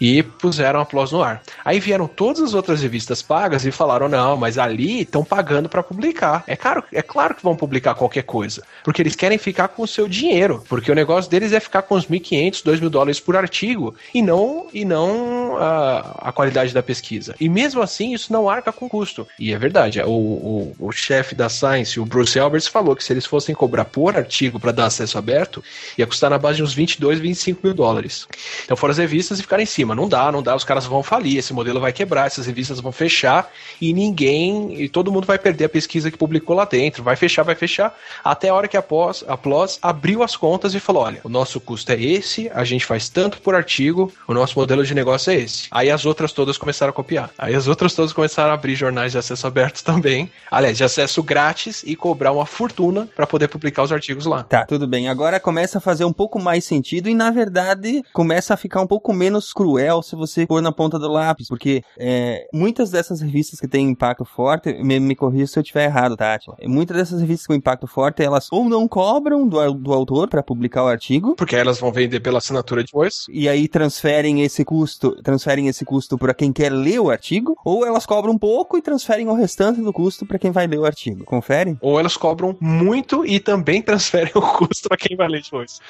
e 0.00 0.22
puseram 0.22 0.80
a 0.80 0.84
Plus 0.84 1.12
no 1.12 1.22
ar. 1.22 1.42
Aí 1.64 1.80
vieram 1.80 2.06
todas 2.06 2.42
as 2.42 2.54
outras 2.54 2.82
revistas 2.82 3.22
pagas 3.22 3.64
e 3.64 3.70
falaram: 3.70 4.08
não, 4.08 4.36
mas 4.36 4.58
ali 4.58 5.02
estão 5.02 5.24
pagando 5.24 5.68
para 5.68 5.82
publicar. 5.82 6.44
É 6.46 6.56
claro, 6.56 6.82
é 6.92 7.02
claro 7.02 7.34
que 7.34 7.42
vão 7.42 7.56
publicar 7.56 7.94
qualquer 7.94 8.22
coisa, 8.22 8.62
porque 8.82 9.02
eles 9.02 9.16
querem 9.16 9.38
ficar 9.38 9.68
com 9.68 9.82
o 9.82 9.88
seu 9.88 10.08
dinheiro, 10.08 10.62
porque 10.68 10.90
o 10.90 10.94
negócio 10.94 11.30
deles 11.30 11.52
é 11.52 11.60
ficar 11.60 11.82
com 11.82 11.94
os 11.94 12.06
1.500, 12.06 12.64
2 12.64 12.80
mil 12.80 12.90
dólares 12.90 13.20
por 13.20 13.36
artigo 13.36 13.94
e 14.14 14.22
não, 14.22 14.66
e 14.72 14.84
não 14.84 15.56
a, 15.56 16.28
a 16.28 16.32
qualidade 16.32 16.72
da 16.72 16.82
pesquisa. 16.82 17.34
E 17.40 17.48
mesmo 17.48 17.82
assim, 17.82 18.14
isso 18.14 18.32
não 18.32 18.48
arca 18.48 18.72
com 18.72 18.88
custo. 18.88 19.26
E 19.38 19.52
é 19.52 19.58
verdade, 19.58 20.00
o, 20.00 20.10
o, 20.10 20.76
o 20.78 20.92
chefe 20.92 21.34
da 21.34 21.48
Science, 21.48 21.98
o 21.98 22.04
Bruce 22.04 22.38
Alberts, 22.38 22.68
falou 22.68 22.96
que 22.96 23.04
se 23.04 23.12
eles 23.12 23.26
fossem 23.26 23.54
cobrar 23.54 23.84
por 23.84 24.16
artigo 24.16 24.58
para 24.58 24.72
dar 24.72 24.86
acesso 24.86 25.18
aberto, 25.18 25.62
ia 25.96 26.06
custar 26.06 26.30
na 26.30 26.38
base 26.38 26.56
de 26.56 26.62
uns 26.62 26.74
22, 26.74 27.20
25 27.20 27.60
mil 27.62 27.74
dólares. 27.74 28.26
Então 28.64 28.76
foram 28.76 28.92
as 28.92 28.98
revistas 28.98 29.38
e 29.38 29.42
ficaram 29.42 29.62
em 29.62 29.66
cima. 29.66 29.83
Não 29.92 30.08
dá, 30.08 30.30
não 30.30 30.42
dá, 30.42 30.54
os 30.54 30.62
caras 30.62 30.86
vão 30.86 31.02
falir, 31.02 31.38
esse 31.38 31.52
modelo 31.52 31.80
vai 31.80 31.92
quebrar, 31.92 32.26
essas 32.26 32.46
revistas 32.46 32.78
vão 32.78 32.92
fechar 32.92 33.50
e 33.80 33.92
ninguém, 33.92 34.80
e 34.80 34.88
todo 34.88 35.10
mundo 35.10 35.26
vai 35.26 35.38
perder 35.38 35.64
a 35.64 35.68
pesquisa 35.68 36.10
que 36.10 36.16
publicou 36.16 36.54
lá 36.54 36.64
dentro. 36.64 37.02
Vai 37.02 37.16
fechar, 37.16 37.42
vai 37.42 37.56
fechar, 37.56 37.96
até 38.22 38.50
a 38.50 38.54
hora 38.54 38.68
que 38.68 38.76
a 38.76 38.82
PLOS, 38.82 39.24
a 39.26 39.36
abriu 39.82 40.22
as 40.22 40.36
contas 40.36 40.74
e 40.74 40.80
falou: 40.80 41.02
olha, 41.02 41.20
o 41.24 41.28
nosso 41.28 41.60
custo 41.60 41.90
é 41.92 42.00
esse, 42.00 42.50
a 42.54 42.64
gente 42.64 42.84
faz 42.84 43.08
tanto 43.08 43.40
por 43.40 43.54
artigo, 43.54 44.12
o 44.28 44.34
nosso 44.34 44.58
modelo 44.58 44.84
de 44.84 44.94
negócio 44.94 45.32
é 45.32 45.36
esse. 45.36 45.66
Aí 45.70 45.90
as 45.90 46.04
outras 46.06 46.32
todas 46.32 46.58
começaram 46.58 46.90
a 46.90 46.92
copiar. 46.92 47.30
Aí 47.38 47.54
as 47.54 47.66
outras 47.66 47.94
todas 47.94 48.12
começaram 48.12 48.50
a 48.50 48.54
abrir 48.54 48.74
jornais 48.74 49.12
de 49.12 49.18
acesso 49.18 49.46
aberto 49.46 49.82
também, 49.84 50.30
aliás, 50.50 50.76
de 50.76 50.84
acesso 50.84 51.22
grátis 51.22 51.82
e 51.86 51.96
cobrar 51.96 52.32
uma 52.32 52.46
fortuna 52.46 53.08
para 53.14 53.26
poder 53.26 53.48
publicar 53.48 53.82
os 53.82 53.92
artigos 53.92 54.26
lá. 54.26 54.42
Tá, 54.42 54.66
tudo 54.66 54.86
bem. 54.86 55.08
Agora 55.08 55.40
começa 55.40 55.78
a 55.78 55.80
fazer 55.80 56.04
um 56.04 56.12
pouco 56.12 56.40
mais 56.40 56.64
sentido 56.64 57.08
e, 57.08 57.14
na 57.14 57.30
verdade, 57.30 58.02
começa 58.12 58.54
a 58.54 58.56
ficar 58.56 58.80
um 58.80 58.86
pouco 58.86 59.12
menos 59.12 59.52
cruel 59.74 60.02
se 60.02 60.14
você 60.14 60.46
pôr 60.46 60.62
na 60.62 60.72
ponta 60.72 60.98
do 60.98 61.08
lápis, 61.08 61.48
porque 61.48 61.82
é, 61.98 62.46
muitas 62.52 62.90
dessas 62.90 63.20
revistas 63.20 63.60
que 63.60 63.66
têm 63.66 63.88
impacto 63.90 64.24
forte, 64.24 64.72
me, 64.82 65.00
me 65.00 65.16
corrija 65.16 65.46
se 65.46 65.58
eu 65.58 65.62
estiver 65.62 65.84
errado, 65.84 66.16
Tati. 66.16 66.46
Muitas 66.64 66.96
dessas 66.96 67.20
revistas 67.20 67.46
com 67.46 67.54
impacto 67.54 67.86
forte, 67.86 68.22
elas 68.22 68.48
ou 68.52 68.68
não 68.68 68.86
cobram 68.86 69.48
do, 69.48 69.72
do 69.72 69.92
autor 69.92 70.28
para 70.28 70.42
publicar 70.42 70.84
o 70.84 70.88
artigo, 70.88 71.34
porque 71.34 71.56
elas 71.56 71.80
vão 71.80 71.92
vender 71.92 72.20
pela 72.20 72.38
assinatura 72.38 72.82
depois, 72.82 73.26
e 73.28 73.48
aí 73.48 73.66
transferem 73.66 74.42
esse 74.42 74.64
custo, 74.64 75.10
transferem 75.22 75.68
esse 75.68 75.84
custo 75.84 76.16
para 76.16 76.34
quem 76.34 76.52
quer 76.52 76.70
ler 76.70 77.00
o 77.00 77.10
artigo, 77.10 77.56
ou 77.64 77.84
elas 77.84 78.06
cobram 78.06 78.34
um 78.34 78.38
pouco 78.38 78.78
e 78.78 78.82
transferem 78.82 79.28
o 79.28 79.34
restante 79.34 79.80
do 79.80 79.92
custo 79.92 80.24
para 80.24 80.38
quem 80.38 80.50
vai 80.50 80.66
ler 80.66 80.78
o 80.78 80.84
artigo. 80.84 81.24
Confere? 81.24 81.76
Ou 81.80 81.98
elas 81.98 82.16
cobram 82.16 82.56
muito 82.60 83.24
e 83.26 83.40
também 83.40 83.80
transferem 83.82 84.32
o 84.34 84.40
custo 84.40 84.88
para 84.88 84.96
quem 84.96 85.16
vai 85.16 85.28
ler 85.28 85.42
depois. 85.42 85.80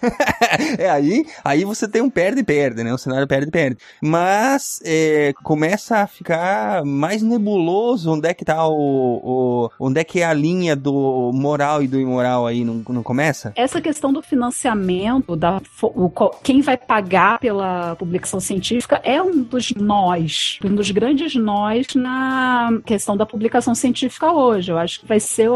é, 0.78 0.88
aí, 0.90 1.26
aí 1.44 1.64
você 1.64 1.88
tem 1.88 2.02
um 2.02 2.10
perde-perde, 2.10 2.82
né? 2.82 2.92
Um 2.92 2.98
cenário 2.98 3.26
perde-perde. 3.26 3.78
Mas 4.02 4.80
é, 4.84 5.32
começa 5.42 5.98
a 5.98 6.06
ficar 6.06 6.84
mais 6.84 7.22
nebuloso 7.22 8.12
onde 8.12 8.28
é 8.28 8.34
que 8.34 8.44
tá 8.44 8.66
o, 8.66 8.72
o, 8.74 9.70
Onde 9.78 10.00
é 10.00 10.04
que 10.04 10.20
é 10.20 10.24
a 10.24 10.32
linha 10.32 10.74
do 10.76 11.30
moral 11.32 11.82
e 11.82 11.88
do 11.88 11.98
imoral 11.98 12.46
aí, 12.46 12.64
não, 12.64 12.82
não 12.88 13.02
começa? 13.02 13.52
Essa 13.56 13.80
questão 13.80 14.12
do 14.12 14.22
financiamento, 14.22 15.36
da, 15.36 15.60
o, 15.82 16.10
quem 16.42 16.60
vai 16.60 16.76
pagar 16.76 17.38
pela 17.38 17.96
publicação 17.96 18.40
científica 18.40 19.00
é 19.04 19.22
um 19.22 19.42
dos 19.42 19.72
nós, 19.72 20.58
um 20.64 20.74
dos 20.74 20.90
grandes 20.90 21.34
nós 21.34 21.86
na 21.94 22.70
questão 22.84 23.16
da 23.16 23.26
publicação 23.26 23.74
científica 23.74 24.32
hoje. 24.32 24.70
Eu 24.70 24.78
acho 24.78 25.00
que 25.00 25.06
vai 25.06 25.20
ser 25.20 25.50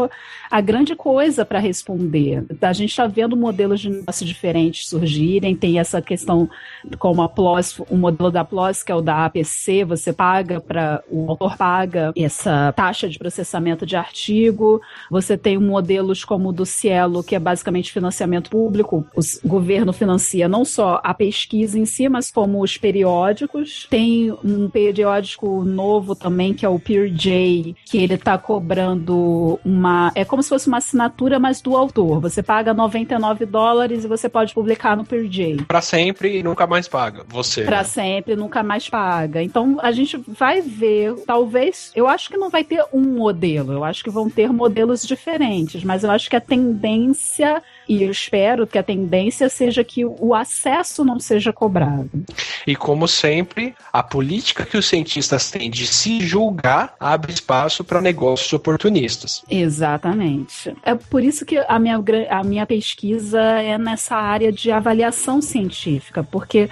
a 0.49 0.61
grande 0.61 0.95
coisa 0.95 1.45
para 1.45 1.59
responder. 1.59 2.45
A 2.61 2.73
gente 2.73 2.89
está 2.89 3.07
vendo 3.07 3.35
modelos 3.35 3.79
de 3.79 3.89
diferentes 4.27 4.87
surgirem. 4.87 5.55
Tem 5.55 5.79
essa 5.79 6.01
questão 6.01 6.49
como 6.99 7.21
a 7.21 7.29
PLOS, 7.29 7.79
o 7.89 7.97
modelo 7.97 8.31
da 8.31 8.43
PLOS, 8.43 8.83
que 8.83 8.91
é 8.91 8.95
o 8.95 9.01
da 9.01 9.25
APC, 9.25 9.83
você 9.83 10.13
paga 10.13 10.59
para 10.59 11.03
o 11.09 11.29
autor 11.29 11.57
paga 11.57 12.13
essa 12.15 12.71
taxa 12.73 13.07
de 13.07 13.17
processamento 13.17 13.85
de 13.85 13.95
artigo. 13.95 14.81
Você 15.09 15.37
tem 15.37 15.57
modelos 15.57 16.23
como 16.23 16.49
o 16.49 16.53
do 16.53 16.65
Cielo, 16.65 17.23
que 17.23 17.35
é 17.35 17.39
basicamente 17.39 17.91
financiamento 17.91 18.49
público. 18.49 19.05
O 19.15 19.47
governo 19.47 19.93
financia 19.93 20.47
não 20.47 20.65
só 20.65 20.99
a 21.03 21.13
pesquisa 21.13 21.77
em 21.79 21.85
si, 21.85 22.07
mas 22.09 22.31
como 22.31 22.61
os 22.61 22.77
periódicos. 22.77 23.87
Tem 23.89 24.31
um 24.43 24.69
periódico 24.69 25.63
novo 25.63 26.15
também, 26.15 26.53
que 26.53 26.65
é 26.65 26.69
o 26.69 26.79
PeerJ, 26.79 27.75
que 27.85 27.97
ele 27.97 28.15
está 28.15 28.37
cobrando 28.37 29.59
uma. 29.63 30.11
É 30.15 30.25
como 30.25 30.43
se 30.43 30.49
fosse 30.49 30.67
uma 30.67 30.77
assinatura, 30.77 31.39
mas 31.39 31.61
do 31.61 31.75
autor. 31.75 32.19
Você 32.21 32.43
paga 32.43 32.73
99 32.73 33.45
dólares 33.45 34.03
e 34.03 34.07
você 34.17 34.29
pode 34.29 34.53
publicar 34.53 34.95
no 34.95 35.05
PeerJ. 35.05 35.63
Para 35.67 35.81
sempre 35.81 36.37
e 36.37 36.43
nunca 36.43 36.65
mais 36.67 36.87
paga. 36.87 37.23
Você. 37.27 37.63
Para 37.63 37.77
né? 37.77 37.83
sempre 37.83 38.35
nunca 38.35 38.63
mais 38.63 38.89
paga. 38.89 39.41
Então 39.41 39.77
a 39.81 39.91
gente 39.91 40.17
vai 40.27 40.61
ver, 40.61 41.15
talvez, 41.25 41.91
eu 41.95 42.07
acho 42.07 42.29
que 42.29 42.37
não 42.37 42.49
vai 42.49 42.63
ter 42.63 42.83
um 42.93 43.01
modelo, 43.01 43.73
eu 43.73 43.83
acho 43.83 44.03
que 44.03 44.09
vão 44.09 44.29
ter 44.29 44.51
modelos 44.51 45.05
diferentes, 45.05 45.83
mas 45.83 46.03
eu 46.03 46.11
acho 46.11 46.29
que 46.29 46.35
a 46.35 46.41
tendência 46.41 47.61
e 47.87 48.03
eu 48.03 48.11
espero 48.11 48.65
que 48.67 48.77
a 48.77 48.83
tendência 48.83 49.49
seja 49.49 49.83
que 49.83 50.05
o 50.05 50.33
acesso 50.33 51.03
não 51.03 51.19
seja 51.19 51.53
cobrado. 51.53 52.09
E 52.65 52.75
como 52.75 53.07
sempre, 53.07 53.75
a 53.93 54.01
política 54.01 54.65
que 54.65 54.77
os 54.77 54.87
cientistas 54.87 55.51
têm 55.51 55.69
de 55.69 55.85
se 55.85 56.19
julgar 56.19 56.95
abre 56.99 57.31
espaço 57.31 57.83
para 57.83 58.01
negócios 58.01 58.51
oportunistas. 58.53 59.43
Exatamente. 59.49 60.75
É 60.83 60.95
por 60.95 61.23
isso 61.23 61.45
que 61.45 61.57
a 61.57 61.79
minha, 61.79 62.01
a 62.29 62.43
minha 62.43 62.65
pesquisa 62.65 63.41
é 63.41 63.77
nessa 63.77 64.15
área 64.15 64.51
de 64.51 64.71
avaliação 64.71 65.41
científica, 65.41 66.23
porque 66.23 66.69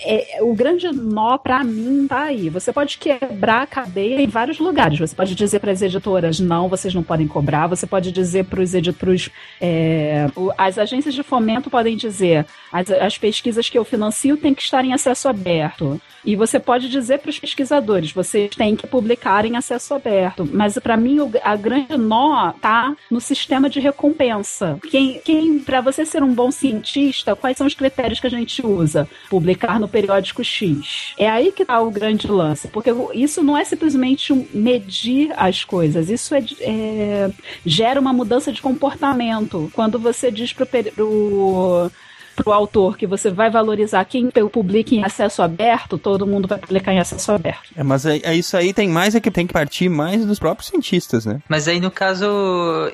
é, 0.00 0.38
o 0.42 0.54
grande 0.54 0.90
nó 0.92 1.36
para 1.38 1.62
mim 1.62 2.06
tá 2.08 2.22
aí. 2.22 2.48
Você 2.48 2.72
pode 2.72 2.98
quebrar 2.98 3.62
a 3.62 3.66
cadeia 3.66 4.20
em 4.20 4.26
vários 4.26 4.58
lugares. 4.58 4.98
Você 4.98 5.14
pode 5.14 5.34
dizer 5.34 5.60
para 5.60 5.72
as 5.72 5.82
editoras 5.82 6.40
não, 6.40 6.68
vocês 6.68 6.94
não 6.94 7.02
podem 7.02 7.26
cobrar. 7.26 7.66
Você 7.66 7.86
pode 7.86 8.10
dizer 8.10 8.44
para 8.44 8.60
os 8.60 8.74
editores 8.74 9.30
é, 9.60 10.26
as 10.56 10.78
agências 10.78 11.14
de 11.14 11.22
fomento 11.22 11.70
podem 11.70 11.96
dizer 11.96 12.46
as, 12.72 12.90
as 12.90 13.18
pesquisas 13.18 13.68
que 13.68 13.78
eu 13.78 13.84
financio 13.84 14.36
têm 14.36 14.54
que 14.54 14.62
estar 14.62 14.84
em 14.84 14.92
acesso 14.92 15.28
aberto. 15.28 16.00
E 16.24 16.34
você 16.36 16.58
pode 16.58 16.88
dizer 16.88 17.18
para 17.18 17.28
os 17.28 17.38
pesquisadores, 17.38 18.10
vocês 18.10 18.50
têm 18.56 18.74
que 18.74 18.86
publicar 18.86 19.44
em 19.44 19.56
acesso 19.56 19.94
aberto. 19.94 20.48
Mas 20.50 20.78
para 20.78 20.96
mim 20.96 21.18
a 21.42 21.54
grande 21.54 21.96
nó 21.96 22.52
tá 22.52 22.96
no 23.10 23.20
sistema 23.20 23.68
de 23.68 23.78
recompensa. 23.78 24.78
Quem, 24.90 25.20
quem 25.22 25.58
para 25.58 25.80
você 25.82 26.06
ser 26.06 26.22
um 26.22 26.32
bom 26.32 26.50
cientista, 26.50 27.36
quais 27.36 27.58
são 27.58 27.66
os 27.66 27.74
critérios 27.74 28.20
que 28.20 28.26
a 28.26 28.30
gente 28.30 28.64
usa? 28.66 29.08
Publicar 29.28 29.78
no 29.78 29.86
periódico 29.86 30.42
X. 30.42 31.14
É 31.18 31.28
aí 31.28 31.52
que 31.52 31.64
tá 31.64 31.80
o 31.80 31.90
grande 31.90 32.26
lance, 32.26 32.68
porque 32.68 32.90
isso 33.12 33.42
não 33.42 33.56
é 33.56 33.64
simplesmente 33.64 34.32
medir 34.54 35.32
as 35.36 35.62
coisas, 35.62 36.08
isso 36.08 36.34
é, 36.34 36.44
é 36.60 37.30
gera 37.66 38.00
uma 38.00 38.12
mudança 38.12 38.52
de 38.52 38.62
comportamento. 38.62 39.70
Quando 39.74 39.98
você 39.98 40.30
diz 40.30 40.43
diz 40.44 40.54
pro, 40.54 40.66
pro 40.96 41.90
para 42.34 42.42
o 42.42 42.44
pro 42.44 42.52
autor 42.52 42.96
que 42.96 43.06
você 43.06 43.30
vai 43.30 43.50
valorizar 43.50 44.04
quem 44.04 44.30
publica 44.30 44.94
em 44.94 45.04
acesso 45.04 45.42
aberto, 45.42 45.98
todo 45.98 46.26
mundo 46.26 46.46
vai 46.46 46.58
publicar 46.58 46.92
em 46.92 46.98
acesso 46.98 47.32
aberto. 47.32 47.70
É, 47.76 47.82
mas 47.82 48.04
é, 48.04 48.18
é, 48.18 48.34
isso 48.34 48.56
aí 48.56 48.72
tem 48.72 48.88
mais 48.88 49.14
é 49.14 49.20
que 49.20 49.30
tem 49.30 49.46
que 49.46 49.52
partir 49.52 49.88
mais 49.88 50.24
dos 50.24 50.38
próprios 50.38 50.68
cientistas, 50.68 51.24
né? 51.24 51.40
Mas 51.48 51.68
aí 51.68 51.80
no 51.80 51.90
caso, 51.90 52.26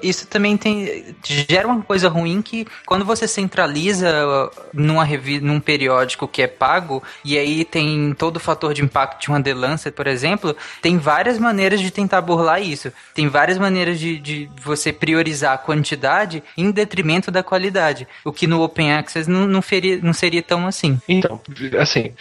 isso 0.02 0.26
também 0.26 0.56
tem 0.56 1.14
gera 1.24 1.66
uma 1.66 1.82
coisa 1.82 2.08
ruim 2.08 2.42
que 2.42 2.66
quando 2.86 3.04
você 3.04 3.26
centraliza 3.26 4.50
numa 4.72 5.04
revista, 5.04 5.44
num 5.44 5.60
periódico 5.60 6.28
que 6.28 6.42
é 6.42 6.46
pago 6.46 7.02
e 7.24 7.38
aí 7.38 7.64
tem 7.64 8.14
todo 8.14 8.36
o 8.36 8.40
fator 8.40 8.74
de 8.74 8.82
impacto 8.82 9.22
de 9.22 9.28
uma 9.28 9.42
The 9.42 9.54
Lancet, 9.54 9.94
por 9.94 10.06
exemplo, 10.06 10.56
tem 10.82 10.98
várias 10.98 11.38
maneiras 11.38 11.80
de 11.80 11.90
tentar 11.90 12.20
burlar 12.20 12.62
isso. 12.62 12.92
Tem 13.14 13.28
várias 13.28 13.58
maneiras 13.58 13.98
de, 13.98 14.18
de 14.18 14.50
você 14.62 14.92
priorizar 14.92 15.54
a 15.54 15.58
quantidade 15.58 16.42
em 16.56 16.70
detrimento 16.70 17.30
da 17.30 17.42
qualidade, 17.42 18.06
o 18.24 18.32
que 18.32 18.46
no 18.46 18.62
Open 18.62 18.92
Access 18.92 19.29
não, 19.30 19.46
não, 19.46 19.62
feria, 19.62 19.98
não 20.02 20.12
seria 20.12 20.42
tão 20.42 20.66
assim. 20.66 21.00
Então, 21.08 21.40
assim, 21.78 22.12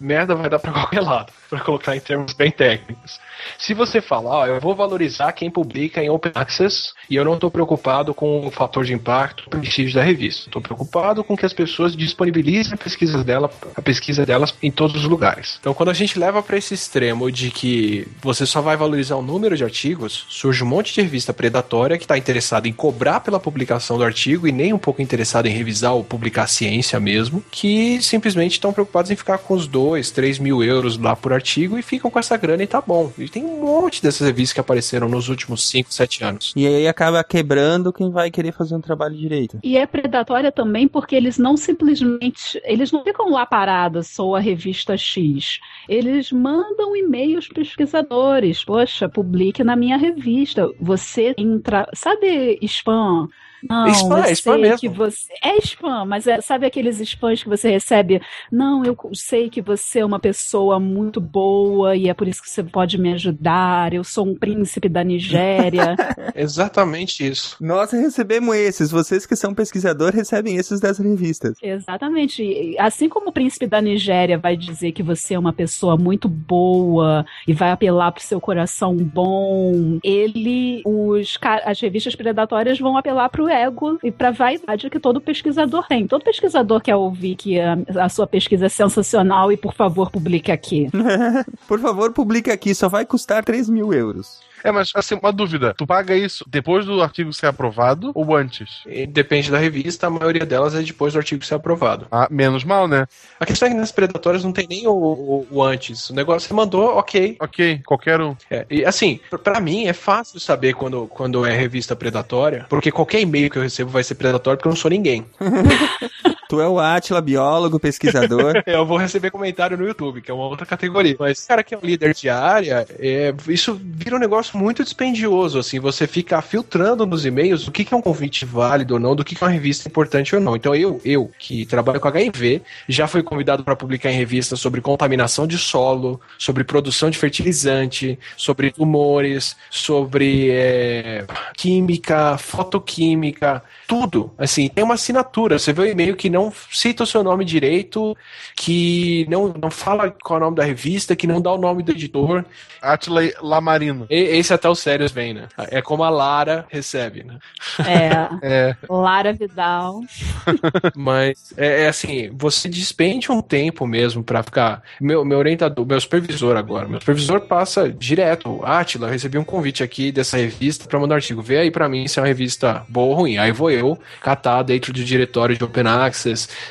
merda 0.00 0.34
vai 0.34 0.48
dar 0.48 0.58
pra 0.58 0.72
qualquer 0.72 1.00
lado, 1.00 1.32
pra 1.50 1.60
colocar 1.60 1.96
em 1.96 2.00
termos 2.00 2.32
bem 2.32 2.50
técnicos. 2.50 3.20
Se 3.58 3.74
você 3.74 4.00
falar, 4.00 4.30
ó, 4.30 4.46
eu 4.46 4.60
vou 4.60 4.74
valorizar 4.74 5.32
quem 5.32 5.50
publica 5.50 6.02
em 6.02 6.10
Open 6.10 6.32
Access 6.34 6.92
e 7.08 7.16
eu 7.16 7.24
não 7.24 7.34
estou 7.34 7.50
preocupado 7.50 8.14
com 8.14 8.46
o 8.46 8.50
fator 8.50 8.84
de 8.84 8.92
impacto, 8.92 9.44
o 9.46 9.50
prestígio 9.50 9.94
da 9.94 10.02
revista. 10.02 10.48
Estou 10.48 10.62
preocupado 10.62 11.22
com 11.22 11.36
que 11.36 11.46
as 11.46 11.52
pessoas 11.52 11.96
disponibilizem 11.96 12.74
a 12.74 12.76
pesquisa 12.76 13.22
dela, 13.22 13.50
a 13.74 13.82
pesquisa 13.82 14.24
delas 14.24 14.54
em 14.62 14.70
todos 14.70 14.96
os 14.96 15.04
lugares. 15.04 15.58
Então, 15.60 15.74
quando 15.74 15.90
a 15.90 15.94
gente 15.94 16.18
leva 16.18 16.42
para 16.42 16.56
esse 16.56 16.74
extremo 16.74 17.30
de 17.30 17.50
que 17.50 18.08
você 18.22 18.46
só 18.46 18.60
vai 18.60 18.76
valorizar 18.76 19.16
o 19.16 19.22
número 19.22 19.56
de 19.56 19.64
artigos, 19.64 20.26
surge 20.28 20.62
um 20.64 20.66
monte 20.66 20.94
de 20.94 21.02
revista 21.02 21.32
predatória 21.32 21.98
que 21.98 22.04
está 22.04 22.16
interessada 22.16 22.68
em 22.68 22.72
cobrar 22.72 23.20
pela 23.20 23.40
publicação 23.40 23.98
do 23.98 24.04
artigo 24.04 24.48
e 24.48 24.52
nem 24.52 24.72
um 24.72 24.78
pouco 24.78 25.02
interessada 25.02 25.48
em 25.48 25.52
revisar 25.52 25.94
ou 25.94 26.04
publicar 26.04 26.43
ciência 26.46 26.98
mesmo, 27.00 27.44
que 27.50 28.00
simplesmente 28.02 28.52
estão 28.52 28.72
preocupados 28.72 29.10
em 29.10 29.16
ficar 29.16 29.38
com 29.38 29.54
os 29.54 29.66
2, 29.66 30.10
3 30.10 30.38
mil 30.38 30.62
euros 30.62 30.98
lá 30.98 31.14
por 31.14 31.32
artigo 31.32 31.78
e 31.78 31.82
ficam 31.82 32.10
com 32.10 32.18
essa 32.18 32.36
grana 32.36 32.62
e 32.62 32.66
tá 32.66 32.80
bom. 32.80 33.12
E 33.18 33.28
tem 33.28 33.44
um 33.44 33.60
monte 33.60 34.02
dessas 34.02 34.26
revistas 34.26 34.52
que 34.52 34.60
apareceram 34.60 35.08
nos 35.08 35.28
últimos 35.28 35.68
5, 35.68 35.92
7 35.92 36.24
anos. 36.24 36.52
E 36.56 36.66
aí 36.66 36.86
acaba 36.88 37.22
quebrando 37.24 37.92
quem 37.92 38.10
vai 38.10 38.30
querer 38.30 38.52
fazer 38.52 38.74
um 38.74 38.80
trabalho 38.80 39.16
direito. 39.16 39.58
E 39.62 39.76
é 39.76 39.86
predatória 39.86 40.52
também 40.52 40.88
porque 40.88 41.14
eles 41.14 41.38
não 41.38 41.56
simplesmente. 41.56 42.60
Eles 42.64 42.92
não 42.92 43.02
ficam 43.02 43.30
lá 43.30 43.46
parados, 43.46 44.08
sou 44.08 44.34
a 44.36 44.40
revista 44.40 44.96
X. 44.96 45.58
Eles 45.88 46.30
mandam 46.32 46.96
e-mails 46.96 47.48
pesquisadores. 47.48 48.64
Poxa, 48.64 49.08
publique 49.08 49.64
na 49.64 49.76
minha 49.76 49.96
revista. 49.96 50.68
Você 50.80 51.34
entra. 51.36 51.88
Sabe 51.94 52.58
spam? 52.62 53.28
Não, 53.68 53.86
Spam, 53.88 54.18
eu 54.18 54.24
é 54.24 54.32
spam 54.32 54.52
sei 54.54 54.62
mesmo. 54.62 54.78
que 54.78 54.88
você 54.88 55.32
é 55.42 55.56
spam, 55.58 56.04
mas 56.04 56.26
é- 56.26 56.40
sabe 56.40 56.66
aqueles 56.66 57.00
spams 57.00 57.42
que 57.42 57.48
você 57.48 57.70
recebe? 57.70 58.20
Não, 58.50 58.84
eu 58.84 58.96
sei 59.14 59.48
que 59.48 59.60
você 59.62 60.00
é 60.00 60.04
uma 60.04 60.18
pessoa 60.18 60.78
muito 60.80 61.20
boa 61.20 61.96
e 61.96 62.08
é 62.08 62.14
por 62.14 62.28
isso 62.28 62.42
que 62.42 62.50
você 62.50 62.62
pode 62.62 62.98
me 62.98 63.12
ajudar. 63.14 63.92
Eu 63.92 64.04
sou 64.04 64.26
um 64.26 64.34
príncipe 64.34 64.88
da 64.88 65.02
Nigéria. 65.04 65.96
Exatamente 66.34 67.26
isso. 67.26 67.56
Nós 67.60 67.90
recebemos 67.92 68.54
esses. 68.56 68.90
Vocês 68.90 69.26
que 69.26 69.36
são 69.36 69.54
pesquisadores 69.54 70.14
recebem 70.14 70.56
esses 70.56 70.80
das 70.80 70.98
revistas. 70.98 71.56
Exatamente. 71.62 72.76
Assim 72.78 73.08
como 73.08 73.28
o 73.28 73.32
príncipe 73.32 73.66
da 73.66 73.80
Nigéria 73.80 74.38
vai 74.38 74.56
dizer 74.56 74.92
que 74.92 75.02
você 75.02 75.34
é 75.34 75.38
uma 75.38 75.52
pessoa 75.52 75.96
muito 75.96 76.28
boa 76.28 77.24
e 77.46 77.52
vai 77.52 77.70
apelar 77.70 78.12
pro 78.12 78.22
seu 78.22 78.40
coração 78.40 78.96
bom, 78.96 79.98
ele, 80.02 80.82
os, 80.84 81.38
as 81.64 81.80
revistas 81.80 82.14
predatórias 82.14 82.78
vão 82.78 82.96
apelar 82.96 83.28
pro 83.28 83.48
ego 83.58 83.98
e 84.02 84.10
pra 84.10 84.30
vaidade 84.30 84.90
que 84.90 84.98
todo 84.98 85.20
pesquisador 85.20 85.86
tem. 85.86 86.06
Todo 86.06 86.24
pesquisador 86.24 86.80
quer 86.80 86.96
ouvir 86.96 87.36
que 87.36 87.60
a, 87.60 87.76
a 88.00 88.08
sua 88.08 88.26
pesquisa 88.26 88.66
é 88.66 88.68
sensacional 88.68 89.50
e, 89.52 89.56
por 89.56 89.74
favor, 89.74 90.10
publique 90.10 90.50
aqui. 90.50 90.88
Por 91.66 91.80
favor, 91.80 92.12
publique 92.12 92.50
aqui. 92.50 92.74
Só 92.74 92.88
vai 92.88 93.04
custar 93.04 93.44
3 93.44 93.68
mil 93.68 93.92
euros. 93.92 94.40
É, 94.64 94.72
mas 94.72 94.90
assim, 94.94 95.14
uma 95.14 95.30
dúvida. 95.30 95.74
Tu 95.76 95.86
paga 95.86 96.16
isso 96.16 96.42
depois 96.48 96.86
do 96.86 97.02
artigo 97.02 97.32
ser 97.34 97.46
aprovado 97.48 98.10
ou 98.14 98.34
antes? 98.34 98.80
E 98.86 99.06
depende 99.06 99.50
da 99.50 99.58
revista, 99.58 100.06
a 100.06 100.10
maioria 100.10 100.46
delas 100.46 100.74
é 100.74 100.80
depois 100.82 101.12
do 101.12 101.18
artigo 101.18 101.44
ser 101.44 101.54
aprovado. 101.54 102.06
Ah, 102.10 102.26
menos 102.30 102.64
mal, 102.64 102.88
né? 102.88 103.06
A 103.38 103.44
questão 103.44 103.68
é 103.68 103.70
que 103.72 103.76
nas 103.76 103.92
predatórias 103.92 104.42
não 104.42 104.52
tem 104.52 104.66
nem 104.66 104.86
o, 104.86 104.92
o- 104.92 105.46
o 105.50 105.62
antes. 105.62 106.08
O 106.08 106.14
negócio 106.14 106.48
você 106.48 106.54
mandou, 106.54 106.96
ok. 106.96 107.36
Ok, 107.40 107.82
qualquer 107.84 108.20
um. 108.22 108.34
É, 108.50 108.64
e 108.70 108.84
assim, 108.84 109.20
pra 109.42 109.60
mim 109.60 109.84
é 109.86 109.92
fácil 109.92 110.40
saber 110.40 110.72
quando, 110.74 111.06
quando 111.08 111.44
é 111.44 111.52
revista 111.54 111.94
predatória, 111.94 112.64
porque 112.70 112.90
qualquer 112.90 113.20
e-mail 113.20 113.50
que 113.50 113.58
eu 113.58 113.62
recebo 113.62 113.90
vai 113.90 114.02
ser 114.02 114.14
predatório 114.14 114.56
porque 114.56 114.68
eu 114.68 114.72
não 114.72 114.76
sou 114.76 114.90
ninguém. 114.90 115.26
Tu 116.48 116.60
é 116.60 116.68
o 116.68 116.78
Atila, 116.78 117.20
biólogo, 117.20 117.80
pesquisador. 117.80 118.62
Eu 118.66 118.86
vou 118.86 118.98
receber 118.98 119.30
comentário 119.30 119.76
no 119.76 119.86
YouTube, 119.86 120.20
que 120.20 120.30
é 120.30 120.34
uma 120.34 120.46
outra 120.46 120.66
categoria. 120.66 121.16
Mas, 121.18 121.44
cara, 121.46 121.62
que 121.62 121.74
é 121.74 121.78
um 121.78 121.84
líder 121.84 122.14
de 122.14 122.28
área, 122.28 122.86
é, 122.98 123.34
isso 123.48 123.80
vira 123.82 124.16
um 124.16 124.18
negócio 124.18 124.58
muito 124.58 124.84
dispendioso, 124.84 125.58
assim. 125.58 125.80
Você 125.80 126.06
fica 126.06 126.40
filtrando 126.42 127.06
nos 127.06 127.24
e-mails 127.24 127.66
o 127.66 127.72
que, 127.72 127.84
que 127.84 127.94
é 127.94 127.96
um 127.96 128.02
convite 128.02 128.44
válido 128.44 128.94
ou 128.94 129.00
não, 129.00 129.16
do 129.16 129.24
que, 129.24 129.34
que 129.34 129.42
é 129.42 129.46
uma 129.46 129.52
revista 129.52 129.88
importante 129.88 130.34
ou 130.34 130.40
não. 130.40 130.56
Então, 130.56 130.74
eu, 130.74 131.00
eu 131.04 131.30
que 131.38 131.64
trabalho 131.66 132.00
com 132.00 132.08
HIV, 132.08 132.62
já 132.88 133.06
fui 133.06 133.22
convidado 133.22 133.64
para 133.64 133.76
publicar 133.76 134.10
em 134.10 134.16
revistas 134.16 134.60
sobre 134.60 134.80
contaminação 134.80 135.46
de 135.46 135.58
solo, 135.58 136.20
sobre 136.38 136.64
produção 136.64 137.10
de 137.10 137.18
fertilizante, 137.18 138.18
sobre 138.36 138.70
tumores, 138.70 139.56
sobre 139.70 140.50
é, 140.50 141.24
química, 141.56 142.36
fotoquímica, 142.38 143.62
tudo. 143.86 144.32
Assim, 144.36 144.68
tem 144.68 144.84
uma 144.84 144.94
assinatura. 144.94 145.58
Você 145.58 145.72
vê 145.72 145.82
o 145.82 145.86
e-mail 145.86 146.16
que 146.16 146.30
não 146.34 146.52
cita 146.70 147.04
o 147.04 147.06
seu 147.06 147.22
nome 147.22 147.44
direito, 147.44 148.16
que 148.54 149.26
não, 149.28 149.54
não 149.60 149.70
fala 149.70 150.10
qual 150.10 150.38
é 150.38 150.42
o 150.42 150.44
nome 150.44 150.56
da 150.56 150.64
revista, 150.64 151.16
que 151.16 151.26
não 151.26 151.40
dá 151.40 151.52
o 151.52 151.58
nome 151.58 151.82
do 151.82 151.92
editor. 151.92 152.44
Atila 152.82 153.22
Lamarino. 153.40 154.06
E- 154.10 154.36
esse 154.36 154.52
até 154.52 154.68
o 154.68 154.74
Sérios 154.74 155.10
vem, 155.12 155.32
né? 155.32 155.48
É 155.70 155.80
como 155.80 156.04
a 156.04 156.10
Lara 156.10 156.66
recebe, 156.68 157.24
né? 157.24 157.38
É, 157.86 158.04
É. 158.42 158.76
Lara 158.88 159.32
Vidal. 159.32 160.00
Mas 160.94 161.52
é, 161.56 161.82
é 161.84 161.88
assim, 161.88 162.30
você 162.34 162.68
despende 162.68 163.30
um 163.30 163.40
tempo 163.40 163.86
mesmo 163.86 164.22
pra 164.22 164.42
ficar. 164.42 164.82
Meu, 165.00 165.24
meu 165.24 165.38
orientador, 165.38 165.86
meu 165.86 166.00
supervisor 166.00 166.56
agora, 166.56 166.86
meu 166.88 167.00
supervisor 167.00 167.40
passa 167.42 167.90
direto. 167.90 168.60
Atila, 168.64 169.06
eu 169.06 169.12
recebi 169.12 169.38
um 169.38 169.44
convite 169.44 169.82
aqui 169.82 170.12
dessa 170.12 170.36
revista 170.36 170.86
pra 170.86 170.98
mandar 170.98 171.14
um 171.14 171.16
artigo. 171.16 171.42
Vê 171.42 171.58
aí 171.58 171.70
pra 171.70 171.88
mim 171.88 172.06
se 172.06 172.18
é 172.18 172.22
uma 172.22 172.28
revista 172.28 172.84
boa 172.88 173.06
ou 173.06 173.14
ruim. 173.14 173.38
Aí 173.38 173.52
vou 173.52 173.70
eu 173.70 173.98
catar 174.20 174.62
dentro 174.62 174.92
do 174.92 175.02
diretório 175.04 175.56
de 175.56 175.64
Open 175.64 175.86
Access, 175.86 176.23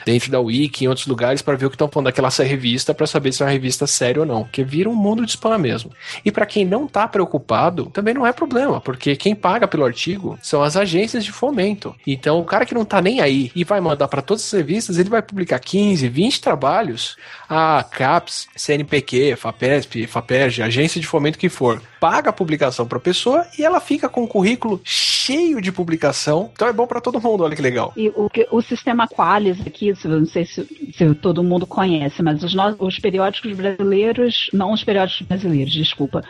dentro 0.05 0.31
da 0.31 0.39
Wiki, 0.39 0.85
em 0.85 0.87
outros 0.87 1.07
lugares, 1.07 1.41
pra 1.41 1.55
ver 1.55 1.65
o 1.65 1.69
que 1.69 1.75
estão 1.75 1.87
falando 1.87 2.05
daquela 2.05 2.29
revista, 2.29 2.93
pra 2.93 3.07
saber 3.07 3.31
se 3.31 3.41
é 3.41 3.45
uma 3.45 3.51
revista 3.51 3.87
séria 3.87 4.21
ou 4.21 4.25
não. 4.25 4.43
Porque 4.43 4.63
vira 4.63 4.89
um 4.89 4.95
mundo 4.95 5.25
de 5.25 5.31
spam 5.31 5.57
mesmo. 5.57 5.91
E 6.23 6.31
pra 6.31 6.45
quem 6.45 6.65
não 6.65 6.87
tá 6.87 7.07
preocupado, 7.07 7.85
também 7.87 8.13
não 8.13 8.25
é 8.25 8.31
problema, 8.31 8.81
porque 8.81 9.15
quem 9.15 9.35
paga 9.35 9.67
pelo 9.67 9.85
artigo 9.85 10.37
são 10.41 10.63
as 10.63 10.75
agências 10.75 11.23
de 11.23 11.31
fomento. 11.31 11.95
Então, 12.05 12.39
o 12.39 12.45
cara 12.45 12.65
que 12.65 12.73
não 12.73 12.85
tá 12.85 13.01
nem 13.01 13.21
aí 13.21 13.51
e 13.55 13.63
vai 13.63 13.79
mandar 13.79 14.07
pra 14.07 14.21
todas 14.21 14.43
as 14.43 14.51
revistas, 14.51 14.97
ele 14.97 15.09
vai 15.09 15.21
publicar 15.21 15.59
15, 15.59 16.07
20 16.07 16.41
trabalhos. 16.41 17.17
A 17.49 17.83
CAPES, 17.83 18.47
CNPq, 18.55 19.35
FAPESP, 19.35 20.07
FAPERJ, 20.07 20.63
agência 20.63 20.99
de 20.99 21.07
fomento 21.07 21.37
que 21.37 21.49
for, 21.49 21.81
paga 21.99 22.31
a 22.31 22.33
publicação 22.33 22.85
pra 22.85 22.99
pessoa 22.99 23.45
e 23.57 23.63
ela 23.63 23.79
fica 23.79 24.09
com 24.09 24.23
um 24.23 24.27
currículo 24.27 24.81
cheio 24.83 25.61
de 25.61 25.71
publicação. 25.71 26.49
Então 26.53 26.67
é 26.67 26.73
bom 26.73 26.85
pra 26.85 26.99
todo 26.99 27.21
mundo, 27.21 27.43
olha 27.43 27.55
que 27.55 27.61
legal. 27.61 27.93
E 27.95 28.09
o, 28.09 28.29
o 28.51 28.61
sistema 28.61 29.07
Qualis 29.43 29.67
aqui, 29.67 29.93
não 30.05 30.25
sei 30.25 30.45
se, 30.45 30.65
se 30.93 31.15
todo 31.15 31.43
mundo 31.43 31.67
conhece, 31.67 32.23
mas 32.23 32.43
os, 32.43 32.53
no- 32.53 32.75
os 32.79 32.97
periódicos 32.99 33.51
brasileiros, 33.53 34.49
não 34.53 34.71
os 34.71 34.83
periódicos 34.83 35.27
brasileiros, 35.27 35.73
desculpa, 35.73 36.23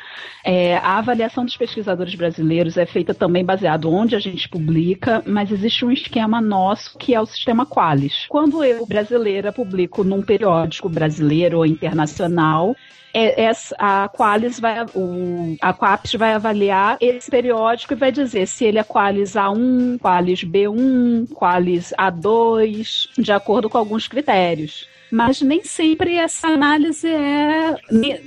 é, 0.43 0.77
a 0.77 0.97
avaliação 0.97 1.45
dos 1.45 1.55
pesquisadores 1.55 2.15
brasileiros 2.15 2.75
é 2.77 2.85
feita 2.85 3.13
também 3.13 3.45
baseado 3.45 3.89
onde 3.91 4.15
a 4.15 4.19
gente 4.19 4.49
publica, 4.49 5.23
mas 5.25 5.51
existe 5.51 5.85
um 5.85 5.91
esquema 5.91 6.41
nosso 6.41 6.97
que 6.97 7.13
é 7.13 7.21
o 7.21 7.25
sistema 7.25 7.65
Qualis. 7.65 8.25
Quando 8.27 8.63
eu, 8.63 8.85
brasileira, 8.85 9.51
publico 9.51 10.03
num 10.03 10.21
periódico 10.21 10.89
brasileiro 10.89 11.57
ou 11.59 11.65
internacional, 11.65 12.75
essa- 13.13 13.75
a 13.77 14.09
Qualis 14.09 14.59
vai, 14.59 14.83
o, 14.95 15.55
a 15.61 15.73
Quaps 15.73 16.13
vai 16.13 16.33
avaliar 16.33 16.97
esse 16.99 17.29
periódico 17.29 17.93
e 17.93 17.95
vai 17.95 18.11
dizer 18.11 18.47
se 18.47 18.65
ele 18.65 18.79
é 18.79 18.83
Qualis 18.83 19.33
A1, 19.33 19.99
Qualis 19.99 20.43
B1, 20.43 21.27
Qualis 21.33 21.93
A2, 21.97 23.09
de 23.17 23.31
acordo 23.31 23.69
com 23.69 23.77
alguns 23.77 24.07
critérios. 24.07 24.87
Mas 25.13 25.41
nem 25.41 25.63
sempre 25.63 26.15
essa 26.15 26.47
análise 26.47 27.07
é. 27.07 27.75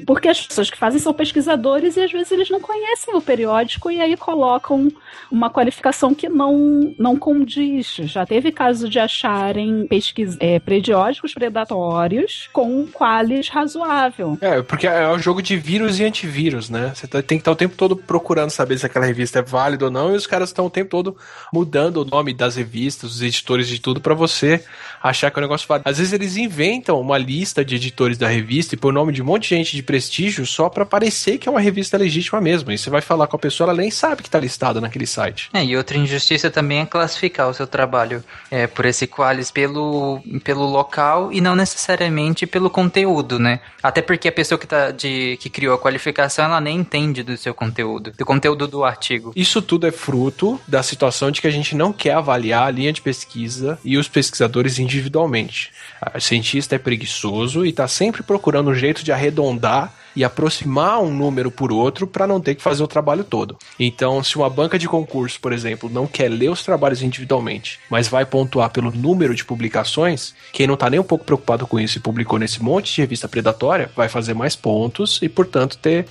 Porque 0.07 0.29
as 0.29 0.47
pessoas 0.47 0.71
que 0.71 0.79
fazem 0.79 1.01
são 1.01 1.13
pesquisadores 1.13 1.97
e 1.97 2.01
às 2.01 2.13
vezes 2.13 2.31
eles 2.31 2.49
não 2.49 2.61
conhecem 2.61 3.13
o 3.17 3.21
periódico 3.21 3.91
e 3.91 4.01
aí 4.01 4.17
colocam 4.17 4.87
uma 5.29 5.51
qualificação 5.51 6.15
que 6.15 6.29
não, 6.29 6.95
não 6.97 7.17
condiz. 7.17 7.97
Já 8.05 8.25
teve 8.25 8.53
caso 8.53 8.89
de 8.89 9.01
acharem 9.01 9.85
pesquis, 9.89 10.37
é, 10.39 10.61
periódicos 10.61 11.35
predatórios 11.35 12.49
com 12.53 12.87
qualis 12.87 13.49
razoável. 13.49 14.39
É, 14.41 14.63
porque 14.63 14.87
é 14.87 15.09
um 15.09 15.19
jogo 15.19 15.43
de 15.43 15.57
vírus 15.57 15.99
e 15.99 16.05
antivírus, 16.05 16.71
né? 16.71 16.93
Você 16.95 17.09
tá- 17.09 17.21
tem 17.21 17.37
que 17.39 17.43
estar 17.43 17.51
o 17.51 17.57
tempo 17.57 17.75
todo 17.77 17.97
procurando 17.97 18.51
saber 18.51 18.79
se 18.79 18.87
aquela 18.87 19.07
revista 19.07 19.41
é 19.41 19.43
válida 19.43 19.87
ou 19.87 19.91
não, 19.91 20.13
e 20.13 20.17
os 20.17 20.27
caras 20.29 20.51
estão 20.51 20.67
o 20.67 20.71
tempo 20.71 20.91
todo 20.91 21.17
mudando 21.53 21.97
o 21.97 22.05
nome 22.05 22.33
das 22.33 22.55
revistas, 22.55 23.17
os 23.17 23.23
editores 23.23 23.67
de 23.67 23.81
tudo, 23.81 24.01
pra 24.01 24.15
você 24.15 24.63
achar 25.03 25.33
que 25.33 25.39
é 25.39 25.41
um 25.41 25.43
negócio 25.43 25.67
válido. 25.67 25.91
Às 25.91 25.99
vezes 25.99 26.13
eles 26.13 26.37
inventam 26.37 26.76
inventam 26.77 27.01
uma 27.01 27.16
lista 27.16 27.65
de 27.65 27.74
editores 27.77 28.19
da 28.19 28.28
revista 28.28 28.74
e 28.74 28.78
põe 28.78 28.90
o 28.90 28.94
nome 28.94 29.12
de 29.12 29.23
um 29.23 29.24
monte 29.24 29.48
de 29.48 29.57
gente 29.57 29.77
de 29.77 29.82
prestígio 29.82 30.47
só 30.47 30.69
para 30.69 30.85
parecer 30.85 31.39
que 31.39 31.48
é 31.48 31.51
uma 31.51 31.61
revista 31.61 31.97
legítima 31.97 32.40
mesmo. 32.40 32.70
E 32.70 32.78
você 32.78 32.90
vai 32.90 33.01
falar 33.01 33.27
com 33.27 33.36
a 33.36 33.39
pessoa, 33.39 33.70
ela 33.70 33.78
nem 33.78 33.90
sabe 33.90 34.23
que 34.23 34.31
tá 34.31 34.39
listada 34.39 34.81
naquele 34.81 35.07
site. 35.07 35.48
É, 35.53 35.65
e 35.65 35.77
outra 35.77 35.97
injustiça 35.97 36.51
também 36.51 36.81
é 36.81 36.86
classificar 36.86 37.48
o 37.48 37.55
seu 37.55 37.66
trabalho 37.66 38.23
é, 38.51 38.66
por 38.66 38.85
esse 38.85 39.07
qualis 39.07 39.51
pelo, 39.51 40.20
pelo 40.44 40.66
local 40.66 41.32
e 41.32 41.40
não 41.40 41.57
necessariamente 41.57 42.47
pelo 42.47 42.69
conteúdo, 42.69 43.39
né? 43.39 43.61
Até 43.82 44.03
porque 44.03 44.28
a 44.28 44.32
pessoa 44.32 44.59
que, 44.59 44.66
tá 44.66 44.90
de, 44.90 45.36
que 45.40 45.48
criou 45.48 45.74
a 45.74 45.78
qualificação, 45.78 46.44
ela 46.44 46.61
nem 46.61 46.78
entende 46.78 47.23
do 47.23 47.36
seu 47.36 47.55
conteúdo, 47.55 48.12
do 48.16 48.24
conteúdo 48.24 48.66
do 48.66 48.85
artigo. 48.85 49.32
Isso 49.35 49.62
tudo 49.62 49.86
é 49.86 49.93
fruto 49.93 50.61
da 50.66 50.82
situação 50.82 51.31
de 51.31 51.40
que 51.40 51.47
a 51.47 51.51
gente 51.51 51.74
não 51.74 51.93
quer 51.93 52.15
avaliar 52.15 52.66
a 52.66 52.70
linha 52.70 52.93
de 52.93 53.01
pesquisa 53.01 53.78
e 53.85 53.97
os 53.97 54.09
pesquisadores 54.09 54.78
individualmente. 54.78 55.73
O 56.15 56.20
cientista 56.20 56.66
é 56.75 56.79
preguiçoso 56.79 57.65
e 57.65 57.71
está 57.71 57.87
sempre 57.87 58.23
procurando 58.23 58.71
um 58.71 58.75
jeito 58.75 59.05
de 59.05 59.13
arredondar 59.13 59.93
e 60.17 60.25
aproximar 60.25 61.01
um 61.01 61.13
número 61.13 61.51
por 61.51 61.71
outro 61.71 62.07
para 62.07 62.27
não 62.27 62.41
ter 62.41 62.55
que 62.55 62.63
fazer 62.63 62.83
o 62.83 62.89
trabalho 62.89 63.23
todo. 63.23 63.59
Então, 63.79 64.25
se 64.25 64.37
uma 64.37 64.49
banca 64.49 64.79
de 64.79 64.89
concurso, 64.89 65.39
por 65.39 65.53
exemplo, 65.53 65.91
não 65.91 66.07
quer 66.07 66.29
ler 66.31 66.49
os 66.49 66.65
trabalhos 66.65 67.03
individualmente, 67.03 67.79
mas 67.91 68.09
vai 68.09 68.25
pontuar 68.25 68.71
pelo 68.71 68.91
número 68.91 69.35
de 69.35 69.45
publicações, 69.45 70.35
quem 70.53 70.67
não 70.67 70.75
está 70.75 70.89
nem 70.89 70.99
um 70.99 71.05
pouco 71.05 71.25
preocupado 71.25 71.67
com 71.67 71.79
isso 71.79 71.99
e 71.99 72.01
publicou 72.01 72.39
nesse 72.39 72.63
monte 72.63 72.95
de 72.95 73.01
revista 73.03 73.29
predatória, 73.29 73.91
vai 73.95 74.09
fazer 74.09 74.33
mais 74.33 74.57
pontos 74.57 75.21
e, 75.21 75.29
portanto, 75.29 75.77
ter 75.77 76.07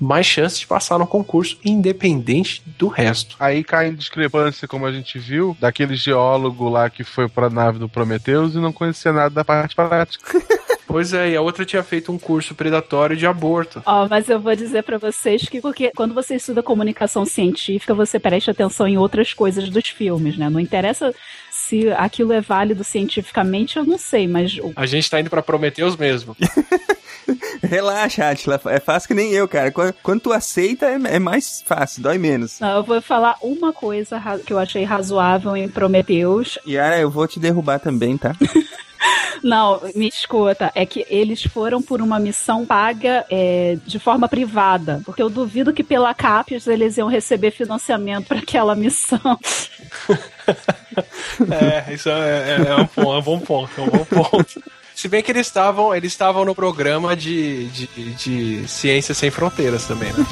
mais 0.00 0.26
chances 0.26 0.58
de 0.58 0.66
passar 0.66 0.98
no 0.98 1.06
concurso, 1.06 1.58
independente 1.64 2.62
do 2.78 2.88
resto. 2.88 3.36
Aí 3.38 3.62
cai 3.62 3.88
em 3.88 3.94
discrepância, 3.94 4.66
como 4.66 4.86
a 4.86 4.92
gente 4.92 5.18
viu, 5.18 5.56
daquele 5.60 5.94
geólogo 5.94 6.68
lá 6.68 6.88
que 6.88 7.04
foi 7.04 7.28
pra 7.28 7.50
nave 7.50 7.78
do 7.78 7.88
Prometheus 7.88 8.54
e 8.54 8.58
não 8.58 8.72
conhecia 8.72 9.12
nada 9.12 9.30
da 9.30 9.44
parte 9.44 9.74
prática. 9.74 10.30
Pois 10.90 11.14
é, 11.14 11.30
e 11.30 11.36
a 11.36 11.40
outra 11.40 11.64
tinha 11.64 11.84
feito 11.84 12.10
um 12.10 12.18
curso 12.18 12.52
predatório 12.52 13.16
de 13.16 13.24
aborto. 13.24 13.80
Ó, 13.86 14.08
mas 14.08 14.28
eu 14.28 14.40
vou 14.40 14.56
dizer 14.56 14.82
para 14.82 14.98
vocês 14.98 15.42
que 15.48 15.60
porque 15.60 15.92
quando 15.94 16.12
você 16.12 16.34
estuda 16.34 16.64
comunicação 16.64 17.24
científica, 17.24 17.94
você 17.94 18.18
presta 18.18 18.50
atenção 18.50 18.88
em 18.88 18.98
outras 18.98 19.32
coisas 19.32 19.70
dos 19.70 19.88
filmes, 19.88 20.36
né? 20.36 20.50
Não 20.50 20.58
interessa 20.58 21.14
se 21.70 21.88
aquilo 21.92 22.32
é 22.32 22.40
válido 22.40 22.82
cientificamente, 22.82 23.76
eu 23.76 23.84
não 23.84 23.96
sei, 23.96 24.26
mas 24.26 24.58
a 24.74 24.86
gente 24.86 25.08
tá 25.08 25.20
indo 25.20 25.30
para 25.30 25.40
Prometheus 25.40 25.96
mesmo. 25.96 26.36
Relaxa, 27.62 28.28
Atila. 28.28 28.60
É 28.66 28.80
fácil 28.80 29.06
que 29.06 29.14
nem 29.14 29.30
eu, 29.30 29.46
cara. 29.46 29.70
Quando, 30.02 30.20
tu 30.20 30.32
aceita, 30.32 30.86
é, 30.86 30.98
é, 31.04 31.18
mais 31.20 31.62
fácil, 31.64 32.02
dói 32.02 32.18
menos. 32.18 32.58
Não, 32.58 32.78
eu 32.78 32.82
vou 32.82 33.00
falar 33.00 33.36
uma 33.40 33.72
coisa 33.72 34.20
que 34.44 34.52
eu 34.52 34.58
achei 34.58 34.82
razoável 34.82 35.56
em 35.56 35.68
Prometheus. 35.68 36.58
Yara, 36.66 36.98
eu 36.98 37.08
vou 37.08 37.28
te 37.28 37.38
derrubar 37.38 37.78
também, 37.78 38.18
tá? 38.18 38.34
Não, 39.42 39.80
me 39.94 40.08
escuta, 40.08 40.70
é 40.74 40.84
que 40.84 41.06
eles 41.08 41.42
foram 41.42 41.80
por 41.80 42.02
uma 42.02 42.18
missão 42.18 42.66
paga 42.66 43.24
é, 43.30 43.78
de 43.86 43.98
forma 43.98 44.28
privada, 44.28 45.00
porque 45.04 45.22
eu 45.22 45.30
duvido 45.30 45.72
que 45.72 45.82
pela 45.82 46.12
CAPES 46.12 46.66
eles 46.66 46.98
iam 46.98 47.08
receber 47.08 47.50
financiamento 47.50 48.26
para 48.26 48.38
aquela 48.38 48.74
missão. 48.74 49.18
é, 51.50 51.94
isso 51.94 52.08
é, 52.08 52.12
é, 52.12 52.56
é, 52.68 52.76
um, 52.76 53.12
é 53.12 53.18
um 53.18 53.22
bom 53.22 53.40
ponto, 53.40 53.70
é 53.78 53.82
um 53.82 53.88
bom 53.88 54.04
ponto. 54.04 54.62
Se 54.94 55.08
bem 55.08 55.22
que 55.22 55.32
eles 55.32 55.46
estavam 55.46 55.94
eles 55.94 56.12
estavam 56.12 56.44
no 56.44 56.54
programa 56.54 57.16
de, 57.16 57.68
de, 57.68 57.86
de 58.14 58.68
Ciência 58.68 59.14
Sem 59.14 59.30
Fronteiras 59.30 59.86
também, 59.86 60.12
né? 60.12 60.26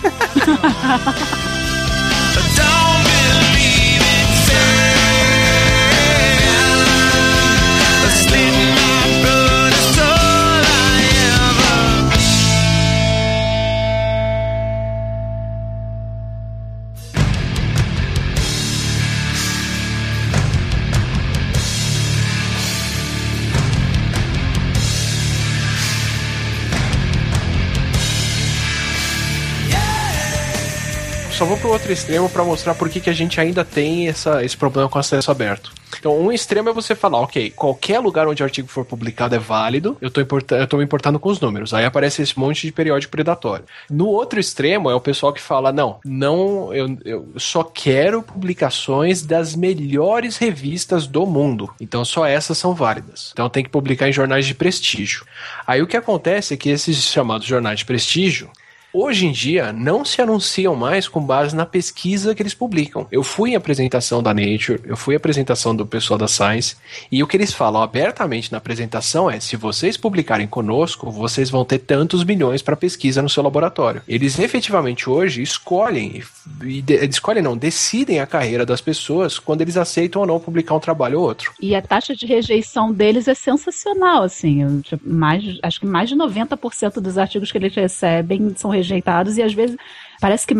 Só 31.38 31.44
vou 31.44 31.56
pro 31.56 31.70
outro 31.70 31.92
extremo 31.92 32.28
para 32.28 32.42
mostrar 32.42 32.74
por 32.74 32.88
que, 32.88 32.98
que 32.98 33.08
a 33.08 33.12
gente 33.12 33.40
ainda 33.40 33.64
tem 33.64 34.08
essa, 34.08 34.44
esse 34.44 34.56
problema 34.56 34.88
com 34.88 34.98
acesso 34.98 35.30
aberto. 35.30 35.72
Então, 35.96 36.20
um 36.20 36.32
extremo 36.32 36.68
é 36.68 36.72
você 36.72 36.96
falar, 36.96 37.20
ok, 37.20 37.50
qualquer 37.52 38.00
lugar 38.00 38.26
onde 38.26 38.42
o 38.42 38.44
artigo 38.44 38.66
for 38.66 38.84
publicado 38.84 39.36
é 39.36 39.38
válido, 39.38 39.96
eu 40.00 40.10
tô, 40.10 40.20
eu 40.20 40.66
tô 40.66 40.76
me 40.78 40.82
importando 40.82 41.20
com 41.20 41.28
os 41.28 41.38
números. 41.38 41.72
Aí 41.72 41.84
aparece 41.84 42.22
esse 42.22 42.36
monte 42.36 42.66
de 42.66 42.72
periódico 42.72 43.12
predatório. 43.12 43.64
No 43.88 44.08
outro 44.08 44.40
extremo 44.40 44.90
é 44.90 44.94
o 44.96 45.00
pessoal 45.00 45.32
que 45.32 45.40
fala, 45.40 45.70
não, 45.70 46.00
não, 46.04 46.74
eu, 46.74 46.98
eu 47.04 47.28
só 47.36 47.62
quero 47.62 48.20
publicações 48.20 49.22
das 49.22 49.54
melhores 49.54 50.38
revistas 50.38 51.06
do 51.06 51.24
mundo. 51.24 51.72
Então, 51.80 52.04
só 52.04 52.26
essas 52.26 52.58
são 52.58 52.74
válidas. 52.74 53.30
Então, 53.32 53.48
tem 53.48 53.62
que 53.62 53.70
publicar 53.70 54.08
em 54.08 54.12
jornais 54.12 54.44
de 54.44 54.56
prestígio. 54.56 55.24
Aí 55.64 55.80
o 55.80 55.86
que 55.86 55.96
acontece 55.96 56.54
é 56.54 56.56
que 56.56 56.68
esses 56.68 56.96
chamados 56.96 57.46
jornais 57.46 57.78
de 57.78 57.84
prestígio, 57.84 58.50
Hoje 58.90 59.26
em 59.26 59.32
dia, 59.32 59.70
não 59.70 60.02
se 60.02 60.22
anunciam 60.22 60.74
mais 60.74 61.06
com 61.06 61.20
base 61.20 61.54
na 61.54 61.66
pesquisa 61.66 62.34
que 62.34 62.42
eles 62.42 62.54
publicam. 62.54 63.06
Eu 63.12 63.22
fui 63.22 63.50
em 63.50 63.54
apresentação 63.54 64.22
da 64.22 64.32
Nature, 64.32 64.80
eu 64.84 64.96
fui 64.96 65.14
em 65.14 65.18
apresentação 65.18 65.76
do 65.76 65.84
pessoal 65.84 66.18
da 66.18 66.26
Science, 66.26 66.74
e 67.12 67.22
o 67.22 67.26
que 67.26 67.36
eles 67.36 67.52
falam 67.52 67.82
abertamente 67.82 68.50
na 68.50 68.56
apresentação 68.56 69.30
é: 69.30 69.38
se 69.40 69.56
vocês 69.56 69.98
publicarem 69.98 70.46
conosco, 70.46 71.10
vocês 71.10 71.50
vão 71.50 71.66
ter 71.66 71.80
tantos 71.80 72.24
milhões 72.24 72.62
para 72.62 72.76
pesquisa 72.76 73.20
no 73.20 73.28
seu 73.28 73.42
laboratório. 73.42 74.00
Eles 74.08 74.38
efetivamente 74.38 75.10
hoje 75.10 75.42
escolhem, 75.42 76.22
e 76.62 76.82
de, 76.82 76.94
escolhem 77.06 77.42
não, 77.42 77.56
decidem 77.56 78.20
a 78.20 78.26
carreira 78.26 78.66
das 78.66 78.80
pessoas 78.80 79.38
quando 79.38 79.60
eles 79.60 79.76
aceitam 79.76 80.22
ou 80.22 80.26
não 80.26 80.40
publicar 80.40 80.74
um 80.74 80.80
trabalho 80.80 81.20
ou 81.20 81.26
outro. 81.26 81.52
E 81.60 81.74
a 81.74 81.82
taxa 81.82 82.14
de 82.14 82.26
rejeição 82.26 82.92
deles 82.92 83.28
é 83.28 83.34
sensacional, 83.34 84.22
assim. 84.22 84.82
Mais, 85.04 85.44
acho 85.62 85.80
que 85.80 85.86
mais 85.86 86.08
de 86.08 86.16
90% 86.16 87.00
dos 87.00 87.18
artigos 87.18 87.52
que 87.52 87.58
eles 87.58 87.74
recebem 87.74 88.52
são 88.56 88.70
rejeitados 88.70 89.36
e 89.36 89.42
às 89.42 89.52
vezes 89.52 89.76
Parece 90.20 90.46
que 90.46 90.54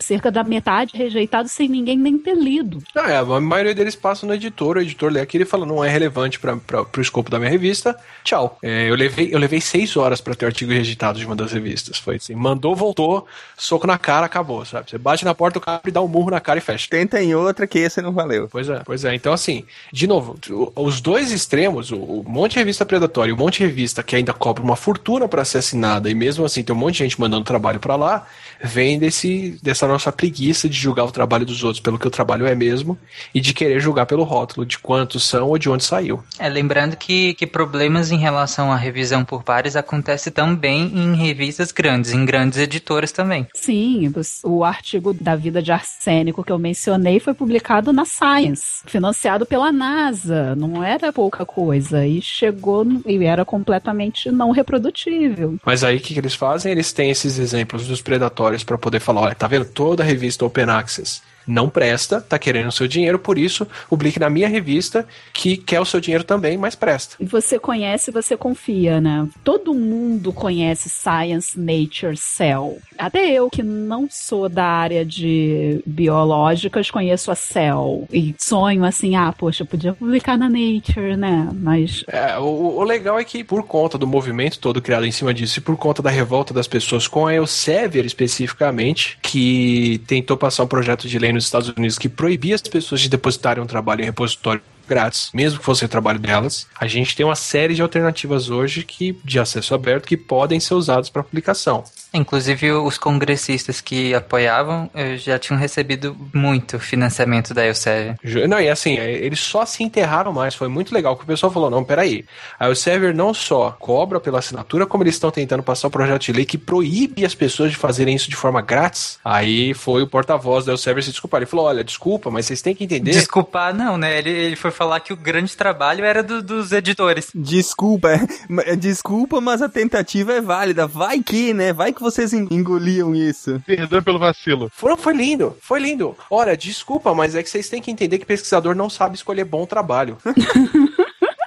cerca 0.00 0.30
da 0.30 0.42
metade 0.42 0.96
rejeitado 0.96 1.48
sem 1.48 1.68
ninguém 1.68 1.96
nem 1.96 2.18
ter 2.18 2.36
lido. 2.36 2.82
Ah, 2.94 3.10
é, 3.10 3.16
a 3.16 3.40
maioria 3.40 3.74
deles 3.74 3.94
passa 3.94 4.26
no 4.26 4.34
editor, 4.34 4.76
o 4.76 4.80
editor 4.80 5.12
lê 5.12 5.20
aquilo 5.20 5.44
e 5.44 5.46
fala, 5.46 5.64
não 5.64 5.84
é 5.84 5.88
relevante 5.88 6.40
para 6.40 6.58
o 6.96 7.00
escopo 7.00 7.30
da 7.30 7.38
minha 7.38 7.50
revista, 7.50 7.96
tchau. 8.22 8.58
É, 8.62 8.90
eu, 8.90 8.94
levei, 8.94 9.28
eu 9.32 9.38
levei 9.38 9.60
seis 9.60 9.96
horas 9.96 10.20
para 10.20 10.34
ter 10.34 10.44
o 10.44 10.48
artigo 10.48 10.72
rejeitado 10.72 11.18
de 11.18 11.26
uma 11.26 11.36
das 11.36 11.52
revistas. 11.52 11.98
Foi 11.98 12.16
assim, 12.16 12.34
mandou, 12.34 12.74
voltou, 12.74 13.26
soco 13.56 13.86
na 13.86 13.98
cara, 13.98 14.26
acabou, 14.26 14.64
sabe? 14.64 14.90
Você 14.90 14.98
bate 14.98 15.24
na 15.24 15.34
porta, 15.34 15.58
o 15.58 15.62
cara 15.62 15.80
dá 15.92 16.02
um 16.02 16.08
murro 16.08 16.30
na 16.30 16.40
cara 16.40 16.58
e 16.58 16.62
fecha. 16.62 16.88
Tenta 16.90 17.22
em 17.22 17.34
outra 17.34 17.66
que 17.66 17.78
esse 17.78 18.02
não 18.02 18.12
valeu. 18.12 18.48
Pois 18.50 18.68
é, 18.68 18.82
pois 18.84 19.04
é. 19.04 19.14
Então, 19.14 19.32
assim, 19.32 19.64
de 19.92 20.06
novo, 20.06 20.36
os 20.74 21.00
dois 21.00 21.30
extremos, 21.30 21.90
o, 21.90 21.96
o 21.96 22.24
monte 22.26 22.52
de 22.52 22.58
revista 22.58 22.84
predatória 22.84 23.30
e 23.30 23.34
o 23.34 23.36
monte 23.36 23.58
de 23.58 23.66
revista 23.66 24.02
que 24.02 24.16
ainda 24.16 24.32
cobra 24.32 24.62
uma 24.62 24.76
fortuna 24.76 25.28
para 25.28 25.44
ser 25.44 25.58
assinada 25.58 26.10
e 26.10 26.14
mesmo 26.14 26.44
assim 26.44 26.62
tem 26.62 26.74
um 26.74 26.78
monte 26.78 26.94
de 26.94 27.04
gente 27.04 27.20
mandando 27.20 27.44
trabalho 27.44 27.78
para 27.78 27.96
lá, 27.96 28.26
vem 28.62 28.98
desse, 29.04 29.58
dessa 29.62 29.86
nossa 29.86 30.10
preguiça 30.10 30.68
de 30.68 30.76
julgar 30.76 31.04
o 31.04 31.12
trabalho 31.12 31.44
dos 31.44 31.62
outros 31.62 31.80
pelo 31.80 31.98
que 31.98 32.08
o 32.08 32.10
trabalho 32.10 32.46
é 32.46 32.54
mesmo 32.54 32.98
e 33.34 33.40
de 33.40 33.52
querer 33.52 33.78
julgar 33.80 34.06
pelo 34.06 34.24
rótulo 34.24 34.64
de 34.64 34.78
quantos 34.78 35.24
são 35.24 35.48
ou 35.48 35.58
de 35.58 35.68
onde 35.68 35.84
saiu. 35.84 36.22
É, 36.38 36.48
lembrando 36.48 36.96
que, 36.96 37.34
que 37.34 37.46
problemas 37.46 38.10
em 38.10 38.16
relação 38.16 38.72
à 38.72 38.76
revisão 38.76 39.24
por 39.24 39.42
pares 39.42 39.76
acontece 39.76 40.30
também 40.30 40.86
em 40.94 41.14
revistas 41.14 41.70
grandes, 41.70 42.12
em 42.12 42.24
grandes 42.24 42.58
editoras 42.58 43.12
também. 43.12 43.46
Sim, 43.54 44.12
o 44.42 44.64
artigo 44.64 45.12
da 45.12 45.36
vida 45.36 45.60
de 45.60 45.70
arsênico 45.70 46.42
que 46.42 46.52
eu 46.52 46.58
mencionei 46.58 47.20
foi 47.20 47.34
publicado 47.34 47.92
na 47.92 48.04
Science, 48.04 48.82
financiado 48.86 49.44
pela 49.44 49.70
NASA, 49.70 50.54
não 50.54 50.82
era 50.82 51.12
pouca 51.12 51.44
coisa, 51.44 52.06
e 52.06 52.22
chegou 52.22 52.86
e 53.06 53.24
era 53.24 53.44
completamente 53.44 54.30
não 54.30 54.50
reprodutível. 54.50 55.56
Mas 55.64 55.84
aí 55.84 55.96
o 55.96 56.00
que, 56.00 56.14
que 56.14 56.20
eles 56.20 56.34
fazem? 56.34 56.72
Eles 56.72 56.92
têm 56.92 57.10
esses 57.10 57.38
exemplos 57.38 57.86
dos 57.86 58.00
predatórios 58.00 58.64
para 58.64 58.78
poder 58.78 58.93
falar, 59.00 59.22
olha, 59.22 59.34
tá 59.34 59.46
vendo? 59.46 59.64
Toda 59.64 60.02
a 60.02 60.06
revista 60.06 60.44
Open 60.44 60.70
Access 60.70 61.22
não 61.46 61.68
presta, 61.68 62.20
tá 62.20 62.38
querendo 62.38 62.68
o 62.68 62.72
seu 62.72 62.88
dinheiro, 62.88 63.18
por 63.18 63.38
isso 63.38 63.66
publique 63.88 64.18
na 64.18 64.30
minha 64.30 64.48
revista 64.48 65.06
que 65.32 65.56
quer 65.56 65.80
o 65.80 65.84
seu 65.84 66.00
dinheiro 66.00 66.24
também, 66.24 66.56
mas 66.56 66.74
presta. 66.74 67.16
Você 67.20 67.58
conhece, 67.58 68.10
você 68.10 68.36
confia, 68.36 69.00
né? 69.00 69.28
Todo 69.42 69.74
mundo 69.74 70.32
conhece 70.32 70.88
Science, 70.88 71.58
Nature, 71.58 72.16
Cell. 72.16 72.78
Até 72.98 73.30
eu 73.30 73.50
que 73.50 73.62
não 73.62 74.08
sou 74.10 74.48
da 74.48 74.64
área 74.64 75.04
de 75.04 75.82
biológicas, 75.86 76.90
conheço 76.90 77.30
a 77.30 77.34
Cell 77.34 78.06
e 78.12 78.34
sonho 78.38 78.84
assim, 78.84 79.16
ah, 79.16 79.32
poxa, 79.32 79.64
podia 79.64 79.92
publicar 79.92 80.36
na 80.36 80.48
Nature, 80.48 81.16
né? 81.16 81.48
Mas 81.52 82.04
é, 82.08 82.38
o, 82.38 82.78
o, 82.78 82.82
legal 82.84 83.18
é 83.18 83.24
que 83.24 83.44
por 83.44 83.62
conta 83.64 83.98
do 83.98 84.06
movimento 84.06 84.58
todo 84.58 84.80
criado 84.80 85.06
em 85.06 85.12
cima 85.12 85.34
disso 85.34 85.58
e 85.58 85.62
por 85.62 85.76
conta 85.76 86.02
da 86.02 86.10
revolta 86.10 86.54
das 86.54 86.68
pessoas 86.68 87.06
com 87.06 87.26
a 87.26 87.34
Elsevier 87.34 88.04
especificamente, 88.04 89.18
que 89.20 90.00
tentou 90.06 90.36
passar 90.36 90.64
um 90.64 90.68
projeto 90.68 91.08
de 91.08 91.18
lei 91.18 91.32
nos 91.34 91.44
Estados 91.44 91.68
Unidos 91.68 91.98
que 91.98 92.08
proibia 92.08 92.54
as 92.54 92.62
pessoas 92.62 93.00
de 93.00 93.08
depositarem 93.08 93.62
um 93.62 93.66
trabalho 93.66 94.02
em 94.02 94.06
repositório 94.06 94.62
grátis, 94.88 95.30
mesmo 95.32 95.58
que 95.58 95.64
fosse 95.64 95.84
o 95.84 95.88
trabalho 95.88 96.18
delas. 96.18 96.66
A 96.78 96.86
gente 96.86 97.16
tem 97.16 97.24
uma 97.24 97.34
série 97.34 97.74
de 97.74 97.82
alternativas 97.82 98.50
hoje 98.50 98.84
que 98.84 99.18
de 99.24 99.38
acesso 99.38 99.74
aberto 99.74 100.06
que 100.06 100.16
podem 100.16 100.60
ser 100.60 100.74
usados 100.74 101.10
para 101.10 101.22
publicação. 101.22 101.84
Inclusive, 102.14 102.70
os 102.72 102.96
congressistas 102.96 103.80
que 103.80 104.14
apoiavam 104.14 104.88
eh, 104.94 105.16
já 105.16 105.36
tinham 105.38 105.58
recebido 105.58 106.16
muito 106.32 106.78
financiamento 106.78 107.52
da 107.52 107.66
Elsevier. 107.66 108.16
Não, 108.48 108.60
e 108.60 108.68
assim, 108.68 108.96
é, 108.98 109.10
eles 109.10 109.40
só 109.40 109.66
se 109.66 109.82
enterraram 109.82 110.32
mais. 110.32 110.54
Foi 110.54 110.68
muito 110.68 110.94
legal 110.94 111.16
que 111.16 111.24
o 111.24 111.26
pessoal 111.26 111.50
falou: 111.52 111.68
não, 111.68 111.82
peraí. 111.82 112.24
A 112.58 112.68
Elsevier 112.68 113.14
não 113.14 113.34
só 113.34 113.72
cobra 113.80 114.20
pela 114.20 114.38
assinatura, 114.38 114.86
como 114.86 115.02
eles 115.02 115.14
estão 115.16 115.30
tentando 115.30 115.62
passar 115.62 115.88
o 115.88 115.90
projeto 115.90 116.22
de 116.22 116.32
lei 116.32 116.44
que 116.44 116.56
proíbe 116.56 117.24
as 117.24 117.34
pessoas 117.34 117.72
de 117.72 117.76
fazerem 117.76 118.14
isso 118.14 118.30
de 118.30 118.36
forma 118.36 118.62
grátis. 118.62 119.18
Aí 119.24 119.74
foi 119.74 120.02
o 120.02 120.06
porta-voz 120.06 120.64
da 120.64 120.72
Elsevier 120.72 121.02
se 121.02 121.10
desculpar. 121.10 121.38
Ele 121.40 121.46
falou: 121.50 121.66
olha, 121.66 121.82
desculpa, 121.82 122.30
mas 122.30 122.46
vocês 122.46 122.62
têm 122.62 122.74
que 122.76 122.84
entender. 122.84 123.10
Desculpar, 123.10 123.74
não, 123.74 123.96
né? 123.98 124.18
Ele, 124.18 124.30
ele 124.30 124.56
foi 124.56 124.70
falar 124.70 125.00
que 125.00 125.12
o 125.12 125.16
grande 125.16 125.56
trabalho 125.56 126.04
era 126.04 126.22
do- 126.22 126.42
dos 126.42 126.70
editores. 126.70 127.28
Desculpa, 127.34 128.10
é- 128.10 128.76
desculpa, 128.76 129.40
mas 129.40 129.60
a 129.62 129.68
tentativa 129.68 130.32
é 130.32 130.40
válida. 130.40 130.86
Vai 130.86 131.20
que, 131.20 131.52
né? 131.52 131.72
Vai 131.72 131.92
que 131.92 132.03
vocês 132.04 132.32
en- 132.32 132.46
engoliam 132.50 133.14
isso. 133.14 133.60
Perdão 133.66 134.02
pelo 134.02 134.18
vacilo. 134.18 134.70
Foram, 134.74 134.96
foi 134.96 135.14
lindo, 135.14 135.56
foi 135.60 135.80
lindo. 135.80 136.16
Olha, 136.30 136.56
desculpa, 136.56 137.14
mas 137.14 137.34
é 137.34 137.42
que 137.42 137.50
vocês 137.50 137.68
têm 137.68 137.82
que 137.82 137.90
entender 137.90 138.18
que 138.18 138.26
pesquisador 138.26 138.74
não 138.74 138.88
sabe 138.90 139.16
escolher 139.16 139.44
bom 139.44 139.66
trabalho. 139.66 140.16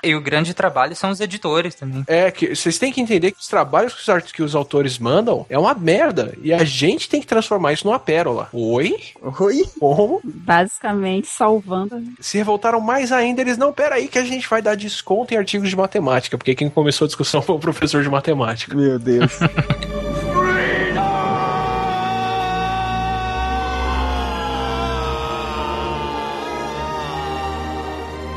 E 0.04 0.16
o 0.16 0.22
grande 0.22 0.54
trabalho 0.54 0.96
são 0.96 1.10
os 1.10 1.20
editores 1.20 1.76
também. 1.76 2.04
É, 2.08 2.32
que 2.32 2.56
vocês 2.56 2.78
têm 2.78 2.94
que 2.94 3.02
entender 3.02 3.32
que 3.32 3.42
os 3.42 3.48
trabalhos 3.48 3.94
que 3.94 4.12
os, 4.12 4.32
que 4.32 4.44
os 4.44 4.56
autores 4.56 4.98
mandam 4.98 5.46
é 5.50 5.58
uma 5.60 5.74
merda. 5.74 6.34
E 6.42 6.54
a 6.54 6.64
gente 6.64 7.10
tem 7.10 7.20
que 7.20 7.28
transformar 7.28 7.74
isso 7.74 7.86
numa 7.86 8.00
pérola. 8.00 8.48
Oi? 8.54 8.96
Oi? 9.40 9.66
Como? 9.80 10.22
Basicamente 10.24 11.28
salvando. 11.28 12.02
Se 12.22 12.38
revoltaram 12.38 12.80
mais 12.80 13.12
ainda, 13.12 13.42
eles 13.42 13.58
não, 13.58 13.74
pera 13.74 13.96
aí 13.96 14.08
que 14.08 14.20
a 14.20 14.24
gente 14.24 14.48
vai 14.50 14.62
dar 14.62 14.76
desconto 14.76 15.34
em 15.34 15.38
artigos 15.38 15.70
de 15.70 15.76
matemática, 15.76 16.38
porque 16.38 16.56
quem 16.56 16.70
começou 16.70 17.06
a 17.06 17.10
discussão 17.10 17.42
foi 17.42 17.56
o 17.56 17.60
professor 17.60 18.02
de 18.02 18.10
matemática. 18.10 18.76
Meu 18.76 18.98
Deus. 18.98 19.32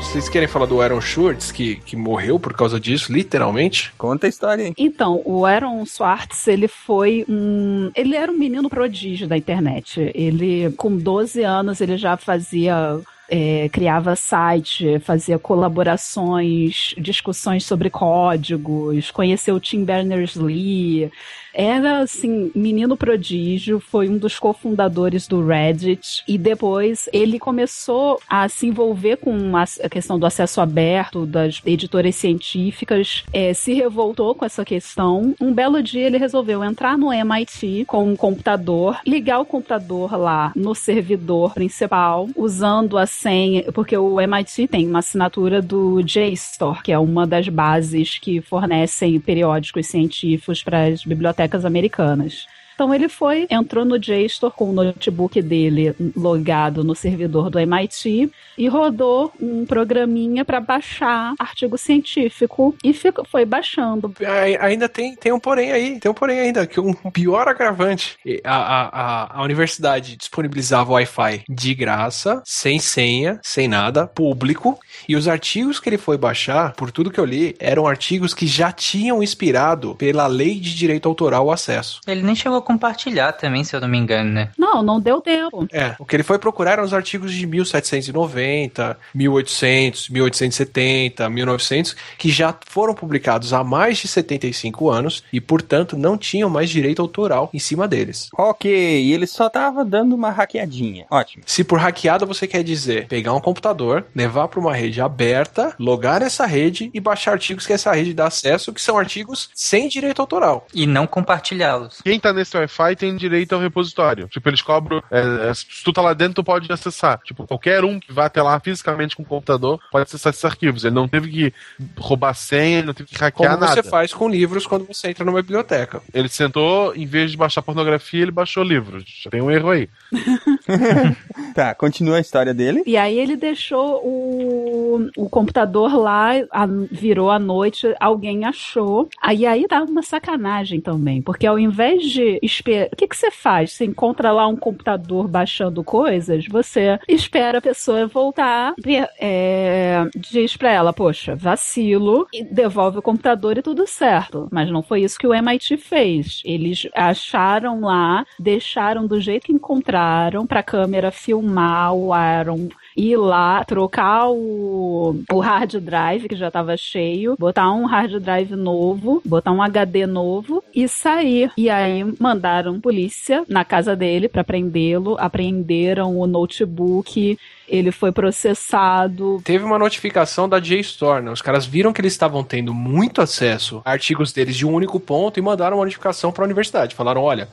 Vocês 0.01 0.27
querem 0.27 0.47
falar 0.47 0.65
do 0.65 0.81
Aaron 0.81 0.99
Schwartz, 0.99 1.51
que, 1.51 1.75
que 1.77 1.95
morreu 1.95 2.37
por 2.37 2.53
causa 2.53 2.79
disso, 2.79 3.13
literalmente? 3.13 3.93
Conta 3.97 4.25
a 4.25 4.29
história 4.29 4.65
aí. 4.65 4.73
Então, 4.77 5.21
o 5.23 5.45
Aaron 5.45 5.85
Swartz, 5.85 6.47
ele 6.47 6.67
foi 6.67 7.23
um. 7.29 7.91
Ele 7.95 8.15
era 8.15 8.29
um 8.29 8.37
menino 8.37 8.69
prodígio 8.69 9.27
da 9.27 9.37
internet. 9.37 10.11
Ele, 10.13 10.71
com 10.75 10.97
12 10.97 11.43
anos, 11.43 11.79
ele 11.79 11.97
já 11.97 12.17
fazia. 12.17 12.99
é, 13.29 13.69
criava 13.69 14.13
site, 14.13 14.99
fazia 14.99 15.39
colaborações, 15.39 16.93
discussões 16.97 17.63
sobre 17.65 17.89
códigos, 17.89 19.09
conheceu 19.09 19.57
Tim 19.57 19.85
Berners-Lee. 19.85 21.09
Era, 21.53 21.99
assim, 21.99 22.51
menino 22.55 22.95
prodígio, 22.95 23.79
foi 23.79 24.09
um 24.09 24.17
dos 24.17 24.39
cofundadores 24.39 25.27
do 25.27 25.45
Reddit. 25.45 26.23
E 26.27 26.37
depois 26.37 27.09
ele 27.11 27.39
começou 27.39 28.19
a 28.27 28.47
se 28.47 28.67
envolver 28.67 29.17
com 29.17 29.55
a 29.57 29.89
questão 29.89 30.17
do 30.17 30.25
acesso 30.25 30.61
aberto, 30.61 31.25
das 31.25 31.61
editoras 31.65 32.15
científicas, 32.15 33.23
é, 33.33 33.53
se 33.53 33.73
revoltou 33.73 34.33
com 34.33 34.45
essa 34.45 34.63
questão. 34.63 35.35
Um 35.39 35.53
belo 35.53 35.81
dia 35.83 36.07
ele 36.07 36.17
resolveu 36.17 36.63
entrar 36.63 36.97
no 36.97 37.11
MIT 37.11 37.85
com 37.87 38.05
um 38.05 38.15
computador, 38.15 38.99
ligar 39.05 39.39
o 39.39 39.45
computador 39.45 40.17
lá 40.17 40.51
no 40.55 40.73
servidor 40.73 41.53
principal, 41.53 42.29
usando 42.35 42.97
a 42.97 43.05
senha, 43.05 43.71
porque 43.71 43.97
o 43.97 44.19
MIT 44.19 44.67
tem 44.67 44.87
uma 44.87 44.99
assinatura 44.99 45.61
do 45.61 46.01
JSTOR, 46.01 46.81
que 46.81 46.91
é 46.91 46.99
uma 46.99 47.27
das 47.27 47.47
bases 47.49 48.17
que 48.17 48.41
fornecem 48.41 49.19
periódicos 49.19 49.87
científicos 49.87 50.63
para 50.63 50.85
as 50.85 51.03
bibliotecas 51.03 51.40
americanas. 51.65 52.47
Então 52.81 52.95
ele 52.95 53.07
foi, 53.07 53.45
entrou 53.51 53.85
no 53.85 53.99
JSTOR 53.99 54.49
com 54.49 54.71
o 54.71 54.73
notebook 54.73 55.39
dele 55.39 55.95
logado 56.15 56.83
no 56.83 56.95
servidor 56.95 57.51
do 57.51 57.59
MIT 57.59 58.31
e 58.57 58.67
rodou 58.67 59.31
um 59.39 59.67
programinha 59.67 60.43
para 60.43 60.59
baixar 60.59 61.35
artigo 61.37 61.77
científico 61.77 62.75
e 62.83 62.91
ficou, 62.91 63.23
foi 63.23 63.45
baixando. 63.45 64.11
Ai- 64.25 64.57
Ainda 64.59 64.89
tem, 64.89 65.15
tem 65.15 65.31
um 65.31 65.39
porém 65.39 65.71
aí, 65.71 65.99
tem 65.99 66.09
um 66.09 66.13
porém 66.15 66.39
ainda, 66.39 66.65
que 66.65 66.79
um 66.79 66.91
pior 67.11 67.47
agravante. 67.47 68.17
A, 68.43 68.55
a, 68.55 68.87
a, 68.87 69.39
a 69.39 69.43
universidade 69.43 70.15
disponibilizava 70.15 70.93
Wi-Fi 70.93 71.43
de 71.47 71.75
graça, 71.75 72.41
sem 72.43 72.79
senha, 72.79 73.39
sem 73.43 73.67
nada, 73.67 74.07
público, 74.07 74.79
e 75.07 75.15
os 75.15 75.27
artigos 75.27 75.79
que 75.79 75.87
ele 75.87 75.99
foi 75.99 76.17
baixar, 76.17 76.73
por 76.73 76.91
tudo 76.91 77.11
que 77.11 77.19
eu 77.19 77.25
li, 77.25 77.55
eram 77.59 77.85
artigos 77.85 78.33
que 78.33 78.47
já 78.47 78.71
tinham 78.71 79.21
inspirado 79.21 79.93
pela 79.95 80.25
lei 80.25 80.59
de 80.59 80.75
direito 80.75 81.07
autoral 81.07 81.45
o 81.45 81.51
acesso. 81.51 82.01
Ele 82.07 82.23
nem 82.23 82.33
chegou 82.33 82.57
a 82.57 82.70
compartilhar 82.71 83.33
também, 83.33 83.63
se 83.63 83.75
eu 83.75 83.81
não 83.81 83.87
me 83.87 83.97
engano, 83.97 84.31
né? 84.31 84.49
Não, 84.57 84.81
não 84.81 84.99
deu 84.99 85.19
tempo. 85.19 85.67
É, 85.71 85.95
o 85.99 86.05
que 86.05 86.15
ele 86.15 86.23
foi 86.23 86.39
procurar 86.39 86.73
eram 86.73 86.83
os 86.83 86.93
artigos 86.93 87.33
de 87.33 87.45
1790, 87.45 88.97
1800, 89.13 90.09
1870, 90.09 91.29
1900, 91.29 91.95
que 92.17 92.29
já 92.29 92.55
foram 92.67 92.93
publicados 92.93 93.53
há 93.53 93.63
mais 93.63 93.97
de 93.97 94.07
75 94.07 94.89
anos 94.89 95.23
e, 95.33 95.41
portanto, 95.41 95.97
não 95.97 96.17
tinham 96.17 96.49
mais 96.49 96.69
direito 96.69 97.01
autoral 97.01 97.49
em 97.53 97.59
cima 97.59 97.87
deles. 97.87 98.29
Ok, 98.37 98.71
e 98.71 99.13
ele 99.13 99.27
só 99.27 99.49
tava 99.49 99.83
dando 99.83 100.15
uma 100.15 100.29
hackeadinha. 100.29 101.05
Ótimo. 101.09 101.43
Se 101.45 101.63
por 101.63 101.79
hackeada 101.79 102.25
você 102.25 102.47
quer 102.47 102.63
dizer 102.63 103.07
pegar 103.07 103.33
um 103.33 103.41
computador, 103.41 104.05
levar 104.15 104.47
para 104.47 104.59
uma 104.59 104.73
rede 104.73 105.01
aberta, 105.01 105.75
logar 105.77 106.21
nessa 106.21 106.45
rede 106.45 106.89
e 106.93 106.99
baixar 106.99 107.33
artigos 107.33 107.67
que 107.67 107.73
essa 107.73 107.91
rede 107.91 108.13
dá 108.13 108.27
acesso, 108.27 108.71
que 108.71 108.81
são 108.81 108.97
artigos 108.97 109.49
sem 109.53 109.87
direito 109.89 110.21
autoral. 110.21 110.67
E 110.73 110.85
não 110.85 111.05
compartilhá-los. 111.05 112.01
Quem 112.01 112.19
tá 112.19 112.31
nesse 112.31 112.55
Wi-Fi 112.61 112.95
tem 112.95 113.15
direito 113.15 113.53
ao 113.53 113.61
repositório. 113.61 114.27
Tipo, 114.27 114.49
eles 114.49 114.61
cobram. 114.61 115.03
é, 115.11 115.49
é, 115.49 115.53
se 115.53 115.83
tu 115.83 115.91
tá 115.93 116.01
lá 116.01 116.13
dentro, 116.13 116.35
tu 116.35 116.43
pode 116.43 116.71
acessar. 116.71 117.19
Tipo, 117.23 117.45
qualquer 117.45 117.83
um 117.83 117.99
que 117.99 118.11
vá 118.11 118.25
até 118.25 118.41
lá 118.41 118.59
fisicamente 118.59 119.15
com 119.15 119.23
o 119.23 119.25
computador 119.25 119.79
pode 119.91 120.03
acessar 120.03 120.31
esses 120.31 120.45
arquivos. 120.45 120.83
Ele 120.83 120.95
não 120.95 121.07
teve 121.07 121.29
que 121.29 121.53
roubar 121.97 122.33
senha, 122.33 122.79
ele 122.79 122.87
não 122.87 122.93
teve 122.93 123.09
que 123.09 123.17
hackear 123.17 123.51
Como 123.53 123.67
você 123.67 123.75
nada. 123.75 123.89
faz 123.89 124.13
com 124.13 124.29
livros 124.29 124.65
quando 124.65 124.85
você 124.85 125.09
entra 125.09 125.25
numa 125.25 125.41
biblioteca. 125.41 126.01
Ele 126.13 126.29
sentou, 126.29 126.95
em 126.95 127.05
vez 127.05 127.31
de 127.31 127.37
baixar 127.37 127.61
pornografia, 127.61 128.21
ele 128.21 128.31
baixou 128.31 128.63
livros. 128.63 129.03
Já 129.23 129.29
tem 129.29 129.41
um 129.41 129.51
erro 129.51 129.69
aí. 129.69 129.89
Tá, 131.53 131.75
continua 131.75 132.15
a 132.17 132.21
história 132.21 132.53
dele. 132.53 132.81
E 132.85 132.95
aí 132.95 133.19
ele 133.19 133.35
deixou 133.35 134.01
o, 134.05 135.09
o 135.17 135.29
computador 135.29 135.93
lá, 135.95 136.29
a- 136.49 136.65
virou 136.89 137.29
à 137.29 137.37
noite, 137.37 137.93
alguém 137.99 138.45
achou. 138.45 139.09
Aí 139.21 139.45
aí 139.45 139.65
dá 139.67 139.83
uma 139.83 140.01
sacanagem 140.01 140.79
também, 140.79 141.21
porque 141.21 141.45
ao 141.45 141.59
invés 141.59 142.03
de 142.03 142.39
esperar. 142.41 142.87
O 142.93 142.95
que, 142.95 143.07
que 143.07 143.17
você 143.17 143.29
faz? 143.29 143.73
Você 143.73 143.83
encontra 143.85 144.31
lá 144.31 144.47
um 144.47 144.55
computador 144.55 145.27
baixando 145.27 145.83
coisas, 145.83 146.47
você 146.47 146.97
espera 147.07 147.57
a 147.57 147.61
pessoa 147.61 148.07
voltar, 148.07 148.73
é, 149.19 150.03
diz 150.15 150.55
pra 150.55 150.71
ela, 150.71 150.93
poxa, 150.93 151.35
vacilo, 151.35 152.27
e 152.33 152.43
devolve 152.43 152.99
o 152.99 153.01
computador 153.01 153.57
e 153.57 153.61
tudo 153.61 153.85
certo. 153.85 154.47
Mas 154.51 154.71
não 154.71 154.81
foi 154.81 155.01
isso 155.03 155.19
que 155.19 155.27
o 155.27 155.33
MIT 155.33 155.75
fez. 155.77 156.41
Eles 156.45 156.87
acharam 156.95 157.81
lá, 157.81 158.25
deixaram 158.39 159.05
do 159.05 159.19
jeito 159.19 159.47
que 159.47 159.53
encontraram 159.53 160.47
pra 160.61 160.63
câmera 160.63 161.11
filmar 161.11 161.93
o 161.93 162.13
Aaron 162.13 162.69
ir 162.95 163.15
lá, 163.15 163.63
trocar 163.63 164.29
o, 164.29 165.23
o 165.31 165.39
hard 165.39 165.75
drive, 165.77 166.27
que 166.27 166.35
já 166.35 166.47
estava 166.49 166.75
cheio, 166.77 167.35
botar 167.39 167.71
um 167.71 167.85
hard 167.85 168.19
drive 168.19 168.51
novo, 168.51 169.21
botar 169.25 169.51
um 169.51 169.61
HD 169.61 170.05
novo 170.05 170.63
e 170.75 170.87
sair. 170.87 171.51
E 171.57 171.69
aí 171.69 172.03
mandaram 172.19 172.79
polícia 172.79 173.43
na 173.47 173.63
casa 173.63 173.95
dele 173.95 174.27
para 174.27 174.43
prendê-lo, 174.43 175.15
apreenderam 175.19 176.17
o 176.17 176.27
notebook. 176.27 177.39
Ele 177.67 177.91
foi 177.91 178.11
processado. 178.11 179.41
Teve 179.45 179.63
uma 179.63 179.79
notificação 179.79 180.47
da 180.47 180.59
JSTOR, 180.59 181.21
né? 181.21 181.31
Os 181.31 181.41
caras 181.41 181.65
viram 181.65 181.93
que 181.93 182.01
eles 182.01 182.11
estavam 182.11 182.43
tendo 182.43 182.73
muito 182.73 183.21
acesso 183.21 183.81
a 183.85 183.91
artigos 183.91 184.33
deles 184.33 184.57
de 184.57 184.65
um 184.65 184.73
único 184.73 184.99
ponto 184.99 185.39
e 185.39 185.41
mandaram 185.41 185.77
uma 185.77 185.85
notificação 185.85 186.33
para 186.33 186.43
a 186.43 186.47
universidade. 186.47 186.93
Falaram: 186.93 187.21
olha, 187.21 187.47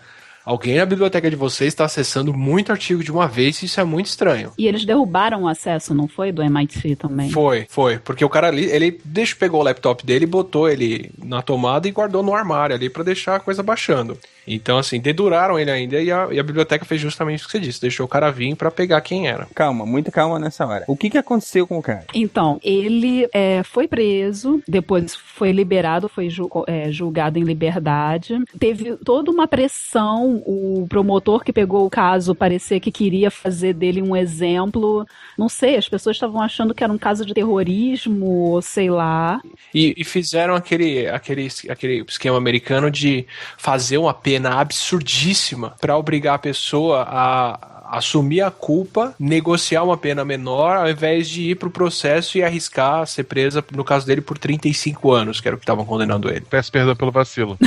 alguém 0.49 0.79
na 0.79 0.87
biblioteca 0.87 1.29
de 1.29 1.37
vocês 1.37 1.69
está 1.75 1.85
acessando 1.85 2.33
muito 2.33 2.73
artigo 2.73 3.05
de 3.05 3.13
uma 3.13 3.29
vez 3.29 3.63
e 3.63 3.67
isso 3.67 3.79
é 3.79 3.85
muito 3.85 4.07
estranho. 4.07 4.51
E 4.57 4.67
eles 4.67 4.83
derrubaram 4.83 5.43
o 5.43 5.49
acesso, 5.49 5.93
não 5.93 6.09
foi? 6.09 6.33
Do 6.33 6.43
MIT 6.43 6.97
também. 6.97 7.31
Foi, 7.31 7.67
foi. 7.69 7.99
Porque 7.99 8.25
o 8.25 8.31
cara 8.31 8.49
ali, 8.49 8.65
ele 8.65 8.99
deixa, 9.05 9.37
pegou 9.37 9.61
o 9.61 9.63
laptop 9.63 10.07
dele, 10.07 10.25
botou 10.25 10.67
ele 10.67 11.11
na 11.23 11.43
tomada 11.43 11.87
e 11.87 11.91
guardou 11.91 12.23
no 12.23 12.35
armário 12.35 12.75
ali 12.75 12.89
para 12.89 13.05
deixar 13.05 13.37
a 13.37 13.41
coisa 13.41 13.63
baixando. 13.63 14.17
Então, 14.55 14.79
assim, 14.79 15.01
deduraram 15.01 15.59
ele 15.59 15.71
ainda 15.71 16.01
e 16.01 16.11
a, 16.11 16.29
e 16.31 16.39
a 16.39 16.43
biblioteca 16.43 16.85
fez 16.85 17.01
justamente 17.01 17.43
o 17.43 17.47
que 17.47 17.53
você 17.53 17.61
disse. 17.61 17.81
Deixou 17.81 18.07
o 18.07 18.09
cara 18.09 18.31
vir 18.31 18.55
para 18.57 18.71
pegar 18.71 19.01
quem 19.01 19.29
era. 19.29 19.47
Calma, 19.55 19.85
muita 19.85 20.11
calma 20.11 20.39
nessa 20.39 20.67
hora. 20.67 20.85
O 20.89 20.97
que 20.97 21.11
que 21.11 21.19
aconteceu 21.19 21.67
com 21.67 21.79
o 21.79 21.83
cara? 21.83 22.05
Então, 22.15 22.59
ele 22.63 23.29
é, 23.33 23.63
foi 23.63 23.87
preso, 23.87 24.63
depois 24.67 25.15
foi 25.15 25.53
liberado, 25.53 26.09
foi 26.09 26.29
ju- 26.31 26.51
é, 26.67 26.91
julgado 26.91 27.39
em 27.39 27.43
liberdade. 27.45 28.39
Teve 28.59 28.97
toda 28.97 29.31
uma 29.31 29.47
pressão 29.47 30.43
o 30.47 30.87
promotor 30.89 31.45
que 31.45 31.53
pegou 31.53 31.87
o 31.87 31.91
caso 31.91 32.35
parecer 32.35 32.81
que 32.81 32.91
queria 32.91 33.31
fazer 33.31 33.73
dele 33.75 34.03
um 34.03 34.17
exemplo. 34.17 35.07
Não 35.37 35.49
sei, 35.49 35.77
as 35.77 35.89
pessoas 35.89 36.17
estavam 36.17 36.41
achando 36.41 36.75
que 36.75 36.83
era 36.83 36.93
um 36.93 36.99
caso 36.99 37.25
de 37.25 37.35
terrorismo, 37.35 38.27
ou 38.27 38.63
sei 38.63 38.91
lá. 38.91 39.41
E, 39.75 39.95
e 39.97 40.05
fizeram 40.05 40.55
aquele, 40.55 41.07
aquele, 41.07 41.49
aquele 41.69 42.05
esquema 42.09 42.37
americano 42.37 42.91
de 42.91 43.27
fazer 43.57 43.99
uma 43.99 44.15
pena 44.15 44.38
absurdíssima 44.47 45.75
para 45.81 45.97
obrigar 45.97 46.35
a 46.35 46.39
pessoa 46.39 47.07
a 47.09 47.79
assumir 47.91 48.43
a 48.43 48.51
culpa, 48.51 49.15
negociar 49.19 49.83
uma 49.83 49.97
pena 49.97 50.25
menor, 50.25 50.77
ao 50.77 50.91
invés 50.91 51.29
de 51.29 51.51
ir 51.51 51.55
pro 51.55 51.71
processo 51.71 52.37
e 52.37 52.43
arriscar 52.43 53.07
ser 53.07 53.25
presa, 53.25 53.65
no 53.73 53.83
caso 53.83 54.07
dele, 54.07 54.21
por 54.21 54.37
35 54.37 55.11
anos, 55.11 55.41
que 55.41 55.49
era 55.49 55.55
o 55.55 55.59
que 55.59 55.65
estavam 55.65 55.87
condenando 55.87 56.29
ele. 56.29 56.43
Peço 56.43 56.71
perdão 56.71 56.95
pelo 56.95 57.11
vacilo. 57.11 57.57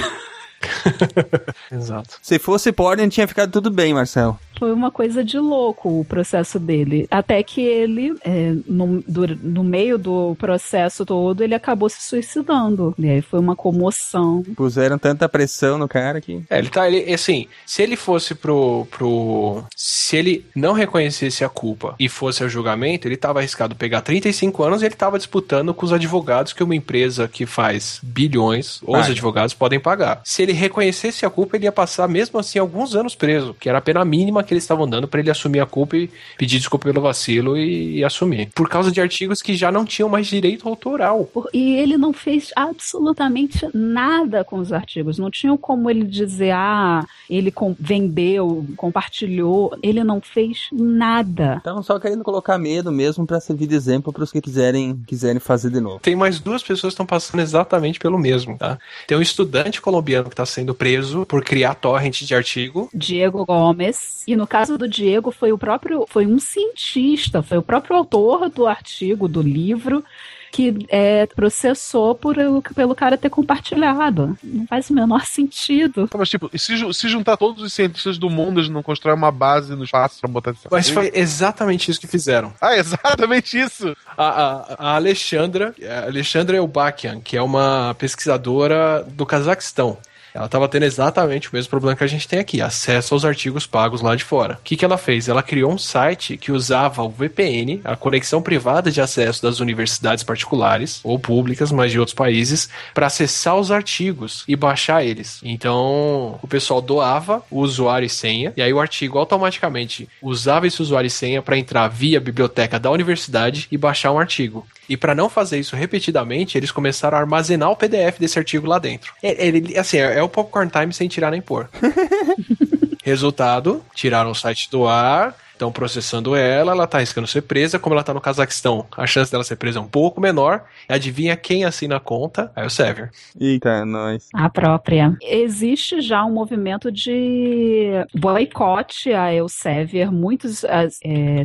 Exato. 1.71 2.17
Se 2.21 2.39
fosse 2.39 2.71
Portland, 2.71 3.13
tinha 3.13 3.27
ficado 3.27 3.51
tudo 3.51 3.69
bem, 3.71 3.93
Marcelo. 3.93 4.39
Foi 4.61 4.71
uma 4.71 4.91
coisa 4.91 5.23
de 5.23 5.39
louco 5.39 6.01
o 6.01 6.05
processo 6.05 6.59
dele. 6.59 7.07
Até 7.09 7.41
que 7.41 7.61
ele, 7.61 8.13
é, 8.23 8.53
no, 8.67 9.01
do- 9.07 9.35
no 9.41 9.63
meio 9.63 9.97
do 9.97 10.35
processo 10.37 11.03
todo, 11.03 11.43
ele 11.43 11.55
acabou 11.55 11.89
se 11.89 12.03
suicidando. 12.03 12.93
E 12.99 13.09
aí 13.09 13.23
foi 13.23 13.39
uma 13.39 13.55
comoção. 13.55 14.43
Puseram 14.55 14.99
tanta 14.99 15.27
pressão 15.27 15.79
no 15.79 15.87
cara 15.87 16.21
que. 16.21 16.43
É, 16.47 16.59
ele 16.59 16.69
tá, 16.69 16.87
ele, 16.87 17.11
assim, 17.11 17.47
se 17.65 17.81
ele 17.81 17.95
fosse 17.95 18.35
pro, 18.35 18.85
pro, 18.91 19.63
se 19.75 20.15
ele 20.15 20.45
não 20.55 20.73
reconhecesse 20.73 21.43
a 21.43 21.49
culpa 21.49 21.95
e 21.99 22.07
fosse 22.07 22.43
ao 22.43 22.49
julgamento, 22.49 23.07
ele 23.07 23.17
tava 23.17 23.39
arriscado 23.39 23.75
pegar 23.75 24.01
35 24.01 24.63
anos 24.63 24.83
e 24.83 24.85
ele 24.85 24.93
tava 24.95 25.17
disputando 25.17 25.73
com 25.73 25.87
os 25.87 25.91
advogados 25.91 26.53
que 26.53 26.63
uma 26.63 26.75
empresa 26.75 27.27
que 27.27 27.47
faz 27.47 27.99
bilhões, 28.03 28.79
os 28.83 28.91
Paga. 28.91 29.11
advogados 29.11 29.55
podem 29.55 29.79
pagar. 29.79 30.21
Se 30.23 30.43
ele 30.43 30.53
reconhecesse 30.53 31.25
a 31.25 31.31
culpa, 31.31 31.55
ele 31.57 31.65
ia 31.65 31.71
passar 31.71 32.07
mesmo 32.07 32.39
assim 32.39 32.59
alguns 32.59 32.95
anos 32.95 33.15
preso, 33.15 33.55
que 33.59 33.67
era 33.67 33.79
a 33.79 33.81
pena 33.81 34.05
mínima 34.05 34.43
que 34.43 34.50
eles 34.53 34.63
estavam 34.63 34.87
dando 34.87 35.07
pra 35.07 35.19
ele 35.19 35.29
assumir 35.31 35.59
a 35.59 35.65
culpa 35.65 35.97
e 35.97 36.09
pedir 36.37 36.57
desculpa 36.59 36.85
pelo 36.85 37.01
vacilo 37.01 37.57
e, 37.57 37.97
e 37.97 38.03
assumir. 38.03 38.49
Por 38.53 38.69
causa 38.69 38.91
de 38.91 38.99
artigos 39.01 39.41
que 39.41 39.55
já 39.55 39.71
não 39.71 39.85
tinham 39.85 40.09
mais 40.09 40.27
direito 40.27 40.67
autoral. 40.67 41.29
E 41.53 41.75
ele 41.75 41.97
não 41.97 42.13
fez 42.13 42.51
absolutamente 42.55 43.67
nada 43.73 44.43
com 44.43 44.57
os 44.57 44.71
artigos. 44.73 45.17
Não 45.17 45.29
tinha 45.31 45.57
como 45.57 45.89
ele 45.89 46.03
dizer, 46.03 46.51
ah, 46.51 47.05
ele 47.29 47.51
com- 47.51 47.75
vendeu, 47.79 48.65
compartilhou. 48.77 49.77
Ele 49.81 50.03
não 50.03 50.21
fez 50.21 50.67
nada. 50.71 51.55
Estavam 51.57 51.83
só 51.83 51.99
querendo 51.99 52.23
colocar 52.23 52.57
medo 52.57 52.91
mesmo 52.91 53.25
pra 53.25 53.39
servir 53.39 53.67
de 53.67 53.75
exemplo 53.75 54.11
pros 54.13 54.31
que 54.31 54.41
quiserem, 54.41 55.01
quiserem 55.07 55.39
fazer 55.39 55.69
de 55.69 55.79
novo. 55.79 55.99
Tem 55.99 56.15
mais 56.15 56.39
duas 56.39 56.61
pessoas 56.61 56.91
que 56.91 56.95
estão 56.95 57.05
passando 57.05 57.39
exatamente 57.41 57.99
pelo 57.99 58.17
mesmo, 58.19 58.57
tá? 58.57 58.77
Tem 59.07 59.17
um 59.17 59.21
estudante 59.21 59.81
colombiano 59.81 60.25
que 60.29 60.33
está 60.33 60.45
sendo 60.45 60.73
preso 60.73 61.25
por 61.25 61.43
criar 61.43 61.75
torrent 61.75 62.21
de 62.23 62.35
artigo. 62.35 62.89
Diego 62.93 63.45
Gomes. 63.45 64.23
E 64.31 64.35
no 64.37 64.47
caso 64.47 64.77
do 64.77 64.87
Diego, 64.87 65.29
foi 65.29 65.51
o 65.51 65.57
próprio, 65.57 66.05
foi 66.07 66.25
um 66.25 66.39
cientista, 66.39 67.43
foi 67.43 67.57
o 67.57 67.61
próprio 67.61 67.97
autor 67.97 68.47
do 68.47 68.65
artigo, 68.65 69.27
do 69.27 69.41
livro, 69.41 70.05
que 70.49 70.73
é, 70.87 71.25
processou 71.25 72.15
por, 72.15 72.37
pelo 72.73 72.95
cara 72.95 73.17
ter 73.17 73.29
compartilhado. 73.29 74.37
Não 74.41 74.65
faz 74.67 74.89
o 74.89 74.93
menor 74.93 75.25
sentido. 75.25 76.09
Mas 76.17 76.29
tipo, 76.29 76.49
se, 76.57 76.93
se 76.93 77.09
juntar 77.09 77.35
todos 77.35 77.61
os 77.61 77.73
cientistas 77.73 78.17
do 78.17 78.29
mundo, 78.29 78.61
eles 78.61 78.69
não 78.69 78.81
constroem 78.81 79.17
uma 79.17 79.33
base 79.33 79.75
no 79.75 79.83
espaço 79.83 80.21
pra 80.21 80.29
botar 80.29 80.51
esse 80.51 80.65
Mas 80.71 80.89
foi 80.89 81.11
exatamente 81.13 81.91
isso 81.91 81.99
que 81.99 82.07
fizeram. 82.07 82.53
Ah, 82.61 82.77
exatamente 82.77 83.59
isso! 83.59 83.93
A, 84.17 84.27
a, 84.27 84.75
a 84.77 84.95
Alexandra, 84.95 85.75
a 85.85 86.05
Alexandra 86.05 86.55
Elbakian, 86.55 87.19
que 87.19 87.35
é 87.35 87.41
uma 87.41 87.93
pesquisadora 87.95 89.05
do 89.11 89.25
Cazaquistão. 89.25 89.97
Ela 90.33 90.45
estava 90.45 90.67
tendo 90.67 90.83
exatamente 90.83 91.49
o 91.49 91.51
mesmo 91.53 91.69
problema 91.69 91.95
que 91.95 92.03
a 92.03 92.07
gente 92.07 92.27
tem 92.27 92.39
aqui, 92.39 92.61
acesso 92.61 93.13
aos 93.13 93.25
artigos 93.25 93.65
pagos 93.65 94.01
lá 94.01 94.15
de 94.15 94.23
fora. 94.23 94.55
O 94.55 94.63
que, 94.63 94.75
que 94.75 94.85
ela 94.85 94.97
fez? 94.97 95.27
Ela 95.27 95.43
criou 95.43 95.71
um 95.71 95.77
site 95.77 96.37
que 96.37 96.51
usava 96.51 97.03
o 97.03 97.09
VPN, 97.09 97.81
a 97.83 97.95
conexão 97.95 98.41
privada 98.41 98.91
de 98.91 99.01
acesso 99.01 99.41
das 99.41 99.59
universidades 99.59 100.23
particulares 100.23 101.01
ou 101.03 101.19
públicas, 101.19 101.71
mas 101.71 101.91
de 101.91 101.99
outros 101.99 102.15
países, 102.15 102.69
para 102.93 103.07
acessar 103.07 103.57
os 103.57 103.71
artigos 103.71 104.43
e 104.47 104.55
baixar 104.55 105.03
eles. 105.03 105.39
Então, 105.43 106.39
o 106.41 106.47
pessoal 106.47 106.81
doava 106.81 107.43
o 107.49 107.59
usuário 107.59 108.05
e 108.05 108.09
senha, 108.09 108.53
e 108.55 108.61
aí 108.61 108.73
o 108.73 108.79
artigo 108.79 109.17
automaticamente 109.17 110.07
usava 110.21 110.67
esse 110.67 110.81
usuário 110.81 111.07
e 111.07 111.11
senha 111.11 111.41
para 111.41 111.57
entrar 111.57 111.87
via 111.87 112.19
biblioteca 112.19 112.79
da 112.79 112.89
universidade 112.91 113.67
e 113.71 113.77
baixar 113.77 114.11
um 114.11 114.19
artigo. 114.19 114.65
E 114.91 114.97
para 114.97 115.15
não 115.15 115.29
fazer 115.29 115.57
isso 115.57 115.73
repetidamente, 115.73 116.57
eles 116.57 116.69
começaram 116.69 117.17
a 117.17 117.21
armazenar 117.21 117.71
o 117.71 117.77
PDF 117.77 118.19
desse 118.19 118.37
artigo 118.37 118.67
lá 118.67 118.77
dentro. 118.77 119.13
É, 119.23 119.47
ele- 119.47 119.77
assim, 119.77 119.95
é, 119.95 120.17
é 120.17 120.21
o 120.21 120.27
Popcorn 120.27 120.69
Time 120.69 120.91
sem 120.91 121.07
tirar 121.07 121.31
nem 121.31 121.39
pôr. 121.41 121.69
Resultado, 123.01 123.81
tiraram 123.95 124.31
o 124.31 124.35
site 124.35 124.69
do 124.69 124.85
ar, 124.85 125.33
estão 125.53 125.71
processando 125.71 126.35
ela, 126.35 126.73
ela 126.73 126.85
tá 126.85 126.97
arriscando 126.97 127.25
ser 127.25 127.43
presa, 127.43 127.79
como 127.79 127.95
ela 127.95 128.03
tá 128.03 128.13
no 128.13 128.19
Cazaquistão, 128.19 128.85
a 128.97 129.07
chance 129.07 129.31
dela 129.31 129.45
ser 129.45 129.55
presa 129.55 129.79
é 129.79 129.81
um 129.81 129.87
pouco 129.87 130.19
menor. 130.19 130.65
Adivinha 130.89 131.37
quem 131.37 131.63
assina 131.63 131.95
a 131.95 131.99
conta? 131.99 132.51
É 132.53 132.65
o 132.65 132.69
Sever. 132.69 133.11
Eita, 133.39 133.85
nós. 133.85 134.27
A 134.33 134.49
própria. 134.49 135.15
Existe 135.21 136.01
já 136.01 136.25
um 136.25 136.33
movimento 136.33 136.91
de 136.91 137.91
boicote 138.13 139.13
a 139.13 139.33
Elsevier. 139.33 140.11
Muitos 140.11 140.65
é, 140.65 140.89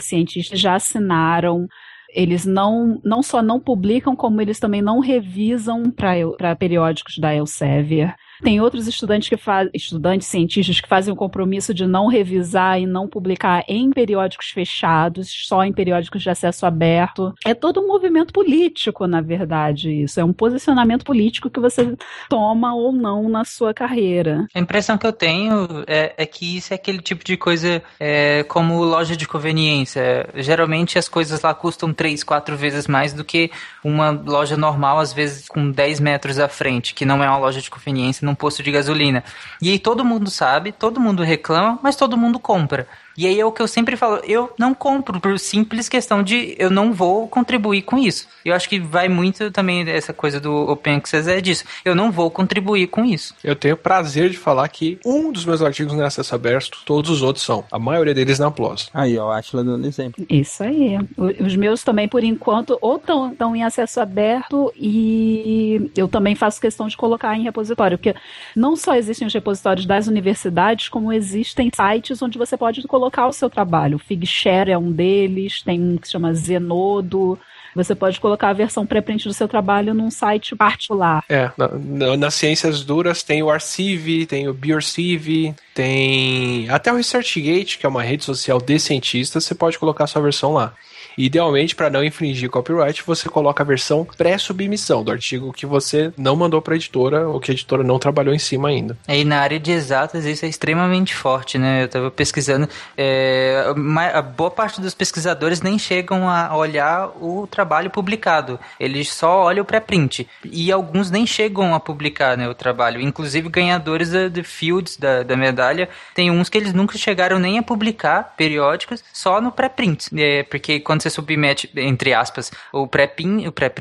cientistas 0.01 0.59
já 0.59 0.75
assinaram. 0.75 1.69
Eles 2.17 2.47
não, 2.47 2.99
não 3.05 3.23
só 3.23 3.43
não 3.43 3.61
publicam, 3.61 4.17
como 4.17 4.41
eles 4.41 4.59
também 4.59 4.81
não 4.81 5.01
revisam 5.01 5.91
para 5.91 6.57
periódicos 6.57 7.19
da 7.19 7.35
Elsevier. 7.35 8.17
Tem 8.43 8.61
outros 8.61 8.87
estudantes 8.87 9.29
que 9.29 9.37
fazem, 9.37 9.71
estudantes 9.75 10.27
cientistas 10.29 10.81
que 10.81 10.89
fazem 10.89 11.13
o 11.13 11.17
compromisso 11.17 11.73
de 11.73 11.87
não 11.87 12.07
revisar 12.07 12.81
e 12.81 12.87
não 12.87 13.09
publicar 13.09 13.65
em 13.69 13.91
periódicos 13.91 14.49
fechados, 14.49 15.31
só 15.47 15.65
em 15.65 15.73
periódicos 15.73 16.23
de 16.23 16.31
acesso 16.31 16.67
aberto. 16.67 17.35
É 17.45 17.55
todo 17.55 17.81
um 17.81 17.87
movimento 17.87 18.33
político, 18.33 19.07
na 19.07 19.21
verdade, 19.21 19.91
isso. 19.91 20.21
É 20.21 20.25
um 20.25 20.33
posicionamento 20.33 21.05
político 21.05 21.51
que 21.51 21.61
você 21.61 21.97
toma 22.29 22.75
ou 22.75 22.93
não 22.93 23.29
na 23.29 23.45
sua 23.45 23.73
carreira. 23.73 24.47
A 24.55 24.61
impressão 24.61 24.99
que 24.99 25.07
eu 25.07 25.13
tenho 25.13 25.85
é, 25.87 26.15
é 26.17 26.27
que 26.27 26.57
isso 26.57 26.73
é 26.73 26.77
aquele 26.77 27.01
tipo 27.01 27.25
de 27.25 27.37
coisa 27.37 27.83
é, 27.99 28.43
como 28.45 28.85
loja 28.85 29.17
de 29.17 29.27
conveniência. 29.27 30.29
Geralmente 30.35 30.99
as 30.99 31.09
coisas 31.09 31.41
lá 31.43 31.55
custam 31.55 31.93
três, 31.93 32.23
quatro 32.23 32.57
vezes 32.57 32.87
mais 32.87 33.13
do 33.13 33.25
que 33.25 33.51
uma 33.83 34.11
loja 34.11 34.57
normal, 34.57 34.99
às 34.99 35.13
vezes 35.13 35.49
com 35.49 35.71
10 35.71 36.01
metros 36.01 36.39
à 36.39 36.49
frente, 36.49 36.95
que 36.95 37.05
não 37.05 37.23
é 37.23 37.29
uma 37.29 37.39
loja 37.39 37.61
de 37.61 37.71
conveniência 37.71 38.26
num 38.27 38.35
posto 38.35 38.63
de 38.63 38.71
gasolina. 38.71 39.25
E 39.63 39.71
aí 39.71 39.79
todo 39.79 40.05
mundo 40.05 40.31
sabe, 40.31 40.73
todo 40.73 41.01
mundo 41.01 41.23
reclama, 41.23 41.79
mas 41.83 41.97
todo 41.97 42.17
mundo 42.17 42.39
compra. 42.39 42.87
E 43.17 43.27
aí 43.27 43.41
é 43.41 43.45
o 43.45 43.53
que 43.53 43.63
eu 43.63 43.69
sempre 43.69 43.97
falo, 43.97 44.21
eu 44.25 44.53
não 44.59 44.75
compro 44.75 45.19
por 45.21 45.39
simples 45.39 45.89
questão 45.89 46.23
de 46.23 46.55
eu 46.59 46.71
não 46.71 46.93
vou 46.93 47.27
contribuir 47.27 47.83
com 47.83 47.97
isso. 47.99 48.29
Eu 48.45 48.55
acho 48.55 48.69
que 48.69 48.79
vai 48.79 49.09
muito 49.09 49.51
também 49.51 49.89
essa 49.89 50.13
coisa 50.13 50.39
do 50.39 50.53
Open 50.53 50.97
Access 50.97 51.31
é 51.31 51.41
disso. 51.41 51.65
Eu 51.85 51.95
não 51.95 52.13
vou 52.13 52.31
contribuir 52.31 52.89
com 52.89 53.05
isso. 53.05 53.35
Eu 53.43 53.57
tenho 53.57 53.75
o 53.75 53.79
prazer 53.79 54.29
de 54.29 54.37
falar 54.37 54.69
que 54.69 54.99
um 55.05 55.33
dos 55.33 55.45
meus 55.45 55.63
artigos 55.63 55.95
não 55.95 56.03
é 56.03 56.07
acesso 56.07 56.35
aberto, 56.35 56.79
todos 56.85 57.11
os 57.11 57.23
outros 57.23 57.45
são. 57.45 57.65
A 57.73 57.79
maioria 57.79 58.15
deles 58.15 58.39
na 58.39 58.51
PLOS. 58.51 58.91
Aí, 58.93 59.17
ó, 59.19 59.31
a 59.31 59.39
Atila 59.39 59.65
dando 59.65 59.87
exemplo. 59.87 60.25
Isso 60.29 60.63
aí. 60.63 60.99
Os 61.17 61.57
meus 61.57 61.83
também, 61.83 62.09
por 62.09 62.23
enquanto, 62.23 62.79
ou 62.81 62.97
estão 62.97 63.57
em 63.57 63.65
acesso 63.65 64.01
aberto 64.01 64.73
e 64.77 65.91
eu 65.97 66.07
também 66.07 66.35
faço 66.35 66.61
questão 66.61 66.87
de 66.87 66.97
colocar 66.97 67.35
em 67.37 67.43
repositório, 67.43 67.97
porque 67.97 68.15
não 68.55 68.77
só 68.77 68.95
existem 68.95 69.27
os 69.27 69.33
repositórios 69.33 69.87
das 69.87 70.07
universidades, 70.07 70.89
como 70.89 71.13
existem 71.13 71.71
sites 71.75 72.21
onde 72.21 72.39
você 72.39 72.57
pode 72.57 72.83
colocar 72.83 73.06
o 73.27 73.33
seu 73.33 73.49
trabalho. 73.51 73.97
O 73.97 73.99
Figshare 74.01 74.71
é 74.71 74.79
um 74.79 74.91
deles, 74.91 75.63
tem 75.63 75.81
um 75.81 75.97
que 75.97 76.07
se 76.07 76.13
chama 76.13 76.35
Zenodo. 76.35 77.39
Você 77.75 77.95
pode 77.95 78.19
colocar 78.19 78.49
a 78.49 78.53
versão 78.55 78.87
pré-print 78.87 79.29
do 79.29 79.35
seu 79.35 79.47
trabalho 79.47 79.93
num 79.93 80.11
site 80.11 80.57
particular. 80.57 81.23
É, 81.29 81.51
na- 81.59 81.69
na- 81.69 82.17
nas 82.17 82.35
ciências 82.35 82.83
duras 82.83 83.23
tem 83.23 83.43
o 83.43 83.51
Arcive, 83.51 84.25
tem 84.25 84.49
o 84.49 84.55
Biorcive, 84.55 85.55
tem 85.75 86.69
até 86.71 86.91
o 86.91 86.97
ResearchGate, 86.97 87.79
que 87.79 87.85
é 87.85 87.89
uma 87.89 88.03
rede 88.03 88.25
social 88.25 88.59
de 88.59 88.79
cientistas, 88.79 89.45
você 89.45 89.55
pode 89.55 89.79
colocar 89.79 90.05
a 90.05 90.07
sua 90.07 90.23
versão 90.23 90.55
lá. 90.55 90.73
Idealmente, 91.17 91.75
para 91.75 91.89
não 91.89 92.05
infringir 92.05 92.51
copyright, 92.51 93.03
você 93.05 93.29
coloca 93.29 93.63
a 93.63 93.67
versão 93.67 94.07
pré-submissão 94.17 95.03
do 95.03 95.11
artigo 95.11 95.53
que 95.53 95.65
você 95.65 96.13
não 96.17 96.37
mandou 96.37 96.61
para 96.61 96.75
a 96.75 96.77
editora 96.77 97.29
ou 97.29 97.41
que 97.41 97.51
a 97.51 97.55
editora 97.55 97.83
não 97.83 97.99
trabalhou 97.99 98.35
em 98.35 98.39
cima 98.39 98.69
ainda. 98.69 98.97
Aí 99.09 99.25
na 99.25 99.41
área 99.41 99.59
de 99.59 99.73
exatas 99.73 100.25
isso 100.25 100.45
é 100.45 100.49
extremamente 100.49 101.15
forte, 101.15 101.59
né? 101.59 101.85
Eu 101.85 101.89
tava 101.89 102.11
pesquisando, 102.11 102.69
é, 102.97 103.65
a 104.13 104.23
boa 104.23 104.51
parte 104.51 104.81
dos 104.81 104.95
pesquisadores 104.95 105.63
nem 105.63 105.79
chegam 105.79 106.29
a 106.29 106.55
olhar 106.57 107.09
o 107.21 107.47
trabalho 107.47 107.91
publicado, 107.91 108.59
eles 108.79 109.13
só 109.13 109.45
olham 109.45 109.63
o 109.63 109.67
pré-print. 109.67 110.29
E 110.45 110.71
alguns 110.71 111.11
nem 111.11 111.27
chegam 111.27 111.75
a 111.75 111.81
publicar 111.81 112.37
né, 112.37 112.49
o 112.49 112.55
trabalho, 112.55 113.01
inclusive 113.01 113.49
ganhadores 113.49 114.11
da, 114.11 114.29
de 114.29 114.43
Fields, 114.43 114.97
da, 114.97 115.23
da 115.23 115.37
medalha, 115.37 115.89
tem 116.15 116.31
uns 116.31 116.49
que 116.49 116.59
eles 116.59 116.73
nunca 116.73 116.99
chegaram 116.99 117.39
nem 117.39 117.59
a 117.59 117.63
publicar 117.63 118.35
periódicos, 118.37 119.03
só 119.13 119.41
no 119.41 119.51
pré-print. 119.51 120.09
É, 120.17 120.43
porque 120.43 120.81
quando 120.81 121.06
você 121.07 121.11
submete, 121.11 121.71
entre 121.77 122.13
aspas, 122.13 122.51
o 122.73 122.87
pré-print, 122.87 123.47
o 123.47 123.53
pré 123.53 123.73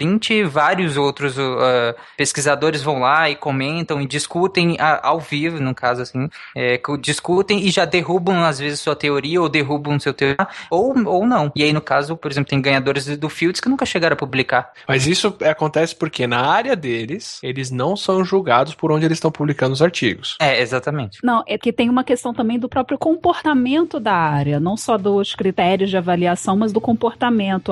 vários 0.48 0.98
outros 0.98 1.38
uh, 1.38 1.96
pesquisadores 2.18 2.82
vão 2.82 3.00
lá 3.00 3.30
e 3.30 3.36
comentam 3.36 4.02
e 4.02 4.08
discutem 4.08 4.78
a, 4.80 5.08
ao 5.08 5.20
vivo, 5.20 5.60
no 5.60 5.74
caso 5.74 6.02
assim, 6.02 6.30
é, 6.56 6.80
discutem 7.00 7.66
e 7.66 7.72
já 7.72 7.86
derrubam 7.86 8.44
às 8.44 8.60
vezes 8.60 8.80
sua 8.80 8.96
teoria 8.96 9.42
ou 9.42 9.50
derrubam 9.50 10.00
seu 10.00 10.14
teoria, 10.14 10.48
ou, 10.70 10.96
ou 11.08 11.26
não. 11.26 11.52
E 11.56 11.64
aí, 11.64 11.74
no 11.74 11.82
caso, 11.82 12.16
por 12.16 12.32
exemplo, 12.32 12.50
tem 12.50 12.62
ganhadores 12.62 13.06
do 13.18 13.30
Fields 13.30 13.60
que 13.60 13.70
nunca 13.70 13.86
chegaram 13.86 14.14
a 14.14 14.18
publicar. 14.18 14.72
Mas 14.88 15.08
isso 15.08 15.36
acontece 15.44 15.96
porque 15.96 16.28
na 16.28 16.42
área 16.46 16.76
deles, 16.76 17.40
eles 17.42 17.72
não 17.72 17.96
são 17.96 18.24
julgados 18.24 18.76
por 18.76 18.92
onde 18.92 19.06
eles 19.06 19.18
estão 19.18 19.32
publicando 19.32 19.74
os 19.74 19.82
artigos. 19.82 20.38
É, 20.40 20.62
exatamente. 20.62 21.20
Não, 21.24 21.44
é 21.48 21.58
que 21.58 21.72
tem 21.72 21.90
uma 21.90 22.04
questão 22.04 22.34
também 22.34 22.60
do 22.60 22.70
próprio 22.70 22.98
comportamento 22.98 24.00
da 24.00 24.14
área, 24.14 24.60
não 24.60 24.78
só 24.78 24.98
dos 24.98 25.34
critérios 25.34 25.90
de 25.90 25.98
avaliação, 25.98 26.58
mas 26.58 26.72
do 26.72 26.82
comportamento. 26.82 27.15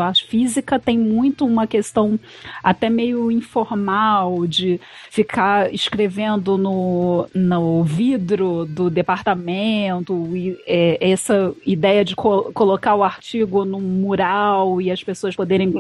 A 0.02 0.14
física 0.14 0.80
tem 0.80 0.98
muito 0.98 1.46
uma 1.46 1.68
questão 1.68 2.20
até 2.64 2.90
meio 2.90 3.32
informal 3.32 4.46
de 4.48 4.80
ficar 5.10 5.74
escrevendo 5.74 6.58
no, 6.58 7.28
no 7.34 7.84
vidro 7.84 8.66
do 8.66 8.90
departamento, 8.90 10.36
e, 10.36 10.58
é, 10.66 10.98
essa 11.12 11.54
ideia 11.66 12.04
de 12.04 12.16
co 12.16 12.52
colocar 12.54 12.96
o 12.96 13.04
artigo 13.04 13.66
no 13.66 13.80
mural 13.80 14.82
e 14.82 14.92
as 14.92 15.04
pessoas 15.04 15.36
poderem 15.36 15.74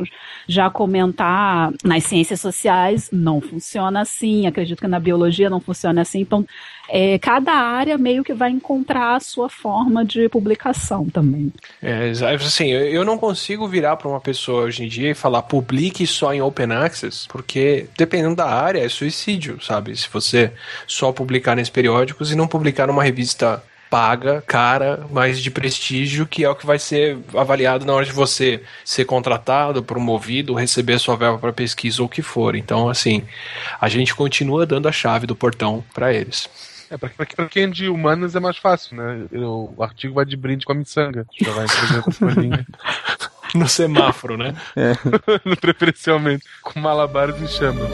já 0.47 0.69
comentar 0.69 1.71
nas 1.83 2.03
ciências 2.03 2.41
sociais, 2.41 3.09
não 3.11 3.41
funciona 3.41 4.01
assim. 4.01 4.47
Acredito 4.47 4.79
que 4.79 4.87
na 4.87 4.99
biologia 4.99 5.49
não 5.49 5.59
funciona 5.59 6.01
assim. 6.01 6.21
Então, 6.21 6.45
é, 6.89 7.17
cada 7.17 7.53
área 7.53 7.97
meio 7.97 8.23
que 8.23 8.33
vai 8.33 8.51
encontrar 8.51 9.15
a 9.15 9.19
sua 9.19 9.49
forma 9.49 10.03
de 10.03 10.27
publicação 10.29 11.05
também. 11.09 11.51
É, 11.81 12.11
assim, 12.11 12.69
eu 12.71 13.05
não 13.05 13.17
consigo 13.17 13.67
virar 13.67 13.95
para 13.95 14.07
uma 14.07 14.19
pessoa 14.19 14.63
hoje 14.63 14.83
em 14.83 14.87
dia 14.87 15.11
e 15.11 15.15
falar 15.15 15.43
publique 15.43 16.05
só 16.05 16.33
em 16.33 16.41
open 16.41 16.71
access, 16.71 17.27
porque 17.27 17.87
dependendo 17.97 18.35
da 18.35 18.49
área 18.49 18.83
é 18.83 18.89
suicídio, 18.89 19.61
sabe? 19.61 19.95
Se 19.95 20.07
você 20.11 20.51
só 20.85 21.11
publicar 21.11 21.55
nesses 21.55 21.69
periódicos 21.69 22.31
e 22.31 22.35
não 22.35 22.47
publicar 22.47 22.87
numa 22.87 23.03
revista 23.03 23.63
paga, 23.93 24.41
cara, 24.47 25.05
mas 25.11 25.39
de 25.39 25.51
prestígio, 25.51 26.25
que 26.25 26.43
é 26.43 26.49
o 26.49 26.55
que 26.55 26.65
vai 26.65 26.79
ser 26.79 27.15
avaliado 27.35 27.85
na 27.85 27.93
hora 27.93 28.03
de 28.03 28.11
você 28.11 28.59
ser 28.83 29.05
contratado, 29.05 29.83
promovido, 29.83 30.55
receber 30.55 30.97
sua 30.97 31.15
verba 31.15 31.37
para 31.37 31.53
pesquisa 31.53 32.01
ou 32.01 32.07
o 32.07 32.09
que 32.09 32.23
for. 32.23 32.55
Então, 32.55 32.89
assim, 32.89 33.21
a 33.79 33.87
gente 33.87 34.15
continua 34.15 34.65
dando 34.65 34.87
a 34.87 34.91
chave 34.91 35.27
do 35.27 35.35
portão 35.35 35.83
para 35.93 36.11
eles. 36.11 36.49
É, 36.93 36.97
pra, 36.97 37.09
pra, 37.09 37.25
pra, 37.25 37.49
quem 37.49 37.63
é 37.63 37.67
de 37.67 37.89
humanas 37.89 38.35
é 38.35 38.39
mais 38.39 38.57
fácil, 38.57 38.95
né? 38.95 39.25
O, 39.31 39.73
o 39.75 39.83
artigo 39.83 40.13
vai 40.13 40.25
de 40.25 40.37
brinde 40.37 40.63
com 40.63 40.73
a 40.73 40.75
miçanga. 40.75 41.25
Já 41.41 41.51
vai 41.51 41.65
No 43.55 43.67
semáforo, 43.67 44.37
né? 44.37 44.55
É. 44.75 44.93
Preferencialmente. 45.57 46.43
Com 46.61 46.79
malabares 46.79 47.39
e 47.41 47.47
chamas. 47.47 47.89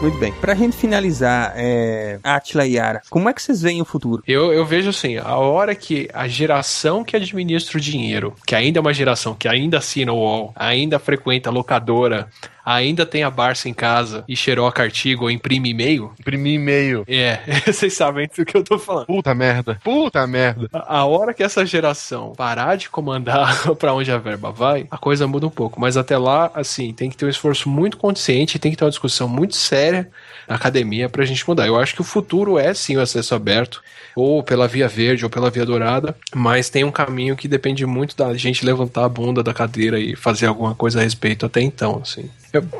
Muito 0.00 0.16
bem. 0.16 0.32
Pra 0.40 0.54
gente 0.54 0.76
finalizar, 0.76 1.52
é, 1.56 2.20
Atila 2.22 2.64
e 2.64 2.74
Yara, 2.74 3.02
como 3.10 3.28
é 3.28 3.32
que 3.32 3.42
vocês 3.42 3.60
veem 3.60 3.82
o 3.82 3.84
futuro? 3.84 4.22
Eu, 4.28 4.52
eu 4.52 4.64
vejo 4.64 4.90
assim, 4.90 5.16
a 5.16 5.36
hora 5.36 5.74
que 5.74 6.08
a 6.14 6.28
geração 6.28 7.02
que 7.02 7.16
administra 7.16 7.76
o 7.76 7.80
dinheiro, 7.80 8.32
que 8.46 8.54
ainda 8.54 8.78
é 8.78 8.80
uma 8.80 8.94
geração 8.94 9.34
que 9.34 9.48
ainda 9.48 9.78
assina 9.78 10.12
o 10.12 10.18
UOL, 10.18 10.52
ainda 10.54 11.00
frequenta 11.00 11.50
a 11.50 11.52
locadora, 11.52 12.28
ainda 12.74 13.06
tem 13.06 13.22
a 13.22 13.30
Barça 13.30 13.68
em 13.68 13.74
casa 13.74 14.24
e 14.28 14.36
xeroca 14.36 14.82
artigo 14.82 15.24
ou 15.24 15.30
imprime 15.30 15.70
e-mail. 15.70 16.12
Imprime 16.20 16.54
e-mail. 16.54 17.04
É, 17.08 17.40
vocês 17.66 17.94
sabem 17.94 18.28
do 18.36 18.44
que 18.44 18.56
eu 18.56 18.62
tô 18.62 18.78
falando. 18.78 19.06
Puta 19.06 19.34
merda. 19.34 19.80
Puta 19.82 20.26
merda. 20.26 20.68
A, 20.72 20.98
a 20.98 21.04
hora 21.06 21.32
que 21.32 21.42
essa 21.42 21.64
geração 21.64 22.34
parar 22.36 22.76
de 22.76 22.90
comandar 22.90 23.74
para 23.76 23.94
onde 23.94 24.10
a 24.12 24.18
verba 24.18 24.50
vai, 24.50 24.86
a 24.90 24.98
coisa 24.98 25.26
muda 25.26 25.46
um 25.46 25.50
pouco. 25.50 25.80
Mas 25.80 25.96
até 25.96 26.18
lá, 26.18 26.50
assim, 26.54 26.92
tem 26.92 27.08
que 27.08 27.16
ter 27.16 27.24
um 27.24 27.30
esforço 27.30 27.68
muito 27.68 27.96
consciente, 27.96 28.58
tem 28.58 28.70
que 28.70 28.76
ter 28.76 28.84
uma 28.84 28.90
discussão 28.90 29.28
muito 29.28 29.56
séria 29.56 30.10
na 30.46 30.56
academia 30.56 31.08
pra 31.08 31.24
gente 31.24 31.46
mudar. 31.48 31.66
Eu 31.66 31.78
acho 31.78 31.94
que 31.94 32.00
o 32.00 32.04
futuro 32.04 32.58
é 32.58 32.74
sim 32.74 32.96
o 32.96 33.00
acesso 33.00 33.34
aberto, 33.34 33.82
ou 34.14 34.42
pela 34.42 34.66
via 34.66 34.88
verde 34.88 35.24
ou 35.24 35.30
pela 35.30 35.50
via 35.50 35.64
dourada, 35.64 36.16
mas 36.34 36.68
tem 36.68 36.82
um 36.82 36.90
caminho 36.90 37.36
que 37.36 37.46
depende 37.46 37.86
muito 37.86 38.16
da 38.16 38.34
gente 38.34 38.64
levantar 38.64 39.04
a 39.04 39.08
bunda 39.08 39.42
da 39.42 39.54
cadeira 39.54 40.00
e 40.00 40.16
fazer 40.16 40.46
alguma 40.46 40.74
coisa 40.74 40.98
a 40.98 41.02
respeito 41.02 41.46
até 41.46 41.60
então, 41.60 42.00
assim. 42.02 42.28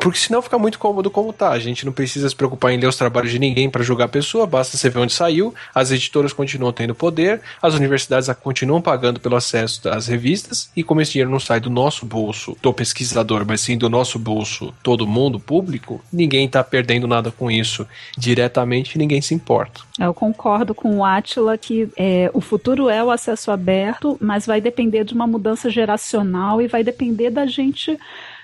Porque 0.01 0.19
senão 0.19 0.43
fica 0.43 0.59
muito 0.59 0.79
cômodo 0.79 1.11
como 1.11 1.33
tá. 1.33 1.51
A 1.51 1.59
gente 1.59 1.85
não 1.85 1.93
precisa 1.93 2.29
se 2.29 2.35
preocupar 2.35 2.73
em 2.73 2.79
ler 2.79 2.87
os 2.87 2.97
trabalhos 2.97 3.31
de 3.31 3.39
ninguém 3.39 3.69
para 3.69 3.83
julgar 3.83 4.07
a 4.07 4.09
pessoa, 4.09 4.47
basta 4.47 4.77
você 4.77 4.89
ver 4.89 5.01
onde 5.01 5.13
saiu. 5.13 5.55
As 5.75 5.91
editoras 5.91 6.33
continuam 6.33 6.73
tendo 6.73 6.95
poder, 6.95 7.41
as 7.61 7.75
universidades 7.75 8.29
continuam 8.43 8.81
pagando 8.81 9.21
pelo 9.21 9.37
acesso 9.37 9.89
às 9.89 10.07
revistas, 10.07 10.71
e 10.77 10.83
como 10.83 11.01
esse 11.01 11.13
dinheiro 11.13 11.31
não 11.31 11.41
sai 11.41 11.61
do 11.61 11.71
nosso 11.71 12.07
bolso, 12.07 12.57
do 12.63 12.73
pesquisador, 12.73 13.45
mas 13.47 13.61
sim 13.61 13.77
do 13.77 13.89
nosso 13.89 14.19
bolso, 14.19 14.73
todo 14.83 15.07
mundo, 15.07 15.39
público, 15.39 16.01
ninguém 16.13 16.47
está 16.47 16.63
perdendo 16.65 17.07
nada 17.07 17.31
com 17.31 17.51
isso 17.51 17.87
diretamente 18.17 18.99
ninguém 18.99 19.21
se 19.21 19.35
importa. 19.35 19.81
Eu 19.99 20.15
concordo 20.15 20.75
com 20.75 20.99
o 20.99 21.05
Atila 21.05 21.59
que 21.59 21.89
é, 21.97 22.31
o 22.33 22.41
futuro 22.41 22.89
é 22.89 23.03
o 23.03 23.11
acesso 23.11 23.51
aberto, 23.51 24.17
mas 24.21 24.47
vai 24.47 24.61
depender 24.61 25.05
de 25.05 25.15
uma 25.15 25.27
mudança 25.27 25.69
geracional 25.71 26.63
e 26.63 26.69
vai 26.69 26.85
depender 26.85 27.31
da 27.31 27.47
gente 27.47 27.99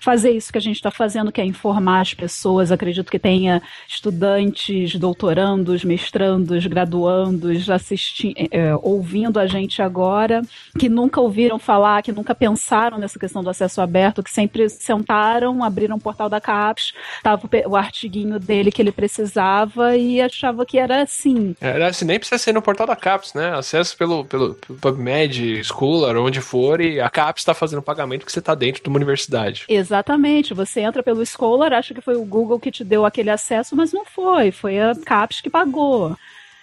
fazer 0.05 0.31
isso 0.31 0.52
que 0.52 0.59
a 0.59 0.60
gente 0.60 0.76
está 0.76 0.90
fazendo, 0.90 1.32
que 1.32 1.40
é 1.40 1.44
informar 1.44 2.02
as 2.02 2.12
pessoas. 2.12 2.70
Acredito 2.70 3.10
que 3.10 3.18
tenha 3.18 3.62
estudantes, 3.89 4.94
doutorandos, 4.97 5.82
mestrandos, 5.82 6.66
graduandos 6.66 7.70
assistindo, 7.70 8.35
é, 8.36 8.48
é, 8.51 8.76
ouvindo 8.76 9.40
a 9.40 9.47
gente 9.47 9.81
agora, 9.81 10.43
que 10.78 10.89
nunca 10.89 11.20
ouviram 11.20 11.59
falar, 11.59 12.02
que 12.02 12.12
nunca 12.12 12.35
pensaram 12.35 12.98
nessa 12.98 13.18
questão 13.18 13.43
do 13.43 13.48
acesso 13.48 13.81
aberto, 13.81 14.22
que 14.22 14.31
sempre 14.31 14.68
sentaram, 14.68 15.64
abriram 15.64 15.97
o 15.97 16.01
portal 16.01 16.28
da 16.28 16.40
CAPES, 16.40 16.93
estava 17.16 17.48
o 17.66 17.74
artiguinho 17.74 18.39
dele 18.39 18.70
que 18.70 18.82
ele 18.82 18.93
precisava 18.93 19.97
e 19.97 20.20
achava 20.20 20.66
que 20.66 20.78
era 20.78 21.02
assim. 21.02 21.56
Era 21.60 21.89
assim, 21.89 22.05
nem 22.05 22.18
precisa 22.18 22.39
ser 22.39 22.52
no 22.52 22.60
portal 22.60 22.86
da 22.86 22.94
CAPES, 22.94 23.32
né? 23.32 23.56
Acesso 23.56 23.97
pelo, 23.97 24.26
pelo, 24.26 24.55
pelo 24.55 24.78
PubMed, 24.78 25.64
Scholar, 25.64 26.16
onde 26.18 26.43
for, 26.43 26.81
e 26.82 27.01
a 27.01 27.09
CAPES 27.09 27.40
está 27.40 27.55
fazendo 27.55 27.81
pagamento 27.81 28.26
que 28.26 28.32
você 28.32 28.40
está 28.40 28.55
dentro 28.55 28.82
de 28.82 28.89
uma 28.89 28.97
universidade. 28.97 29.64
Exatamente. 29.66 29.93
Exatamente. 29.94 30.52
Você 30.54 30.80
entra 30.80 31.04
pelo 31.04 31.24
Scholar, 31.24 31.72
acha 31.72 31.94
que 31.94 32.00
foi 32.00 32.16
o 32.16 32.24
Google 32.24 32.58
que 32.58 32.72
te 32.72 32.82
deu 32.82 33.06
aquele 33.06 33.30
acesso, 33.30 33.76
mas 33.76 33.92
não 33.92 34.04
foi. 34.04 34.50
Foi 34.50 34.80
a 34.80 34.92
CAPES 34.94 35.40
que 35.40 35.48
pagou. 35.48 36.16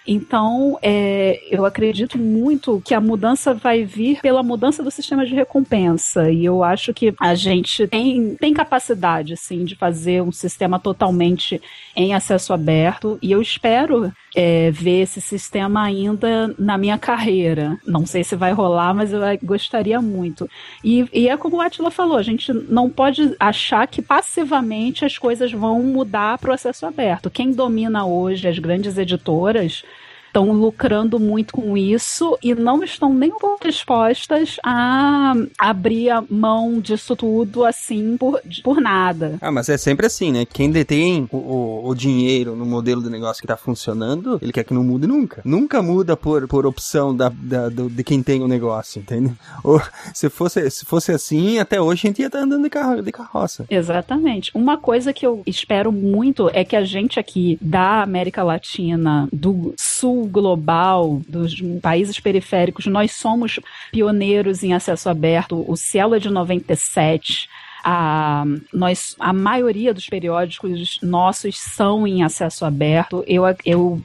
Então, 0.06 0.78
é, 0.82 1.40
eu 1.50 1.64
acredito 1.64 2.18
muito 2.18 2.82
que 2.84 2.92
a 2.92 3.00
mudança 3.00 3.54
vai 3.54 3.84
vir 3.84 4.20
pela 4.20 4.42
mudança 4.42 4.82
do 4.82 4.90
sistema 4.90 5.24
de 5.24 5.34
recompensa. 5.34 6.30
E 6.30 6.44
eu 6.44 6.62
acho 6.62 6.92
que 6.92 7.14
a 7.18 7.34
gente 7.34 7.86
tem, 7.86 8.34
tem 8.34 8.52
capacidade, 8.52 9.32
assim, 9.32 9.64
de 9.64 9.76
fazer 9.76 10.20
um 10.20 10.32
sistema 10.32 10.78
totalmente 10.78 11.62
em 11.96 12.12
acesso 12.12 12.52
aberto. 12.52 13.18
E 13.22 13.32
eu 13.32 13.40
espero 13.40 14.12
é, 14.34 14.70
ver 14.70 15.02
esse 15.02 15.20
sistema 15.20 15.82
ainda 15.82 16.54
na 16.58 16.78
minha 16.78 16.98
carreira. 16.98 17.78
Não 17.86 18.06
sei 18.06 18.24
se 18.24 18.34
vai 18.34 18.52
rolar, 18.52 18.94
mas 18.94 19.12
eu 19.12 19.20
gostaria 19.42 20.00
muito. 20.00 20.48
E, 20.82 21.06
e 21.12 21.28
é 21.28 21.36
como 21.36 21.56
o 21.56 21.60
Atila 21.60 21.90
falou, 21.90 22.16
a 22.16 22.22
gente 22.22 22.52
não 22.52 22.88
pode 22.88 23.34
achar 23.38 23.86
que 23.86 24.00
passivamente 24.00 25.04
as 25.04 25.18
coisas 25.18 25.52
vão 25.52 25.82
mudar 25.82 26.38
para 26.38 26.50
o 26.50 26.54
acesso 26.54 26.86
aberto. 26.86 27.30
Quem 27.30 27.52
domina 27.52 28.06
hoje 28.06 28.48
as 28.48 28.58
grandes 28.58 28.96
editoras 28.96 29.84
estão 30.32 30.50
lucrando 30.50 31.20
muito 31.20 31.52
com 31.52 31.76
isso 31.76 32.38
e 32.42 32.54
não 32.54 32.82
estão 32.82 33.12
nem 33.12 33.30
um 33.30 33.38
pouco 33.38 33.68
dispostas 33.68 34.56
a 34.64 35.34
abrir 35.58 36.08
a 36.08 36.24
mão 36.30 36.80
disso 36.80 37.14
tudo 37.14 37.66
assim 37.66 38.16
por, 38.16 38.40
por 38.64 38.80
nada. 38.80 39.36
Ah, 39.42 39.52
mas 39.52 39.68
é 39.68 39.76
sempre 39.76 40.06
assim, 40.06 40.32
né? 40.32 40.46
Quem 40.46 40.70
detém 40.70 41.28
o, 41.30 41.36
o, 41.36 41.88
o 41.90 41.94
dinheiro 41.94 42.56
no 42.56 42.64
modelo 42.64 43.02
de 43.02 43.10
negócio 43.10 43.42
que 43.42 43.46
tá 43.46 43.58
funcionando, 43.58 44.38
ele 44.40 44.52
quer 44.52 44.64
que 44.64 44.72
não 44.72 44.82
mude 44.82 45.06
nunca. 45.06 45.42
Nunca 45.44 45.82
muda 45.82 46.16
por, 46.16 46.48
por 46.48 46.64
opção 46.64 47.14
da, 47.14 47.28
da 47.28 47.68
do, 47.68 47.90
de 47.90 48.02
quem 48.02 48.22
tem 48.22 48.42
o 48.42 48.48
negócio, 48.48 49.00
entende? 49.00 49.34
Ou 49.62 49.82
se 50.14 50.30
fosse, 50.30 50.70
se 50.70 50.86
fosse 50.86 51.12
assim, 51.12 51.58
até 51.58 51.80
hoje 51.80 52.06
a 52.06 52.08
gente 52.08 52.20
ia 52.20 52.26
estar 52.28 52.38
tá 52.38 52.44
andando 52.44 52.62
de, 52.62 52.70
carro, 52.70 53.02
de 53.02 53.12
carroça. 53.12 53.66
Exatamente. 53.68 54.50
Uma 54.54 54.78
coisa 54.78 55.12
que 55.12 55.26
eu 55.26 55.42
espero 55.46 55.92
muito 55.92 56.48
é 56.54 56.64
que 56.64 56.74
a 56.74 56.84
gente 56.84 57.20
aqui 57.20 57.58
da 57.60 58.02
América 58.02 58.42
Latina, 58.42 59.28
do 59.30 59.74
Sul 59.76 60.21
global 60.26 61.20
dos 61.28 61.60
países 61.80 62.18
periféricos, 62.18 62.86
nós 62.86 63.12
somos 63.12 63.58
pioneiros 63.90 64.62
em 64.62 64.74
acesso 64.74 65.08
aberto. 65.08 65.64
O 65.68 65.76
Cielo 65.76 66.14
é 66.14 66.18
de 66.18 66.30
97. 66.30 67.48
A, 67.84 68.44
nós, 68.72 69.16
a 69.18 69.32
maioria 69.32 69.92
dos 69.92 70.08
periódicos 70.08 70.98
nossos 71.02 71.58
são 71.58 72.06
em 72.06 72.22
acesso 72.22 72.64
aberto. 72.64 73.24
Eu, 73.26 73.42
eu 73.64 74.02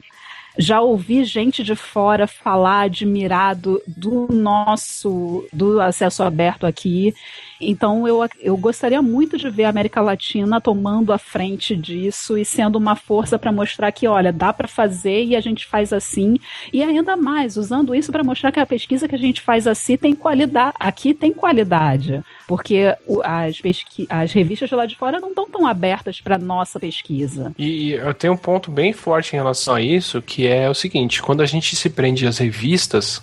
já 0.58 0.80
ouvi 0.80 1.24
gente 1.24 1.62
de 1.62 1.76
fora 1.76 2.26
falar 2.26 2.82
admirado 2.82 3.80
do 3.86 4.26
nosso 4.32 5.46
do 5.52 5.80
acesso 5.80 6.24
aberto 6.24 6.66
aqui. 6.66 7.14
Então 7.60 8.06
eu, 8.06 8.26
eu 8.40 8.56
gostaria 8.56 9.00
muito 9.02 9.36
de 9.36 9.48
ver 9.50 9.64
a 9.64 9.68
América 9.68 10.00
Latina 10.00 10.60
tomando 10.60 11.12
a 11.12 11.18
frente 11.18 11.76
disso 11.76 12.36
e 12.36 12.44
sendo 12.44 12.76
uma 12.76 12.94
força 12.96 13.38
para 13.38 13.52
mostrar 13.52 13.90
que, 13.92 14.06
olha, 14.06 14.32
dá 14.32 14.52
para 14.52 14.68
fazer 14.68 15.24
e 15.24 15.36
a 15.36 15.40
gente 15.40 15.66
faz 15.66 15.92
assim. 15.92 16.38
E 16.72 16.82
ainda 16.82 17.16
mais, 17.16 17.56
usando 17.56 17.94
isso 17.94 18.12
para 18.12 18.24
mostrar 18.24 18.52
que 18.52 18.60
a 18.60 18.66
pesquisa 18.66 19.08
que 19.08 19.14
a 19.14 19.18
gente 19.18 19.40
faz 19.40 19.66
assim 19.66 19.96
tem 19.96 20.14
qualidade. 20.14 20.76
Aqui 20.78 21.14
tem 21.14 21.32
qualidade. 21.32 22.22
Porque 22.46 22.94
as, 23.24 23.60
pesqui 23.60 24.06
as 24.08 24.32
revistas 24.32 24.70
lá 24.70 24.86
de 24.86 24.96
fora 24.96 25.20
não 25.20 25.30
estão 25.30 25.48
tão 25.48 25.66
abertas 25.66 26.20
para 26.20 26.38
nossa 26.38 26.78
pesquisa. 26.78 27.52
E 27.58 27.92
eu 27.92 28.14
tenho 28.14 28.32
um 28.32 28.36
ponto 28.36 28.70
bem 28.70 28.92
forte 28.92 29.34
em 29.34 29.36
relação 29.36 29.74
a 29.74 29.80
isso, 29.80 30.22
que 30.22 30.46
é 30.46 30.68
o 30.68 30.74
seguinte: 30.74 31.22
quando 31.22 31.42
a 31.42 31.46
gente 31.46 31.74
se 31.76 31.90
prende 31.90 32.26
às 32.26 32.38
revistas 32.38 33.22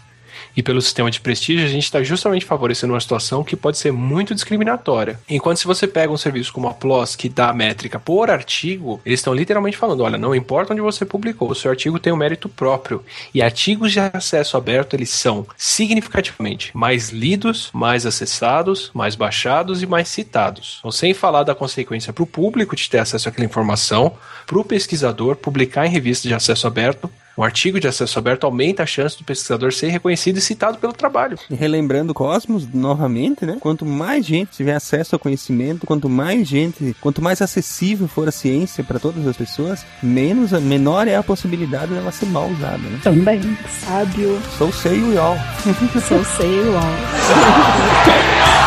e 0.55 0.63
pelo 0.63 0.81
sistema 0.81 1.11
de 1.11 1.19
prestígio, 1.19 1.65
a 1.65 1.69
gente 1.69 1.83
está 1.83 2.01
justamente 2.01 2.45
favorecendo 2.45 2.93
uma 2.93 2.99
situação 2.99 3.43
que 3.43 3.55
pode 3.55 3.77
ser 3.77 3.91
muito 3.91 4.33
discriminatória. 4.33 5.19
Enquanto 5.29 5.57
se 5.57 5.65
você 5.65 5.87
pega 5.87 6.11
um 6.11 6.17
serviço 6.17 6.53
como 6.53 6.67
a 6.67 6.73
PLOS, 6.73 7.15
que 7.15 7.27
dá 7.27 7.51
métrica 7.53 7.99
por 7.99 8.29
artigo, 8.29 9.01
eles 9.05 9.19
estão 9.19 9.33
literalmente 9.33 9.77
falando: 9.77 10.01
olha, 10.01 10.17
não 10.17 10.35
importa 10.35 10.73
onde 10.73 10.81
você 10.81 11.05
publicou, 11.05 11.51
o 11.51 11.55
seu 11.55 11.71
artigo 11.71 11.99
tem 11.99 12.13
um 12.13 12.17
mérito 12.17 12.47
próprio. 12.47 13.03
E 13.33 13.41
artigos 13.41 13.91
de 13.91 13.99
acesso 13.99 14.57
aberto, 14.57 14.93
eles 14.93 15.09
são 15.09 15.45
significativamente 15.57 16.75
mais 16.75 17.09
lidos, 17.09 17.69
mais 17.73 18.05
acessados, 18.05 18.91
mais 18.93 19.15
baixados 19.15 19.81
e 19.81 19.85
mais 19.85 20.07
citados. 20.07 20.77
Então, 20.79 20.91
sem 20.91 21.13
falar 21.13 21.43
da 21.43 21.55
consequência 21.55 22.13
para 22.13 22.23
o 22.23 22.27
público 22.27 22.75
de 22.75 22.89
ter 22.89 22.99
acesso 22.99 23.27
àquela 23.27 23.45
informação, 23.45 24.13
para 24.45 24.59
o 24.59 24.63
pesquisador 24.63 25.35
publicar 25.35 25.85
em 25.85 25.89
revista 25.89 26.27
de 26.27 26.33
acesso 26.33 26.67
aberto, 26.67 27.09
um 27.37 27.43
artigo 27.43 27.79
de 27.79 27.87
acesso 27.87 28.17
aberto 28.17 28.45
aumenta 28.45 28.83
a 28.83 28.85
chance 28.85 29.17
do 29.17 29.23
pesquisador 29.23 29.73
ser 29.73 29.89
reconhecido 29.89 30.37
e 30.37 30.41
citado 30.41 30.77
pelo 30.77 30.93
trabalho. 30.93 31.37
E 31.49 31.55
relembrando 31.55 32.11
o 32.11 32.15
Cosmos 32.15 32.67
novamente, 32.73 33.45
né? 33.45 33.57
Quanto 33.59 33.85
mais 33.85 34.25
gente 34.25 34.51
tiver 34.51 34.75
acesso 34.75 35.15
ao 35.15 35.19
conhecimento, 35.19 35.85
quanto 35.85 36.07
mais 36.09 36.47
gente, 36.47 36.95
quanto 37.01 37.21
mais 37.21 37.41
acessível 37.41 38.07
for 38.07 38.27
a 38.27 38.31
ciência 38.31 38.83
para 38.83 38.99
todas 38.99 39.27
as 39.27 39.35
pessoas, 39.35 39.85
menos, 40.01 40.51
menor 40.61 41.07
é 41.07 41.15
a 41.15 41.23
possibilidade 41.23 41.93
dela 41.93 42.11
ser 42.11 42.27
mal 42.27 42.47
usada, 42.49 42.77
né? 42.77 42.99
Também, 43.03 43.41
sábio, 43.85 44.39
So 44.57 44.71
say 44.71 45.01
we 45.01 45.17
all. 45.17 45.37
sou 46.07 46.23
sei 46.23 46.63
lá. 46.63 46.81
You 48.05 48.64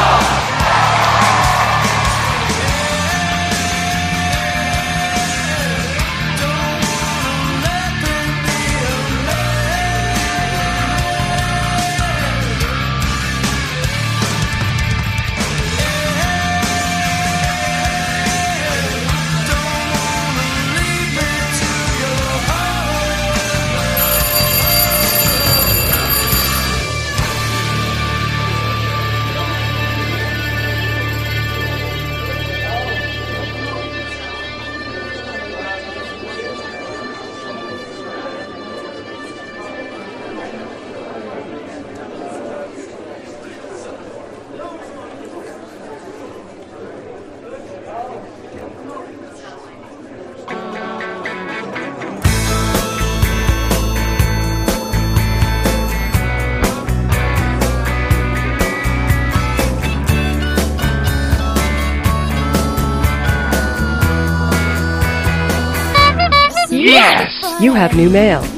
have 67.79 67.95
new 67.95 68.11
mail. 68.11 68.58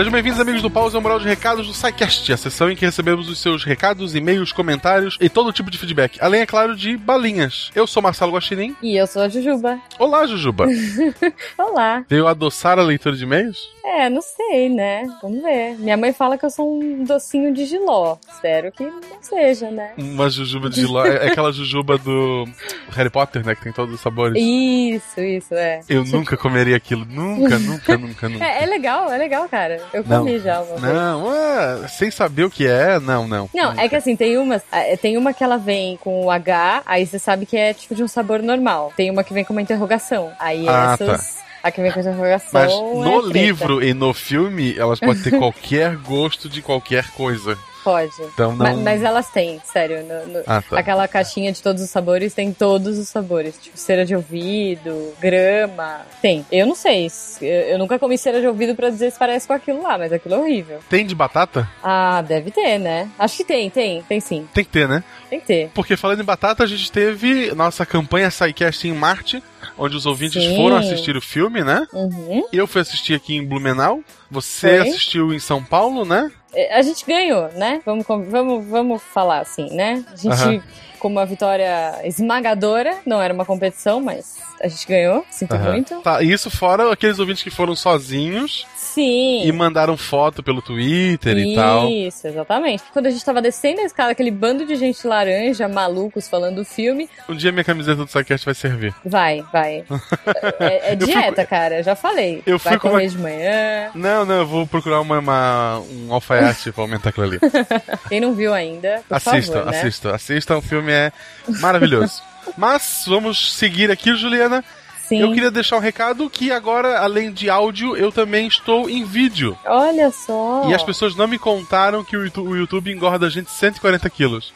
Sejam 0.00 0.12
bem-vindos, 0.14 0.40
amigos 0.40 0.62
do 0.62 0.70
Pausa 0.70 0.98
Moral 0.98 1.18
de 1.18 1.28
Recados 1.28 1.66
do 1.66 1.74
SciCast, 1.74 2.32
a 2.32 2.36
sessão 2.38 2.70
em 2.70 2.74
que 2.74 2.86
recebemos 2.86 3.28
os 3.28 3.38
seus 3.38 3.64
recados, 3.64 4.14
e-mails, 4.14 4.50
comentários 4.50 5.18
e 5.20 5.28
todo 5.28 5.52
tipo 5.52 5.70
de 5.70 5.76
feedback. 5.76 6.16
Além, 6.22 6.40
é 6.40 6.46
claro, 6.46 6.74
de 6.74 6.96
balinhas. 6.96 7.70
Eu 7.74 7.86
sou 7.86 8.02
Marcelo 8.02 8.32
Guaxinim. 8.32 8.74
E 8.80 8.96
eu 8.96 9.06
sou 9.06 9.20
a 9.20 9.28
Jujuba. 9.28 9.78
Olá, 10.00 10.26
Jujuba. 10.26 10.64
Olá. 11.58 12.02
Veio 12.08 12.26
adoçar 12.26 12.78
a 12.78 12.82
leitura 12.82 13.14
de 13.14 13.24
e-mails? 13.24 13.58
É, 13.84 14.08
não 14.08 14.22
sei, 14.22 14.70
né? 14.70 15.04
Vamos 15.20 15.42
ver. 15.42 15.76
Minha 15.78 15.96
mãe 15.96 16.12
fala 16.14 16.38
que 16.38 16.46
eu 16.46 16.50
sou 16.50 16.80
um 16.80 17.04
docinho 17.04 17.52
de 17.52 17.66
giló. 17.66 18.16
Espero 18.32 18.72
que 18.72 18.84
não 18.84 19.22
seja, 19.22 19.70
né? 19.70 19.92
Uma 19.98 20.30
jujuba 20.30 20.70
de 20.70 20.80
giló. 20.80 21.04
É 21.04 21.26
aquela 21.26 21.52
jujuba 21.52 21.98
do 21.98 22.46
Harry 22.90 23.10
Potter, 23.10 23.44
né? 23.44 23.54
Que 23.54 23.64
tem 23.64 23.72
todos 23.72 23.96
os 23.96 24.00
sabores. 24.00 24.40
Isso, 24.42 25.20
isso, 25.20 25.54
é. 25.54 25.80
Eu 25.88 26.04
nunca 26.04 26.36
comeria 26.36 26.76
aquilo. 26.76 27.04
Nunca, 27.04 27.58
nunca, 27.58 27.98
nunca, 27.98 28.28
nunca. 28.30 28.44
É, 28.44 28.62
é 28.62 28.66
legal, 28.66 29.10
é 29.10 29.18
legal, 29.18 29.48
cara. 29.48 29.89
Eu 29.92 30.04
Não. 30.06 30.18
comi 30.24 30.38
já 30.38 30.60
uma. 30.60 30.78
Não, 30.78 31.28
ah, 31.30 31.88
sem 31.88 32.10
saber 32.10 32.44
o 32.44 32.50
que 32.50 32.66
é, 32.66 32.98
não, 33.00 33.26
não. 33.26 33.48
Não, 33.54 33.72
é 33.72 33.88
que 33.88 33.96
assim, 33.96 34.14
tem 34.16 34.38
umas. 34.38 34.62
ah, 34.70 34.82
Tem 35.00 35.16
uma 35.16 35.32
que 35.32 35.42
ela 35.44 35.56
vem 35.56 35.96
com 35.98 36.24
o 36.24 36.30
H, 36.30 36.82
aí 36.86 37.06
você 37.06 37.18
sabe 37.18 37.46
que 37.46 37.56
é 37.56 37.74
tipo 37.74 37.94
de 37.94 38.02
um 38.02 38.08
sabor 38.08 38.42
normal. 38.42 38.92
Tem 38.96 39.10
uma 39.10 39.24
que 39.24 39.32
vem 39.34 39.44
com 39.44 39.52
uma 39.52 39.62
interrogação. 39.62 40.30
Aí 40.38 40.66
Ah, 40.68 40.96
essas. 41.00 41.38
A 41.62 41.70
que 41.70 41.82
vem 41.82 41.92
com 41.92 42.00
interrogação. 42.00 42.48
Mas 42.52 42.72
é 42.72 42.74
no 42.76 43.22
treta. 43.24 43.38
livro 43.38 43.84
e 43.84 43.92
no 43.92 44.14
filme, 44.14 44.74
elas 44.78 44.98
podem 44.98 45.22
ter 45.22 45.36
qualquer 45.38 45.94
gosto 45.96 46.48
de 46.48 46.62
qualquer 46.62 47.10
coisa. 47.10 47.58
Pode. 47.82 48.12
Então 48.34 48.54
não. 48.54 48.76
Mas, 48.82 49.02
elas 49.02 49.28
têm, 49.30 49.60
sério. 49.64 50.02
no- 50.04 50.32
no- 50.34 50.42
Ah, 50.46 50.62
tá. 50.62 50.78
Aquela 50.78 51.08
caixinha 51.08 51.50
de 51.52 51.62
todos 51.62 51.82
os 51.82 51.90
sabores 51.90 52.34
tem 52.34 52.52
todos 52.52 52.98
os 52.98 53.08
sabores. 53.08 53.56
Tipo, 53.60 53.76
cera 53.78 54.04
de 54.04 54.14
ouvido, 54.14 55.12
grama. 55.20 56.02
Tem. 56.20 56.44
Eu 56.50 56.66
não 56.66 56.74
sei. 56.74 57.08
se- 57.08 57.44
Eu, 57.44 57.60
eu 57.62 57.78
nunca 57.78 57.98
comi 57.98 58.16
cera 58.18 58.40
de 58.40 58.46
ouvido 58.46 58.74
pra 58.74 58.90
dizer 58.90 59.10
se 59.10 59.18
parece 59.18 59.46
com 59.46 59.52
aquilo 59.54 59.82
lá, 59.82 59.96
mas 59.98 60.12
aquilo 60.12 60.34
é 60.34 60.38
horrível. 60.38 60.78
Tem 60.88 61.06
de 61.06 61.14
batata? 61.14 61.68
Ah, 61.82 62.22
deve 62.22 62.50
ter, 62.50 62.78
né? 62.78 63.08
Acho 63.18 63.36
que 63.38 63.44
tem, 63.44 63.70
tem. 63.70 64.02
Tem 64.02 64.20
sim. 64.20 64.46
Tem 64.52 64.64
que 64.64 64.70
ter, 64.70 64.88
né? 64.88 65.02
Tem 65.28 65.40
que 65.40 65.46
ter. 65.46 65.70
Porque 65.74 65.96
falando 65.96 66.20
em 66.20 66.24
batata, 66.24 66.62
a 66.64 66.66
gente 66.66 66.90
teve 66.90 67.52
nossa 67.54 67.86
campanha 67.86 68.30
SciCast 68.30 68.86
em 68.88 68.92
Marte, 68.92 69.42
onde 69.78 69.96
os 69.96 70.04
ouvintes 70.06 70.42
Sim. 70.42 70.56
foram 70.56 70.76
assistir 70.76 71.16
o 71.16 71.20
filme, 71.22 71.62
né? 71.62 71.86
Uhum. 71.92 72.44
Eu 72.52 72.66
fui 72.66 72.80
assistir 72.80 73.14
aqui 73.14 73.36
em 73.36 73.44
Blumenau. 73.46 74.00
Você 74.30 74.78
Foi. 74.78 74.88
assistiu 74.88 75.32
em 75.32 75.38
São 75.38 75.62
Paulo, 75.62 76.04
né? 76.04 76.30
É, 76.54 76.74
A 76.74 76.82
gente 76.82 77.04
ganhou, 77.06 77.48
né? 77.52 77.80
Vamos, 77.84 78.06
vamos, 78.06 78.66
vamos 78.66 79.02
falar 79.02 79.40
assim, 79.40 79.74
né? 79.74 80.04
A 80.12 80.16
gente, 80.16 80.32
Aham. 80.32 80.62
Com 81.00 81.08
uma 81.08 81.26
vitória 81.26 82.00
esmagadora, 82.04 82.98
não 83.04 83.20
era 83.20 83.34
uma 83.34 83.44
competição, 83.44 84.00
mas 84.00 84.36
a 84.62 84.68
gente 84.68 84.86
ganhou. 84.86 85.24
Sinto 85.30 85.54
Aham. 85.54 85.72
muito. 85.72 86.00
Tá, 86.02 86.22
e 86.22 86.30
isso 86.30 86.50
fora 86.50 86.92
aqueles 86.92 87.18
ouvintes 87.18 87.42
que 87.42 87.50
foram 87.50 87.74
sozinhos 87.74 88.66
Sim. 88.76 89.42
e 89.44 89.50
mandaram 89.52 89.96
foto 89.96 90.42
pelo 90.42 90.60
Twitter 90.62 91.36
e 91.38 91.54
tal. 91.54 91.88
Isso, 91.88 92.26
exatamente. 92.28 92.82
Quando 92.92 93.06
a 93.06 93.10
gente 93.10 93.24
tava 93.24 93.40
descendo 93.40 93.80
a 93.80 93.84
escada, 93.84 94.12
aquele 94.12 94.30
bando 94.30 94.64
de 94.66 94.76
gente 94.76 95.04
laranja, 95.06 95.66
malucos, 95.68 96.28
falando 96.28 96.56
do 96.56 96.64
filme, 96.64 97.08
Um 97.28 97.34
dia 97.34 97.50
minha 97.50 97.64
camiseta 97.64 98.04
do 98.04 98.10
SciCast 98.10 98.44
vai 98.44 98.54
servir. 98.54 98.94
vai, 99.04 99.42
vai. 99.52 99.84
É, 100.60 100.90
é 100.90 100.94
Eu 100.94 100.98
fui- 100.98 101.06
dieta, 101.06 101.46
cara, 101.46 101.82
já 101.82 101.96
falei. 101.96 102.42
Eu 102.46 102.58
fui 102.58 102.70
vai 102.70 102.78
com 102.78 102.90
correr 102.90 103.04
uma- 103.04 103.08
de 103.10 103.18
manhã. 103.18 103.90
Não, 103.94 104.24
não, 104.26 104.34
eu 104.40 104.46
vou 104.46 104.66
procurar 104.66 105.00
uma, 105.00 105.18
uma- 105.18 105.78
um 105.90 106.12
alfaiate 106.12 106.70
pra 106.72 106.82
aumentar 106.84 107.08
aquilo 107.10 107.26
ali. 107.26 107.38
Quem 108.08 108.20
não 108.20 108.34
viu 108.34 108.52
ainda, 108.52 109.02
por 109.08 109.14
assista, 109.16 109.52
favor, 109.58 109.70
né? 109.72 109.78
assista, 109.78 110.14
assista, 110.14 110.56
o 110.58 110.60
filme 110.62 110.89
é 110.90 111.12
maravilhoso. 111.60 112.22
Mas 112.56 113.04
vamos 113.06 113.54
seguir 113.54 113.90
aqui, 113.90 114.14
Juliana. 114.14 114.64
Sim. 115.10 115.20
Eu 115.20 115.32
queria 115.32 115.50
deixar 115.50 115.76
um 115.76 115.80
recado 115.80 116.30
que 116.30 116.52
agora, 116.52 117.00
além 117.00 117.32
de 117.32 117.50
áudio, 117.50 117.96
eu 117.96 118.12
também 118.12 118.46
estou 118.46 118.88
em 118.88 119.04
vídeo. 119.04 119.58
Olha 119.64 120.10
só. 120.12 120.68
E 120.68 120.74
as 120.74 120.84
pessoas 120.84 121.16
não 121.16 121.26
me 121.26 121.36
contaram 121.36 122.04
que 122.04 122.16
o 122.16 122.22
YouTube, 122.22 122.48
o 122.48 122.56
YouTube 122.56 122.92
engorda 122.92 123.26
a 123.26 123.30
gente 123.30 123.50
140 123.50 124.08
quilos. 124.08 124.52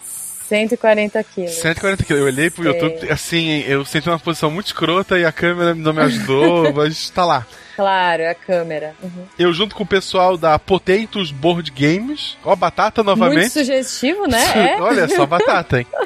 140 0.49 1.25
quilos. 1.25 1.51
140 1.53 2.05
quilos. 2.05 2.21
Eu 2.21 2.27
olhei 2.27 2.51
pro 2.51 2.63
Sei. 2.63 2.73
YouTube, 2.73 3.11
assim, 3.13 3.61
eu 3.67 3.85
senti 3.85 4.09
uma 4.09 4.19
posição 4.19 4.51
muito 4.51 4.67
escrota 4.67 5.19
e 5.19 5.25
a 5.25 5.33
câmera 5.33 5.75
não 5.75 5.93
me 5.93 6.01
ajudou, 6.03 6.73
mas 6.75 7.09
tá 7.11 7.25
lá. 7.25 7.47
Claro, 7.77 8.23
é 8.23 8.31
a 8.31 8.35
câmera. 8.35 8.95
Uhum. 9.03 9.27
Eu 9.39 9.53
junto 9.53 9.75
com 9.75 9.83
o 9.83 9.87
pessoal 9.87 10.37
da 10.37 10.59
Potatoes 10.59 11.31
Board 11.33 11.71
Games, 11.73 12.37
ó, 12.45 12.55
batata 12.55 13.03
novamente. 13.03 13.39
Muito 13.41 13.53
sugestivo, 13.53 14.27
né? 14.27 14.75
É. 14.77 14.81
Olha 14.81 15.09
só, 15.09 15.27
batata, 15.27 15.79
hein? 15.81 15.87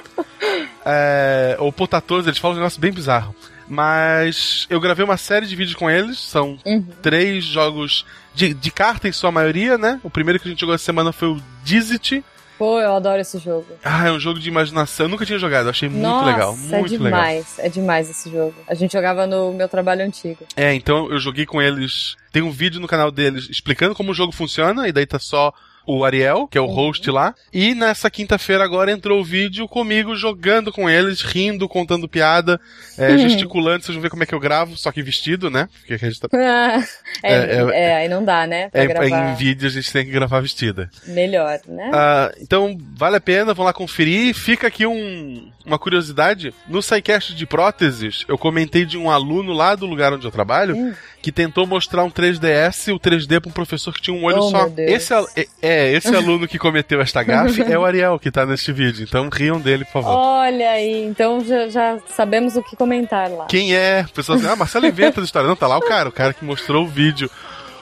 É, 0.91 1.57
ou 1.59 1.71
Potatoes, 1.71 2.27
eles 2.27 2.39
falam 2.39 2.57
um 2.57 2.61
negócio 2.61 2.81
bem 2.81 2.91
bizarro. 2.93 3.35
Mas 3.69 4.67
eu 4.71 4.81
gravei 4.81 5.05
uma 5.05 5.19
série 5.19 5.45
de 5.45 5.55
vídeos 5.55 5.77
com 5.77 5.91
eles, 5.91 6.19
são 6.19 6.59
Uhum. 6.65 6.83
três 7.03 7.45
jogos 7.45 8.07
de, 8.35 8.55
de 8.55 8.71
carta 8.71 9.07
em 9.07 9.13
sua 9.13 9.31
maioria, 9.31 9.77
né? 9.77 10.01
O 10.03 10.09
primeiro 10.09 10.41
que 10.41 10.49
a 10.49 10.51
gente 10.51 10.61
jogou 10.61 10.75
essa 10.75 10.85
semana 10.85 11.13
foi 11.13 11.29
o 11.29 11.43
Dizit. 11.63 12.25
Pô, 12.59 12.81
eu 12.81 12.93
adoro 12.93 13.21
esse 13.21 13.39
jogo. 13.39 13.67
Ah, 13.85 14.09
é 14.09 14.13
um 14.13 14.19
jogo 14.19 14.41
de 14.41 14.49
imaginação. 14.49 15.07
Eu 15.07 15.11
nunca 15.11 15.25
tinha 15.25 15.39
jogado, 15.39 15.67
eu 15.67 15.71
achei 15.71 15.89
muito 15.89 16.03
Nossa, 16.03 16.27
legal. 16.27 16.57
Muito 16.57 16.75
é 16.75 16.81
legal. 16.83 16.99
demais. 16.99 17.59
É 17.59 17.69
demais 17.69 18.11
esse 18.11 18.31
jogo. 18.31 18.55
A 18.67 18.75
gente 18.75 18.93
jogava 18.93 19.27
no 19.27 19.53
meu 19.53 19.69
trabalho 19.69 20.05
antigo. 20.05 20.45
É, 20.57 20.75
então 20.75 21.11
eu 21.11 21.21
joguei 21.21 21.47
com 21.47 21.63
eles. 21.63 22.17
Tem 22.33 22.43
um 22.43 22.51
vídeo 22.51 22.81
no 22.81 22.89
canal 22.89 23.13
deles 23.13 23.49
explicando 23.49 23.95
como 23.95 24.11
o 24.11 24.15
jogo 24.15 24.33
funciona, 24.33 24.89
e 24.89 24.93
daí 24.93 25.07
tá 25.07 25.21
só 25.21 25.55
o 25.89 26.05
Ariel, 26.05 26.47
que 26.47 26.59
é 26.59 26.61
o 26.61 26.65
Uhum. 26.67 26.75
host 26.75 27.11
lá. 27.11 27.35
E 27.53 27.75
nessa 27.75 28.11
quinta-feira 28.11 28.63
agora 28.63 28.93
entrou 28.93 29.21
o 29.21 29.25
vídeo 29.25 29.67
comigo 29.67 30.15
jogando 30.15 30.71
com 30.71 30.89
eles, 30.89 31.23
rindo, 31.23 31.67
contando 31.69 32.07
piada, 32.09 32.61
é, 32.99 33.11
Uhum. 33.13 33.19
gesticulando. 33.19 33.85
Vocês 33.85 33.95
vão 33.95 34.03
ver 34.03 34.11
como 34.11 34.23
é 34.23 34.27
que 34.27 34.35
eu 34.35 34.41
gravo, 34.41 34.77
só 34.77 34.93
que 34.93 35.03
vestido, 35.03 35.49
né? 35.51 35.69
Porque 35.81 35.95
a 35.95 35.97
gente 35.99 36.21
tá. 36.21 36.29
é, 36.37 36.79
É, 37.23 37.33
é, 37.33 37.81
é- 37.85 37.97
aí 37.97 38.09
não 38.09 38.25
dá, 38.25 38.47
né? 38.47 38.69
Pra 38.69 38.83
É, 38.83 38.87
gravar 38.87 39.33
em 39.33 39.35
vídeo 39.37 39.67
a 39.67 39.71
gente 39.71 39.91
tem 39.93 40.05
que 40.05 40.11
gravar 40.13 40.41
vestida. 40.41 40.91
melhor, 41.07 41.59
né? 41.67 41.91
Ah, 41.93 42.33
então, 42.41 42.77
vale 42.95 43.17
a 43.17 43.21
pena, 43.21 43.55
vão 43.55 43.65
lá 43.65 43.73
conferir. 43.73 44.35
Fica 44.35 44.67
aqui 44.67 44.87
um- 44.87 45.51
uma 45.65 45.79
curiosidade. 45.79 46.53
No 46.69 46.83
SciCast 46.83 47.35
de 47.35 47.47
próteses, 47.47 48.25
eu 48.29 48.37
comentei 48.39 48.85
de 48.85 48.97
um 48.99 49.11
aluno 49.11 49.53
lá 49.53 49.75
do 49.75 49.87
lugar 49.87 50.13
onde 50.13 50.27
eu 50.27 50.31
trabalho 50.31 50.77
Hum. 50.77 50.95
que 51.23 51.31
tentou 51.33 51.67
mostrar 51.67 52.05
um 52.05 52.11
3DS, 52.11 52.89
o 52.93 52.99
3D 52.99 53.41
pra 53.41 53.49
um 53.51 53.53
professor 53.53 53.93
que 53.95 54.01
tinha 54.01 54.17
um 54.17 54.25
olho 54.25 54.39
Oh, 54.39 54.51
só. 54.51 54.71
Esse 54.77 55.13
al- 55.13 55.29
é, 55.37 55.47
é, 55.79 55.93
esse 55.93 56.15
aluno 56.15 56.47
que 56.49 56.59
cometeu 56.59 57.01
esta 57.01 57.23
gafe 57.23 57.63
é 57.63 57.79
o 57.79 57.85
Ariel 57.85 58.19
que 58.19 58.31
tá 58.31 58.45
neste 58.45 58.73
vídeo. 58.73 59.05
Então 59.09 59.29
riam 59.33 59.61
dele, 59.61 59.85
por 59.85 60.03
favor. 60.03 60.11
Olha 60.17 60.71
aí, 60.71 61.05
então 61.05 61.41
já, 61.45 61.69
já 61.69 61.99
sabemos 62.09 62.57
o 62.57 62.63
que 62.63 62.77
comentar 62.77 63.31
lá. 63.31 63.47
Quem 63.47 63.75
é? 63.75 64.05
O 64.09 64.13
pessoal 64.13 64.39
assim, 64.39 64.47
ah, 64.49 64.57
Marcelo 64.57 64.87
inventa 64.87 65.21
essa 65.21 65.27
história. 65.27 65.49
Não, 65.49 65.57
tá 65.57 65.67
lá 65.67 65.77
o 65.79 65.83
cara, 65.83 66.09
o 66.09 66.13
cara 66.13 66.33
que 66.33 66.45
mostrou 66.45 66.85
o 66.85 66.89
vídeo. 66.89 67.31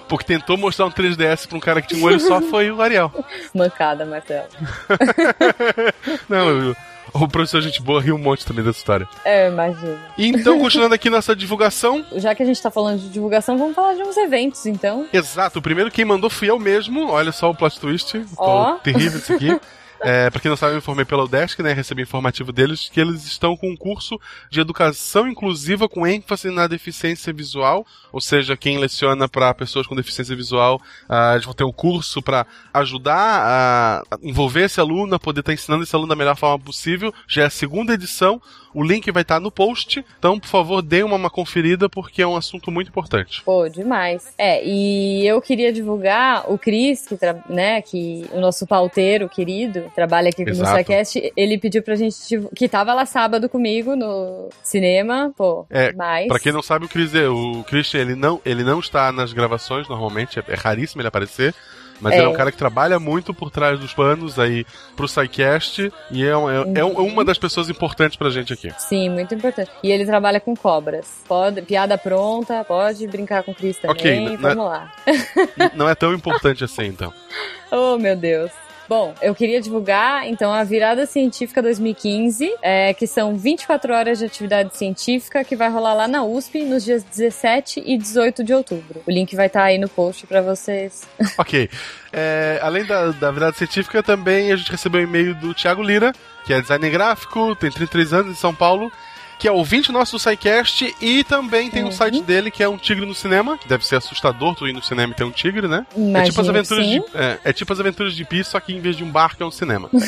Porque 0.08 0.24
tentou 0.24 0.56
mostrar 0.56 0.86
um 0.86 0.90
3DS 0.90 1.48
pra 1.48 1.56
um 1.58 1.60
cara 1.60 1.82
que 1.82 1.88
tinha 1.88 2.00
um 2.00 2.04
olho 2.04 2.20
só 2.20 2.40
foi 2.40 2.70
o 2.70 2.80
Ariel. 2.80 3.10
Mancada, 3.52 4.04
Marcelo. 4.06 4.46
Não, 6.28 6.48
eu- 6.48 6.76
o 7.24 7.28
professor 7.28 7.60
Gente 7.60 7.82
Boa 7.82 8.00
riu 8.00 8.14
um 8.14 8.18
monte 8.18 8.44
também 8.44 8.64
dessa 8.64 8.78
história. 8.78 9.08
É, 9.24 9.48
imagino. 9.48 9.98
Então, 10.18 10.58
continuando 10.60 10.94
aqui 10.94 11.10
nossa 11.10 11.34
divulgação. 11.34 12.04
Já 12.16 12.34
que 12.34 12.42
a 12.42 12.46
gente 12.46 12.60
tá 12.60 12.70
falando 12.70 13.00
de 13.00 13.08
divulgação, 13.08 13.56
vamos 13.56 13.74
falar 13.74 13.94
de 13.94 14.02
uns 14.02 14.16
eventos, 14.16 14.66
então. 14.66 15.06
Exato, 15.12 15.58
o 15.58 15.62
primeiro 15.62 15.90
quem 15.90 16.04
mandou 16.04 16.30
fui 16.30 16.50
eu 16.50 16.58
mesmo. 16.58 17.10
Olha 17.10 17.32
só 17.32 17.50
o 17.50 17.54
plot 17.54 17.80
twist. 17.80 18.24
Ó. 18.36 18.74
terrível 18.74 19.18
isso 19.18 19.32
aqui. 19.32 19.48
É, 20.00 20.30
pra 20.30 20.40
quem 20.40 20.48
não 20.48 20.56
sabe, 20.56 20.74
eu 20.74 20.78
informei 20.78 21.04
pela 21.04 21.24
Udesc, 21.24 21.62
né? 21.62 21.72
Recebi 21.72 22.02
informativo 22.02 22.52
deles 22.52 22.88
que 22.92 23.00
eles 23.00 23.24
estão 23.24 23.56
com 23.56 23.70
um 23.70 23.76
curso 23.76 24.20
de 24.50 24.60
educação 24.60 25.28
inclusiva 25.28 25.88
com 25.88 26.06
ênfase 26.06 26.50
na 26.50 26.66
deficiência 26.66 27.32
visual. 27.32 27.86
Ou 28.12 28.20
seja, 28.20 28.56
quem 28.56 28.78
leciona 28.78 29.28
para 29.28 29.52
pessoas 29.54 29.86
com 29.86 29.94
deficiência 29.94 30.36
visual, 30.36 30.80
ah, 31.08 31.32
eles 31.32 31.44
vão 31.44 31.54
ter 31.54 31.64
um 31.64 31.72
curso 31.72 32.22
para 32.22 32.46
ajudar 32.72 33.16
a 33.16 34.02
envolver 34.22 34.64
esse 34.64 34.80
aluno, 34.80 35.14
a 35.14 35.18
poder 35.18 35.40
estar 35.40 35.52
ensinando 35.52 35.82
esse 35.82 35.94
aluno 35.94 36.08
da 36.08 36.16
melhor 36.16 36.36
forma 36.36 36.62
possível. 36.62 37.12
Já 37.26 37.42
é 37.42 37.46
a 37.46 37.50
segunda 37.50 37.94
edição. 37.94 38.40
O 38.76 38.84
link 38.84 39.10
vai 39.10 39.22
estar 39.22 39.40
no 39.40 39.50
post. 39.50 40.04
Então, 40.18 40.38
por 40.38 40.48
favor, 40.48 40.82
dê 40.82 41.02
uma, 41.02 41.16
uma 41.16 41.30
conferida 41.30 41.88
porque 41.88 42.20
é 42.20 42.26
um 42.26 42.36
assunto 42.36 42.70
muito 42.70 42.88
importante. 42.88 43.42
Pô, 43.42 43.66
demais. 43.70 44.34
É, 44.36 44.62
e 44.62 45.26
eu 45.26 45.40
queria 45.40 45.72
divulgar 45.72 46.44
o 46.52 46.58
Cris, 46.58 47.06
que, 47.06 47.16
né, 47.48 47.80
que 47.80 48.26
o 48.32 48.38
nosso 48.38 48.66
pauteiro 48.66 49.30
querido, 49.30 49.90
trabalha 49.94 50.28
aqui 50.28 50.44
no 50.44 50.50
Exato. 50.50 50.76
SciCast, 50.76 51.32
ele 51.34 51.56
pediu 51.56 51.82
pra 51.82 51.94
gente, 51.94 52.14
que 52.54 52.68
tava 52.68 52.92
lá 52.92 53.06
sábado 53.06 53.48
comigo 53.48 53.96
no 53.96 54.50
cinema, 54.62 55.32
pô, 55.34 55.64
É, 55.70 55.92
demais. 55.92 56.28
Pra 56.28 56.38
quem 56.38 56.52
não 56.52 56.60
sabe, 56.60 56.84
o, 56.84 56.88
Chris, 56.88 57.14
o 57.14 57.64
Christian, 57.64 58.02
ele 58.02 58.14
não, 58.14 58.42
ele 58.44 58.62
não 58.62 58.78
está 58.78 59.10
nas 59.10 59.32
gravações 59.32 59.88
normalmente, 59.88 60.38
é, 60.38 60.44
é 60.48 60.54
raríssimo 60.54 61.00
ele 61.00 61.08
aparecer. 61.08 61.54
Mas 62.00 62.12
É. 62.14 62.16
ele 62.18 62.26
é 62.26 62.28
um 62.28 62.32
cara 62.34 62.52
que 62.52 62.58
trabalha 62.58 62.98
muito 63.00 63.32
por 63.32 63.50
trás 63.50 63.78
dos 63.80 63.92
panos 63.94 64.38
aí 64.38 64.66
pro 64.94 65.08
SciCast 65.08 65.92
e 66.10 66.22
é, 66.24 66.28
é, 66.28 66.32
é 66.32 66.34
um- 66.34 66.98
é 66.98 67.02
uma 67.02 67.24
das 67.24 67.38
pessoas 67.38 67.68
importantes 67.70 68.16
pra 68.16 68.28
gente 68.30 68.52
aqui. 68.52 68.70
Sim, 68.78 69.08
muito 69.10 69.34
importante. 69.34 69.70
E 69.82 69.90
ele 69.90 70.04
trabalha 70.04 70.38
com 70.40 70.54
cobras. 70.54 71.06
Pode, 71.26 71.62
piada 71.62 71.96
pronta, 71.96 72.62
pode 72.64 73.06
brincar 73.06 73.42
com 73.42 73.52
o 73.52 73.54
Cris 73.54 73.76
também, 73.78 73.96
Ok, 73.96 74.20
né- 74.30 74.36
vamos 74.36 74.64
lá. 74.66 74.92
Não 75.74 75.88
é 75.88 75.94
tão 75.94 76.12
importante 76.12 76.62
assim, 76.64 76.86
então. 76.86 77.12
Oh, 77.70 77.98
meu 77.98 78.14
Deus. 78.16 78.50
Bom, 78.88 79.14
eu 79.20 79.34
queria 79.34 79.60
divulgar, 79.60 80.28
então, 80.28 80.52
a 80.52 80.62
Virada 80.62 81.06
Científica 81.06 81.60
2015, 81.60 82.54
é, 82.62 82.94
que 82.94 83.06
são 83.06 83.36
24 83.36 83.92
horas 83.92 84.18
de 84.18 84.24
atividade 84.24 84.76
científica 84.76 85.42
que 85.42 85.56
vai 85.56 85.68
rolar 85.68 85.94
lá 85.94 86.08
na 86.08 86.22
USP 86.22 86.62
nos 86.62 86.84
dias 86.84 87.02
17 87.02 87.82
e 87.84 87.98
18 87.98 88.44
de 88.44 88.54
outubro. 88.54 89.02
O 89.04 89.10
link 89.10 89.34
vai 89.34 89.46
estar 89.46 89.64
aí 89.64 89.78
no 89.78 89.88
post 89.88 90.26
pra 90.26 90.40
vocês. 90.40 91.06
Ok. 91.38 91.68
É, 92.12 92.58
além 92.62 92.84
da, 92.84 93.10
da 93.10 93.30
verdade 93.30 93.58
científica, 93.58 94.02
também 94.02 94.50
a 94.50 94.56
gente 94.56 94.70
recebeu 94.70 95.00
um 95.00 95.04
e-mail 95.04 95.34
do 95.34 95.52
Thiago 95.52 95.82
Lira, 95.82 96.12
que 96.46 96.54
é 96.54 96.60
designer 96.60 96.90
gráfico, 96.90 97.54
tem 97.56 97.70
33 97.70 98.12
anos 98.14 98.32
em 98.32 98.40
São 98.40 98.54
Paulo, 98.54 98.90
que 99.38 99.46
é 99.46 99.52
ouvinte 99.52 99.92
nosso 99.92 100.12
do 100.16 100.18
SciCast 100.18 100.94
e 101.00 101.22
também 101.24 101.70
tem 101.70 101.82
um 101.82 101.86
Uhum. 101.86 101.92
site 101.92 102.22
dele 102.22 102.50
que 102.50 102.62
é 102.62 102.68
um 102.68 102.76
tigre 102.78 103.04
no 103.04 103.14
cinema, 103.14 103.58
que 103.58 103.68
deve 103.68 103.86
ser 103.86 103.96
assustador 103.96 104.54
tu 104.54 104.66
ir 104.66 104.72
no 104.72 104.82
cinema 104.82 105.12
e 105.12 105.16
ter 105.16 105.24
um 105.24 105.30
tigre, 105.30 105.68
né? 105.68 105.86
é 105.94 106.00
Imagino 106.00 106.26
tipo 106.30 106.40
as 106.40 106.48
aventuras 106.48 106.84
que 106.86 106.90
de 107.00 107.06
sim. 107.06 107.10
é, 107.14 107.38
é 107.44 107.52
tipo 107.52 107.72
as 107.72 107.80
aventuras 107.80 108.14
de 108.14 108.24
Pi, 108.24 108.42
só 108.44 108.58
que 108.60 108.72
em 108.72 108.80
vez 108.80 108.96
de 108.96 109.04
um 109.04 109.10
barco 109.10 109.42
é 109.42 109.46
um 109.46 109.50
cinema. 109.50 109.90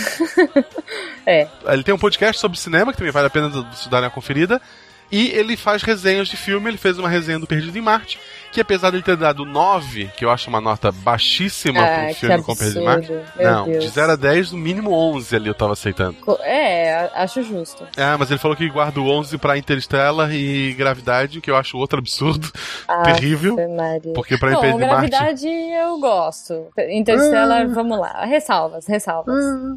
É. 1.26 1.46
Ele 1.66 1.82
tem 1.82 1.94
um 1.94 1.98
podcast 1.98 2.40
sobre 2.40 2.58
cinema, 2.58 2.90
que 2.90 2.96
também 2.98 3.12
vale 3.12 3.26
a 3.26 3.30
pena 3.30 3.50
darem 3.90 4.06
uma 4.06 4.10
conferida. 4.10 4.62
E 5.10 5.28
ele 5.30 5.56
faz 5.56 5.82
resenhas 5.82 6.28
de 6.28 6.36
filme, 6.36 6.68
ele 6.68 6.76
fez 6.78 6.98
uma 6.98 7.08
resenha 7.08 7.38
do 7.38 7.46
Perdido 7.46 7.76
em 7.78 7.80
Marte, 7.80 8.18
que 8.52 8.60
apesar 8.60 8.90
de 8.90 8.96
ele 8.96 9.02
ter 9.02 9.16
dado 9.16 9.44
9, 9.44 10.10
que 10.16 10.24
eu 10.24 10.30
acho 10.30 10.48
uma 10.50 10.60
nota 10.60 10.92
baixíssima 10.92 11.80
para 11.80 12.02
Ah, 12.02 12.06
que 12.08 12.14
filme 12.14 12.42
com 12.42 12.54
Perdido 12.54 12.80
em 12.80 12.84
Marte. 12.84 13.12
Meu 13.36 13.50
Não, 13.50 13.64
Deus. 13.64 13.84
de 13.84 13.90
0 13.90 14.12
a 14.12 14.16
10, 14.16 14.52
no 14.52 14.58
mínimo 14.58 14.92
11 14.92 15.34
ali 15.36 15.48
eu 15.48 15.54
tava 15.54 15.72
aceitando. 15.72 16.16
É, 16.40 17.10
acho 17.14 17.42
justo. 17.42 17.86
Ah, 17.96 18.16
mas 18.18 18.30
ele 18.30 18.38
falou 18.38 18.56
que 18.56 18.68
guarda 18.68 19.00
o 19.00 19.08
11 19.08 19.38
pra 19.38 19.56
Interstellar 19.56 20.30
e 20.32 20.74
Gravidade, 20.74 21.40
que 21.40 21.50
eu 21.50 21.56
acho 21.56 21.78
outro 21.78 21.98
absurdo, 21.98 22.50
Ah, 22.86 23.02
terrível. 23.02 23.56
Maria. 23.76 24.12
Porque 24.14 24.36
pra 24.36 24.50
Bom, 24.52 24.60
Perdido 24.60 24.82
em 24.82 24.86
Marte... 24.88 25.10
gravidade 25.10 25.48
eu 25.48 25.98
gosto. 25.98 26.66
Interstellar, 26.90 27.66
vamos 27.68 27.98
lá. 27.98 28.24
Ressalvas, 28.24 28.86
ressalvas. 28.86 29.34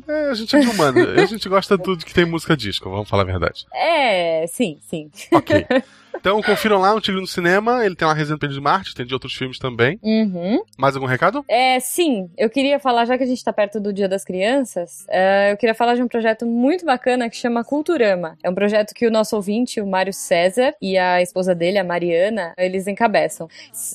É, 0.07 0.29
a 0.29 0.33
gente 0.33 0.55
é 0.55 0.59
de 0.59 0.67
humano, 0.67 0.99
a 1.21 1.25
gente 1.25 1.47
gosta 1.47 1.77
de 1.77 1.83
tudo 1.83 2.05
que 2.05 2.13
tem 2.13 2.25
música 2.25 2.55
disco, 2.57 2.89
vamos 2.89 3.07
falar 3.09 3.23
a 3.23 3.25
verdade. 3.25 3.65
É, 3.73 4.45
sim, 4.47 4.77
sim. 4.89 5.09
Ok. 5.31 5.51
Então 6.15 6.41
confiram 6.41 6.79
lá, 6.79 6.93
um 6.93 6.99
Tigre 6.99 7.19
no 7.19 7.27
Cinema, 7.27 7.85
ele 7.85 7.95
tem 7.95 8.07
uma 8.07 8.13
resenha 8.13 8.35
do 8.35 8.39
Perdido 8.39 8.59
em 8.59 8.63
Marte, 8.63 8.95
tem 8.95 9.05
de 9.05 9.13
outros 9.13 9.33
filmes 9.33 9.57
também. 9.57 9.99
Uhum. 10.03 10.61
Mais 10.77 10.95
algum 10.95 11.07
recado? 11.07 11.43
É, 11.47 11.79
sim, 11.79 12.29
eu 12.37 12.49
queria 12.49 12.79
falar, 12.79 13.05
já 13.05 13.17
que 13.17 13.23
a 13.23 13.27
gente 13.27 13.43
tá 13.43 13.51
perto 13.51 13.79
do 13.79 13.91
Dia 13.91 14.07
das 14.07 14.23
Crianças, 14.23 15.05
é, 15.09 15.51
eu 15.51 15.57
queria 15.57 15.73
falar 15.73 15.95
de 15.95 16.03
um 16.03 16.07
projeto 16.07 16.45
muito 16.45 16.85
bacana 16.85 17.29
que 17.29 17.35
chama 17.35 17.63
Culturama. 17.63 18.37
É 18.43 18.49
um 18.49 18.55
projeto 18.55 18.93
que 18.93 19.07
o 19.07 19.11
nosso 19.11 19.35
ouvinte, 19.35 19.81
o 19.81 19.87
Mário 19.87 20.13
César, 20.13 20.73
e 20.81 20.97
a 20.97 21.21
esposa 21.21 21.55
dele, 21.55 21.77
a 21.77 21.83
Mariana, 21.83 22.53
eles 22.57 22.87
encabeçam. 22.87 23.47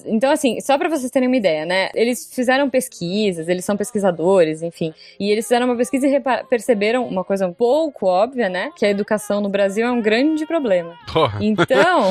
Então, 0.04 0.30
assim, 0.30 0.60
só 0.60 0.76
pra 0.78 0.88
vocês 0.88 1.10
terem 1.10 1.28
uma 1.28 1.36
ideia, 1.36 1.64
né? 1.64 1.90
Eles 1.94 2.32
fizeram 2.32 2.68
pesquisas, 2.68 3.48
eles 3.48 3.64
são 3.64 3.76
pesquisadores, 3.76 4.62
enfim, 4.62 4.92
e 5.18 5.30
eles 5.30 5.44
fizeram 5.44 5.66
uma 5.66 5.76
pesquisa 5.76 6.06
e 6.06 6.20
perceberam 6.48 7.06
uma 7.06 7.24
coisa 7.24 7.46
um 7.46 7.52
pouco 7.52 8.06
óbvia, 8.06 8.48
né? 8.48 8.70
Que 8.76 8.86
a 8.86 8.90
educação 8.90 9.40
no 9.40 9.48
Brasil 9.48 9.86
é 9.86 9.90
um 9.90 10.00
grande 10.00 10.46
problema. 10.46 10.94
Porra. 11.12 11.38
Então, 11.40 12.05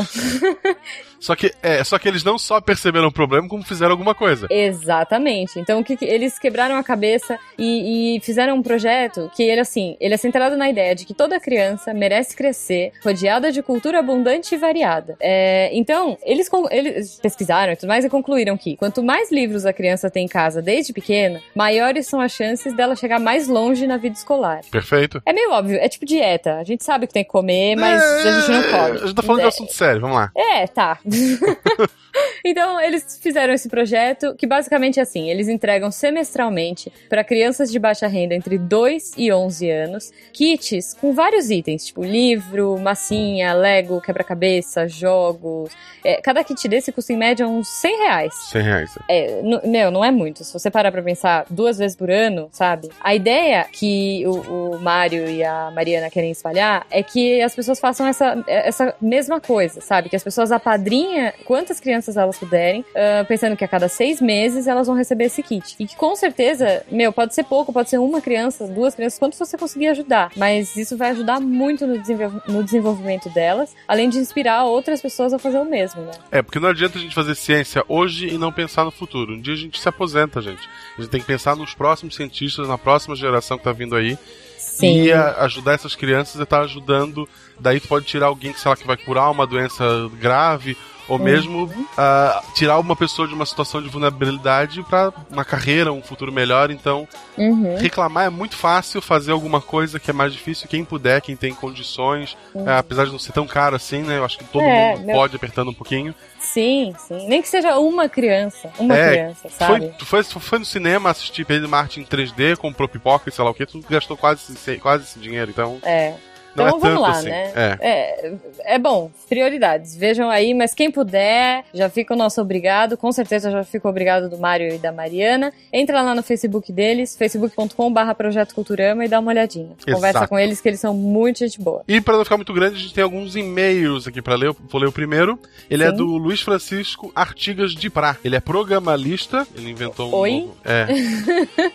Só 1.19 1.35
que, 1.35 1.51
é, 1.63 1.84
só 1.84 1.97
que 1.97 2.07
eles 2.07 2.23
não 2.23 2.38
só 2.38 2.61
perceberam 2.61 3.07
o 3.07 3.11
problema, 3.11 3.47
como 3.47 3.63
fizeram 3.63 3.91
alguma 3.91 4.13
coisa. 4.13 4.47
Exatamente. 4.49 5.59
Então, 5.59 5.81
que, 5.81 5.97
que- 5.97 6.05
eles 6.05 6.38
quebraram 6.38 6.76
a 6.76 6.84
cabeça 6.84 7.39
e, 7.57 8.17
e 8.17 8.19
fizeram 8.19 8.55
um 8.57 8.61
projeto 8.61 9.31
que 9.35 9.41
ele 9.41 9.59
assim, 9.61 9.97
ele 9.99 10.13
é 10.13 10.17
centrado 10.17 10.55
na 10.55 10.69
ideia 10.69 10.93
de 10.93 11.03
que 11.05 11.13
toda 11.15 11.39
criança 11.39 11.93
merece 11.93 12.35
crescer 12.35 12.91
rodeada 13.03 13.51
de 13.51 13.63
cultura 13.63 13.99
abundante 13.99 14.53
e 14.53 14.57
variada. 14.57 15.15
É, 15.19 15.69
então, 15.73 16.15
eles, 16.23 16.47
eles 16.69 17.19
pesquisaram 17.22 17.73
e 17.73 17.76
tudo 17.76 17.88
mais 17.89 18.05
e 18.05 18.09
concluíram 18.09 18.55
que 18.55 18.77
quanto 18.77 19.01
mais 19.01 19.31
livros 19.31 19.65
a 19.65 19.73
criança 19.73 20.11
tem 20.11 20.26
em 20.26 20.30
casa 20.30 20.61
desde 20.61 20.93
pequena, 20.93 21.41
maiores 21.55 22.05
são 22.07 22.19
as 22.22 22.31
chances 22.34 22.73
dela 22.76 22.95
chegar 22.95 23.19
mais 23.19 23.47
longe 23.47 23.88
na 23.88 23.97
vida 23.97 24.15
escolar. 24.15 24.61
Perfeito. 24.69 25.22
É 25.26 25.34
meio 25.34 25.51
óbvio, 25.51 25.77
é 25.80 25.88
tipo 25.89 26.05
dieta. 26.05 26.57
A 26.59 26.63
gente 26.63 26.84
sabe 26.84 27.07
que 27.07 27.13
tem 27.13 27.23
que 27.23 27.30
comer, 27.31 27.76
mas 27.76 28.01
É, 28.01 28.30
a 28.30 28.39
gente 28.41 28.51
não 28.51 28.63
come. 28.63 28.91
A 28.97 29.05
gente 29.07 29.15
tá 29.15 29.23
falando 29.23 29.39
de 29.41 29.45
É, 29.45 29.49
assunto 29.49 29.73
sério, 29.73 29.85
vamos 29.99 30.18
lá. 30.18 30.32
É, 30.36 30.68
tá. 30.68 30.98
Então, 32.43 32.79
eles 32.79 33.17
fizeram 33.21 33.53
esse 33.53 33.67
projeto 33.67 34.35
que 34.35 34.45
basicamente 34.45 34.99
é 34.99 35.03
assim: 35.03 35.29
eles 35.29 35.47
entregam 35.47 35.89
semestralmente 35.89 36.91
para 37.09 37.23
crianças 37.23 37.71
de 37.71 37.79
baixa 37.79 38.07
renda 38.07 38.35
entre 38.35 38.57
2 38.57 39.13
e 39.17 39.31
11 39.31 39.69
anos 39.69 40.13
kits 40.31 40.93
com 40.93 41.13
vários 41.13 41.49
itens, 41.49 41.87
tipo 41.87 42.03
livro, 42.03 42.77
massinha, 42.77 43.53
Lego, 43.53 43.99
quebra-cabeça, 43.99 44.87
jogos. 44.87 45.71
É, 46.03 46.21
cada 46.21 46.43
kit 46.43 46.67
desse 46.67 46.91
custa 46.91 47.13
em 47.13 47.17
média 47.17 47.47
uns 47.47 47.67
100 47.67 47.97
reais. 47.97 48.33
100 48.51 48.61
reais. 48.61 48.97
É, 49.09 49.41
meu, 49.65 49.89
não 49.89 50.05
é 50.05 50.11
muito. 50.11 50.43
Se 50.43 50.53
você 50.53 50.69
parar 50.69 50.91
pra 50.91 51.01
pensar 51.01 51.45
duas 51.49 51.77
vezes 51.77 51.97
por 51.97 52.11
ano, 52.11 52.47
sabe? 52.51 52.89
A 53.01 53.15
ideia 53.15 53.65
que 53.71 54.23
o, 54.27 54.75
o 54.75 54.79
Mário 54.79 55.27
e 55.27 55.43
a 55.43 55.71
Mariana 55.71 56.09
querem 56.09 56.31
espalhar 56.31 56.85
é 56.91 57.01
que 57.01 57.41
as 57.41 57.55
pessoas 57.55 57.79
façam 57.79 58.05
essa, 58.05 58.43
essa 58.47 58.93
mesma 59.01 59.41
coisa, 59.41 59.81
sabe? 59.81 60.09
Que 60.09 60.15
as 60.15 60.23
pessoas 60.23 60.51
apadrinham 60.51 61.31
quantas 61.43 61.79
crianças 61.79 62.05
elas 62.18 62.38
puderem, 62.38 62.86
ah, 62.95 63.26
pensando 63.27 63.56
que 63.57 63.64
a 63.64 63.68
cada 63.68 63.88
seis 63.88 64.22
meses 64.22 64.68
elas 64.68 64.88
vão 64.88 64.95
receber 64.95 65.26
esse 65.26 65.41
kit. 65.41 65.76
E 65.80 65.88
que 65.88 65.95
com 65.95 66.15
certeza, 66.15 66.84
meu, 66.91 67.11
pode 67.11 67.34
ser 67.34 67.44
pouco, 67.44 67.73
pode 67.73 67.90
ser 67.90 67.98
uma 67.99 68.22
criança, 68.22 68.68
duas 68.68 68.94
crianças, 68.94 69.18
quanto 69.19 69.36
você 69.38 69.57
conseguir 69.57 69.88
ajudar. 69.88 70.32
Mas 70.36 70.76
isso 70.76 70.95
vai 70.98 71.11
ajudar 71.11 71.40
muito 71.40 71.88
no, 71.88 71.98
desenvol- 71.98 72.41
no 72.48 72.64
desenvolvimento 72.64 73.30
delas, 73.30 73.73
além 73.88 74.10
de 74.10 74.18
inspirar 74.19 74.65
outras 74.65 75.02
pessoas 75.02 75.34
a 75.34 75.40
fazer 75.40 75.60
o 75.60 75.65
mesmo, 75.65 76.02
né? 76.02 76.11
É, 76.32 76.41
porque 76.41 76.60
não 76.60 76.69
adianta 76.69 76.98
a 76.98 77.02
gente 77.02 77.15
fazer 77.15 77.36
ciência 77.36 77.84
hoje 77.88 78.27
e 78.27 78.38
não 78.38 78.52
pensar 78.52 78.84
no 78.84 78.91
futuro. 78.91 79.34
Um 79.34 79.41
dia 79.41 79.53
a 79.53 79.57
gente 79.57 79.80
se 79.80 79.90
aposenta, 79.90 80.41
gente. 80.41 80.68
A 80.98 81.02
gente 81.02 81.10
tem 81.10 81.22
que 81.22 81.27
pensar 81.27 81.56
nos 81.56 81.73
próximos 81.73 82.15
cientistas, 82.15 82.68
na 82.68 82.77
próxima 82.77 83.15
geração 83.15 83.57
que 83.57 83.64
tá 83.64 83.72
vindo 83.72 83.95
aí. 83.95 84.18
Sim. 84.57 85.03
E 85.03 85.14
ajudar 85.14 85.73
essas 85.73 85.95
crianças 85.95 86.36
e 86.40 86.44
estar 86.44 86.61
ajudando. 86.61 87.30
Daí 87.60 87.80
tu 87.80 87.88
pode 87.88 88.06
tirar 88.06 88.27
alguém 88.27 88.52
que, 88.52 88.60
sei 88.60 88.69
lá, 88.69 88.76
que 88.76 88.86
vai 88.86 88.98
curar 88.98 89.32
uma 89.32 89.48
doença 89.48 89.86
grave. 90.19 90.76
Ou 91.07 91.19
mesmo 91.19 91.72
ah, 91.98 92.41
tirar 92.56 92.80
uma 92.80 92.95
pessoa 92.95 93.27
de 93.27 93.34
uma 93.34 93.45
situação 93.45 93.82
de 93.82 93.88
vulnerabilidade 93.90 94.82
para 94.84 95.14
uma 95.30 95.45
carreira, 95.45 95.94
um 95.94 96.02
futuro 96.02 96.32
melhor. 96.32 96.72
Então, 96.72 97.07
Uhum. 97.38 97.76
reclamar 97.77 98.26
é 98.26 98.30
muito 98.30 98.56
fácil, 98.56 99.02
fazer 99.02 99.32
alguma 99.32 99.61
coisa 99.61 99.99
que 99.99 100.10
é 100.10 100.14
mais 100.14 100.34
difícil. 100.34 100.68
Quem 100.68 100.84
puder, 100.84 101.22
quem 101.22 101.36
tem 101.36 101.53
condições, 101.53 102.36
Uhum. 102.53 102.68
é, 102.68 102.77
apesar 102.77 103.06
de 103.06 103.11
não 103.11 103.19
ser 103.19 103.34
tão 103.34 103.45
caro 103.45 103.76
assim, 103.76 104.02
né? 104.02 104.18
Eu 104.18 104.26
acho 104.26 104.38
que 104.38 104.45
todo 104.45 104.64
É, 104.65 104.95
mundo 104.95 105.06
meu- 105.06 105.15
pode 105.15 105.36
apertando 105.36 105.69
um 105.69 105.73
pouquinho. 105.73 106.15
Sim, 106.40 106.94
sim. 106.98 107.27
Nem 107.27 107.41
que 107.41 107.48
seja 107.49 107.77
uma 107.77 108.07
criança. 108.10 108.72
Uma 108.80 108.98
É, 108.98 109.10
criança, 109.11 109.41
Foi, 109.49 109.52
sabe? 109.52 109.94
tu 109.98 110.06
foi, 110.06 110.23
tu 110.23 110.40
foi 110.40 110.60
no 110.60 110.65
cinema 110.65 111.10
assistir 111.10 111.45
Pedro 111.45 111.69
Martin 111.69 112.02
em 112.02 112.06
3D, 112.06 112.56
comprou 112.56 112.88
pipoca 112.90 113.30
e 113.30 113.32
sei 113.32 113.44
lá 113.44 113.52
o 113.52 113.53
que, 113.53 113.65
tu 113.65 113.80
gastou 113.90 114.15
quase, 114.18 114.56
quase 114.80 115.03
esse 115.03 115.19
dinheiro, 115.19 115.52
então 115.52 115.77
É. 115.84 116.14
Então 116.56 116.68
é 116.68 116.80
vamos 116.80 117.02
lá, 117.02 117.11
assim. 117.11 117.30
né? 117.30 117.52
É. 117.56 117.77
É, 117.82 118.34
é 118.76 118.80
bom, 118.80 119.11
prioridades. 119.27 119.95
Vejam 119.95 120.30
aí, 120.30 120.53
mas 120.53 120.73
quem 120.73 120.90
puder, 120.90 121.65
já 121.73 121.90
fica 121.90 122.14
o 122.14 122.18
nosso 122.18 122.41
obrigado. 122.41 122.98
Com 122.98 123.11
certeza 123.11 123.52
já 123.52 123.64
fica 123.64 123.88
o 123.88 123.91
obrigado 123.91 124.30
do 124.30 124.38
Mário 124.38 124.73
e 124.73 124.77
da 124.77 124.91
Mariana. 124.91 125.52
Entra 125.72 126.02
lá 126.02 126.15
no 126.15 126.23
Facebook 126.23 126.72
deles, 126.72 127.15
facebook.com.br 127.15 128.14
Projeto 128.18 128.56
Culturama 128.56 129.06
e 129.06 129.07
dá 129.07 129.19
uma 129.19 129.32
olhadinha. 129.32 129.76
Conversa 129.86 130.19
Exato. 130.19 130.30
com 130.30 130.40
eles 130.40 130.61
que 130.61 130.69
eles 130.69 130.80
são 130.80 130.94
muito 130.94 131.40
gente 131.40 131.60
boa. 131.61 131.84
E 131.88 131.99
para 131.99 132.15
não 132.18 132.23
ficar 132.23 132.38
muito 132.38 132.53
grande, 132.53 132.76
a 132.76 132.80
gente 132.80 132.94
tem 132.94 133.03
alguns 133.03 133.36
e-mails 133.36 134.07
aqui 134.07 134.22
para 134.22 134.36
ler. 134.36 134.48
Eu 134.48 134.56
Vou 134.69 134.80
ler 134.80 134.88
o 134.88 134.91
primeiro. 134.91 135.38
Ele 135.69 135.84
é 135.84 135.90
Sim. 135.90 135.98
do 135.98 136.06
Luiz 136.06 136.41
Francisco 136.41 137.11
Artigas 137.14 137.73
de 137.73 137.90
Prá. 137.90 138.15
Ele 138.23 138.36
é 138.36 138.40
programalista. 138.40 139.45
Ele 139.56 139.69
inventou 139.69 140.10
um 140.10 140.15
Oi? 140.15 140.40
novo. 140.41 140.57
É. 140.64 140.88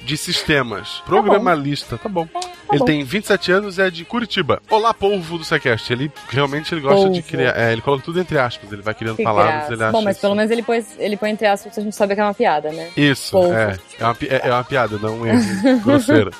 De 0.04 0.16
sistemas. 0.16 1.02
Programalista. 1.04 1.98
Tá 1.98 2.08
bom. 2.08 2.26
ele 2.70 2.78
bom. 2.78 2.84
tem 2.84 3.04
27 3.04 3.52
anos 3.52 3.78
e 3.78 3.82
é 3.82 3.90
de 3.90 4.04
Curitiba. 4.04 4.62
Olá, 4.70 4.94
polvo 4.94 5.36
do 5.38 5.44
Sequest. 5.44 5.90
Ele 5.90 6.10
realmente 6.28 6.72
ele 6.72 6.80
gosta 6.80 7.10
de 7.10 7.22
criar. 7.22 7.56
É, 7.58 7.72
ele 7.72 7.80
coloca 7.82 8.04
tudo 8.04 8.20
entre 8.20 8.38
aspas. 8.38 8.70
Ele 8.72 8.82
vai 8.82 8.94
criando 8.94 9.16
Que 9.16 9.24
palavras. 9.24 9.54
graça. 9.54 9.72
Ele 9.72 9.82
acha 9.82 9.92
Bom, 9.92 10.02
mas 10.02 10.16
isso- 10.16 10.20
pelo 10.20 10.34
menos 10.36 10.50
ele 10.50 10.62
põe, 10.62 10.84
ele 10.98 11.16
põe 11.16 11.30
entre 11.30 11.46
aspas, 11.46 11.76
a 11.76 11.80
gente 11.80 11.96
sabe 11.96 12.14
que 12.14 12.20
é 12.20 12.24
uma 12.24 12.34
piada, 12.34 12.70
né? 12.70 12.88
Isso, 12.96 13.36
é. 13.52 13.76
É 13.98 14.04
uma, 14.04 14.16
é, 14.22 14.48
é 14.48 14.52
uma 14.52 14.64
piada, 14.64 14.96
não 14.98 15.18
grosseiro. 15.82 16.30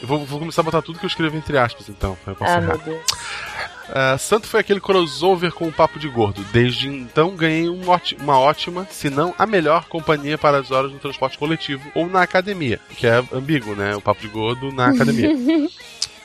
Eu 0.00 0.06
vou, 0.08 0.24
vou 0.24 0.38
começar 0.38 0.62
a 0.62 0.64
botar 0.64 0.80
tudo 0.80 0.98
que 0.98 1.04
eu 1.04 1.08
escrevo 1.08 1.36
entre 1.36 1.58
aspas, 1.58 1.88
então. 1.88 2.16
pra 2.24 2.32
Eu 2.32 2.36
posso 2.36 2.50
Ah, 2.52 2.56
errar. 2.56 2.66
meu 2.68 2.78
Deus. 2.78 3.00
Ah, 3.92 4.16
Santo 4.16 4.46
foi 4.46 4.60
aquele 4.60 4.80
crossover 4.80 5.52
com 5.52 5.66
o 5.66 5.72
Papo 5.72 5.98
de 5.98 6.08
Gordo. 6.08 6.44
Desde 6.52 6.88
então 6.88 7.34
ganhei 7.34 7.68
um 7.68 7.80
uma 8.20 8.38
ótima, 8.38 8.86
se 8.88 9.10
não 9.10 9.34
a 9.36 9.44
melhor 9.44 9.86
companhia 9.86 10.38
para 10.38 10.58
as 10.58 10.70
horas 10.70 10.92
no 10.92 10.98
transporte 11.00 11.36
coletivo 11.36 11.82
ou 11.96 12.06
na 12.08 12.22
academia. 12.22 12.78
Que 12.96 13.08
é 13.08 13.22
ambíguo, 13.32 13.74
né? 13.74 13.96
O 13.96 14.00
Papo 14.00 14.20
de 14.20 14.28
Gordo 14.28 14.70
na 14.72 14.90
academia. 14.90 15.30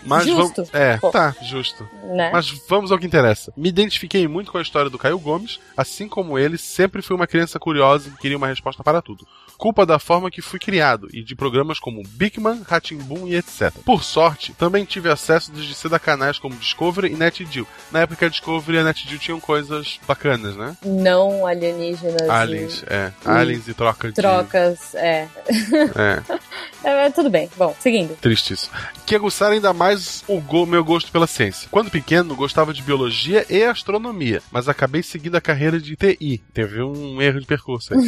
Mas 0.05 0.25
Justo. 0.25 0.63
vamos. 0.63 0.73
É, 0.73 0.97
Pô. 0.97 1.09
tá, 1.09 1.35
justo. 1.41 1.87
Né? 2.03 2.29
Mas 2.31 2.49
vamos 2.69 2.91
ao 2.91 2.99
que 2.99 3.05
interessa. 3.05 3.51
Me 3.57 3.69
identifiquei 3.69 4.27
muito 4.27 4.51
com 4.51 4.57
a 4.57 4.61
história 4.61 4.89
do 4.89 4.97
Caio 4.97 5.19
Gomes, 5.19 5.59
assim 5.75 6.07
como 6.07 6.37
ele, 6.37 6.57
sempre 6.57 7.01
fui 7.01 7.15
uma 7.15 7.27
criança 7.27 7.59
curiosa 7.59 8.09
que 8.11 8.17
queria 8.17 8.37
uma 8.37 8.47
resposta 8.47 8.83
para 8.83 9.01
tudo. 9.01 9.27
Culpa 9.57 9.85
da 9.85 9.97
forma 9.99 10.29
que 10.29 10.41
fui 10.41 10.59
criado 10.59 11.07
e 11.13 11.23
de 11.23 11.35
programas 11.35 11.79
como 11.79 12.03
Bigman, 12.07 12.61
Ratimbun 12.67 13.27
e 13.27 13.35
etc. 13.35 13.71
Por 13.85 14.03
sorte, 14.03 14.53
também 14.53 14.85
tive 14.85 15.09
acesso 15.09 15.51
desde 15.51 15.73
cedo 15.73 15.95
a 15.95 15.99
canais 15.99 16.37
como 16.37 16.55
Discovery 16.55 17.11
e 17.13 17.15
NetGeo. 17.15 17.67
Na 17.91 18.01
época 18.01 18.25
a 18.25 18.29
Discovery 18.29 18.77
e 18.77 18.81
a 18.81 18.83
NetGeo 18.83 19.19
tinham 19.19 19.39
coisas 19.39 19.99
bacanas, 20.07 20.55
né? 20.55 20.75
Não 20.85 21.45
alienígenas. 21.47 22.29
Aliens, 22.29 22.83
e 22.83 22.93
é. 22.93 23.13
Aliens 23.23 23.67
e 23.67 23.73
troca 23.73 24.09
de. 24.09 24.13
Trocas, 24.15 24.93
é. 24.95 25.27
É, 25.95 26.21
É, 26.87 27.09
Tudo 27.09 27.31
bem. 27.31 27.49
Bom, 27.57 27.75
seguindo. 27.79 28.15
triste 28.21 28.53
isso. 28.53 28.69
Que 29.07 29.15
aguçaram 29.15 29.53
ainda 29.53 29.73
mais 29.73 30.23
o 30.27 30.39
go- 30.39 30.67
meu 30.67 30.83
gosto 30.83 31.11
pela 31.11 31.25
ciência. 31.25 31.67
Quando 31.71 31.89
pequeno, 31.89 32.35
gostava 32.35 32.71
de 32.73 32.83
biologia 32.83 33.43
e 33.49 33.63
astronomia, 33.63 34.39
mas 34.51 34.69
acabei 34.69 35.01
seguindo 35.01 35.35
a 35.35 35.41
carreira 35.41 35.79
de 35.79 35.95
TI. 35.95 36.43
Teve 36.53 36.83
um 36.83 37.19
erro 37.19 37.39
de 37.39 37.47
percurso 37.47 37.93
aí. 37.95 37.99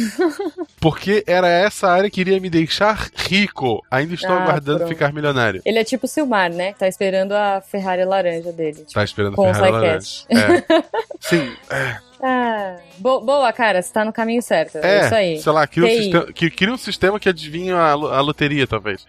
Porque 0.80 1.24
era 1.38 1.48
essa 1.48 1.88
área 1.88 2.10
que 2.10 2.20
iria 2.20 2.38
me 2.40 2.50
deixar 2.50 3.08
rico. 3.16 3.82
Ainda 3.90 4.14
estou 4.14 4.30
Ah, 4.30 4.42
aguardando 4.42 4.78
pronto. 4.80 4.90
ficar 4.90 5.12
milionário. 5.12 5.62
Ele 5.64 5.78
é 5.78 5.84
tipo 5.84 6.06
o 6.06 6.08
Silmar, 6.08 6.52
né? 6.52 6.74
Tá 6.78 6.86
esperando 6.86 7.32
a 7.32 7.60
Ferrari 7.60 8.04
laranja 8.04 8.52
dele. 8.52 8.78
Tipo, 8.80 8.92
Tá 8.92 9.04
esperando 9.04 9.34
o 9.38 9.42
Ferrari 9.42 9.72
laranja. 9.72 10.08
É. 10.28 10.82
Sim, 11.20 11.52
é, 11.70 11.96
Ah, 12.20 12.76
bo- 12.98 13.20
boa, 13.20 13.52
cara, 13.52 13.80
você 13.80 13.92
tá 13.92 14.04
no 14.04 14.12
caminho 14.12 14.42
certo. 14.42 14.78
É, 14.78 14.98
é, 14.98 15.04
isso 15.06 15.14
aí. 15.14 15.38
sei 15.40 15.52
lá, 15.52 15.66
cria 15.66 15.86
um, 15.86 15.90
sistema, 16.02 16.32
que- 16.32 16.50
cria 16.50 16.72
um 16.74 16.78
sistema 16.78 17.20
que 17.20 17.28
adivinha 17.28 17.76
a, 17.76 17.90
a 17.92 18.20
loteria, 18.20 18.66
talvez. 18.66 19.06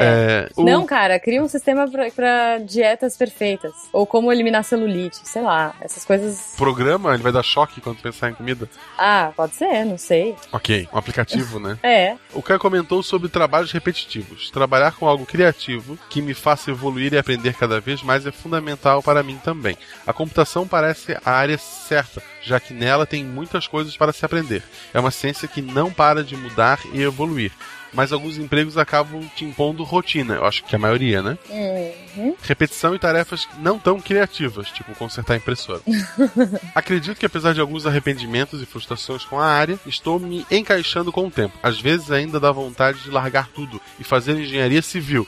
É, 0.00 0.48
o- 0.56 0.64
Não, 0.64 0.84
cara, 0.86 1.18
cria 1.20 1.42
um 1.42 1.48
sistema 1.48 1.88
pra, 1.90 2.10
pra 2.10 2.58
dietas 2.58 3.16
perfeitas. 3.16 3.72
Ou 3.92 4.06
como 4.06 4.32
eliminar 4.32 4.64
celulite, 4.64 5.18
sei 5.24 5.42
lá. 5.42 5.74
Essas 5.80 6.04
coisas. 6.04 6.54
programa, 6.56 7.14
ele 7.14 7.22
vai 7.22 7.32
dar 7.32 7.42
choque 7.42 7.80
quando 7.80 8.00
pensar 8.00 8.30
em 8.30 8.34
comida. 8.34 8.68
Ah, 8.98 9.32
pode 9.36 9.54
ser, 9.54 9.84
não 9.84 9.98
sei. 9.98 10.34
Ok, 10.52 10.88
um 10.92 10.98
aplicativo, 10.98 11.58
né? 11.58 11.78
É. 11.82 12.16
O 12.32 12.42
Caio 12.42 12.58
comentou 12.60 13.02
sobre 13.02 13.28
trabalhos 13.28 13.72
repetitivos. 13.72 14.50
Trabalhar 14.50 14.92
com 14.92 15.06
algo 15.06 15.26
criativo 15.26 15.98
que 16.08 16.22
me 16.22 16.34
faça 16.34 16.70
evoluir 16.70 17.12
e 17.12 17.18
aprender 17.18 17.54
cada 17.54 17.80
vez 17.80 18.02
mais 18.02 18.26
é 18.26 18.32
fundamental 18.32 19.02
para 19.02 19.22
mim 19.22 19.38
também. 19.42 19.76
A 20.06 20.12
computação 20.12 20.66
parece 20.66 21.16
a 21.24 21.30
área 21.32 21.58
certa, 21.58 22.22
já 22.42 22.58
que 22.60 22.72
nela 22.72 23.04
tem 23.06 23.24
muitas 23.24 23.66
coisas 23.66 23.96
para 23.96 24.12
se 24.12 24.24
aprender. 24.24 24.62
É 24.94 25.00
uma 25.00 25.10
ciência 25.10 25.48
que 25.48 25.60
não 25.62 25.90
para 25.92 26.22
de 26.24 26.36
mudar 26.36 26.78
e 26.92 27.02
evoluir. 27.02 27.52
Mas 27.92 28.12
alguns 28.12 28.38
empregos 28.38 28.78
acabam 28.78 29.22
te 29.36 29.44
impondo 29.44 29.84
rotina, 29.84 30.34
eu 30.34 30.44
acho 30.46 30.64
que 30.64 30.74
a 30.74 30.78
maioria, 30.78 31.22
né? 31.22 31.36
Uhum. 31.50 32.34
Repetição 32.42 32.94
e 32.94 32.98
tarefas 32.98 33.46
não 33.58 33.78
tão 33.78 34.00
criativas, 34.00 34.68
tipo 34.70 34.94
consertar 34.94 35.34
a 35.34 35.36
impressora. 35.36 35.80
Acredito 36.74 37.18
que 37.18 37.26
apesar 37.26 37.52
de 37.52 37.60
alguns 37.60 37.86
arrependimentos 37.86 38.62
e 38.62 38.66
frustrações 38.66 39.24
com 39.24 39.38
a 39.38 39.46
área, 39.46 39.78
estou 39.86 40.18
me 40.18 40.46
encaixando 40.50 41.12
com 41.12 41.26
o 41.26 41.30
tempo. 41.30 41.58
Às 41.62 41.80
vezes 41.80 42.10
ainda 42.10 42.40
dá 42.40 42.50
vontade 42.50 43.00
de 43.00 43.10
largar 43.10 43.48
tudo 43.48 43.80
e 44.00 44.04
fazer 44.04 44.38
engenharia 44.38 44.80
civil. 44.82 45.26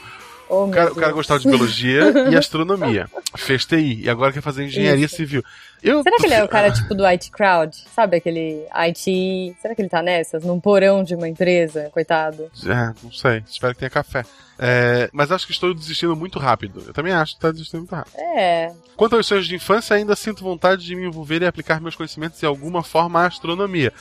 Oh, 0.49 0.67
O 0.67 0.71
cara, 0.71 0.93
o 0.93 0.95
cara 0.95 1.13
gostava 1.13 1.41
de 1.41 1.49
biologia 1.49 2.13
e 2.31 2.37
astronomia. 2.37 3.09
Fez 3.37 3.65
TI 3.65 4.03
e 4.03 4.11
agora 4.11 4.33
quer 4.33 4.43
fazer 4.43 4.65
engenharia 4.65 5.07
Isso. 5.07 5.17
civil. 5.17 5.43
Eu, 5.85 6.03
Será 6.03 6.17
que 6.17 6.25
ele 6.25 6.35
é 6.35 6.43
o 6.43 6.49
cara 6.49 6.71
tipo 6.73 6.95
do 6.95 7.05
IT 7.05 7.31
Crowd? 7.31 7.77
Sabe 7.95 8.17
aquele 8.17 8.67
IT. 8.75 9.55
Será 9.61 9.75
que 9.75 9.83
ele 9.83 9.89
tá 9.91 10.03
nessas? 10.03 10.43
Num 10.43 10.59
porão 10.59 11.05
de 11.05 11.15
uma 11.15 11.29
empresa? 11.29 11.91
Coitado. 11.93 12.51
É, 12.65 12.95
não 13.03 13.13
sei. 13.13 13.45
Espero 13.47 13.75
que 13.75 13.81
tenha 13.81 13.91
café. 13.91 14.25
É, 14.59 15.11
mas 15.13 15.31
acho 15.31 15.47
que 15.47 15.53
estou 15.53 15.75
desistindo 15.75 16.17
muito 16.17 16.39
rápido. 16.39 16.83
Eu 16.87 16.95
também 16.95 17.13
acho 17.13 17.33
que 17.33 17.39
está 17.39 17.51
desistindo 17.51 17.81
muito 17.81 17.95
rápido. 17.95 18.17
É. 18.19 18.73
Quanto 18.97 19.17
aos 19.17 19.27
sonhos 19.27 19.47
de 19.47 19.55
infância, 19.55 19.95
ainda 19.95 20.17
sinto 20.17 20.43
vontade 20.43 20.85
de 20.85 20.97
me 20.97 21.05
envolver 21.05 21.43
e 21.43 21.47
aplicar 21.47 21.81
meus 21.81 21.95
conhecimentos 21.95 22.41
de 22.41 22.47
alguma 22.47 22.83
forma 22.83 23.21
à 23.21 23.27
astronomia. 23.27 23.93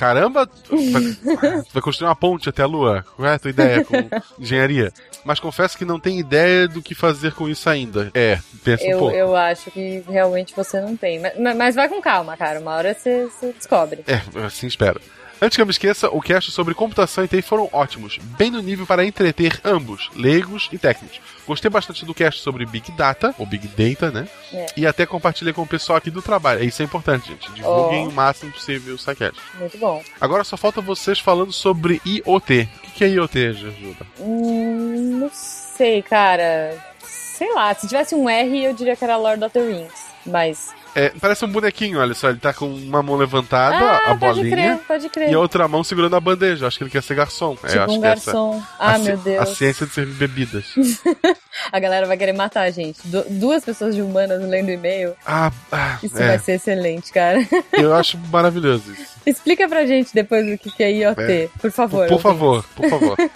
Caramba, 0.00 0.46
tu 0.46 0.74
vai, 0.92 1.02
tu 1.02 1.72
vai 1.74 1.82
construir 1.82 2.08
uma 2.08 2.16
ponte 2.16 2.48
até 2.48 2.62
a 2.62 2.66
Lua. 2.66 3.04
Qual 3.14 3.28
é 3.28 3.34
a 3.34 3.38
tua 3.38 3.50
ideia 3.50 3.84
com 3.84 3.96
engenharia? 4.42 4.90
Mas 5.26 5.38
confesso 5.38 5.76
que 5.76 5.84
não 5.84 6.00
tenho 6.00 6.18
ideia 6.18 6.66
do 6.66 6.80
que 6.80 6.94
fazer 6.94 7.34
com 7.34 7.46
isso 7.46 7.68
ainda. 7.68 8.10
É, 8.14 8.38
pensa 8.64 8.82
um 8.84 8.88
Eu, 8.88 8.98
pouco. 8.98 9.14
eu 9.14 9.36
acho 9.36 9.70
que 9.70 10.02
realmente 10.08 10.56
você 10.56 10.80
não 10.80 10.96
tem. 10.96 11.20
Mas, 11.20 11.54
mas 11.54 11.74
vai 11.74 11.86
com 11.86 12.00
calma, 12.00 12.34
cara. 12.34 12.60
Uma 12.60 12.76
hora 12.76 12.94
você, 12.94 13.26
você 13.26 13.52
descobre. 13.52 14.02
É, 14.06 14.22
assim 14.46 14.66
espero. 14.68 14.98
Antes 15.42 15.56
que 15.56 15.62
eu 15.62 15.66
me 15.66 15.70
esqueça, 15.72 16.10
o 16.10 16.20
cast 16.20 16.50
sobre 16.50 16.74
computação 16.74 17.24
e 17.24 17.28
TI 17.28 17.40
foram 17.40 17.66
ótimos, 17.72 18.18
bem 18.36 18.50
no 18.50 18.60
nível 18.60 18.86
para 18.86 19.04
entreter 19.06 19.58
ambos, 19.64 20.10
leigos 20.14 20.68
e 20.70 20.76
técnicos. 20.76 21.18
Gostei 21.46 21.70
bastante 21.70 22.04
do 22.04 22.12
cast 22.14 22.42
sobre 22.42 22.66
Big 22.66 22.92
Data, 22.92 23.34
ou 23.38 23.46
Big 23.46 23.66
Data, 23.68 24.10
né? 24.10 24.28
É. 24.52 24.66
E 24.76 24.86
até 24.86 25.06
compartilhei 25.06 25.52
com 25.54 25.62
o 25.62 25.66
pessoal 25.66 25.96
aqui 25.96 26.10
do 26.10 26.20
trabalho. 26.20 26.62
Isso 26.62 26.82
é 26.82 26.84
importante, 26.84 27.28
gente. 27.28 27.50
Divulguem 27.52 28.06
Oh. 28.06 28.10
o 28.10 28.12
máximo 28.12 28.52
possível 28.52 28.94
o 28.94 28.98
SciCast. 28.98 29.40
Muito 29.58 29.78
bom. 29.78 30.02
Agora 30.20 30.44
só 30.44 30.56
falta 30.58 30.80
vocês 30.82 31.18
falando 31.18 31.52
sobre 31.52 32.02
IoT. 32.04 32.68
O 32.84 32.90
que 32.92 33.04
é 33.04 33.08
IoT, 33.08 33.52
Jujuba? 33.54 34.06
Hum, 34.20 35.20
não 35.20 35.30
sei, 35.32 36.02
cara. 36.02 36.76
Sei 37.02 37.52
lá, 37.54 37.74
se 37.74 37.88
tivesse 37.88 38.14
um 38.14 38.28
R, 38.28 38.62
eu 38.64 38.74
diria 38.74 38.94
que 38.94 39.02
era 39.02 39.16
Lord 39.16 39.42
of 39.42 39.52
the 39.54 39.60
Rings. 39.60 40.09
Mas. 40.26 40.70
É, 40.94 41.12
parece 41.20 41.44
um 41.44 41.48
bonequinho, 41.48 41.98
olha 42.00 42.12
só. 42.14 42.28
Ele 42.30 42.38
tá 42.38 42.52
com 42.52 42.66
uma 42.66 43.02
mão 43.02 43.16
levantada, 43.16 43.76
ah, 43.76 44.10
a 44.12 44.16
pode 44.16 44.40
bolinha, 44.40 44.50
crer, 44.76 44.78
pode 44.86 45.08
crer. 45.08 45.30
e 45.30 45.34
a 45.34 45.38
outra 45.38 45.66
mão 45.68 45.82
segurando 45.84 46.16
a 46.16 46.20
bandeja. 46.20 46.66
Acho 46.66 46.78
que 46.78 46.84
ele 46.84 46.90
quer 46.90 47.02
ser 47.02 47.14
garçom. 47.14 47.56
É, 47.62 47.68
tipo 47.68 47.80
acho 47.84 47.92
um 47.94 48.00
que 48.00 48.06
essa- 48.06 48.24
garçom. 48.32 48.62
Ah, 48.78 48.98
meu 48.98 49.16
Deus. 49.16 49.40
A 49.42 49.46
ciência 49.46 49.86
de 49.86 49.92
servir 49.94 50.14
bebidas. 50.28 50.74
A 51.72 51.78
galera 51.78 52.06
vai 52.06 52.16
querer 52.16 52.32
matar 52.32 52.62
a 52.62 52.70
gente. 52.70 52.98
Du- 53.06 53.24
duas 53.30 53.64
pessoas 53.64 53.94
de 53.94 54.00
humanas 54.02 54.40
lendo 54.42 54.70
e-mail. 54.70 55.14
Ah, 55.26 55.52
ah, 55.70 55.98
Isso 56.02 56.20
é. 56.20 56.28
vai 56.28 56.38
ser 56.38 56.52
excelente, 56.52 57.12
cara. 57.12 57.38
Eu 57.72 57.94
acho 57.94 58.16
maravilhoso 58.32 58.92
isso. 58.92 59.14
Explica 59.26 59.68
pra 59.68 59.84
gente 59.86 60.12
depois 60.14 60.46
o 60.52 60.56
que 60.58 60.70
que 60.70 60.82
é 60.82 60.90
IoT, 60.92 61.20
É. 61.22 61.48
por 61.60 61.70
favor. 61.70 62.06
Por 62.06 62.12
ouvinte. 62.14 62.22
favor, 62.22 62.64
por 62.74 62.88
favor. 62.88 63.16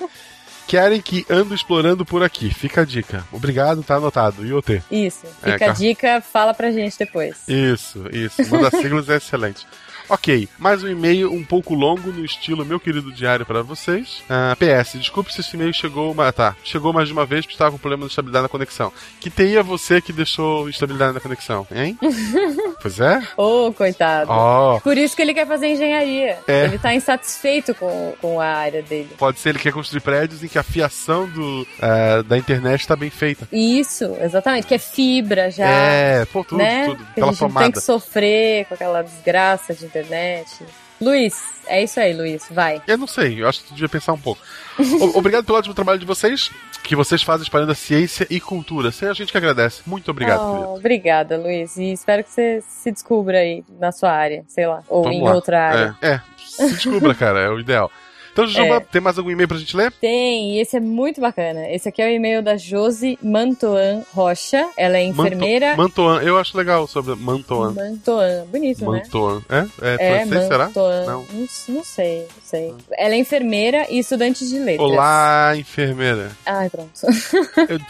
Querem 0.66 1.00
que 1.00 1.26
ando 1.28 1.54
explorando 1.54 2.04
por 2.04 2.22
aqui. 2.22 2.52
Fica 2.52 2.80
a 2.80 2.84
dica. 2.84 3.24
Obrigado, 3.30 3.82
tá 3.82 3.96
anotado. 3.96 4.44
IoT. 4.46 4.82
Isso. 4.90 5.26
É, 5.42 5.52
Fica 5.52 5.58
cara. 5.58 5.72
a 5.72 5.74
dica, 5.74 6.20
fala 6.20 6.54
pra 6.54 6.70
gente 6.70 6.98
depois. 6.98 7.36
Isso, 7.46 8.04
isso. 8.10 8.42
Uma 8.54 8.70
das 8.70 8.80
siglas 8.80 9.08
é 9.08 9.16
excelente. 9.16 9.66
Ok, 10.08 10.48
mais 10.58 10.82
um 10.82 10.88
e-mail 10.88 11.32
um 11.32 11.42
pouco 11.42 11.74
longo 11.74 12.12
no 12.12 12.24
estilo 12.24 12.64
meu 12.64 12.78
querido 12.78 13.10
diário 13.10 13.46
para 13.46 13.62
vocês. 13.62 14.22
Ah, 14.28 14.54
PS, 14.56 14.98
desculpe 14.98 15.32
se 15.32 15.40
esse 15.40 15.56
e-mail 15.56 15.72
chegou 15.72 16.12
uma, 16.12 16.30
tá, 16.30 16.54
chegou 16.62 16.92
mais 16.92 17.08
de 17.08 17.14
uma 17.14 17.24
vez 17.24 17.46
porque 17.46 17.54
estava 17.54 17.70
com 17.70 17.78
problema 17.78 18.04
de 18.04 18.10
estabilidade 18.10 18.42
na 18.42 18.48
conexão. 18.48 18.92
Que 19.18 19.32
é 19.56 19.62
você 19.62 20.00
que 20.00 20.12
deixou 20.12 20.68
instabilidade 20.68 21.14
na 21.14 21.20
conexão, 21.20 21.66
hein? 21.74 21.98
pois 22.82 23.00
é? 23.00 23.22
Ô, 23.36 23.72
coitado. 23.72 24.30
Ó, 24.30 24.78
Por 24.80 24.98
isso 24.98 25.16
que 25.16 25.22
ele 25.22 25.32
quer 25.32 25.46
fazer 25.46 25.68
engenharia. 25.68 26.38
É. 26.46 26.64
Ele 26.64 26.78
tá 26.78 26.94
insatisfeito 26.94 27.74
com, 27.74 28.14
com 28.20 28.40
a 28.40 28.46
área 28.46 28.82
dele. 28.82 29.08
pode 29.16 29.38
ser 29.38 29.50
ele 29.50 29.58
quer 29.58 29.72
construir 29.72 30.00
prédios 30.02 30.44
em 30.44 30.48
que 30.48 30.58
a 30.58 30.62
fiação 30.62 31.26
do, 31.28 31.66
ah, 31.80 32.22
da 32.22 32.36
internet 32.36 32.80
está 32.80 32.94
bem 32.94 33.10
feita. 33.10 33.48
Isso, 33.50 34.16
exatamente. 34.20 34.66
Que 34.66 34.74
é 34.74 34.78
fibra 34.78 35.50
já. 35.50 35.66
É, 35.66 36.24
pô, 36.26 36.44
tudo, 36.44 36.58
né? 36.58 36.86
tudo. 36.86 36.98
Que 36.98 37.02
a 37.02 37.24
Aquela 37.24 37.32
gente 37.32 37.54
tem 37.54 37.72
que 37.72 37.80
sofrer 37.80 38.66
com 38.66 38.74
aquela 38.74 39.02
desgraça 39.02 39.72
de 39.72 39.93
internet. 39.98 40.64
Luiz, 41.00 41.42
é 41.66 41.82
isso 41.82 41.98
aí, 42.00 42.12
Luiz. 42.14 42.44
Vai. 42.50 42.80
Eu 42.86 42.96
não 42.96 43.06
sei, 43.06 43.42
eu 43.42 43.48
acho 43.48 43.60
que 43.62 43.68
tu 43.68 43.74
devia 43.74 43.88
pensar 43.88 44.12
um 44.12 44.18
pouco. 44.18 44.40
O- 44.78 45.18
Obrigado 45.18 45.44
pelo 45.44 45.58
ótimo 45.58 45.74
trabalho 45.74 45.98
de 45.98 46.06
vocês, 46.06 46.50
que 46.82 46.94
vocês 46.94 47.22
fazem 47.22 47.42
espalhando 47.42 47.72
a 47.72 47.74
ciência 47.74 48.26
e 48.30 48.40
cultura. 48.40 48.90
Sem 48.92 49.08
a 49.08 49.12
gente 49.12 49.32
que 49.32 49.36
agradece. 49.38 49.82
Muito 49.86 50.10
obrigado, 50.10 50.40
Oh, 50.40 50.76
obrigada, 50.76 51.36
Luiz. 51.36 51.76
E 51.76 51.92
espero 51.92 52.22
que 52.22 52.30
você 52.30 52.62
se 52.68 52.92
descubra 52.92 53.38
aí 53.38 53.64
na 53.78 53.90
sua 53.92 54.10
área, 54.12 54.44
sei 54.48 54.66
lá. 54.66 54.82
Ou 54.88 55.02
Vamos 55.02 55.18
em 55.18 55.22
lá. 55.22 55.34
outra 55.34 55.68
área. 55.68 55.96
É, 56.00 56.08
é, 56.12 56.20
se 56.38 56.68
descubra, 56.74 57.14
cara, 57.14 57.40
é 57.40 57.48
o 57.48 57.58
ideal. 57.58 57.90
Então, 58.34 58.48
Jujuba, 58.48 58.76
É. 58.78 58.80
tem 58.80 59.00
mais 59.00 59.16
algum 59.16 59.30
e-mail 59.30 59.46
pra 59.46 59.56
gente 59.56 59.76
ler? 59.76 59.92
Tem, 59.92 60.56
e 60.56 60.60
esse 60.60 60.76
é 60.76 60.80
muito 60.80 61.20
bacana. 61.20 61.70
Esse 61.70 61.88
aqui 61.88 62.02
é 62.02 62.06
o 62.06 62.10
e-mail 62.10 62.42
da 62.42 62.56
Josi 62.56 63.16
Mantoan 63.22 64.02
Rocha. 64.12 64.68
Ela 64.76 64.98
é 64.98 65.04
enfermeira. 65.04 65.76
Manto, 65.76 66.02
Mantoan, 66.02 66.20
eu 66.22 66.36
acho 66.36 66.56
legal 66.58 66.84
sobre 66.88 67.14
Mantoan. 67.14 67.72
Mantoan, 67.72 68.44
bonito, 68.50 68.80
né? 68.90 69.02
Mantoan. 69.04 69.40
É? 69.48 69.58
É, 69.80 69.94
É, 70.22 70.26
francês, 70.26 70.48
será? 70.48 70.64
Mantoan. 70.66 71.04
Não. 71.06 71.24
Não, 71.32 71.46
não 71.68 71.84
sei, 71.84 72.26
sei. 72.54 72.74
Ela 72.96 73.14
é 73.14 73.18
enfermeira 73.18 73.86
e 73.90 73.98
estudante 73.98 74.48
de 74.48 74.58
letras. 74.58 74.88
Olá, 74.88 75.54
enfermeira. 75.56 76.30
Ai, 76.46 76.70
pronto. 76.70 76.92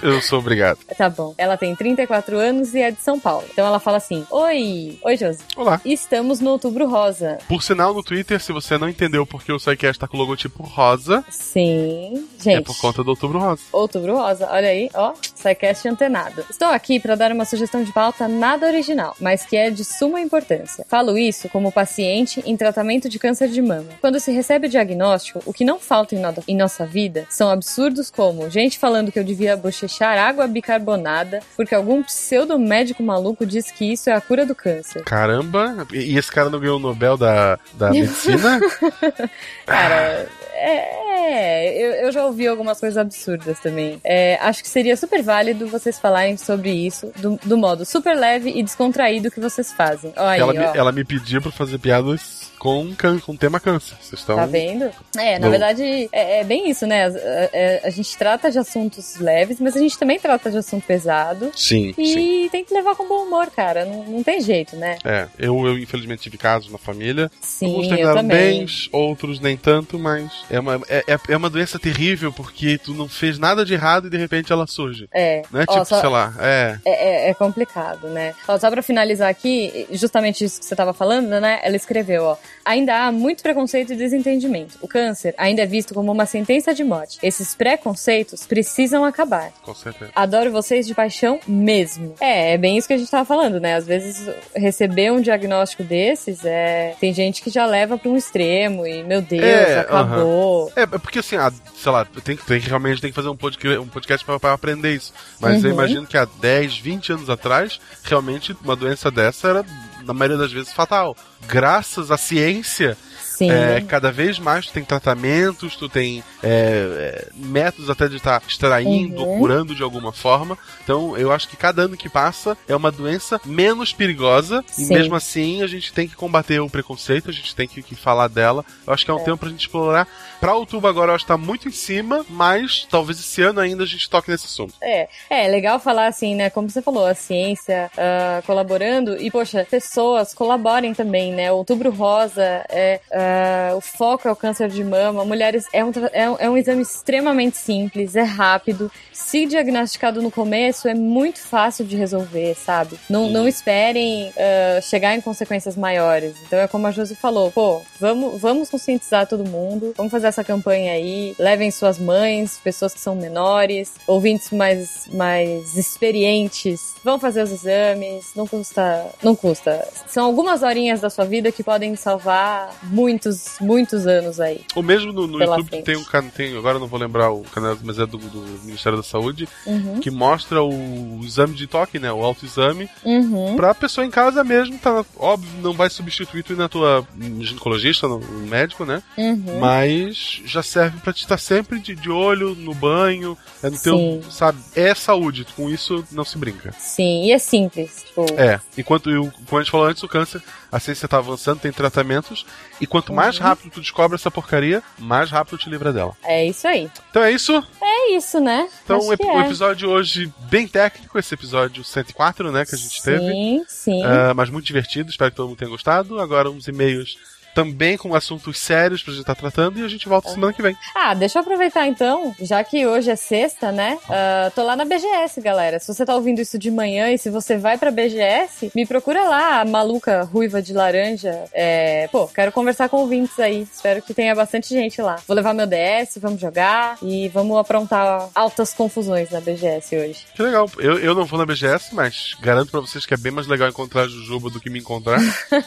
Eu, 0.03 0.15
eu 0.15 0.23
sou 0.23 0.39
obrigado. 0.39 0.79
Tá 0.97 1.11
bom. 1.11 1.35
Ela 1.37 1.57
tem 1.57 1.75
34 1.75 2.39
anos 2.39 2.73
e 2.73 2.81
é 2.81 2.91
de 2.93 3.01
São 3.01 3.19
Paulo. 3.19 3.45
Então 3.53 3.67
ela 3.67 3.81
fala 3.81 3.97
assim: 3.97 4.25
Oi! 4.31 4.97
Oi, 5.03 5.17
Josi. 5.17 5.41
Olá. 5.57 5.81
Estamos 5.85 6.39
no 6.39 6.51
Outubro 6.51 6.89
Rosa. 6.89 7.39
Por 7.49 7.65
sinal, 7.65 7.93
no 7.93 8.03
Twitter, 8.03 8.41
se 8.41 8.53
você 8.53 8.79
não 8.79 8.89
entendeu 8.89 9.27
porque 9.27 9.53
o 9.53 9.59
SciCast 9.59 9.99
tá 9.99 10.07
com 10.07 10.17
o 10.17 10.21
logotipo 10.21 10.63
rosa, 10.63 11.25
Sim. 11.29 12.29
Gente. 12.41 12.59
é 12.59 12.61
por 12.61 12.79
conta 12.79 13.03
do 13.03 13.11
Outubro 13.11 13.41
Rosa. 13.41 13.63
Outubro 13.73 14.17
Rosa, 14.17 14.49
olha 14.51 14.69
aí, 14.69 14.89
ó, 14.95 15.15
SciCast 15.35 15.89
antenado. 15.89 16.45
Estou 16.49 16.69
aqui 16.69 17.01
para 17.01 17.17
dar 17.17 17.33
uma 17.33 17.45
sugestão 17.45 17.83
de 17.83 17.93
pauta 17.93 18.29
nada 18.29 18.67
original, 18.67 19.17
mas 19.21 19.45
que 19.45 19.57
é 19.57 19.69
de 19.69 19.85
suma 19.85 20.21
importância. 20.21 20.87
Falo 20.89 21.19
isso 21.19 21.49
como 21.49 21.73
paciente 21.73 22.41
em 22.47 22.57
tratamento 22.57 23.09
de 23.09 23.19
câncer 23.19 23.49
de 23.49 23.61
mama. 23.61 23.89
Quando 24.01 24.21
se 24.21 24.31
recebe 24.31 24.54
o 24.67 24.69
diagnóstico, 24.69 25.41
o 25.45 25.53
que 25.53 25.65
não 25.65 25.79
falta 25.79 26.15
em, 26.15 26.19
no- 26.21 26.35
em 26.49 26.57
nossa 26.57 26.85
vida 26.87 27.27
são 27.29 27.51
absurdos 27.51 28.11
como 28.11 28.49
gente 28.51 28.79
falando 28.79 29.11
que 29.13 29.19
eu 29.19 29.25
devia 29.25 29.57
bochechar 29.57 30.19
água 30.19 30.47
bicarbonada 30.47 31.41
porque 31.57 31.75
algum 31.75 32.03
pseudo 32.03 32.59
médico 32.59 33.03
maluco 33.03 33.45
disse 33.47 33.73
que 33.73 33.93
isso 33.93 34.09
é 34.11 34.13
a 34.13 34.21
cura 34.21 34.45
do 34.47 34.55
câncer. 34.55 35.03
Caramba, 35.05 35.87
e 35.93 36.17
esse 36.17 36.31
cara 36.31 36.49
não 36.51 36.59
ganhou 36.61 36.77
o 36.77 36.81
Nobel 36.81 37.17
da, 37.17 37.59
da 37.75 37.91
medicina? 37.91 38.61
Cara, 39.67 40.27
é, 40.55 41.83
eu, 41.83 41.91
eu 42.07 42.13
já 42.13 42.25
ouvi 42.25 42.47
algumas 42.47 42.79
coisas 42.79 42.97
absurdas 42.99 43.59
também. 43.61 44.01
É, 44.05 44.37
acho 44.41 44.63
que 44.63 44.69
seria 44.69 44.97
super 44.97 45.23
válido 45.23 45.67
vocês 45.67 45.99
falarem 45.99 46.37
sobre 46.37 46.71
isso 46.71 47.13
do, 47.17 47.39
do 47.45 47.57
modo 47.57 47.85
super 47.85 48.17
leve 48.17 48.51
e 48.51 48.63
descontraído 48.63 49.31
que 49.31 49.41
vocês 49.41 49.73
fazem. 49.73 50.13
Ó 50.17 50.27
aí, 50.27 50.41
ela, 50.41 50.53
me, 50.53 50.65
ela 50.79 50.93
me 50.93 51.05
pediu 51.05 51.41
pra 51.41 51.51
fazer 51.51 51.79
piadas 51.79 52.44
com, 52.65 52.95
can, 52.95 53.19
com 53.19 53.37
tema 53.37 53.61
câncer. 53.61 53.95
Vocês 54.01 54.21
estão. 54.21 54.37
Tá 54.37 54.47
vendo? 54.47 54.91
É, 55.19 55.39
na 55.39 55.51
verdade, 55.51 56.09
é, 56.11 56.41
é 56.41 56.45
bem 56.45 56.71
isso, 56.71 56.87
né? 56.87 57.05
A, 57.05 57.09
a- 57.09 57.87
a 57.89 57.91
gente 57.91 58.17
trata 58.17 58.51
de 58.51 58.59
assuntos 58.59 59.17
leves, 59.17 59.61
mas 59.61 59.77
a 59.77 59.81
gente 59.81 59.99
também 59.99 60.19
trata 60.19 60.51
de 60.51 60.57
assunto 60.57 60.87
pesado. 60.87 61.53
Sim, 61.55 61.93
E 61.99 62.07
sim. 62.15 62.49
tem 62.51 62.65
que 62.65 62.73
levar 62.73 62.95
com 62.97 63.07
bom 63.07 63.25
humor, 63.27 63.51
cara. 63.51 63.85
Não, 63.85 64.03
não 64.05 64.23
tem 64.23 64.41
jeito, 64.41 64.77
né? 64.77 64.97
É, 65.05 65.27
eu, 65.39 65.67
eu 65.67 65.79
infelizmente 65.79 66.23
tive 66.23 66.39
casos 66.39 66.73
na 66.73 66.79
família. 66.79 67.31
Sim, 67.43 67.67
Alguns 67.67 67.83
eu 67.85 67.89
terminaram 67.91 68.17
também. 68.23 68.59
bem, 68.65 68.67
outros 68.93 69.41
nem 69.41 69.59
tanto, 69.59 69.99
mas 69.99 70.33
é 70.51 70.59
uma, 70.59 70.81
é, 70.89 71.05
é- 71.07 71.19
é 71.29 71.37
uma 71.37 71.51
doença 71.51 71.79
terrível 71.79 72.33
porque 72.33 72.79
tu 72.79 72.95
não 72.95 73.07
fez 73.11 73.39
nada 73.39 73.63
de 73.63 73.75
errado 73.75 74.07
e 74.07 74.11
de 74.11 74.17
repente 74.17 74.51
ela 74.51 74.67
surge. 74.67 75.07
É. 75.13 75.41
É 75.41 75.65
Ó, 75.69 75.75
tipo, 75.75 75.85
só- 75.85 76.01
sei 76.01 76.09
lá, 76.09 76.33
é. 76.41 76.79
É, 76.87 77.27
é- 77.27 77.31
é 77.31 77.35
complicado, 77.35 78.09
né? 78.09 78.33
Ó, 78.49 78.59
só 78.59 78.71
pra 78.71 78.83
finalizar 78.83 79.29
aqui, 79.29 79.87
justamente 79.93 80.43
isso 80.47 80.59
que 80.61 80.65
você 80.65 80.75
tava 80.75 80.95
falando, 80.95 81.29
né? 81.39 81.61
Ela 81.63 81.77
escreveu, 81.77 82.23
ó. 82.25 82.37
Ainda 82.65 83.07
há 83.07 83.13
muito 83.13 83.43
preconceito 83.43 83.93
e 83.93 83.97
desentendimento. 83.97 84.79
O 84.81 84.89
câncer 84.89 85.35
ainda 85.37 85.63
é 85.63 85.67
visto 85.67 85.93
como 85.95 86.11
uma 86.13 86.27
sentença 86.27 86.75
de 86.75 86.83
morte. 86.85 87.19
Esses 87.23 87.55
preconceitos 87.55 88.47
precisam 88.47 89.05
acabar. 89.05 89.51
Com 89.63 89.75
certeza. 89.75 90.11
Adoro 90.15 90.51
vocês 90.51 90.87
de 90.87 90.95
paixão 90.95 91.39
mesmo. 91.47 92.15
É, 92.21 92.55
é 92.55 92.59
bem 92.59 92.77
isso 92.79 92.87
que 92.89 92.95
a 92.95 92.99
gente 92.99 93.11
tava 93.11 93.25
falando, 93.25 93.61
né? 93.61 93.75
Às 93.77 93.87
vezes 93.87 94.29
receber 94.55 95.13
um 95.13 95.21
diagnóstico 95.21 95.83
desses 95.83 96.45
é. 96.45 96.95
Tem 97.01 97.13
gente 97.13 97.43
que 97.43 97.51
já 97.51 97.67
leva 97.67 97.99
pra 97.99 98.11
um 98.11 98.17
extremo 98.17 98.87
e, 98.87 99.03
meu 99.03 99.21
Deus, 99.21 99.43
É, 99.45 99.81
acabou. 99.81 100.73
É, 100.75 100.83
é 100.83 100.87
porque 100.87 101.19
assim, 101.19 101.37
ah, 101.37 101.53
sei 101.77 101.93
lá, 101.93 102.05
tem, 102.25 102.37
que- 102.37 102.45
tem 102.47 102.61
que 102.61 102.69
realmente 102.69 103.01
tem 103.01 103.11
que 103.11 103.17
fazer 103.17 103.29
um 103.29 103.37
podcast, 103.37 103.79
um 103.79 103.87
podcast 103.89 104.25
pra, 104.25 104.41
pra 104.41 104.53
aprender 104.53 104.95
isso. 104.95 105.13
Mas 105.41 105.63
eu 105.63 105.71
Uhum. 105.71 105.77
imagino 105.77 106.07
que 106.07 106.17
há 106.17 106.25
10, 106.41 106.79
20 106.79 107.13
anos 107.13 107.29
atrás, 107.31 107.81
realmente 108.03 108.57
uma 108.65 108.75
doença 108.77 109.11
dessa 109.11 109.49
era, 109.49 109.65
na 110.05 110.15
maioria 110.15 110.39
das 110.39 110.53
vezes, 110.53 110.73
fatal. 110.73 111.17
Graças 111.47 112.11
à 112.11 112.17
ciência, 112.17 112.97
é, 113.41 113.81
cada 113.87 114.11
vez 114.13 114.39
mais 114.39 114.67
tu 114.67 114.73
tem 114.73 114.85
tratamentos, 114.85 115.77
tu 115.77 115.89
tem 115.89 116.23
é, 116.43 116.49
é, 116.49 117.29
métodos 117.35 117.91
até 117.91 118.09
de 118.09 118.17
estar 118.17 118.41
extraindo 118.47 119.21
Uhum. 119.23 119.29
ou 119.29 119.39
curando 119.39 119.75
de 119.75 119.83
alguma 119.83 120.13
forma. 120.13 120.57
Então 120.83 121.17
eu 121.17 121.33
acho 121.33 121.49
que 121.49 121.57
cada 121.57 121.83
ano 121.83 121.97
que 121.97 122.09
passa 122.09 122.57
é 122.69 122.75
uma 122.77 122.91
doença 122.93 123.41
menos 123.45 123.93
perigosa 123.93 124.65
e 124.79 124.85
Sim. 124.85 124.95
mesmo 124.95 125.15
assim 125.17 125.63
a 125.63 125.67
gente 125.67 125.93
tem 125.93 126.07
que 126.09 126.15
combater 126.15 126.61
o 126.61 126.71
preconceito, 126.71 127.29
a 127.29 127.33
gente 127.33 127.55
tem 127.55 127.67
que, 127.69 127.83
que 127.83 127.95
falar 127.95 128.29
dela. 128.29 128.65
Eu 128.87 128.93
acho 128.95 129.05
que 129.05 129.11
é 129.11 129.15
um 129.15 129.19
É. 129.21 129.25
tempo 129.25 129.39
pra 129.39 129.49
gente 129.51 129.61
explorar. 129.67 130.07
Pra 130.45 130.55
outubro 130.55 130.91
agora 130.91 131.11
eu 131.11 131.15
acho 131.15 131.25
que 131.25 131.29
tá 131.29 131.39
muito 131.39 131.69
em 131.69 131.73
cima, 131.73 132.23
mas 132.29 132.87
talvez 132.91 133.19
esse 133.19 133.41
ano 133.41 133.61
ainda 133.61 133.83
a 133.83 133.87
gente 133.87 134.11
toque 134.11 134.31
nesse 134.31 134.45
assunto. 134.45 134.75
É, 134.79 135.09
é 135.31 135.49
legal 135.49 135.81
falar 135.81 136.07
assim, 136.07 136.35
né? 136.35 136.51
Como 136.51 136.69
você 136.69 136.83
falou, 136.83 137.07
a 137.07 137.15
ciência 137.15 137.91
ah, 137.97 138.43
colaborando 138.45 139.17
e, 139.17 139.31
poxa, 139.31 139.67
pessoas 139.71 140.35
colaborem 140.35 140.93
também, 140.93 141.33
né? 141.33 141.51
Outubro 141.51 141.91
Rosa, 141.91 142.43
é, 142.69 143.01
ah, 143.11 143.75
o 143.75 143.81
foco 143.81 144.29
é 144.29 144.33
o 144.33 144.37
câncer 144.37 144.69
de 144.69 144.85
mama. 144.85 145.25
Mulheres 145.25 145.65
é 145.73 145.83
um, 145.83 145.91
é, 146.13 146.29
um, 146.29 146.37
é 146.39 146.51
um 146.51 146.59
exame 146.59 146.83
extremamente 146.83 147.57
simples, 147.57 148.15
é 148.15 148.23
rápido. 148.23 148.93
Se 149.15 149.47
diagnosticado 149.47 150.21
no 150.21 150.31
começo, 150.31 150.87
é 150.87 150.95
muito 150.95 151.39
fácil 151.39 151.87
de 151.87 151.97
resolver, 151.97 152.55
sabe? 152.55 152.99
Não, 153.09 153.31
não 153.31 153.49
esperem 153.49 154.31
ah, 154.37 154.79
chegar 154.83 155.17
em 155.17 155.23
consequências 155.23 155.75
maiores. 155.75 156.37
Então 156.47 156.59
é 156.59 156.69
como 156.69 156.87
a 156.87 156.91
Josi 156.91 157.17
falou, 157.17 157.51
pô, 157.51 157.81
vamos, 157.99 158.39
vamos 158.43 158.69
conscientizar 158.69 159.27
todo 159.27 159.43
mundo, 159.43 159.95
vamos 159.97 160.13
fazer 160.13 160.34
essa 160.35 160.43
campanha 160.45 160.93
aí, 160.93 161.35
levem 161.39 161.71
suas 161.71 161.97
mães, 161.97 162.59
pessoas 162.63 162.93
que 162.93 162.99
são 163.01 163.15
menores, 163.15 163.93
ouvintes 164.07 164.51
mais, 164.51 165.09
mais 165.13 165.77
experientes, 165.77 166.95
vão 167.05 167.21
fazer 167.21 167.43
os 167.43 167.53
exames, 167.53 168.33
não 168.35 168.47
custa, 168.47 169.07
não 169.23 169.37
custa. 169.37 169.87
São 170.09 170.25
algumas 170.27 170.63
horinhas 170.65 171.01
da 171.01 171.09
sua 171.09 171.25
vida 171.25 171.53
que 171.53 171.63
podem 171.63 171.95
salvar 171.95 172.75
muitos, 172.83 173.57
muitos 173.61 174.07
anos 174.09 174.41
aí. 174.41 174.63
Ou 174.75 174.83
mesmo 174.83 175.13
no, 175.13 175.27
no 175.29 175.41
YouTube 175.41 175.69
frente. 175.69 175.85
tem 175.85 175.97
um 175.97 176.05
canal, 176.05 176.25
agora 176.59 176.79
não 176.81 176.89
vou 176.89 176.99
lembrar 176.99 177.31
o 177.31 177.43
canal, 177.43 177.77
mas 177.85 177.99
é 177.99 178.07
do, 178.07 178.19
do 178.19 178.41
Ministério 178.65 178.99
da 178.99 179.05
Saúde, 179.05 179.49
Uhum. 179.67 180.01
que 180.01 180.11
mostra 180.11 180.63
o 180.63 181.21
exame 181.23 181.55
de 181.55 181.67
toque, 181.67 181.99
né? 181.99 182.13
O 182.13 182.25
autoexame, 182.25 182.89
Uhum. 183.05 183.55
pra 183.57 183.73
pessoa 183.75 184.05
em 184.05 184.11
casa 184.11 184.43
mesmo, 184.43 184.77
tá 184.79 185.05
óbvio, 185.17 185.49
não 185.63 185.73
vai 185.73 185.89
substituir 185.89 186.43
tu 186.43 186.53
ir 186.55 186.57
na 186.57 186.69
tua 186.69 187.07
ginecologista, 187.41 188.09
no, 188.09 188.19
no 188.19 188.47
médico, 188.47 188.85
né? 188.85 189.03
Uhum. 189.17 189.59
Mas 189.61 190.24
já 190.45 190.63
serve 190.63 190.99
pra 191.01 191.13
te 191.13 191.23
estar 191.23 191.39
sempre 191.39 191.79
de, 191.79 191.95
de 191.95 192.11
olho 192.11 192.55
no 192.55 192.75
banho, 192.75 193.37
é 193.63 193.71
no 193.71 193.79
teu, 193.79 193.97
Sim. 193.97 194.23
sabe? 194.31 194.59
É 194.75 194.95
saúde, 194.95 195.47
com 195.57 195.69
isso 195.71 196.05
não 196.11 196.25
se 196.25 196.37
brinca. 196.39 196.73
Sim, 196.79 197.25
e 197.25 197.33
é 197.33 197.39
simples. 197.39 198.05
Tipo, 198.07 198.27
É, 198.37 198.61
enquanto 198.79 199.11
eu, 199.11 199.33
como 199.47 199.59
a 199.59 199.63
gente 199.63 199.71
falou 199.71 199.87
antes, 199.87 200.03
o 200.03 200.09
câncer, 200.09 200.43
a 200.71 200.81
ciência 200.81 201.07
tá 201.09 201.19
avançando, 201.19 201.61
tem 201.61 201.73
tratamentos, 201.73 202.45
e 202.81 202.87
quanto 202.87 203.13
mais 203.13 203.37
Uhum. 203.39 203.45
rápido 203.45 203.71
tu 203.73 203.81
descobre 203.81 204.15
essa 204.17 204.31
porcaria, 204.31 204.83
mais 204.99 205.31
rápido 205.31 205.59
tu 205.59 205.71
livra 205.71 205.93
dela. 205.93 206.17
é 206.23 206.47
isso 206.47 206.67
aí. 206.67 206.91
Então 207.11 207.23
é 207.23 207.31
isso. 207.31 207.63
É 207.81 208.11
isso, 208.17 208.41
né? 208.41 208.69
Então 208.85 208.99
o, 209.01 209.13
ep- 209.13 209.21
que 209.23 209.27
o 209.27 209.39
é. 209.41 209.47
episódio 209.47 209.77
de 209.77 209.87
hoje 209.87 210.33
bem 210.51 210.67
técnico, 210.67 211.19
esse 211.19 211.33
episódio 211.35 211.85
104, 211.85 212.51
né, 212.51 212.65
que 212.65 212.75
a 212.75 212.79
gente 212.79 213.03
teve. 213.03 213.31
Sim, 213.31 213.65
sim. 213.69 214.03
Ah, 214.05 214.33
mas 214.35 214.51
muito 214.51 214.65
divertido, 214.67 215.11
espero 215.11 215.31
que 215.31 215.37
todo 215.37 215.49
mundo 215.49 215.59
tenha 215.59 215.71
gostado. 215.71 216.19
Agora 216.21 216.51
uns 216.51 216.67
e-mails 216.69 217.17
também 217.55 217.97
com 217.97 218.15
assuntos 218.15 218.59
sérios 218.59 219.03
pra 219.03 219.13
gente 219.13 219.23
estar 219.23 219.35
tratando 219.35 219.79
e 219.79 219.85
a 219.85 219.89
gente 219.89 220.09
volta 220.09 220.31
semana 220.31 220.53
que 220.53 220.63
vem. 220.63 220.77
Ah, 220.95 221.15
deixa 221.15 221.39
eu 221.39 221.43
aproveitar 221.43 221.87
então, 221.87 222.35
já 222.41 222.63
que 222.65 222.87
hoje 222.87 223.11
é 223.11 223.17
sexta, 223.17 223.71
né? 223.71 223.99
Ah, 224.09 224.51
tô 224.55 224.63
lá 224.63 224.77
na 224.77 224.85
BGS, 224.85 225.41
galera. 225.41 225.79
Se 225.79 225.93
você 225.93 226.05
tá 226.05 226.15
ouvindo 226.15 226.41
isso 226.41 226.59
de 226.59 226.71
manhã 226.71 227.11
e 227.13 227.19
se 227.19 227.31
você 227.31 227.57
vai 227.57 227.79
pra 227.79 227.91
BGS, 227.91 228.73
me 228.75 228.85
procura 228.85 229.23
lá, 229.29 229.61
a 229.61 229.65
maluca 229.65 230.23
ruiva 230.23 230.61
de 230.61 230.73
laranja. 230.73 231.45
É, 231.53 232.09
pô, 232.09 232.27
quero 232.27 232.53
conversar 232.53 232.89
com 232.89 232.99
ouvintes 232.99 233.39
aí. 233.39 233.63
Espero 233.63 234.03
que 234.03 234.13
tenha 234.13 234.35
bastante 234.35 234.69
gente 234.69 235.01
lá. 235.01 235.17
Vou 235.27 235.37
levar 235.37 235.55
meu 235.55 235.67
DS, 235.67 236.19
vamos 236.19 236.41
jogar 236.41 236.99
e 237.03 237.29
vamos 237.29 237.57
aprontar 237.57 238.29
altas 238.35 238.75
confusões 238.75 239.31
na 239.31 239.41
BGS 239.41 239.97
hoje. 239.97 240.27
Que 240.35 240.43
legal. 240.43 240.69
Eu, 240.79 240.99
eu 240.99 241.15
não 241.15 241.25
vou 241.25 241.39
na 241.39 241.47
BGS, 241.47 241.95
mas 241.95 242.35
garanto 242.41 242.71
pra 242.71 242.81
vocês 242.81 243.07
que 243.07 243.15
é 243.15 243.17
bem 243.17 243.33
mais 243.33 243.47
legal 243.47 243.69
encontrar 243.69 244.03
a 244.03 244.09
Jujuba 244.09 244.51
do 244.51 244.61
que 244.61 244.71
me 244.71 244.81
encontrar. 244.81 245.21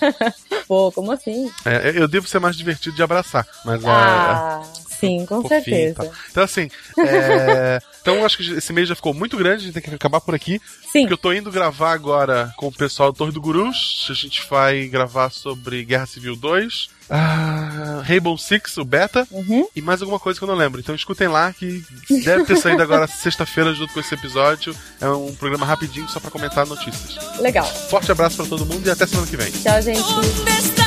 Pô, 0.68 0.92
como 0.92 1.12
assim? 1.12 1.50
É, 1.66 1.77
eu 1.96 2.08
devo 2.08 2.28
ser 2.28 2.40
mais 2.40 2.56
divertido 2.56 2.96
de 2.96 3.04
abraçar, 3.04 3.46
mas 3.66 3.84
é, 3.84 3.88
Ah, 3.90 4.62
sim, 5.00 5.26
com 5.30 5.42
fofinho 5.42 5.64
certeza. 5.64 5.96
tal. 5.96 6.12
Então, 6.32 6.44
assim, 6.44 6.70
é, 7.00 7.80
então 8.02 8.26
acho 8.26 8.38
que 8.38 8.52
esse 8.54 8.74
mês 8.74 8.88
já 8.88 8.96
ficou 8.96 9.14
muito 9.14 9.38
grande, 9.38 9.64
a 9.64 9.66
gente 9.66 9.74
tem 9.74 9.84
que 9.84 9.94
acabar 9.96 10.22
por 10.22 10.34
aqui. 10.36 10.62
Sim. 10.92 11.02
Porque 11.02 11.14
eu 11.14 11.18
tô 11.18 11.34
indo 11.34 11.52
gravar 11.52 11.92
agora 11.92 12.52
com 12.58 12.68
o 12.68 12.72
pessoal 12.72 13.12
do 13.12 13.18
Torre 13.18 13.32
do 13.32 13.42
Gurus. 13.42 14.08
A 14.10 14.14
gente 14.14 14.42
vai 14.50 14.88
gravar 14.88 15.30
sobre 15.30 15.84
Guerra 15.84 16.06
Civil 16.06 16.36
2, 16.38 16.90
ah, 17.10 18.02
Rainbow 18.06 18.38
Six, 18.38 18.78
o 18.78 18.86
beta, 18.86 19.28
Uhum. 19.30 19.68
e 19.76 19.82
mais 19.82 20.02
alguma 20.02 20.18
coisa 20.20 20.40
que 20.40 20.44
eu 20.44 20.48
não 20.48 20.56
lembro. 20.56 20.80
Então 20.80 20.96
escutem 20.96 21.28
lá, 21.28 21.52
que 21.54 21.84
deve 22.24 22.46
ter 22.46 22.56
saído 22.58 22.82
agora 22.82 23.06
sexta-feira 23.08 23.74
junto 23.74 23.94
com 23.94 24.00
esse 24.00 24.14
episódio. 24.14 24.74
É 25.02 25.08
um 25.10 25.36
programa 25.36 25.66
rapidinho 25.66 26.08
só 26.08 26.20
pra 26.22 26.32
comentar 26.32 26.66
notícias. 26.66 27.18
Legal. 27.40 27.66
Forte 27.66 28.12
abraço 28.12 28.38
pra 28.38 28.46
todo 28.46 28.66
mundo 28.66 28.88
e 28.88 28.90
até 28.90 29.06
semana 29.06 29.28
que 29.28 29.36
vem. 29.38 29.52
Tchau, 29.52 29.82
gente. 29.82 30.87